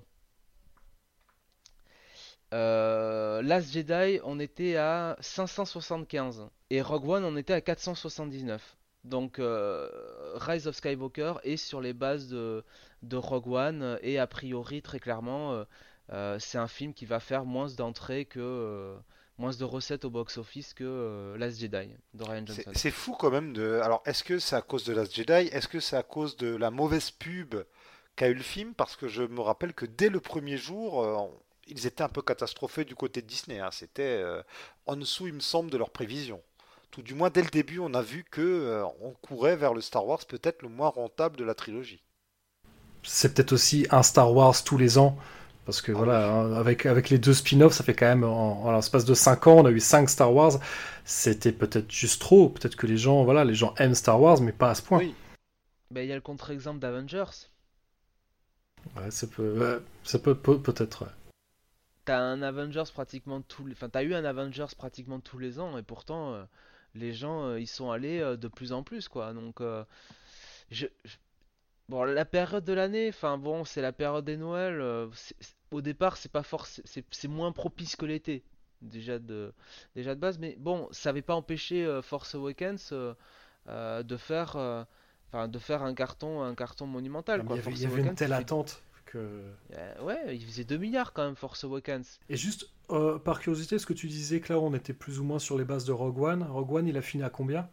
[2.51, 8.77] Last Jedi, on était à 575 et Rogue One, on était à 479.
[9.03, 12.63] Donc Rise of Skywalker est sur les bases de,
[13.03, 15.63] de Rogue One et a priori très clairement euh,
[16.11, 18.97] euh, c'est un film qui va faire moins d'entrées que euh,
[19.37, 22.71] moins de recettes au box-office que Last Jedi de Ryan Johnson.
[22.73, 23.79] C'est fou quand même de.
[23.83, 25.47] Alors, est-ce que c'est à cause de Last Jedi?
[25.51, 27.55] Est-ce que c'est à cause de la mauvaise pub
[28.15, 28.73] qu'a eu le film?
[28.73, 31.31] Parce que je me rappelle que dès le premier jour,
[31.67, 33.59] ils étaient un peu catastrophés du côté de Disney.
[33.59, 33.69] Hein.
[33.71, 34.21] C'était
[34.87, 36.41] en dessous, il me semble, de leurs prévisions.
[36.91, 40.05] Tout du moins, dès le début, on a vu que on courait vers le Star
[40.05, 42.01] Wars peut-être le moins rentable de la trilogie
[43.03, 45.17] c'est peut-être aussi un Star Wars tous les ans.
[45.65, 48.71] Parce que ah voilà, hein, avec, avec les deux spin-offs, ça fait quand même, en,
[48.71, 50.53] l'espace de 5 ans, on a eu 5 Star Wars.
[51.05, 52.49] C'était peut-être juste trop.
[52.49, 54.97] Peut-être que les gens, voilà, les gens aiment Star Wars, mais pas à ce point.
[54.97, 55.13] Oui.
[55.91, 57.49] Ben, il y a le contre-exemple d'Avengers.
[58.95, 61.05] Ouais, ça peut, ça peut, peut-être.
[62.05, 65.77] T'as un Avengers pratiquement tous les, enfin, t'as eu un Avengers pratiquement tous les ans,
[65.77, 66.43] et pourtant, euh,
[66.95, 69.33] les gens, euh, ils sont allés euh, de plus en plus, quoi.
[69.33, 69.61] Donc,
[70.71, 70.87] je
[71.89, 74.79] Bon, la période de l'année, enfin bon, c'est la période des Noëls.
[74.79, 75.07] Euh,
[75.71, 78.43] au départ, c'est pas forcément, c'est moins propice que l'été,
[78.83, 79.51] déjà de,
[79.95, 80.37] déjà de base.
[80.37, 84.85] Mais bon, ça n'avait pas empêché euh, Force Awakens euh, de faire,
[85.29, 87.43] enfin, de faire un carton, un carton monumental.
[87.43, 87.57] Quoi.
[87.57, 89.41] Il y avait, une telle attente que.
[90.03, 92.19] ouais, il faisait 2 milliards quand même Force Awakens.
[92.29, 95.39] Et juste par curiosité, ce que tu disais que là, on était plus ou moins
[95.39, 96.43] sur les bases de Rogue One.
[96.43, 97.67] Rogue One, il a fini à combien?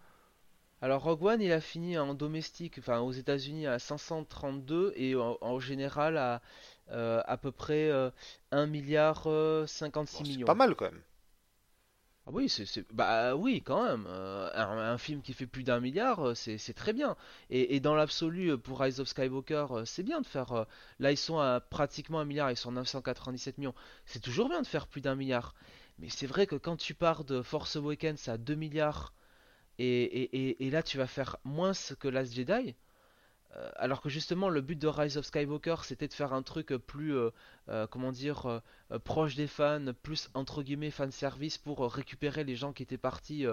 [0.83, 5.59] Alors Rogue One, il a fini en domestique, enfin aux États-Unis à 532 et en,
[5.59, 6.43] général à
[6.91, 8.13] euh, à peu près 1
[8.53, 9.27] euh, milliard
[9.67, 10.39] 56 millions.
[10.41, 11.01] C'est pas mal quand même.
[12.29, 14.05] Ah oui, c'est bah oui quand même.
[14.09, 17.17] Euh, un, film qui fait plus d'un milliard, c'est très bien.
[17.51, 20.67] Et, dans l'absolu, pour Rise of Skywalker, c'est bien de faire.
[20.99, 23.75] là, ils sont à pratiquement un milliard, ils sont à 997 millions.
[24.05, 25.55] C'est toujours bien de faire plus d'un milliard.
[25.99, 29.15] Mais c'est vrai que quand tu pars de Force Awakens à 2 milliards
[29.79, 32.75] et, là, tu vas faire moins que Last Jedi.
[33.57, 36.69] Euh, alors que justement, le but de Rise of Skywalker, c'était de faire un truc
[36.77, 37.31] plus, euh,
[37.69, 38.63] euh, comment dire,
[39.05, 43.47] proche des fans, plus entre guillemets fan service pour récupérer les gens qui étaient partis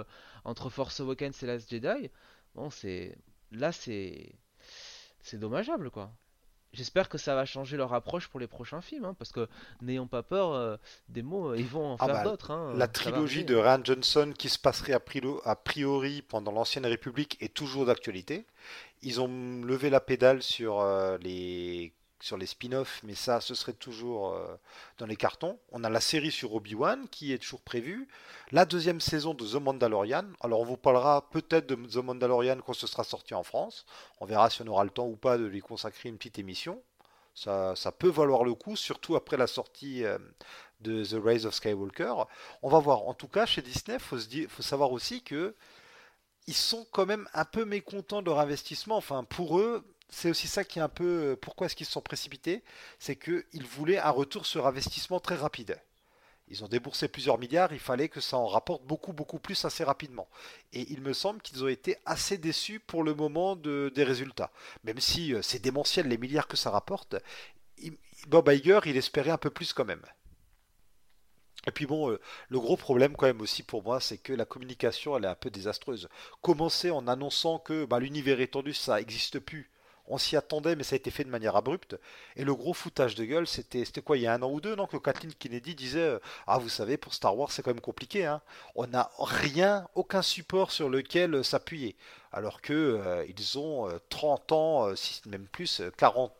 [0.43, 2.09] entre Force Awakens et Last Jedi.
[2.55, 3.17] Bon, c'est
[3.51, 4.35] là, c'est
[5.21, 6.13] c'est dommageable, quoi.
[6.73, 9.47] J'espère que ça va changer leur approche pour les prochains films, hein, parce que
[9.81, 10.75] n'ayons pas peur euh,
[11.07, 12.49] des mots, euh, ils vont en ah faire bah, d'autres.
[12.49, 17.53] Hein, la trilogie de Ryan Johnson qui se passerait a priori pendant l'Ancienne République est
[17.53, 18.45] toujours d'actualité.
[19.03, 21.93] Ils ont levé la pédale sur euh, les
[22.23, 24.55] sur les spin-offs, mais ça, ce serait toujours euh,
[24.97, 25.59] dans les cartons.
[25.73, 28.07] On a la série sur Obi-Wan qui est toujours prévue.
[28.53, 30.23] La deuxième saison de The Mandalorian.
[30.39, 33.85] Alors, on vous parlera peut-être de The Mandalorian quand ce sera sorti en France.
[34.21, 36.81] On verra si on aura le temps ou pas de lui consacrer une petite émission.
[37.35, 40.17] Ça, ça peut valoir le coup, surtout après la sortie euh,
[40.79, 42.13] de The Rise of Skywalker.
[42.61, 43.01] On va voir.
[43.01, 45.53] En tout cas, chez Disney, faut, faut savoir aussi que
[46.47, 48.97] ils sont quand même un peu mécontents de leur investissement.
[48.97, 51.31] Enfin, pour eux, c'est aussi ça qui est un peu.
[51.31, 52.63] Euh, pourquoi est-ce qu'ils se sont précipités
[52.99, 55.81] C'est qu'ils voulaient un retour sur investissement très rapide.
[56.49, 59.83] Ils ont déboursé plusieurs milliards, il fallait que ça en rapporte beaucoup, beaucoup plus assez
[59.83, 60.27] rapidement.
[60.73, 64.51] Et il me semble qu'ils ont été assez déçus pour le moment de, des résultats.
[64.83, 67.15] Même si euh, c'est démentiel les milliards que ça rapporte,
[68.27, 70.05] Bob Iger, il espérait un peu plus quand même.
[71.65, 72.19] Et puis bon, euh,
[72.49, 75.35] le gros problème quand même aussi pour moi, c'est que la communication, elle est un
[75.35, 76.09] peu désastreuse.
[76.41, 79.71] Commencer en annonçant que bah, l'univers étendu, ça n'existe plus,
[80.07, 81.97] on s'y attendait, mais ça a été fait de manière abrupte.
[82.35, 84.75] Et le gros foutage de gueule, c'était quoi, il y a un an ou deux,
[84.75, 87.81] non, que Kathleen Kennedy disait euh, Ah, vous savez, pour Star Wars, c'est quand même
[87.81, 88.25] compliqué.
[88.25, 88.41] Hein.
[88.75, 91.95] On n'a rien, aucun support sur lequel euh, s'appuyer.
[92.31, 96.31] Alors que euh, ils ont 30 ans, si même plus, 40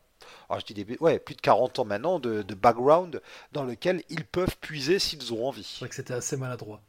[0.49, 4.55] alors je dis ouais, plus de 40 ans maintenant de, background dans lequel ils peuvent
[4.61, 5.65] puiser s'ils ont envie.
[5.65, 6.81] C'est vrai que c'était assez maladroit.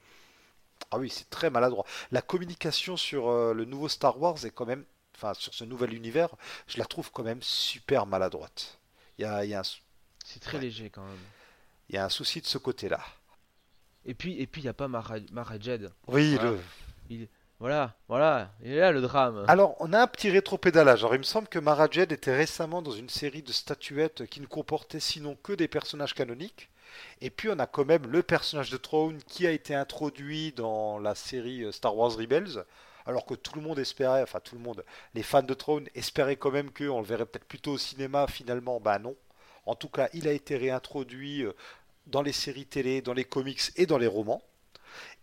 [0.92, 1.84] Ah oui, c'est très maladroit.
[2.12, 4.84] La communication sur le nouveau Star Wars est quand même
[5.24, 6.28] enfin sur ce nouvel univers,
[6.66, 8.78] je la trouve quand même super maladroite.
[9.18, 9.62] Il y a,
[10.24, 11.18] C'est très léger quand même.
[11.88, 13.00] Il y a un souci de ce côté-là.
[14.06, 15.90] Et puis, et puis, il n'y a pas Mara, Mara Jed.
[16.08, 16.50] Oui, Voilà.
[16.50, 16.60] le-
[17.10, 17.28] Il...
[17.60, 19.44] Voilà, voilà, il est là le drame.
[19.48, 21.00] Alors, on a un petit rétropédalage.
[21.02, 24.40] Alors, il me semble que Mara Jade était récemment dans une série de statuettes qui
[24.40, 26.68] ne comportait sinon que des personnages canoniques.
[27.20, 30.98] Et puis, on a quand même le personnage de Throne qui a été introduit dans
[30.98, 32.64] la série euh, Star Wars Rebels.
[33.06, 34.84] Alors que tout le monde espérait, enfin tout le monde,
[35.14, 38.26] les fans de Throne espéraient quand même qu'on le verrait peut-être plutôt au cinéma.
[38.26, 39.14] Finalement, bah non.
[39.66, 41.52] En tout cas, il a été réintroduit euh,
[42.06, 44.42] dans les séries télé, dans les comics et dans les romans.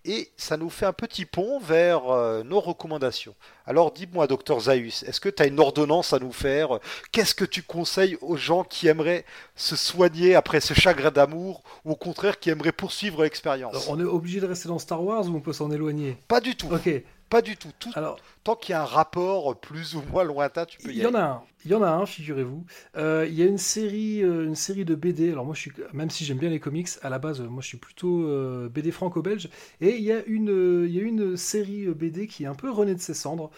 [0.04, 3.36] Et ça nous fait un petit pont vers euh, nos recommandations.
[3.68, 6.80] Alors dis-moi, docteur Zaius, est-ce que tu as une ordonnance à nous faire?
[7.12, 11.92] Qu'est-ce que tu conseilles aux gens qui aimeraient se soigner après ce chagrin d'amour ou
[11.92, 13.88] au contraire qui aimeraient poursuivre l'expérience?
[13.88, 16.18] On est obligé de rester dans Star Wars ou on peut s'en éloigner?
[16.28, 16.74] Pas du tout.
[16.74, 16.90] Ok,
[17.32, 17.72] Pas du tout.
[17.80, 20.98] Tout- alors Tant qu'il y a un rapport plus ou moins lointain, tu peux y,
[20.98, 21.16] il y en aller.
[21.16, 22.66] a un, il y en a un, figurez-vous.
[22.98, 25.32] Euh, il y a une série, euh, une série de BD.
[25.32, 27.62] Alors moi, je suis, même si j'aime bien les comics, à la base, euh, moi,
[27.62, 29.50] je suis plutôt euh, BD franco-belge.
[29.80, 32.70] Et il y a une, il y a une série BD qui est un peu
[32.72, 33.52] renée de ses cendres,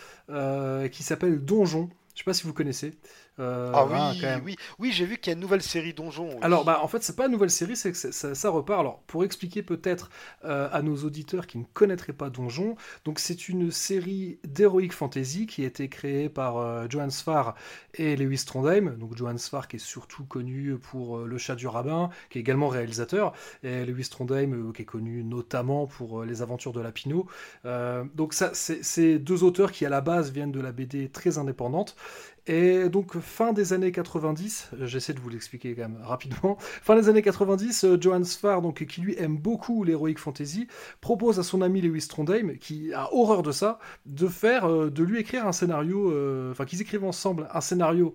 [0.92, 1.90] qui s'appelle Donjon.
[2.14, 2.94] Je sais pas si vous connaissez.
[3.40, 4.44] Euh, Ah oui, quand même.
[4.44, 6.40] oui, oui, j'ai vu qu'il y a une nouvelle série Donjon.
[6.40, 6.42] oui.
[6.42, 8.80] Alors, bah, en fait, c'est pas une nouvelle série, c'est que ça, ça repart.
[8.80, 10.10] Alors, pour expliquer peut-être
[10.46, 15.48] euh, à nos auditeurs qui ne connaîtraient pas Donjon, donc c'est une série d'heroic fantasy
[15.48, 17.56] qui a été créée par euh, Johan Sfar
[17.96, 18.96] et Lewis Trondheim.
[18.98, 22.42] Donc, Johan Sfar qui est surtout connu pour euh, Le Chat du Rabbin, qui est
[22.42, 27.28] également réalisateur, et Lewis Trondheim qui est connu notamment pour Les Aventures de Lapino.
[28.16, 31.96] Donc, ça, c'est deux auteurs qui à la base viennent de la BD très indépendante.
[32.46, 36.58] Et donc, fin des années 90, euh, j'essaie de vous l'expliquer quand même rapidement.
[36.82, 40.68] Fin des années 90, euh, Johan Sfar, donc, qui lui aime beaucoup l'heroic fantasy,
[41.00, 45.04] propose à son ami Lewis Trondheim, qui a horreur de ça, de faire, euh, de
[45.04, 48.14] lui écrire un scénario, euh, enfin qu'ils écrivent ensemble un scénario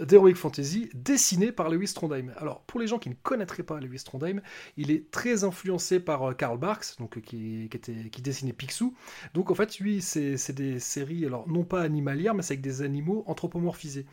[0.00, 2.32] d'Heroic Fantasy dessiné par Lewis Trondheim.
[2.36, 4.40] Alors, pour les gens qui ne connaîtraient pas Lewis Trondheim,
[4.76, 8.94] il est très influencé par euh, Karl Barks, donc, euh, qui, était, qui dessinait Picsou.
[9.34, 12.82] Donc, en fait, lui, c'est des séries, alors non pas animalières, mais c'est avec des
[12.82, 14.06] animaux anthropomorphisés.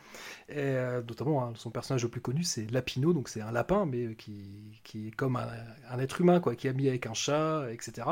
[0.48, 3.86] Et, euh, notamment, hein, son personnage le plus connu, c'est Lapino, donc c'est un lapin,
[3.86, 7.66] mais qui, qui est comme un, être humain, quoi, qui est mis avec un chat,
[7.70, 8.06] etc.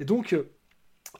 [0.00, 0.36] Et donc,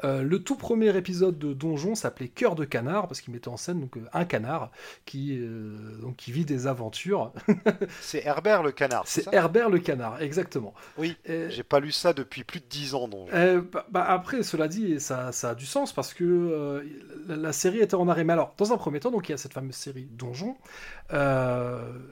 [0.05, 3.57] euh, le tout premier épisode de Donjon s'appelait Cœur de canard parce qu'il mettait en
[3.57, 4.71] scène donc euh, un canard
[5.05, 7.33] qui euh, donc qui vit des aventures.
[8.01, 10.75] C'est Herbert le canard, c'est Herbert le canard, exactement.
[10.97, 13.09] Oui, Et- j'ai pas lu ça depuis plus de 10 ans.
[13.09, 13.29] Donc.
[13.31, 16.83] bah, bah, après, cela dit, ça, ça a du sens parce que euh,
[17.27, 18.25] la, la série était en arrêt.
[18.25, 20.57] Mais alors, dans un premier temps, donc il y a cette fameuse série Donjon.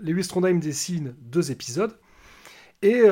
[0.01, 1.97] Lewis Trondheim dessine deux épisodes.
[2.83, 3.03] Et,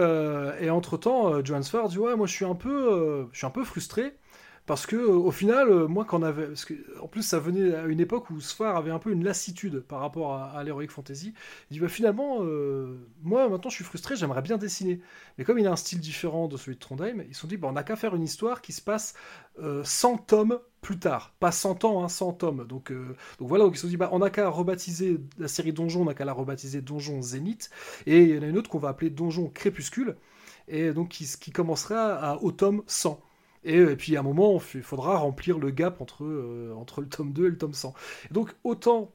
[0.60, 3.50] et entre-temps, euh, Johan Sfar dit Ouais, moi je suis un peu, je suis un
[3.50, 4.14] peu frustré.
[4.66, 6.48] Parce que au final, euh, moi, quand on avait,
[7.02, 10.00] en plus, ça venait à une époque où Sfar avait un peu une lassitude par
[10.00, 11.34] rapport à, à l'heroic fantasy.
[11.70, 15.00] Il dit bah, finalement, euh, moi maintenant, je suis frustré, j'aimerais bien dessiner.
[15.36, 17.58] Mais comme il a un style différent de celui de Trondheim, ils se sont dit
[17.58, 19.14] bah, on n'a qu'à faire une histoire qui se passe
[19.58, 22.66] euh, 100 tomes plus tard, pas 100 ans, hein, 100 tomes.
[22.66, 26.02] Donc, euh, voilà, ils se sont dit bah, on n'a qu'à rebaptiser la série Donjon,
[26.02, 27.70] on n'a qu'à la rebaptiser Donjon Zénith,
[28.06, 30.16] et il y en a une autre qu'on va appeler Donjon Crépuscule,
[30.68, 33.20] et donc qui, qui commencera à, au tome 100.
[33.64, 37.08] Et, et puis à un moment, il faudra remplir le gap entre, euh, entre le
[37.08, 37.94] tome 2 et le tome 100.
[38.30, 39.12] Et donc autant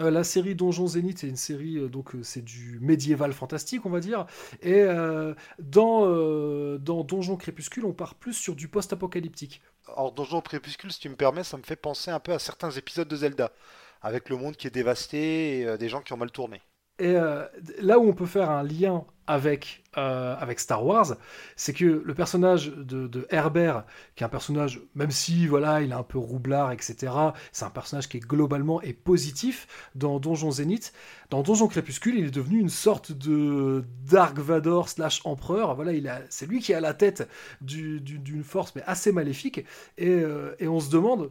[0.00, 3.86] euh, la série Donjon Zénith c'est une série, euh, donc euh, c'est du médiéval fantastique,
[3.86, 4.26] on va dire.
[4.62, 9.62] Et euh, dans, euh, dans Donjon Crépuscule, on part plus sur du post-apocalyptique.
[9.88, 12.70] Alors, Donjon Crépuscule, si tu me permets, ça me fait penser un peu à certains
[12.70, 13.52] épisodes de Zelda,
[14.00, 16.62] avec le monde qui est dévasté et euh, des gens qui ont mal tourné.
[16.98, 17.44] Et euh,
[17.80, 21.16] là où on peut faire un lien avec, euh, Star Wars,
[21.56, 23.84] c'est que le personnage de, Herbert,
[24.14, 27.12] qui est un personnage, même si voilà, il est un peu roublard, etc.,
[27.52, 30.92] c'est un personnage qui est globalement et positif dans Donjon Zénith.
[31.28, 35.74] Dans Donjon Crépuscule, il est devenu une sorte de Dark Vador slash empereur.
[35.74, 35.92] Voilà,
[36.30, 37.28] c'est lui qui est à la tête
[37.60, 39.64] du- du- d'une force mais assez maléfique.
[39.98, 41.30] Et, euh, et on se demande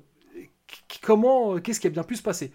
[1.02, 2.52] comment, qu'est-ce qui a bien pu se passer?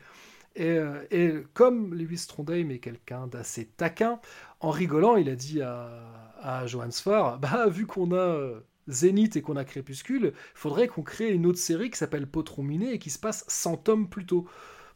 [0.56, 4.20] Et, euh, et comme Lewis Trondheim est quelqu'un d'assez taquin,
[4.60, 9.36] en rigolant, il a dit à, à Johan Sfar, bah vu qu'on a euh, Zénith
[9.36, 12.98] et qu'on a Crépuscule, faudrait qu'on crée une autre série qui s'appelle Potron Miné et
[12.98, 14.48] qui se passe 100 tomes plus tôt.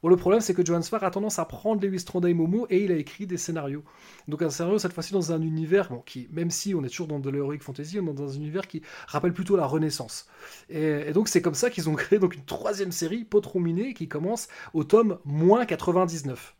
[0.08, 2.84] Le problème, c'est que Johan Sfar a tendance à prendre Lewis Trondheim au mot et
[2.84, 3.83] il a écrit des scénarios.
[4.28, 7.07] Donc un scénario, cette fois-ci, dans un univers, bon, qui, même si on est toujours
[7.07, 10.28] dans de l'heroic fantasy, on est dans un univers qui rappelle plutôt la Renaissance.
[10.68, 13.94] Et, et donc c'est comme ça qu'ils ont créé donc une troisième série, Potron Miné,
[13.94, 16.55] qui commence au tome moins 99.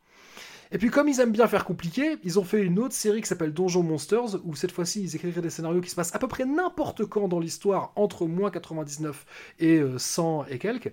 [0.73, 3.29] Et puis comme ils aiment bien faire compliqué, ils ont fait une autre série qui
[3.29, 6.27] s'appelle Donjon Monsters, où cette fois-ci ils écriraient des scénarios qui se passent à peu
[6.27, 9.27] près n'importe quand dans l'histoire, entre moins 99
[9.61, 10.93] et euh, 100 et quelques.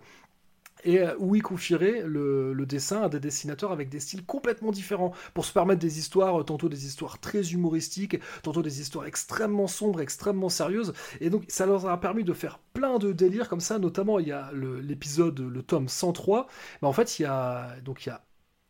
[0.83, 5.13] Et euh, où il confierait le, dessin à des dessinateurs avec des styles complètement différents
[5.33, 9.67] pour se permettre des histoires, euh, tantôt des histoires très humoristiques, tantôt des histoires extrêmement
[9.67, 10.93] sombres, extrêmement sérieuses.
[11.19, 13.79] Et donc ça leur a permis de faire plein de délires comme ça.
[13.79, 16.47] Notamment, il y a l'épisode, le, tome 103.
[16.81, 18.23] Mais en fait, il y a donc il y a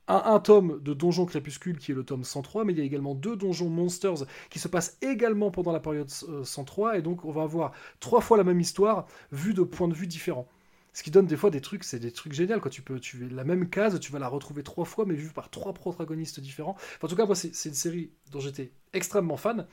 [0.07, 3.15] un, tome de Donjon Crépuscule qui est le tome 103, mais il y a également
[3.15, 7.31] deux Donjons Monsters qui se passent également pendant la période 103, euh, et donc on
[7.31, 10.47] va avoir trois fois la même histoire vue de points de vue différents.
[10.93, 12.59] Ce qui donne des fois des trucs, c'est des trucs géniaux.
[12.59, 15.31] Quand tu peux, tu la même case, tu vas la retrouver trois fois, mais vue
[15.31, 16.75] par trois protagonistes différents.
[17.01, 19.67] en tout cas, moi, c'est une série dont j'étais extrêmement fan.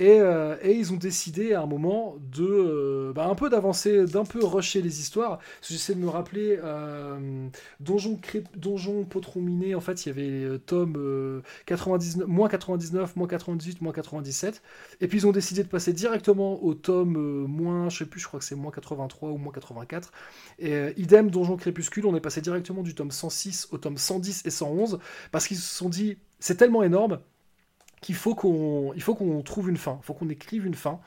[0.00, 4.24] Euh, et, ils ont décidé à un moment de euh, bah, un peu d'avancer, d'un
[4.24, 5.38] peu rusher les histoires.
[5.62, 7.48] J'essaie de me rappeler euh,
[7.80, 8.20] Donjon,
[8.54, 13.92] Donjon Potron Miné, en fait il y avait tome 99, moins 99, moins 98, moins
[13.92, 14.62] 97.
[15.00, 18.26] Et puis ils ont décidé de passer directement au tome moins, je sais plus, je
[18.26, 20.12] crois que c'est moins 83 ou moins 84.
[20.58, 24.50] Et idem Donjon Crépuscule, on est passé directement du tome 106 au tome 110 et
[24.50, 24.98] 111
[25.32, 27.20] parce qu'ils se sont dit c'est tellement énorme
[28.00, 31.00] qu'il faut qu'on il faut qu'on trouve une fin, il faut qu'on écrive une fin.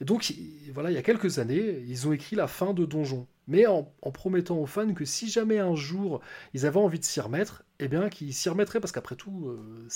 [0.00, 0.32] Et donc
[0.72, 3.84] voilà, il y a quelques années, ils ont écrit la fin de Donjon, mais en,
[4.12, 6.20] promettant aux fans que si jamais un jour
[6.54, 9.88] ils avaient envie de s'y remettre, eh bien qu'ils s'y remettraient parce qu'après tout, euh,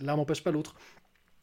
[0.00, 0.74] l'un n'empêche pas l'autre.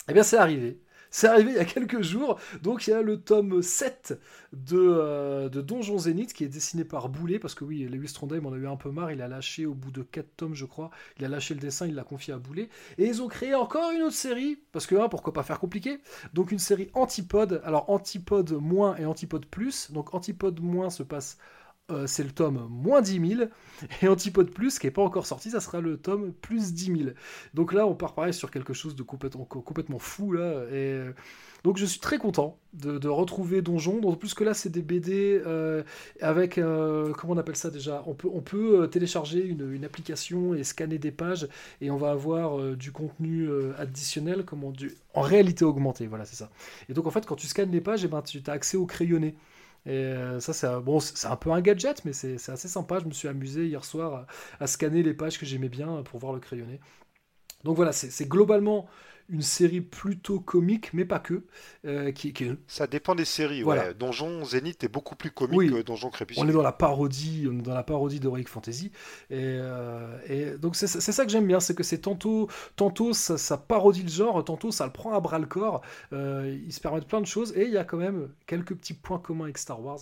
[0.10, 0.80] Eh bien c'est arrivé.
[1.16, 2.38] C'est arrivé il y a quelques jours.
[2.62, 4.20] Donc il y a le tome 7
[4.52, 7.40] de, euh, Donjon Zénith qui est dessiné par Boulet.
[7.40, 9.14] Parce que oui, Lewis Trondheim en a eu un peu marre.
[9.14, 10.92] Il a lâché au bout de 4 tomes, je crois.
[11.18, 12.68] Il a lâché le dessin, il l'a confié à Boulet.
[12.98, 14.60] Et ils ont créé encore une autre série.
[14.74, 16.02] Parce que, hein, pourquoi pas faire compliqué?
[16.34, 17.62] Donc une série Antipode.
[17.64, 19.92] Alors Antipode moins et Antipode plus.
[19.92, 21.38] Donc Antipode moins se passe
[21.92, 23.50] euh, c'est le tome moins 10 000,
[24.02, 26.98] et Antipode Plus, qui n'est pas encore sorti, ça sera le tome plus 10 000.
[27.54, 31.12] Donc là, on part pareil sur quelque chose de complètement, fou, là, et euh,
[31.64, 35.40] donc je suis très content de, retrouver Donjon, d'autant plus que là, c'est des BD
[35.46, 35.84] euh,
[36.22, 38.04] avec, comment on appelle ça déjà?
[38.08, 41.48] On peut, on peut télécharger une, application et scanner des pages,
[41.82, 43.48] et on va avoir du contenu
[43.78, 44.74] additionnel, comment,
[45.14, 46.50] en réalité augmentée, voilà, c'est ça.
[46.90, 48.76] Et donc en fait, quand tu scannes les pages, et eh ben, tu as accès
[48.76, 49.36] au crayonné.
[49.86, 53.00] Et euh, ça, c'est bon, c'est un peu un gadget, mais c'est assez sympa.
[53.00, 54.26] Je me suis amusé hier soir
[54.60, 56.80] à, scanner les pages que j'aimais bien pour voir le crayonné.
[57.64, 58.88] Donc voilà, c'est globalement
[59.30, 61.44] une série plutôt comique, mais pas que.
[61.86, 62.34] Euh, qui,
[62.68, 63.64] Ça dépend des séries.
[63.64, 63.94] Ouais.
[63.94, 66.46] Donjon Zénith est beaucoup plus comique que Donjon Crépuscule.
[66.46, 68.92] On est dans la parodie, on est dans la parodie d'Heroic Fantasy.
[69.30, 73.58] Et, euh, et donc c'est ça que j'aime bien, c'est que c'est tantôt, tantôt ça,
[73.58, 75.82] parodie le genre, tantôt ça le prend à bras le corps.
[76.14, 78.94] Euh, ils se permettent plein de choses et il y a quand même quelques petits
[78.94, 80.02] points communs avec Star Wars.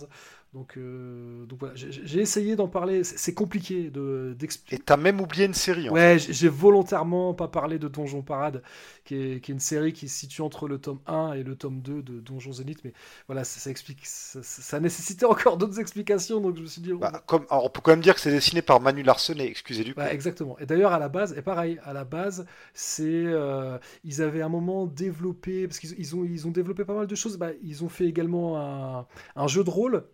[0.54, 3.02] Donc, euh, donc voilà, j'ai essayé d'en parler.
[3.02, 3.90] C'est compliqué
[4.36, 4.76] d'expliquer.
[4.76, 5.90] Et t'as même oublié une série.
[5.90, 8.62] En ouais, j'ai volontairement pas parlé de Donjon Parade,
[9.04, 11.56] qui est, qui est, une série qui se situe entre le tome 1 et le
[11.56, 12.78] tome 2 de Donjon Zénith.
[12.84, 12.92] Mais
[13.26, 14.02] voilà, ça, explique.
[14.04, 16.92] Ça, nécessitait encore d'autres explications, donc je me suis dit.
[16.92, 19.82] Bah, comme, alors on peut quand même dire que c'est dessiné par Manu Larsenet, excusez
[19.82, 20.56] du bah, exactement.
[20.60, 23.02] Et d'ailleurs, à la base, et pareil, à la base, c'est.
[23.02, 27.08] Euh, ils avaient un moment développé, parce qu'ils ils ont, ils ont développé pas mal
[27.08, 27.38] de choses.
[27.38, 30.04] Bah, ils ont fait également un, un jeu de rôle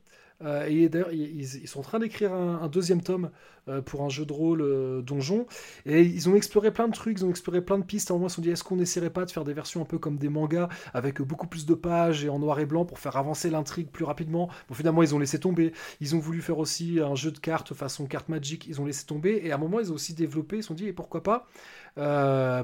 [0.43, 3.31] euh, et d'ailleurs, ils, sont en train d'écrire un, deuxième tome
[3.69, 5.47] euh, pour un jeu de rôle euh, donjon.
[5.86, 8.10] Et ils ont exploré plein de trucs, ils ont exploré plein de pistes.
[8.10, 9.83] À un moment, ils se sont dit est-ce qu'on n'essaierait pas de faire des versions
[9.83, 12.85] un peu comme des mangas, avec beaucoup plus de pages et en noir et blanc
[12.85, 14.49] pour faire avancer l'intrigue plus rapidement?
[14.69, 15.73] Bon, finalement, ils ont laissé tomber.
[16.01, 19.07] Ils ont voulu faire aussi un jeu de cartes façon carte Magic, ils ont laissé
[19.07, 19.41] tomber.
[19.44, 21.47] Et à un moment, ils ont aussi développé, ils se sont dit et pourquoi pas,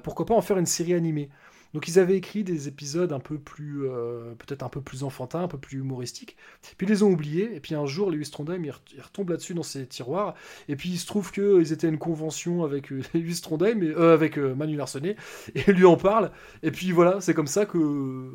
[0.00, 1.28] pourquoi pas en faire une série animée?
[1.74, 5.42] Donc ils avaient écrit des épisodes un peu plus, euh, peut-être un peu plus enfantins,
[5.42, 6.36] un peu plus humoristiques.
[6.76, 7.54] Puis ils les ont oubliés.
[7.54, 10.34] Et puis un jour, Lewis Trondheim, il, retombe là-dessus dans ses tiroirs.
[10.68, 13.90] Et puis il se trouve qu'ils étaient à une convention avec euh, Lewis Trondheim, et,
[13.90, 15.16] euh, avec Manu Larsenet,
[15.54, 16.30] et lui en parle.
[16.62, 18.32] Et puis voilà, c'est comme ça que,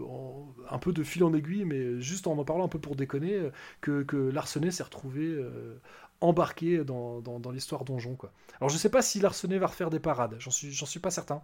[0.70, 3.40] un peu de fil en aiguille, mais juste en en parlant un peu pour déconner,
[3.82, 4.32] que, que
[4.72, 5.38] s'est retrouvé
[6.22, 8.16] embarqué dans, dans, dans l'histoire donjon.
[8.16, 8.32] Quoi.
[8.60, 11.12] Alors je sais pas si Larsenet va refaire des parades, j'en suis, j'en suis pas
[11.12, 11.42] certain.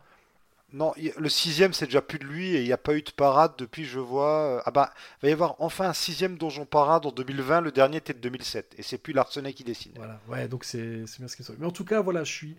[0.73, 3.11] Non, le sixième, c'est déjà plus de lui et il n'y a pas eu de
[3.11, 4.57] parade depuis, je vois.
[4.57, 7.61] Euh, ah bah, il va y avoir enfin un sixième Donjon Parade en 2020.
[7.61, 9.93] Le dernier était de 2007 et c'est plus l'Arsenal qui dessine.
[10.27, 12.57] Voilà, donc c'est bien ce qui est Mais en tout cas, voilà, je suis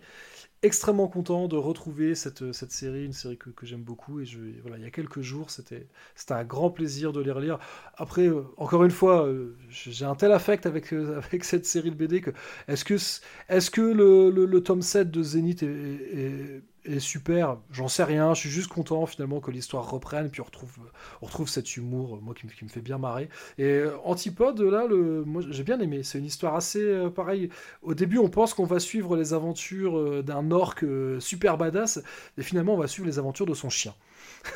[0.63, 4.21] extrêmement content de retrouver cette, cette série, une série que, j'aime beaucoup.
[4.21, 5.85] Et je, voilà, il y a quelques jours, c'était
[6.31, 7.59] un grand plaisir de les relire.
[7.95, 10.93] Après, euh, encore une fois, euh, j'ai un tel affect avec,
[11.43, 12.31] cette série de BD que
[12.67, 16.63] est-ce que, est que le, le, tome 7 de Zénith est
[16.99, 17.57] super.
[17.71, 18.33] J'en sais rien.
[18.33, 20.77] Je suis juste content finalement que l'histoire reprenne, puis on retrouve,
[21.21, 23.29] retrouve cet humour, moi qui, me, qui me fait bien marrer.
[23.57, 26.03] Et euh, Antipode, là, le, moi j'ai bien aimé.
[26.03, 27.49] C'est une histoire assez euh, pareil.
[27.81, 30.83] Au début, on pense qu'on va suivre les aventures euh, d'un orc
[31.19, 32.01] super badass,
[32.37, 33.93] et finalement, on va suivre les aventures de son chien.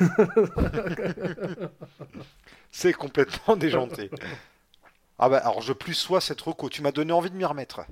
[2.70, 4.10] C'est complètement déjanté.
[5.18, 7.82] Ah bah alors je plus sois cette reco, tu m'as donné envie de m'y remettre.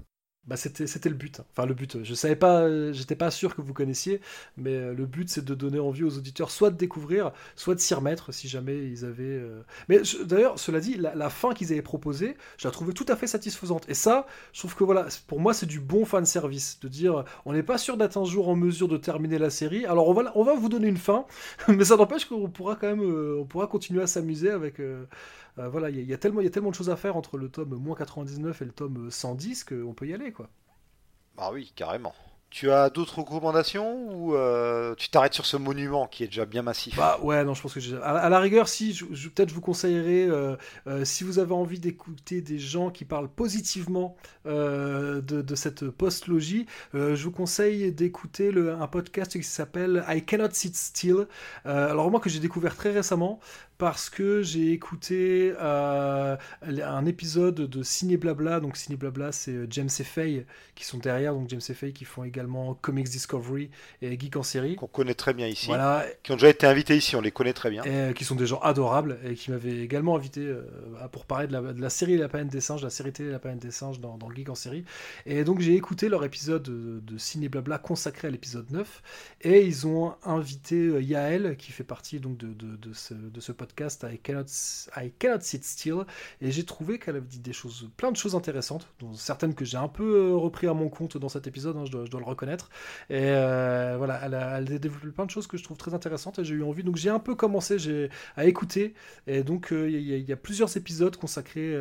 [0.49, 1.41] Bah c'était le but.
[1.53, 2.03] Enfin le but.
[2.03, 4.21] Je savais pas, j'étais pas sûr que vous connaissiez,
[4.57, 7.81] mais euh, le but c'est de donner envie aux auditeurs soit de découvrir, soit de
[7.81, 9.23] s'y remettre si jamais ils avaient.
[9.23, 13.15] Euh, mais d'ailleurs, cela dit, la, fin qu'ils avaient proposée, je la trouvais tout à
[13.15, 13.89] fait satisfaisante.
[13.89, 17.25] Et ça, je trouve que voilà, pour moi c'est du bon fan service de dire,
[17.45, 19.87] on n'est pas sûr d'être un jour en mesure de terminer la série.
[19.87, 21.25] Alors on va vous donner une fin,
[21.69, 24.81] mais ça n'empêche qu'on pourra quand même, euh, on pourra continuer à s'amuser avec.
[24.81, 25.05] Euh,
[25.57, 27.49] voilà, il y, a tellement, il y a tellement de choses à faire entre le
[27.49, 30.49] tome moins 99 et le tome 110 qu'on peut y aller, quoi.
[31.39, 32.15] Ah oui, carrément.
[32.53, 36.61] Tu as d'autres recommandations ou euh, tu t'arrêtes sur ce monument qui est déjà bien
[36.61, 36.95] massif?
[36.99, 37.97] Bah ouais, non, je pense que j'ai...
[37.97, 40.57] À, la rigueur, si, je, peut-être je vous conseillerais, euh,
[41.05, 47.31] si vous avez envie d'écouter des gens qui parlent positivement de, cette post-logie, je vous
[47.31, 51.29] conseille d'écouter un podcast qui s'appelle I Cannot Sit Still.
[51.65, 53.41] alors moi que j'ai découvert très récemment,
[53.83, 58.61] parce que j'ai écouté euh, un épisode de Ciné Blabla.
[58.61, 60.47] Donc Ciné Blabla, c'est euh, James et Faye
[60.77, 61.35] qui sont derrière.
[61.35, 63.71] Donc James et Faye qui font également Comics Discovery
[64.01, 64.77] et Geek en série.
[64.77, 65.67] Qu'on connaît très bien ici.
[65.67, 66.07] Voilà.
[66.23, 67.83] Qui ont déjà été invités ici, on les connaît très bien.
[67.83, 70.55] Et euh, qui sont des gens adorables et qui m'avaient également invité
[71.11, 73.73] pour parler de la, série La Planète des Singes, la série télé La Planète des
[73.73, 74.85] Singes dans, dans Geek en série.
[75.27, 79.03] Et donc j'ai écouté leur épisode de, Ciné Blabla consacré à l'épisode 9.
[79.41, 83.72] Et ils ont invité Yael qui fait partie donc de, de ce, de ce podcast
[83.73, 84.45] podcast I Cannot,
[84.97, 86.05] I Cannot Sit Still
[86.41, 89.65] et j'ai trouvé qu'elle avait dit des choses, plein de choses intéressantes, dont certaines que
[89.65, 92.27] j'ai un peu euh, repris à mon compte dans cet épisode, hein, je, dois, le
[92.27, 92.69] reconnaître.
[93.09, 96.45] Et euh, voilà, elle a, développé plein de choses que je trouve très intéressantes et
[96.45, 96.83] j'ai eu envie.
[96.83, 98.95] Donc j'ai un peu commencé à écouter
[99.27, 101.79] et donc euh, il y, a plusieurs épisodes consacrés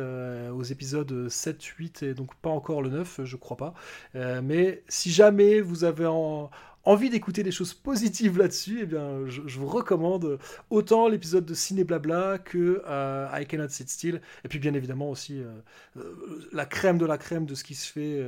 [0.50, 3.74] aux épisodes 7, 8 et donc pas encore le 9, je crois pas.
[4.14, 6.50] mais si jamais vous avez en
[6.84, 10.38] envie d'écouter des choses positives là-dessus, eh bien, je, vous recommande
[10.70, 15.10] autant l'épisode de Ciné Blabla que euh, I Cannot Sit Still, et puis bien évidemment
[15.10, 15.52] aussi euh,
[15.96, 18.22] euh, la crème de la crème de ce qui se fait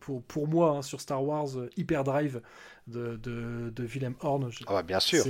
[0.00, 2.40] pour, pour moi hein, sur Star Wars Hyperdrive
[2.86, 4.50] de, de, de Willem Horn.
[4.66, 5.24] Ah bah, bien sûr.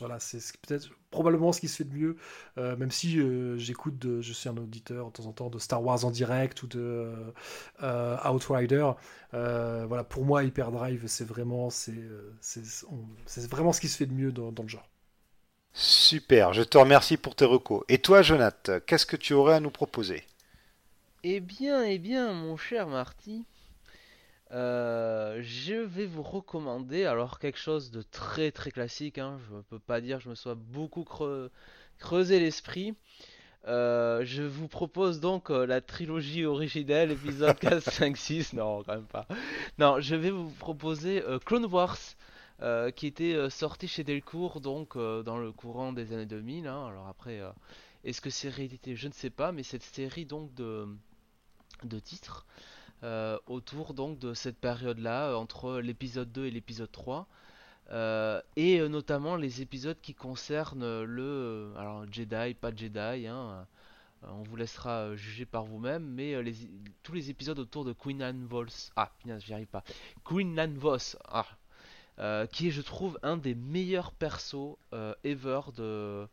[0.00, 2.16] Voilà, c'est peut-être probablement ce qui se fait de mieux,
[2.58, 5.82] euh, même si euh, j'écoute, je suis un auditeur de temps en temps de Star
[5.82, 7.12] Wars en direct ou de
[7.82, 8.90] euh, Outrider.
[9.32, 11.94] voilà, pour moi, Hyperdrive, c'est vraiment, c'est,
[12.40, 14.88] c'est, vraiment ce qui se fait de mieux dans, dans, le genre.
[15.72, 17.84] Super, je te remercie pour tes recos.
[17.88, 20.24] Et toi, Jonathan, qu'est-ce que tu aurais à nous proposer?
[21.22, 23.44] Eh bien, eh bien, mon cher Marty,
[24.52, 29.18] euh, je vais vous recommander alors quelque chose de très très classique.
[29.18, 31.04] Hein, je ne peux pas dire que je me sois beaucoup
[31.98, 32.94] creusé l'esprit.
[33.66, 38.52] Euh, je vous propose donc euh, la trilogie originelle, épisode 4, 5, 6.
[38.52, 39.26] Non, quand même pas.
[39.78, 41.98] Non, je vais vous proposer Clone Wars,
[42.94, 46.68] qui était sorti chez Delcourt donc dans le courant des années 2000.
[46.68, 46.86] Hein.
[46.86, 47.40] Alors après,
[48.04, 48.94] est-ce que c'est réédité?
[48.94, 50.86] Je ne sais pas, mais cette série donc de,
[51.82, 52.46] de titres.
[53.02, 57.26] Euh, autour donc de cette période-là, euh, entre l'épisode 2 et l'épisode 3.
[57.90, 63.66] Euh, et notamment les épisodes qui concernent le alors Jedi, pas Jedi, hein,
[64.22, 66.54] on vous laissera juger par vous-même, mais les,
[67.04, 69.84] tous les épisodes autour de Queen Anne Vos, ah, j'y arrive pas,
[70.24, 71.46] Queen Anne Vos, ah,
[72.50, 74.76] qui est, je trouve, un des meilleurs persos
[75.22, 76.28] ever de,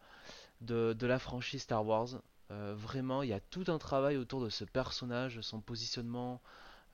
[1.06, 2.20] la franchise Star Wars.
[2.54, 6.42] Euh, vraiment, il y a tout un travail autour de ce personnage, son positionnement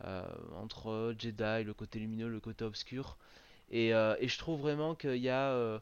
[0.06, 0.24] euh,
[0.56, 3.18] entre Jedi, le côté lumineux, le côté obscur.
[3.70, 5.82] Et, euh, je trouve vraiment qu'il y a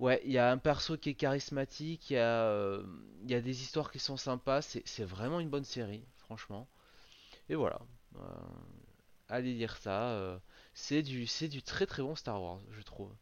[0.00, 2.78] ouais, il y a un perso qui est charismatique, il y a,
[3.22, 6.68] il y a des histoires qui sont sympas, c'est vraiment une bonne série, franchement.
[7.48, 7.80] Et voilà,
[9.28, 10.38] allez lire ça,
[10.74, 13.12] c'est du, du très très bon Star Wars, je trouve.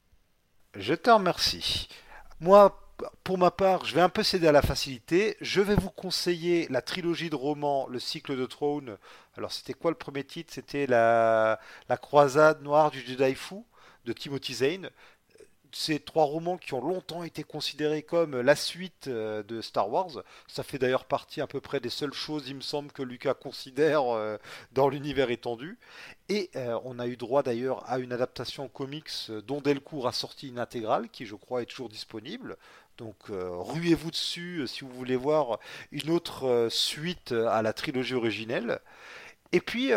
[0.75, 1.89] Je te remercie.
[2.41, 2.82] Moi,
[3.25, 5.37] pour ma part, je vais un peu céder à la facilité.
[5.41, 8.97] Je vais vous conseiller la trilogie de romans, le cycle de trône.
[9.37, 10.53] Alors, c'était quoi le premier titre?
[10.53, 11.59] C'était la,
[12.01, 13.65] croisade noire du Jedi fou
[14.05, 14.91] de Timothy Zane
[15.75, 20.23] ces trois romans qui ont longtemps été considérés comme la suite euh, de Star Wars.
[20.47, 23.35] Ça fait d'ailleurs partie à peu près des seules choses, il me semble, que Lucas
[23.35, 24.37] considère euh,
[24.73, 25.79] dans l'univers étendu.
[26.29, 30.49] Et euh, on a eu droit d'ailleurs à une adaptation comics dont Delcourt a sorti
[30.49, 32.57] une intégrale, qui je crois est toujours disponible.
[32.99, 35.59] Donc ruez-vous dessus si vous voulez voir
[35.91, 38.81] une autre suite à la trilogie originelle.
[39.53, 39.93] Et puis,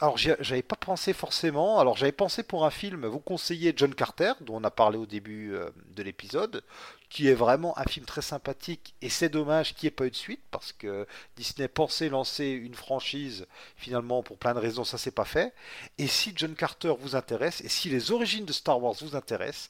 [0.00, 1.78] alors j'avais pas pensé forcément.
[1.78, 5.04] Alors j'avais pensé pour un film vous conseiller John Carter, dont on a parlé au
[5.04, 6.62] début euh, de l'épisode,
[7.10, 8.94] qui est vraiment un film très sympathique.
[9.02, 12.46] Et c'est dommage qu'il n'y ait pas eu de suite parce que Disney pensait lancer
[12.46, 13.46] une franchise.
[13.76, 15.52] Finalement, pour plein de raisons, ça s'est pas fait.
[15.98, 19.68] Et si John Carter vous intéresse et si les origines de Star Wars vous intéressent,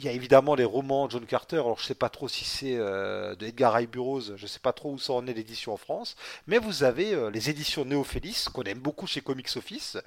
[0.00, 1.56] il y a évidemment les romans John Carter.
[1.56, 4.72] Alors je sais pas trop si c'est euh, de Edgar Rice Burroughs, je sais pas
[4.72, 8.46] trop où ça en est l'édition en France, mais vous avez euh, les éditions Néophélis
[8.52, 9.98] qu'on aime beaucoup chez Comics Office,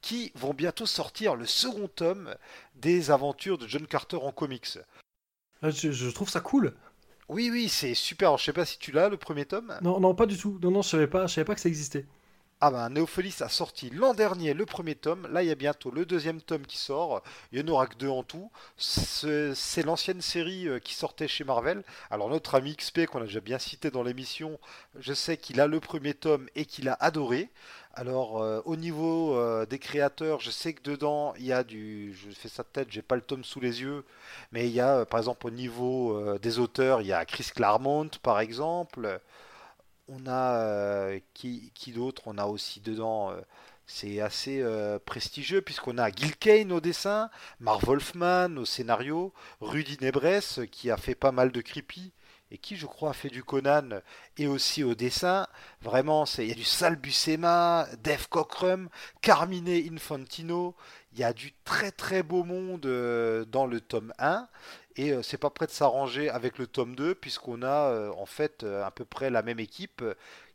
[0.00, 2.34] qui vont bientôt sortir le second tome
[2.76, 4.78] des aventures de John Carter en comics.
[5.60, 6.74] Ah, je, trouve ça cool.
[7.28, 8.30] Oui, oui, c'est super.
[8.30, 9.78] Alors, je sais pas si tu l'as, le premier tome.
[9.82, 10.58] Non, non, pas du tout.
[10.62, 12.04] Non, non, je savais pas, je savais pas que ça existait.
[12.64, 15.26] Ah ben, Néophélis a sorti l'an dernier le premier tome.
[15.32, 17.20] Là, il y a bientôt le deuxième tome qui sort.
[17.50, 18.52] Il n'y en aura que deux en tout.
[18.76, 21.82] C'est l'ancienne série euh, qui sortait chez Marvel.
[22.08, 24.60] Alors, notre ami XP, qu'on a déjà bien cité dans l'émission,
[25.00, 27.50] je sais qu'il a le premier tome et qu'il a adoré.
[27.94, 32.14] Alors, euh, au niveau euh, des créateurs, je sais que dedans, il y a du.
[32.14, 34.04] Je fais ça de tête, j'ai pas le tome sous les yeux.
[34.52, 38.08] Mais il y a, par exemple, au niveau des auteurs, il y a Chris Claremont,
[38.22, 39.20] par exemple.
[40.08, 43.30] On a euh, qui, d'autre On a aussi dedans.
[43.30, 43.40] Euh,
[43.86, 49.98] c'est assez euh, prestigieux puisqu'on a Gil Kane au dessin, Marv Wolfman au scénario, Rudy
[50.00, 52.12] Nebres qui a fait pas mal de creepy
[52.52, 54.00] et qui je crois a fait du Conan
[54.36, 55.46] et aussi au dessin.
[55.80, 58.88] Vraiment, il y a du Sal Buscema, Dave Cockrum,
[59.20, 60.76] Carmine Infantino.
[61.12, 62.80] Il y a du très très beau monde
[63.50, 64.48] dans le tome 1
[64.96, 68.26] et euh, c'est pas prêt de s'arranger avec le tome 2 puisqu'on a euh, en
[68.26, 70.04] fait euh, à peu près la même équipe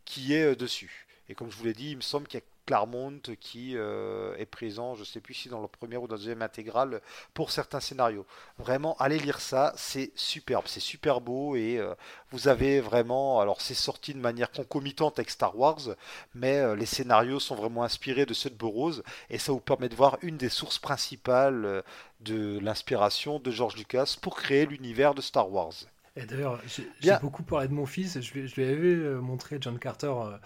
[0.05, 1.07] qui est dessus.
[1.29, 4.45] Et comme je vous l'ai dit, il me semble qu'il y a Claremont qui est
[4.51, 7.01] présent, je sais plus si dans le premier ou dans le deuxième intégral
[7.33, 8.25] pour certains scénarios.
[8.59, 11.81] Vraiment, allez lire ça, c'est superbe, c'est super beau et
[12.31, 15.95] vous avez vraiment, alors c'est sorti de manière concomitante avec Star Wars,
[16.35, 19.95] mais les scénarios sont vraiment inspirés de ceux de Burroughs et ça vous permet de
[19.95, 21.83] voir une des sources principales
[22.19, 25.73] de l'inspiration de George Lucas pour créer l'univers de Star Wars.
[26.15, 26.59] Et d'ailleurs,
[26.99, 28.19] j'ai beaucoup parlé de mon fils.
[28.19, 30.07] Je lui, je lui avais euh, montré John Carter.
[30.07, 30.37] Euh,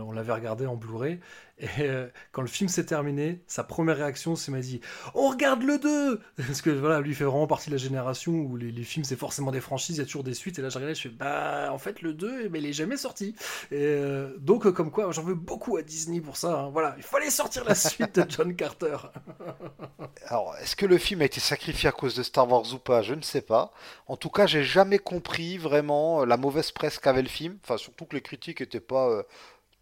[0.00, 1.20] on, l'avait regardé en Blu-ray.
[1.58, 4.80] Et euh, quand le film s'est terminé, sa première réaction, c'est m'a dit
[5.14, 8.56] On regarde le 2 Parce que voilà, lui fait vraiment partie de la génération où
[8.56, 10.58] les, films, c'est forcément des franchises, il y a toujours des suites.
[10.58, 12.96] Et là, je regardais, je fais Bah, en fait, le 2, mais il est jamais
[12.96, 13.36] sorti.
[13.70, 14.00] Et
[14.38, 16.58] donc, comme quoi, j'en veux beaucoup à Disney pour ça.
[16.58, 16.70] Hein.
[16.72, 18.96] Voilà, il fallait sortir la suite de John Carter.
[20.26, 23.02] Alors, est-ce que le film a été sacrifié à cause de Star Wars ou pas?
[23.02, 23.72] Je ne sais pas.
[24.06, 27.58] En tout cas, j'ai jamais compris vraiment euh, la mauvaise presse qu'avait le film.
[27.62, 29.22] Enfin, surtout que les critiques n'étaient pas, euh,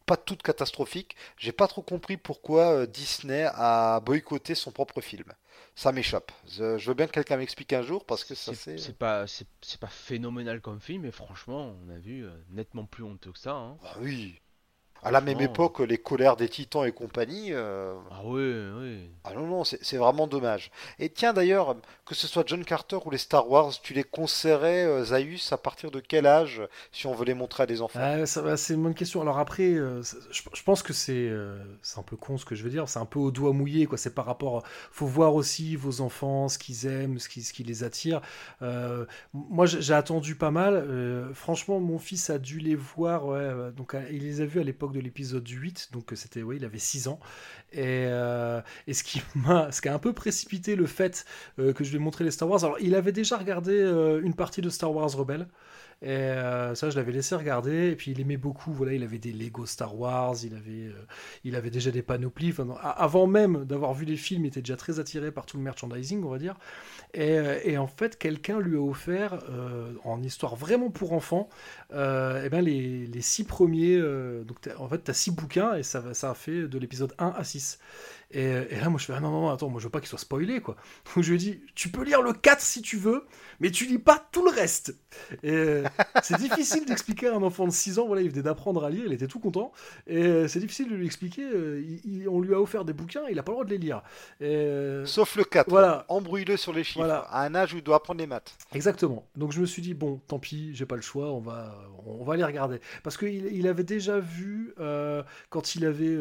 [0.02, 1.16] pas toutes catastrophiques.
[1.39, 5.32] J'ai pas trop compris pourquoi euh, Disney a boycotté son propre film.
[5.74, 6.32] Ça m'échappe.
[6.48, 8.78] Je, veux bien que quelqu'un m'explique un jour parce que ça c'est.
[8.78, 13.32] C'est pas, c'est pas phénoménal comme film, mais franchement, on a vu nettement plus honteux
[13.32, 13.52] que ça.
[13.52, 13.78] Hein.
[13.82, 14.41] Bah oui
[15.02, 17.48] à la même époque, les colères des titans et compagnie.
[17.50, 19.10] Euh, ah oui, oui.
[19.24, 20.70] Ah non, non, c'est vraiment dommage.
[21.00, 24.84] Et tiens, d'ailleurs, que ce soit John Carter ou les Star Wars, tu les conseillerais,
[24.84, 27.98] euh, Zaius, à partir de quel âge, si on veut les montrer à des enfants?
[28.00, 29.20] Ah, C'est une bonne question.
[29.20, 31.32] Alors après, euh, je, pense que c'est
[31.82, 32.89] c'est un peu con ce que je veux dire.
[32.89, 33.98] C'est un peu au doigt mouillé, quoi.
[33.98, 34.62] C'est par rapport.
[34.92, 38.20] faut voir aussi vos enfants, ce qu'ils aiment, ce qui, ce qui les attire.
[39.32, 41.32] moi, j'ai attendu pas mal.
[41.34, 43.26] franchement, mon fils a dû les voir.
[43.26, 46.64] Ouais, donc, il les a vus à l'époque de l'épisode 8, donc c'était, oui, il
[46.64, 47.18] avait 6 ans.
[47.72, 51.24] Et, euh, et ce, qui m'a, ce qui a un peu précipité le fait
[51.58, 52.64] euh, que je lui ai montré les Star Wars.
[52.64, 55.46] Alors, il avait déjà regardé euh, une partie de Star Wars Rebelle.
[56.02, 57.90] Et euh, ça, je l'avais laissé regarder.
[57.90, 58.72] Et puis, il aimait beaucoup.
[58.72, 60.34] Voilà, il avait des Lego Star Wars.
[60.42, 61.06] Il avait, euh,
[61.44, 62.52] il avait déjà des panoplies.
[62.82, 66.24] Avant même d'avoir vu les films, il était déjà très attiré par tout le merchandising,
[66.24, 66.56] on va dire.
[67.14, 69.39] Et, euh, en fait, quelqu'un lui a offert,
[70.05, 71.48] en histoire vraiment pour enfants,
[71.92, 71.94] et
[72.44, 73.98] eh ben les, les, six premiers.
[74.44, 77.34] donc, en fait, tu as six bouquins et ça, ça a fait de l'épisode 1
[77.36, 77.78] à 6.
[78.33, 80.19] Et, là, moi, je fais, ah non, non, attends, moi, je veux pas qu'il soit
[80.19, 80.77] spoilé, quoi.
[81.15, 83.27] Donc, je lui ai dit, tu peux lire le 4 si tu veux,
[83.61, 84.97] mais tu lis pas tout le reste.
[85.43, 85.85] Et euh,
[86.23, 89.05] c'est difficile d'expliquer à un enfant de 6 ans, voilà, il venait d'apprendre à lire,
[89.07, 89.73] il était tout content.
[90.07, 91.85] Et euh, c'est difficile de lui expliquer, euh,
[92.31, 94.02] on lui a offert des bouquins, il a pas le droit de les lire.
[95.07, 96.07] Sauf le 4, voilà.
[96.09, 97.20] embrouille-le sur les chiffres, voilà.
[97.31, 98.57] à un âge où il doit apprendre les maths.
[98.75, 99.27] Exactement.
[99.36, 102.25] Donc, je me suis dit, bon, tant pis, j'ai pas le choix, on va, on
[102.25, 102.81] va les regarder.
[103.02, 104.75] Parce qu'il il avait déjà vu,
[105.51, 106.17] quand il avait,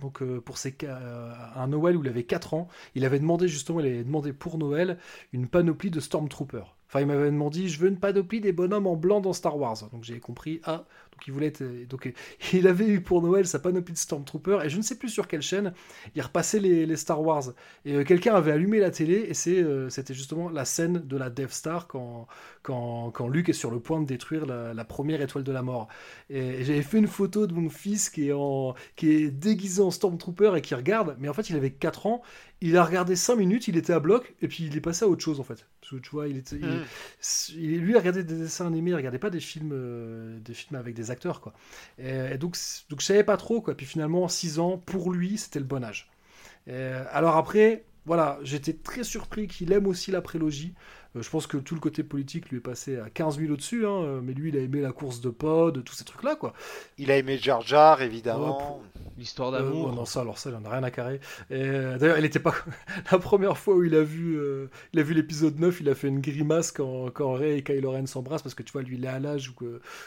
[0.00, 3.80] donc, pour ses euh, un Noël où il avait 4 ans, il avait demandé justement,
[3.80, 4.98] il avait demandé pour Noël
[5.32, 6.76] une panoplie de Stormtroopers.
[6.88, 9.76] Enfin, il m'avait demandé, je veux une panoplie des bonhommes en blanc dans Star Wars.
[9.92, 10.84] Donc j'ai compris, ah,
[11.30, 11.52] voulait
[11.88, 12.12] donc
[12.52, 15.28] il avait eu pour Noël sa panoplie de Stormtroopers et je ne sais plus sur
[15.28, 15.72] quelle chaîne
[16.14, 17.52] il repassait les, Star Wars
[17.84, 21.30] et euh, quelqu'un avait allumé la télé et euh, c'était justement la scène de la
[21.30, 22.26] Death Star quand
[22.62, 25.88] quand, Luke est sur le point de détruire la, première étoile de la mort.
[26.28, 28.34] Et, j'avais fait une photo de mon fils qui est
[28.96, 32.22] qui est déguisé en Stormtrooper et qui regarde, mais en fait il avait 4 ans
[32.60, 35.08] il a regardé 5 minutes, il était à bloc, et puis il est passé à
[35.08, 35.66] autre chose en fait.
[35.90, 36.84] Que tu vois, il était, mm.
[37.56, 41.10] lui, regardait des dessins animés, il regardait pas des films, euh, des films avec des
[41.10, 41.54] acteurs, quoi.
[41.98, 42.56] Et, donc,
[42.90, 43.74] donc je savais pas trop, quoi.
[43.74, 46.10] Puis finalement, 6 ans, pour lui, c'était le bon âge.
[46.66, 50.74] alors après, voilà, j'étais très surpris qu'il aime aussi la prélogie.
[51.16, 53.86] Euh, je pense que tout le côté politique lui est passé à 15 000 au-dessus,
[53.86, 56.52] hein, mais lui, il a aimé la course de pod, tous ces trucs-là, quoi.
[56.98, 58.82] Il a aimé Jar Jar, évidemment.
[59.16, 59.88] L'histoire d'amour.
[59.88, 61.20] Euh, non, ça, alors ça, il en a rien à carrer.
[61.50, 62.54] Euh, d'ailleurs, il était pas.
[63.12, 64.38] la première fois où il a vu,
[64.92, 67.90] il a vu l'épisode 9, il a fait une grimace quand, quand Ray et Kylo
[67.90, 69.64] Ren s'embrassent, parce que tu vois, lui, il est à l'âge où.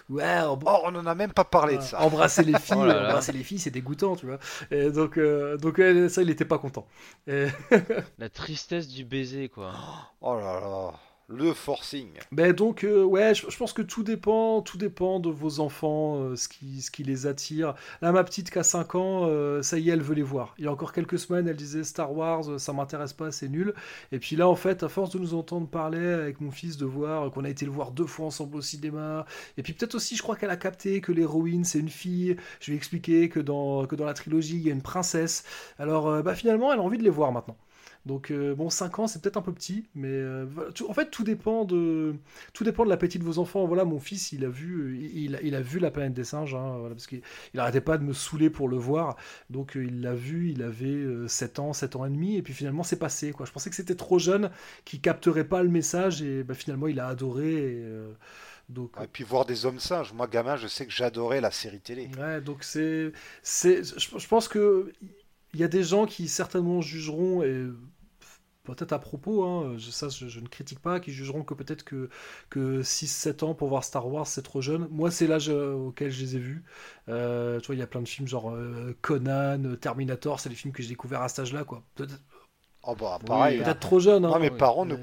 [0.10, 2.02] Ouais, oh, on en a même pas parlé de ça.
[2.02, 4.40] Embrasser les filles, oh embrasser les filles, c'est dégoûtant, tu vois.
[4.70, 5.20] Et donc,
[5.60, 6.88] donc ça, il était pas content.
[7.28, 9.74] la tristesse du baiser, quoi.
[10.22, 10.94] Oh là là
[11.28, 12.10] le forcing.
[12.32, 16.36] Ben donc euh, ouais, je, pense que tout dépend, tout dépend de vos enfants, euh,
[16.36, 17.74] ce qui ce qui les attire.
[18.02, 20.54] Là ma petite qui a 5 ans, euh, ça y est, elle veut les voir.
[20.58, 23.74] Il y a encore quelques semaines, elle disait Star Wars, ça m'intéresse pas, c'est nul.
[24.12, 26.86] Et puis là en fait, à force de nous entendre parler avec mon fils de
[26.86, 29.26] voir qu'on a été le voir deux fois ensemble au cinéma
[29.58, 32.36] et puis peut-être aussi je crois qu'elle a capté que l'héroïne c'est une fille.
[32.60, 35.44] Je lui ai expliqué que dans que dans la trilogie, il y a une princesse.
[35.80, 37.58] Alors bah finalement, elle a envie de les voir maintenant.
[38.06, 40.48] Donc euh, bon, 5 ans, c'est peut-être un peu petit, mais euh,
[40.88, 42.16] en fait, tout dépend de
[42.54, 43.66] tout dépend de l'appétit de vos enfants.
[43.66, 46.80] Voilà, mon fils, il a vu, il, il a vu la planète des singes, hein,
[46.90, 47.22] parce qu'il
[47.54, 49.18] n'arrêtait pas de me saouler pour le voir.
[49.52, 52.54] Donc euh, il l'a vu, il avait 7 ans, 7 ans et demi, et puis
[52.54, 53.32] finalement, c'est passé.
[53.32, 53.46] Quoi.
[53.46, 54.50] Je pensais que c'était trop jeune,
[54.84, 57.54] qu'il capterait pas le message, et bah, finalement, il a adoré.
[57.54, 57.86] Et,
[58.70, 60.14] donc, et puis voir des hommes singes.
[60.14, 62.10] Moi, gamin, je sais que j'adorais la série télé.
[62.18, 63.12] Ouais, donc c'est,
[63.44, 64.92] c'est, je pense que
[65.54, 67.68] il y a des gens qui certainement jugeront, et
[68.64, 72.10] peut-être à propos, hein, ça je, ne critique pas, qui jugeront que peut-être que,
[72.50, 74.88] que 6-7 ans pour voir Star Wars c'est trop jeune.
[74.92, 76.64] Moi c'est l'âge euh, auquel je les ai vus.
[77.10, 80.56] Euh, tu vois, il y a plein de films genre euh, Conan, Terminator, c'est les
[80.56, 81.64] films que j'ai découverts à cet âge-là.
[81.64, 81.84] quoi.
[81.96, 82.22] Peut-être
[82.84, 84.26] oh bah, pareil, peut-être trop jeune.
[84.26, 84.96] Hein, mes parents ne,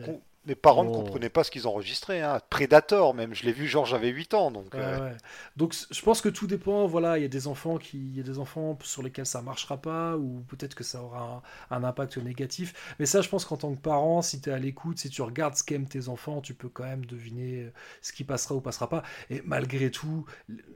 [0.48, 2.22] mes parents ne comprenaient pas ce qu'ils enregistraient.
[2.22, 2.40] Hein.
[2.48, 3.34] Predator, même.
[3.34, 4.50] Je l'ai vu, genre, j'avais 8 ans.
[4.50, 5.12] Donc, euh.
[5.56, 6.86] donc je pense que tout dépend.
[6.86, 9.42] Voilà, il y a des enfants qui, il y a des enfants sur lesquels ça
[9.42, 12.94] marchera pas, ou peut-être que ça aura un, impact négatif.
[12.98, 15.20] Mais ça, je pense qu'en tant que parent, si tu es à l'écoute, si tu
[15.20, 18.62] regardes ce qu'aiment tes enfants, tu peux quand même deviner euh, ce qui passera ou
[18.62, 19.02] passera pas.
[19.28, 20.24] Et malgré tout,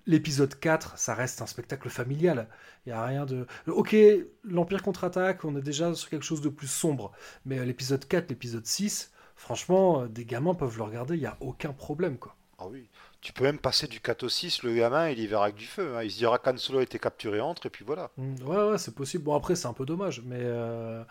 [0.07, 2.47] l'épisode 4, ça reste un spectacle familial.
[2.84, 3.47] Il y a rien de.
[3.68, 3.97] Ok,
[4.44, 7.12] l'Empire contre-attaque, on est déjà sur quelque chose de plus sombre.
[7.47, 9.12] Mais euh, l'épisode 4, l'épisode 6,
[9.43, 12.17] franchement, euh, des gamins peuvent le regarder, il n'y a aucun problème.
[12.19, 12.37] quoi.
[12.59, 12.89] Ah oui.
[13.21, 15.67] Tu peux même passer du 4 au 6, le gamin, il y verra avec du
[15.67, 15.97] feu.
[15.97, 16.03] Hein.
[16.05, 18.11] Il se dira qu'Han Solo a été capturé entre, et puis voilà.
[18.17, 19.25] Mmh, ouais, ouais, c'est possible.
[19.25, 21.03] Bon, après, c'est un peu dommage, mais, euh,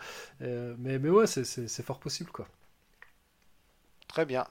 [0.42, 2.48] euh, mais, mais ouais, c'est fort possible, quoi.
[4.08, 4.46] Très bien.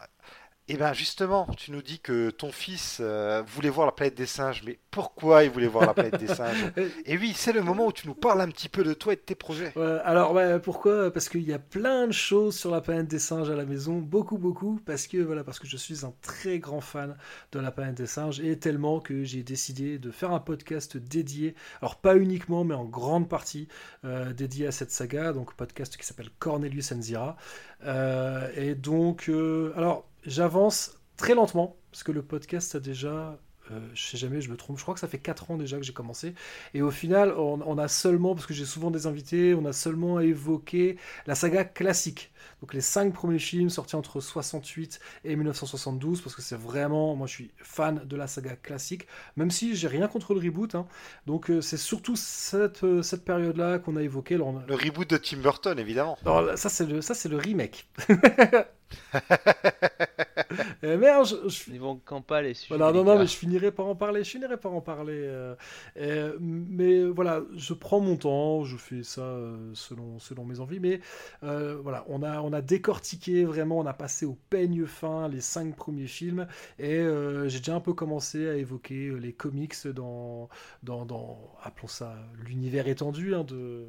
[0.70, 4.15] Et eh bien justement, tu nous dis que ton fils euh, voulait voir la planète
[4.15, 6.73] des singes, mais pourquoi il voulait voir la planète des singes
[7.07, 9.16] Et oui, c'est le moment où tu nous parles un petit peu de toi et
[9.16, 9.73] de tes projets.
[10.05, 11.12] alors pourquoi?
[11.12, 13.99] Parce qu'il y a plein de choses sur la planète des singes à la maison,
[13.99, 17.16] beaucoup beaucoup, parce que voilà, parce que je suis un très grand fan
[17.50, 21.57] de la planète des singes et tellement que j'ai décidé de faire un podcast dédié,
[21.82, 23.66] alors pas uniquement, mais en grande partie
[24.05, 27.36] euh, dédié à cette saga, donc podcast qui s'appelle Cornelius Enzira.
[27.84, 29.28] Euh, et donc,
[29.74, 33.39] alors j'avance très lentement, parce que le podcast a déjà
[33.73, 34.78] euh, je sais jamais, je me trompe.
[34.78, 36.34] Je crois que ça fait 4 ans déjà que j'ai commencé.
[36.74, 40.20] Et au final, on, a seulement, parce que j'ai souvent des invités, on a seulement
[40.20, 42.32] évoqué la saga classique.
[42.60, 47.27] Donc les 5 premiers films sortis entre 68 et 1972, parce que c'est vraiment, moi
[47.27, 50.75] je suis fan de la saga classique, même si j'ai rien contre le reboot.
[50.75, 50.86] Hein.
[51.27, 54.36] Donc euh, c'est surtout cette, euh, cette période-là qu'on a évoqué.
[54.36, 56.19] Le reboot de Tim Burton, évidemment.
[56.25, 57.89] Alors, ça c'est le, le remake.
[60.85, 61.70] euh, merde, je, je...
[61.70, 64.25] Ils vont pas les Voilà, non, non, mais je finirai par en parler.
[64.25, 65.20] Je finirai par en parler.
[65.25, 65.55] Euh,
[65.99, 70.81] euh, mais voilà, je prends mon temps, je fais ça euh, selon, selon mes envies.
[70.81, 71.01] Mais
[71.43, 75.76] voilà, on a, on a décortiqué vraiment, on a passé au peigne fin les cinq
[75.76, 76.47] premiers films.
[76.78, 77.05] Et
[77.47, 80.49] j'ai déjà un peu commencé à évoquer les comics dans,
[80.83, 83.86] dans, appelons ça, l'univers étendu hein, de,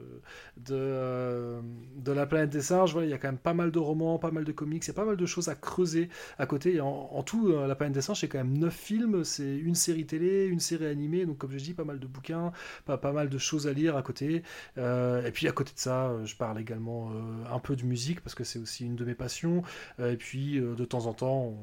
[0.58, 1.60] de,
[1.98, 2.92] de la planète des singes.
[2.94, 5.06] Voilà, il y a quand même pas mal de romans, pas mal de comics pas
[5.06, 6.82] mal de choses à creuser à côté.
[6.82, 10.06] en, tout, euh, La planète des singes, c'est quand même 9 films, c'est une série
[10.06, 12.52] télé, une série animée, donc comme je dis, pas mal de bouquins,
[12.86, 14.44] pas, mal de choses à lire à côté.
[14.78, 17.12] Euh, et puis à côté de ça, euh, je parle également
[17.52, 19.64] un peu de musique, parce que c'est aussi une de mes passions.
[20.00, 21.54] et puis de temps en temps,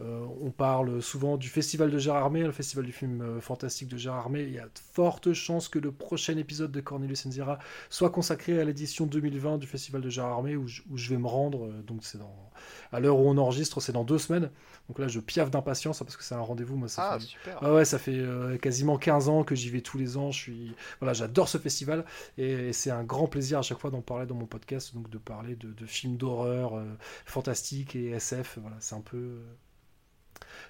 [0.00, 4.20] on, parle souvent du festival de Gérard Armé, le festival du film fantastique de Gérard
[4.20, 4.42] Armé.
[4.42, 7.58] Il y a de fortes chances que le prochain épisode de Cornelius Enzira
[7.90, 11.72] soit consacré à l'édition 2020 du festival de Gérard Armé, où je vais me rendre.
[11.82, 12.50] donc c'est dans
[12.92, 14.50] à l'heure où on enregistre, c'est dans deux semaines.
[14.88, 16.76] Donc là, je piaffe d'impatience parce que c'est un rendez-vous.
[16.76, 17.24] Moi, ça ah, fait...
[17.24, 17.62] super.
[17.62, 20.30] ouais, ça fait euh, quasiment 15 ans que j'y vais tous les ans.
[20.30, 22.04] Je suis, voilà, j'adore ce festival
[22.38, 25.18] et, c'est un grand plaisir à chaque fois d'en parler dans mon podcast, donc de
[25.18, 26.84] parler de, films d'horreur, euh,
[27.24, 28.58] fantastiques et SF.
[28.60, 29.38] Voilà, c'est un peu.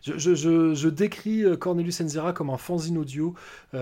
[0.02, 3.34] Je, décris Cornelius Enzira comme un fanzine audio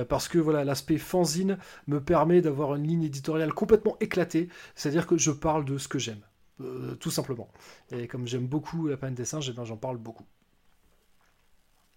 [0.08, 5.18] parce que voilà, l'aspect fanzine me permet d'avoir une ligne éditoriale complètement éclatée, c'est-à-dire que
[5.18, 6.22] je parle de ce que j'aime.
[7.00, 7.48] Tout simplement.
[7.90, 10.26] Et comme j'aime beaucoup la peine des singes, eh ben, j'en parle beaucoup.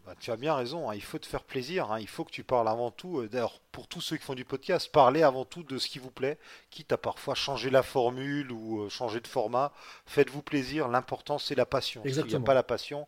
[0.07, 0.95] Bah, tu as bien raison, hein.
[0.95, 1.99] il faut te faire plaisir, hein.
[1.99, 4.45] il faut que tu parles avant tout, euh, d'ailleurs pour tous ceux qui font du
[4.45, 6.37] podcast, parlez avant tout de ce qui vous plaît,
[6.69, 9.73] quitte à parfois changer la formule ou euh, changer de format,
[10.05, 12.03] faites-vous plaisir, l'important c'est la passion.
[12.05, 13.05] S'il n'y a pas la passion,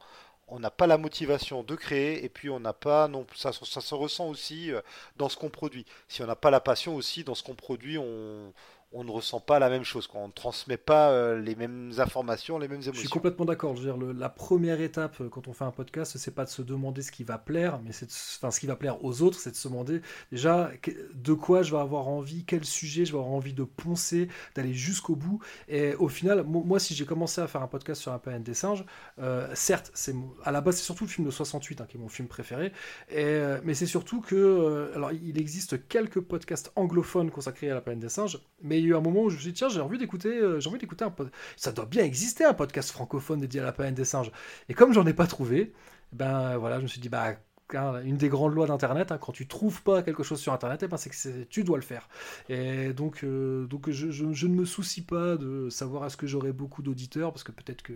[0.50, 3.80] on n'a pas la motivation de créer et puis on n'a pas non ça, ça
[3.80, 4.82] se ressent aussi euh,
[5.16, 5.86] dans ce qu'on produit.
[6.10, 8.52] Si on n'a pas la passion aussi dans ce qu'on produit, on,
[8.92, 12.58] on ne ressent pas la même chose, on ne transmet pas euh, les mêmes informations,
[12.58, 12.94] les mêmes émotions.
[12.94, 13.76] Je suis complètement d'accord.
[13.76, 16.50] Je veux dire, la première étape euh, quand on fait un podcast, c'est pas de
[16.50, 19.40] se demander ce qui va plaire, mais c'est enfin ce qui va plaire aux autres,
[19.40, 20.02] c'est de se demander
[20.32, 20.72] déjà
[21.14, 24.74] de quoi je vais avoir envie, quel sujet je vais avoir envie de poncer, d'aller
[24.74, 25.40] jusqu'au bout.
[25.68, 28.56] Et au final, moi, si j'ai commencé à faire un podcast sur un PN des
[28.56, 28.86] singes,
[29.20, 32.00] euh, certes, c'est à la base c'est surtout le film de 68 hein, qui est
[32.00, 32.72] mon film préféré,
[33.10, 38.00] et, mais c'est surtout que alors il existe quelques podcasts anglophones consacrés à la PN
[38.00, 39.70] des singes, mais il y a eu un moment où je me suis dit, tiens,
[39.70, 41.36] j'ai envie d'écouter, euh, j'ai envie d'écouter un podcast.
[41.58, 44.32] Ça doit bien exister un podcast francophone dédié à la peine des singes.
[44.70, 45.74] Et comme j'en ai pas trouvé,
[46.12, 47.36] ben voilà, je me suis dit, bah
[47.76, 50.88] une des grandes lois d'Internet, hein, quand tu trouves pas quelque chose sur Internet, eh
[50.88, 52.10] ben c'est que tu dois le faire.
[52.50, 56.52] Et donc, euh, donc je, je, ne me soucie pas de savoir est-ce que j'aurai
[56.52, 57.94] beaucoup d'auditeurs, parce que peut-être que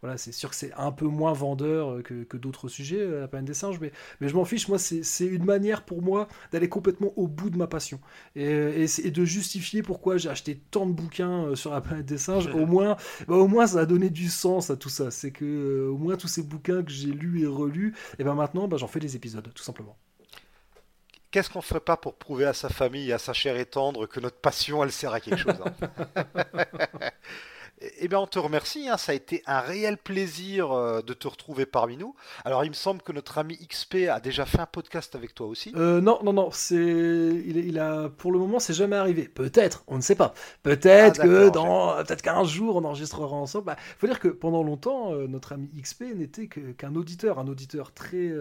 [0.00, 3.28] voilà, c'est sûr que c'est un peu moins vendeur que, que d'autres sujets, euh, la
[3.28, 4.68] peine des singes, mais, mais je m'en fiche.
[4.68, 8.00] Moi, c'est une manière pour moi d'aller complètement au bout de ma passion
[8.36, 12.18] et, et, de justifier pourquoi j'ai acheté tant de bouquins euh, sur la planète des
[12.18, 12.48] singes.
[12.54, 12.96] Au moins,
[13.28, 15.10] bah, au moins, ça a donné du sens à tout ça.
[15.10, 18.68] C'est que au moins tous ces bouquins que j'ai lus et relus, et ben maintenant,
[18.68, 19.96] bah, j'en fais des épisodes, tout simplement.
[21.30, 24.06] Qu'est-ce qu'on ferait pas pour prouver à sa famille et à sa chair et tendre
[24.06, 25.72] que notre passion, elle sert à quelque chose hein?
[28.00, 28.88] Eh bien, on te remercie.
[28.88, 28.96] Hein.
[28.96, 32.14] Ça a été un réel plaisir euh, de te retrouver parmi nous.
[32.44, 35.46] Alors, il me semble que notre ami XP a déjà fait un podcast avec toi
[35.46, 35.72] aussi.
[35.76, 36.50] Euh, non, non, non.
[36.52, 39.28] C'est, il, a, pour le moment, c'est jamais arrivé.
[39.28, 40.32] Peut-être, on ne sait pas.
[40.62, 43.64] Peut-être ah, que dans, peut-être qu'un jour, on enregistrera ensemble.
[43.64, 47.48] Il bah, faut dire que pendant longtemps, euh, notre ami XP n'était qu'un auditeur, un
[47.48, 48.32] auditeur très,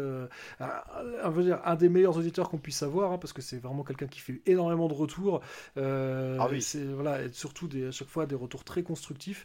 [0.59, 4.07] un, dire, un des meilleurs auditeurs qu'on puisse avoir, hein, parce que c'est vraiment quelqu'un
[4.07, 5.41] qui fait énormément de retours.
[5.77, 6.61] ah oui.
[6.61, 9.20] C'est voilà, et surtout des, à chaque fois des retours très constructifs.
[9.29, 9.35] Et,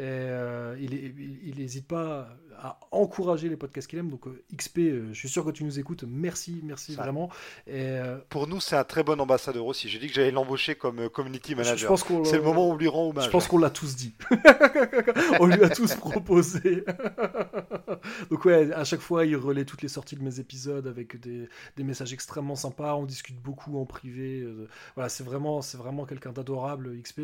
[0.00, 4.10] euh, il n'hésite pas à encourager les podcasts qu'il aime.
[4.10, 6.04] Donc euh, XP, euh, je suis sûr que tu nous écoutes.
[6.06, 7.30] Merci, merci vraiment.
[7.66, 7.98] Et,
[8.28, 9.88] Pour nous, c'est un très bon ambassadeur aussi.
[9.88, 11.98] J'ai dit que j'allais l'embaucher comme community manager.
[12.24, 13.26] C'est le moment où on lui rend hommage.
[13.26, 14.14] Je pense qu'on l'a tous dit.
[15.40, 16.84] on lui a tous proposé.
[18.30, 21.48] Donc ouais, à chaque fois, il relaie toutes les sorties de mes épisodes avec des,
[21.76, 22.94] des messages extrêmement sympas.
[22.94, 24.46] On discute beaucoup en privé.
[24.94, 27.20] voilà, c'est vraiment, c'est vraiment quelqu'un d'adorable, XP.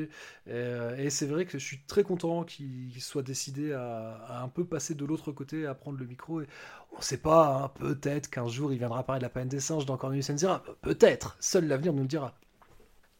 [0.47, 0.50] Et,
[0.99, 4.94] et c'est vrai que je suis très content qu'il soit décidé à, un peu passer
[4.94, 6.40] de l'autre côté, à prendre le micro.
[6.40, 6.47] Et
[6.92, 9.60] on ne sait pas, hein, peut-être qu'un jour il viendra parler de la peine des
[9.60, 10.62] singes dans Cornelius Enzira.
[10.82, 12.34] Peut-être, seul l'avenir nous le dira.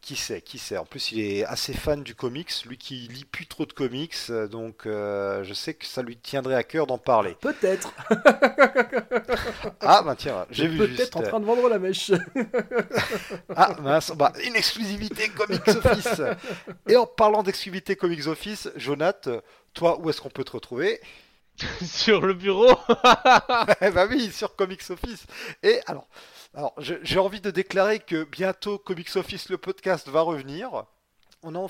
[0.03, 0.75] Qui sait, qui sait.
[0.75, 4.13] En plus, il est assez fan du comics, lui qui lit plus trop de comics,
[4.29, 7.37] euh, donc euh, je sais que ça lui tiendrait à cœur d'en parler.
[7.39, 7.93] Peut-être.
[9.79, 10.79] ah bah tiens, j'ai vu.
[10.79, 12.11] Peut-être en train de vendre la mèche.
[13.55, 16.21] ah mince, bah, une exclusivité Comics Office.
[16.89, 19.29] Et en parlant d'exclusivité Comics Office, Jonath,
[19.73, 20.99] toi, où est-ce qu'on peut te retrouver?
[21.81, 22.77] Sur le bureau.
[23.79, 25.25] eh bah oui, sur Comics Office.
[25.61, 26.09] Et alors.
[26.55, 30.85] Alors, j'ai envie de déclarer que bientôt Comics Office le podcast va revenir.
[31.41, 31.67] On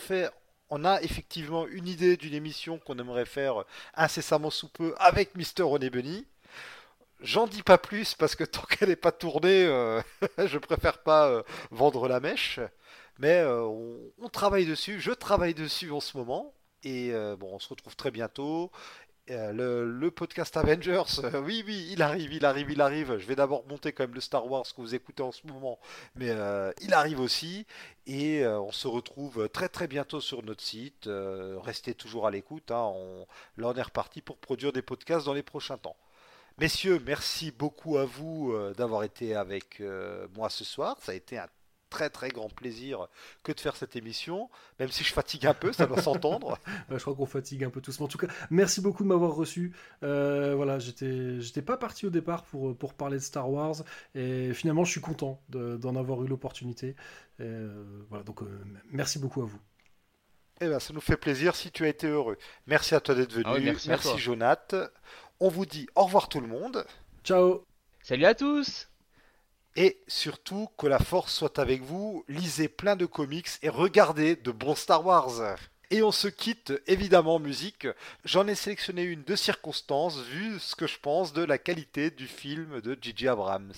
[0.70, 3.64] on a effectivement une idée d'une émission qu'on aimerait faire
[3.96, 6.26] incessamment sous peu avec Mister René Bunny.
[7.22, 10.02] J'en dis pas plus parce que tant qu'elle n'est pas tournée, euh,
[10.46, 12.60] je préfère pas euh, vendre la mèche.
[13.20, 13.64] Mais euh,
[14.20, 16.54] on, travaille dessus, je travaille dessus en ce moment.
[16.84, 18.70] Et bon, on se retrouve très bientôt.
[19.30, 23.18] Euh, le, podcast Avengers, euh, oui, oui, il arrive, il arrive, il arrive.
[23.18, 25.80] Je vais d'abord monter quand même le Star Wars que vous écoutez en ce moment,
[26.16, 27.66] mais euh, il arrive aussi.
[28.06, 31.10] Et on se retrouve très très bientôt sur notre site.
[31.64, 32.72] restez toujours à l'écoute.
[32.72, 32.92] Hein.
[32.94, 33.26] on...
[33.56, 35.96] Là, on est reparti pour produire des podcasts dans les prochains temps.
[36.58, 39.82] Messieurs, merci beaucoup à vous d'avoir été avec
[40.36, 40.98] moi ce soir.
[41.00, 41.48] Ça a été un
[41.94, 43.08] très très grand plaisir
[43.44, 44.50] que de faire cette émission,
[44.80, 46.58] même si je fatigue un peu, ça doit s'entendre.
[46.90, 48.00] je crois qu'on fatigue un peu tous.
[48.00, 49.74] Mais en tout cas, merci beaucoup de m'avoir reçu.
[50.02, 53.76] Euh, voilà, j'étais, j'étais pas parti au départ pour, pour parler de Star Wars,
[54.16, 56.96] et finalement, je suis content d'en avoir eu l'opportunité.
[57.40, 58.48] Euh, voilà, donc euh,
[58.90, 59.60] merci beaucoup à vous.
[60.62, 62.38] Eh ben, ça nous fait plaisir si tu as été heureux.
[62.66, 63.46] Merci à toi d'être venu.
[63.46, 64.76] Ah merci, merci Jonath.
[65.40, 66.86] On vous dit au revoir tout le monde.
[67.24, 67.66] Ciao.
[68.02, 68.93] Salut à tous.
[69.76, 74.52] Et surtout, que la force soit avec vous, lisez plein de comics et regardez de
[74.52, 75.58] bons Star Wars.
[75.90, 77.88] Et on se quitte évidemment en musique.
[78.24, 82.28] J'en ai sélectionné une de circonstance vu ce que je pense de la qualité du
[82.28, 83.74] film de Gigi Abrams.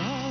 [0.00, 0.29] Les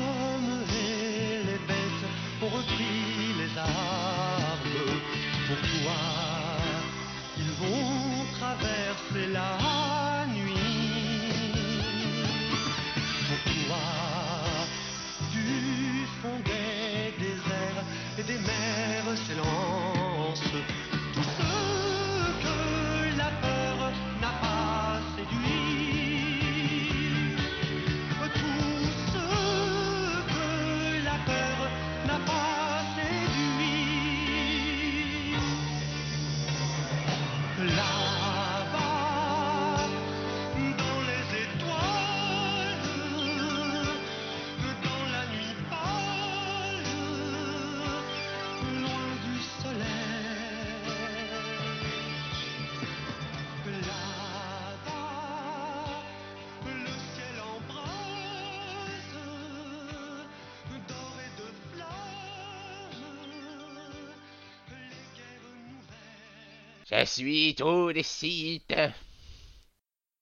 [66.99, 68.75] Je suis tous les sites.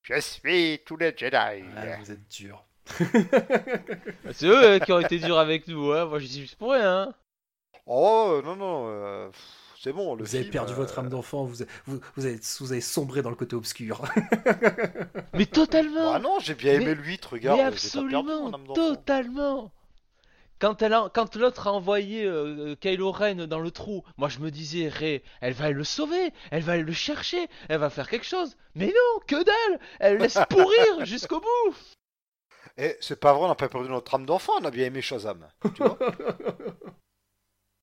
[0.03, 1.35] Je suis tous les Jedi.
[1.35, 2.63] Ah, vous êtes dur.
[4.31, 6.05] C'est eux euh, qui ont été durs avec nous, hein.
[6.05, 7.13] Moi, je suis juste pour rien, hein.
[7.87, 9.29] Oh non non, euh,
[9.81, 10.13] c'est bon.
[10.15, 13.21] Le Vous avez perdu euh, votre âme d'enfant, vous, vous, vous, avez, vous avez sombré
[13.21, 14.03] dans le côté obscur.
[15.33, 16.13] Mais totalement.
[16.13, 17.57] Bah non, j'ai bien aimé Mais- le 8, regarde.
[17.57, 18.95] Mais perdu absolument, mon âme d'enfant.
[18.95, 19.71] totalement.
[20.59, 24.39] Quand, elle a- quand l'autre a envoyé euh, Kylo Ren dans le trou, moi je
[24.39, 28.25] me disais, Rey, elle va le sauver, elle va le chercher, elle va faire quelque
[28.25, 28.57] chose.
[28.75, 31.75] Mais non, que dalle Elle le laisse pourrir jusqu'au bout
[32.77, 35.01] Et c'est pas vrai, on n'a pas perdu notre âme d'enfant, on a bien aimé
[35.01, 35.47] Shazam.
[35.75, 35.97] Tu vois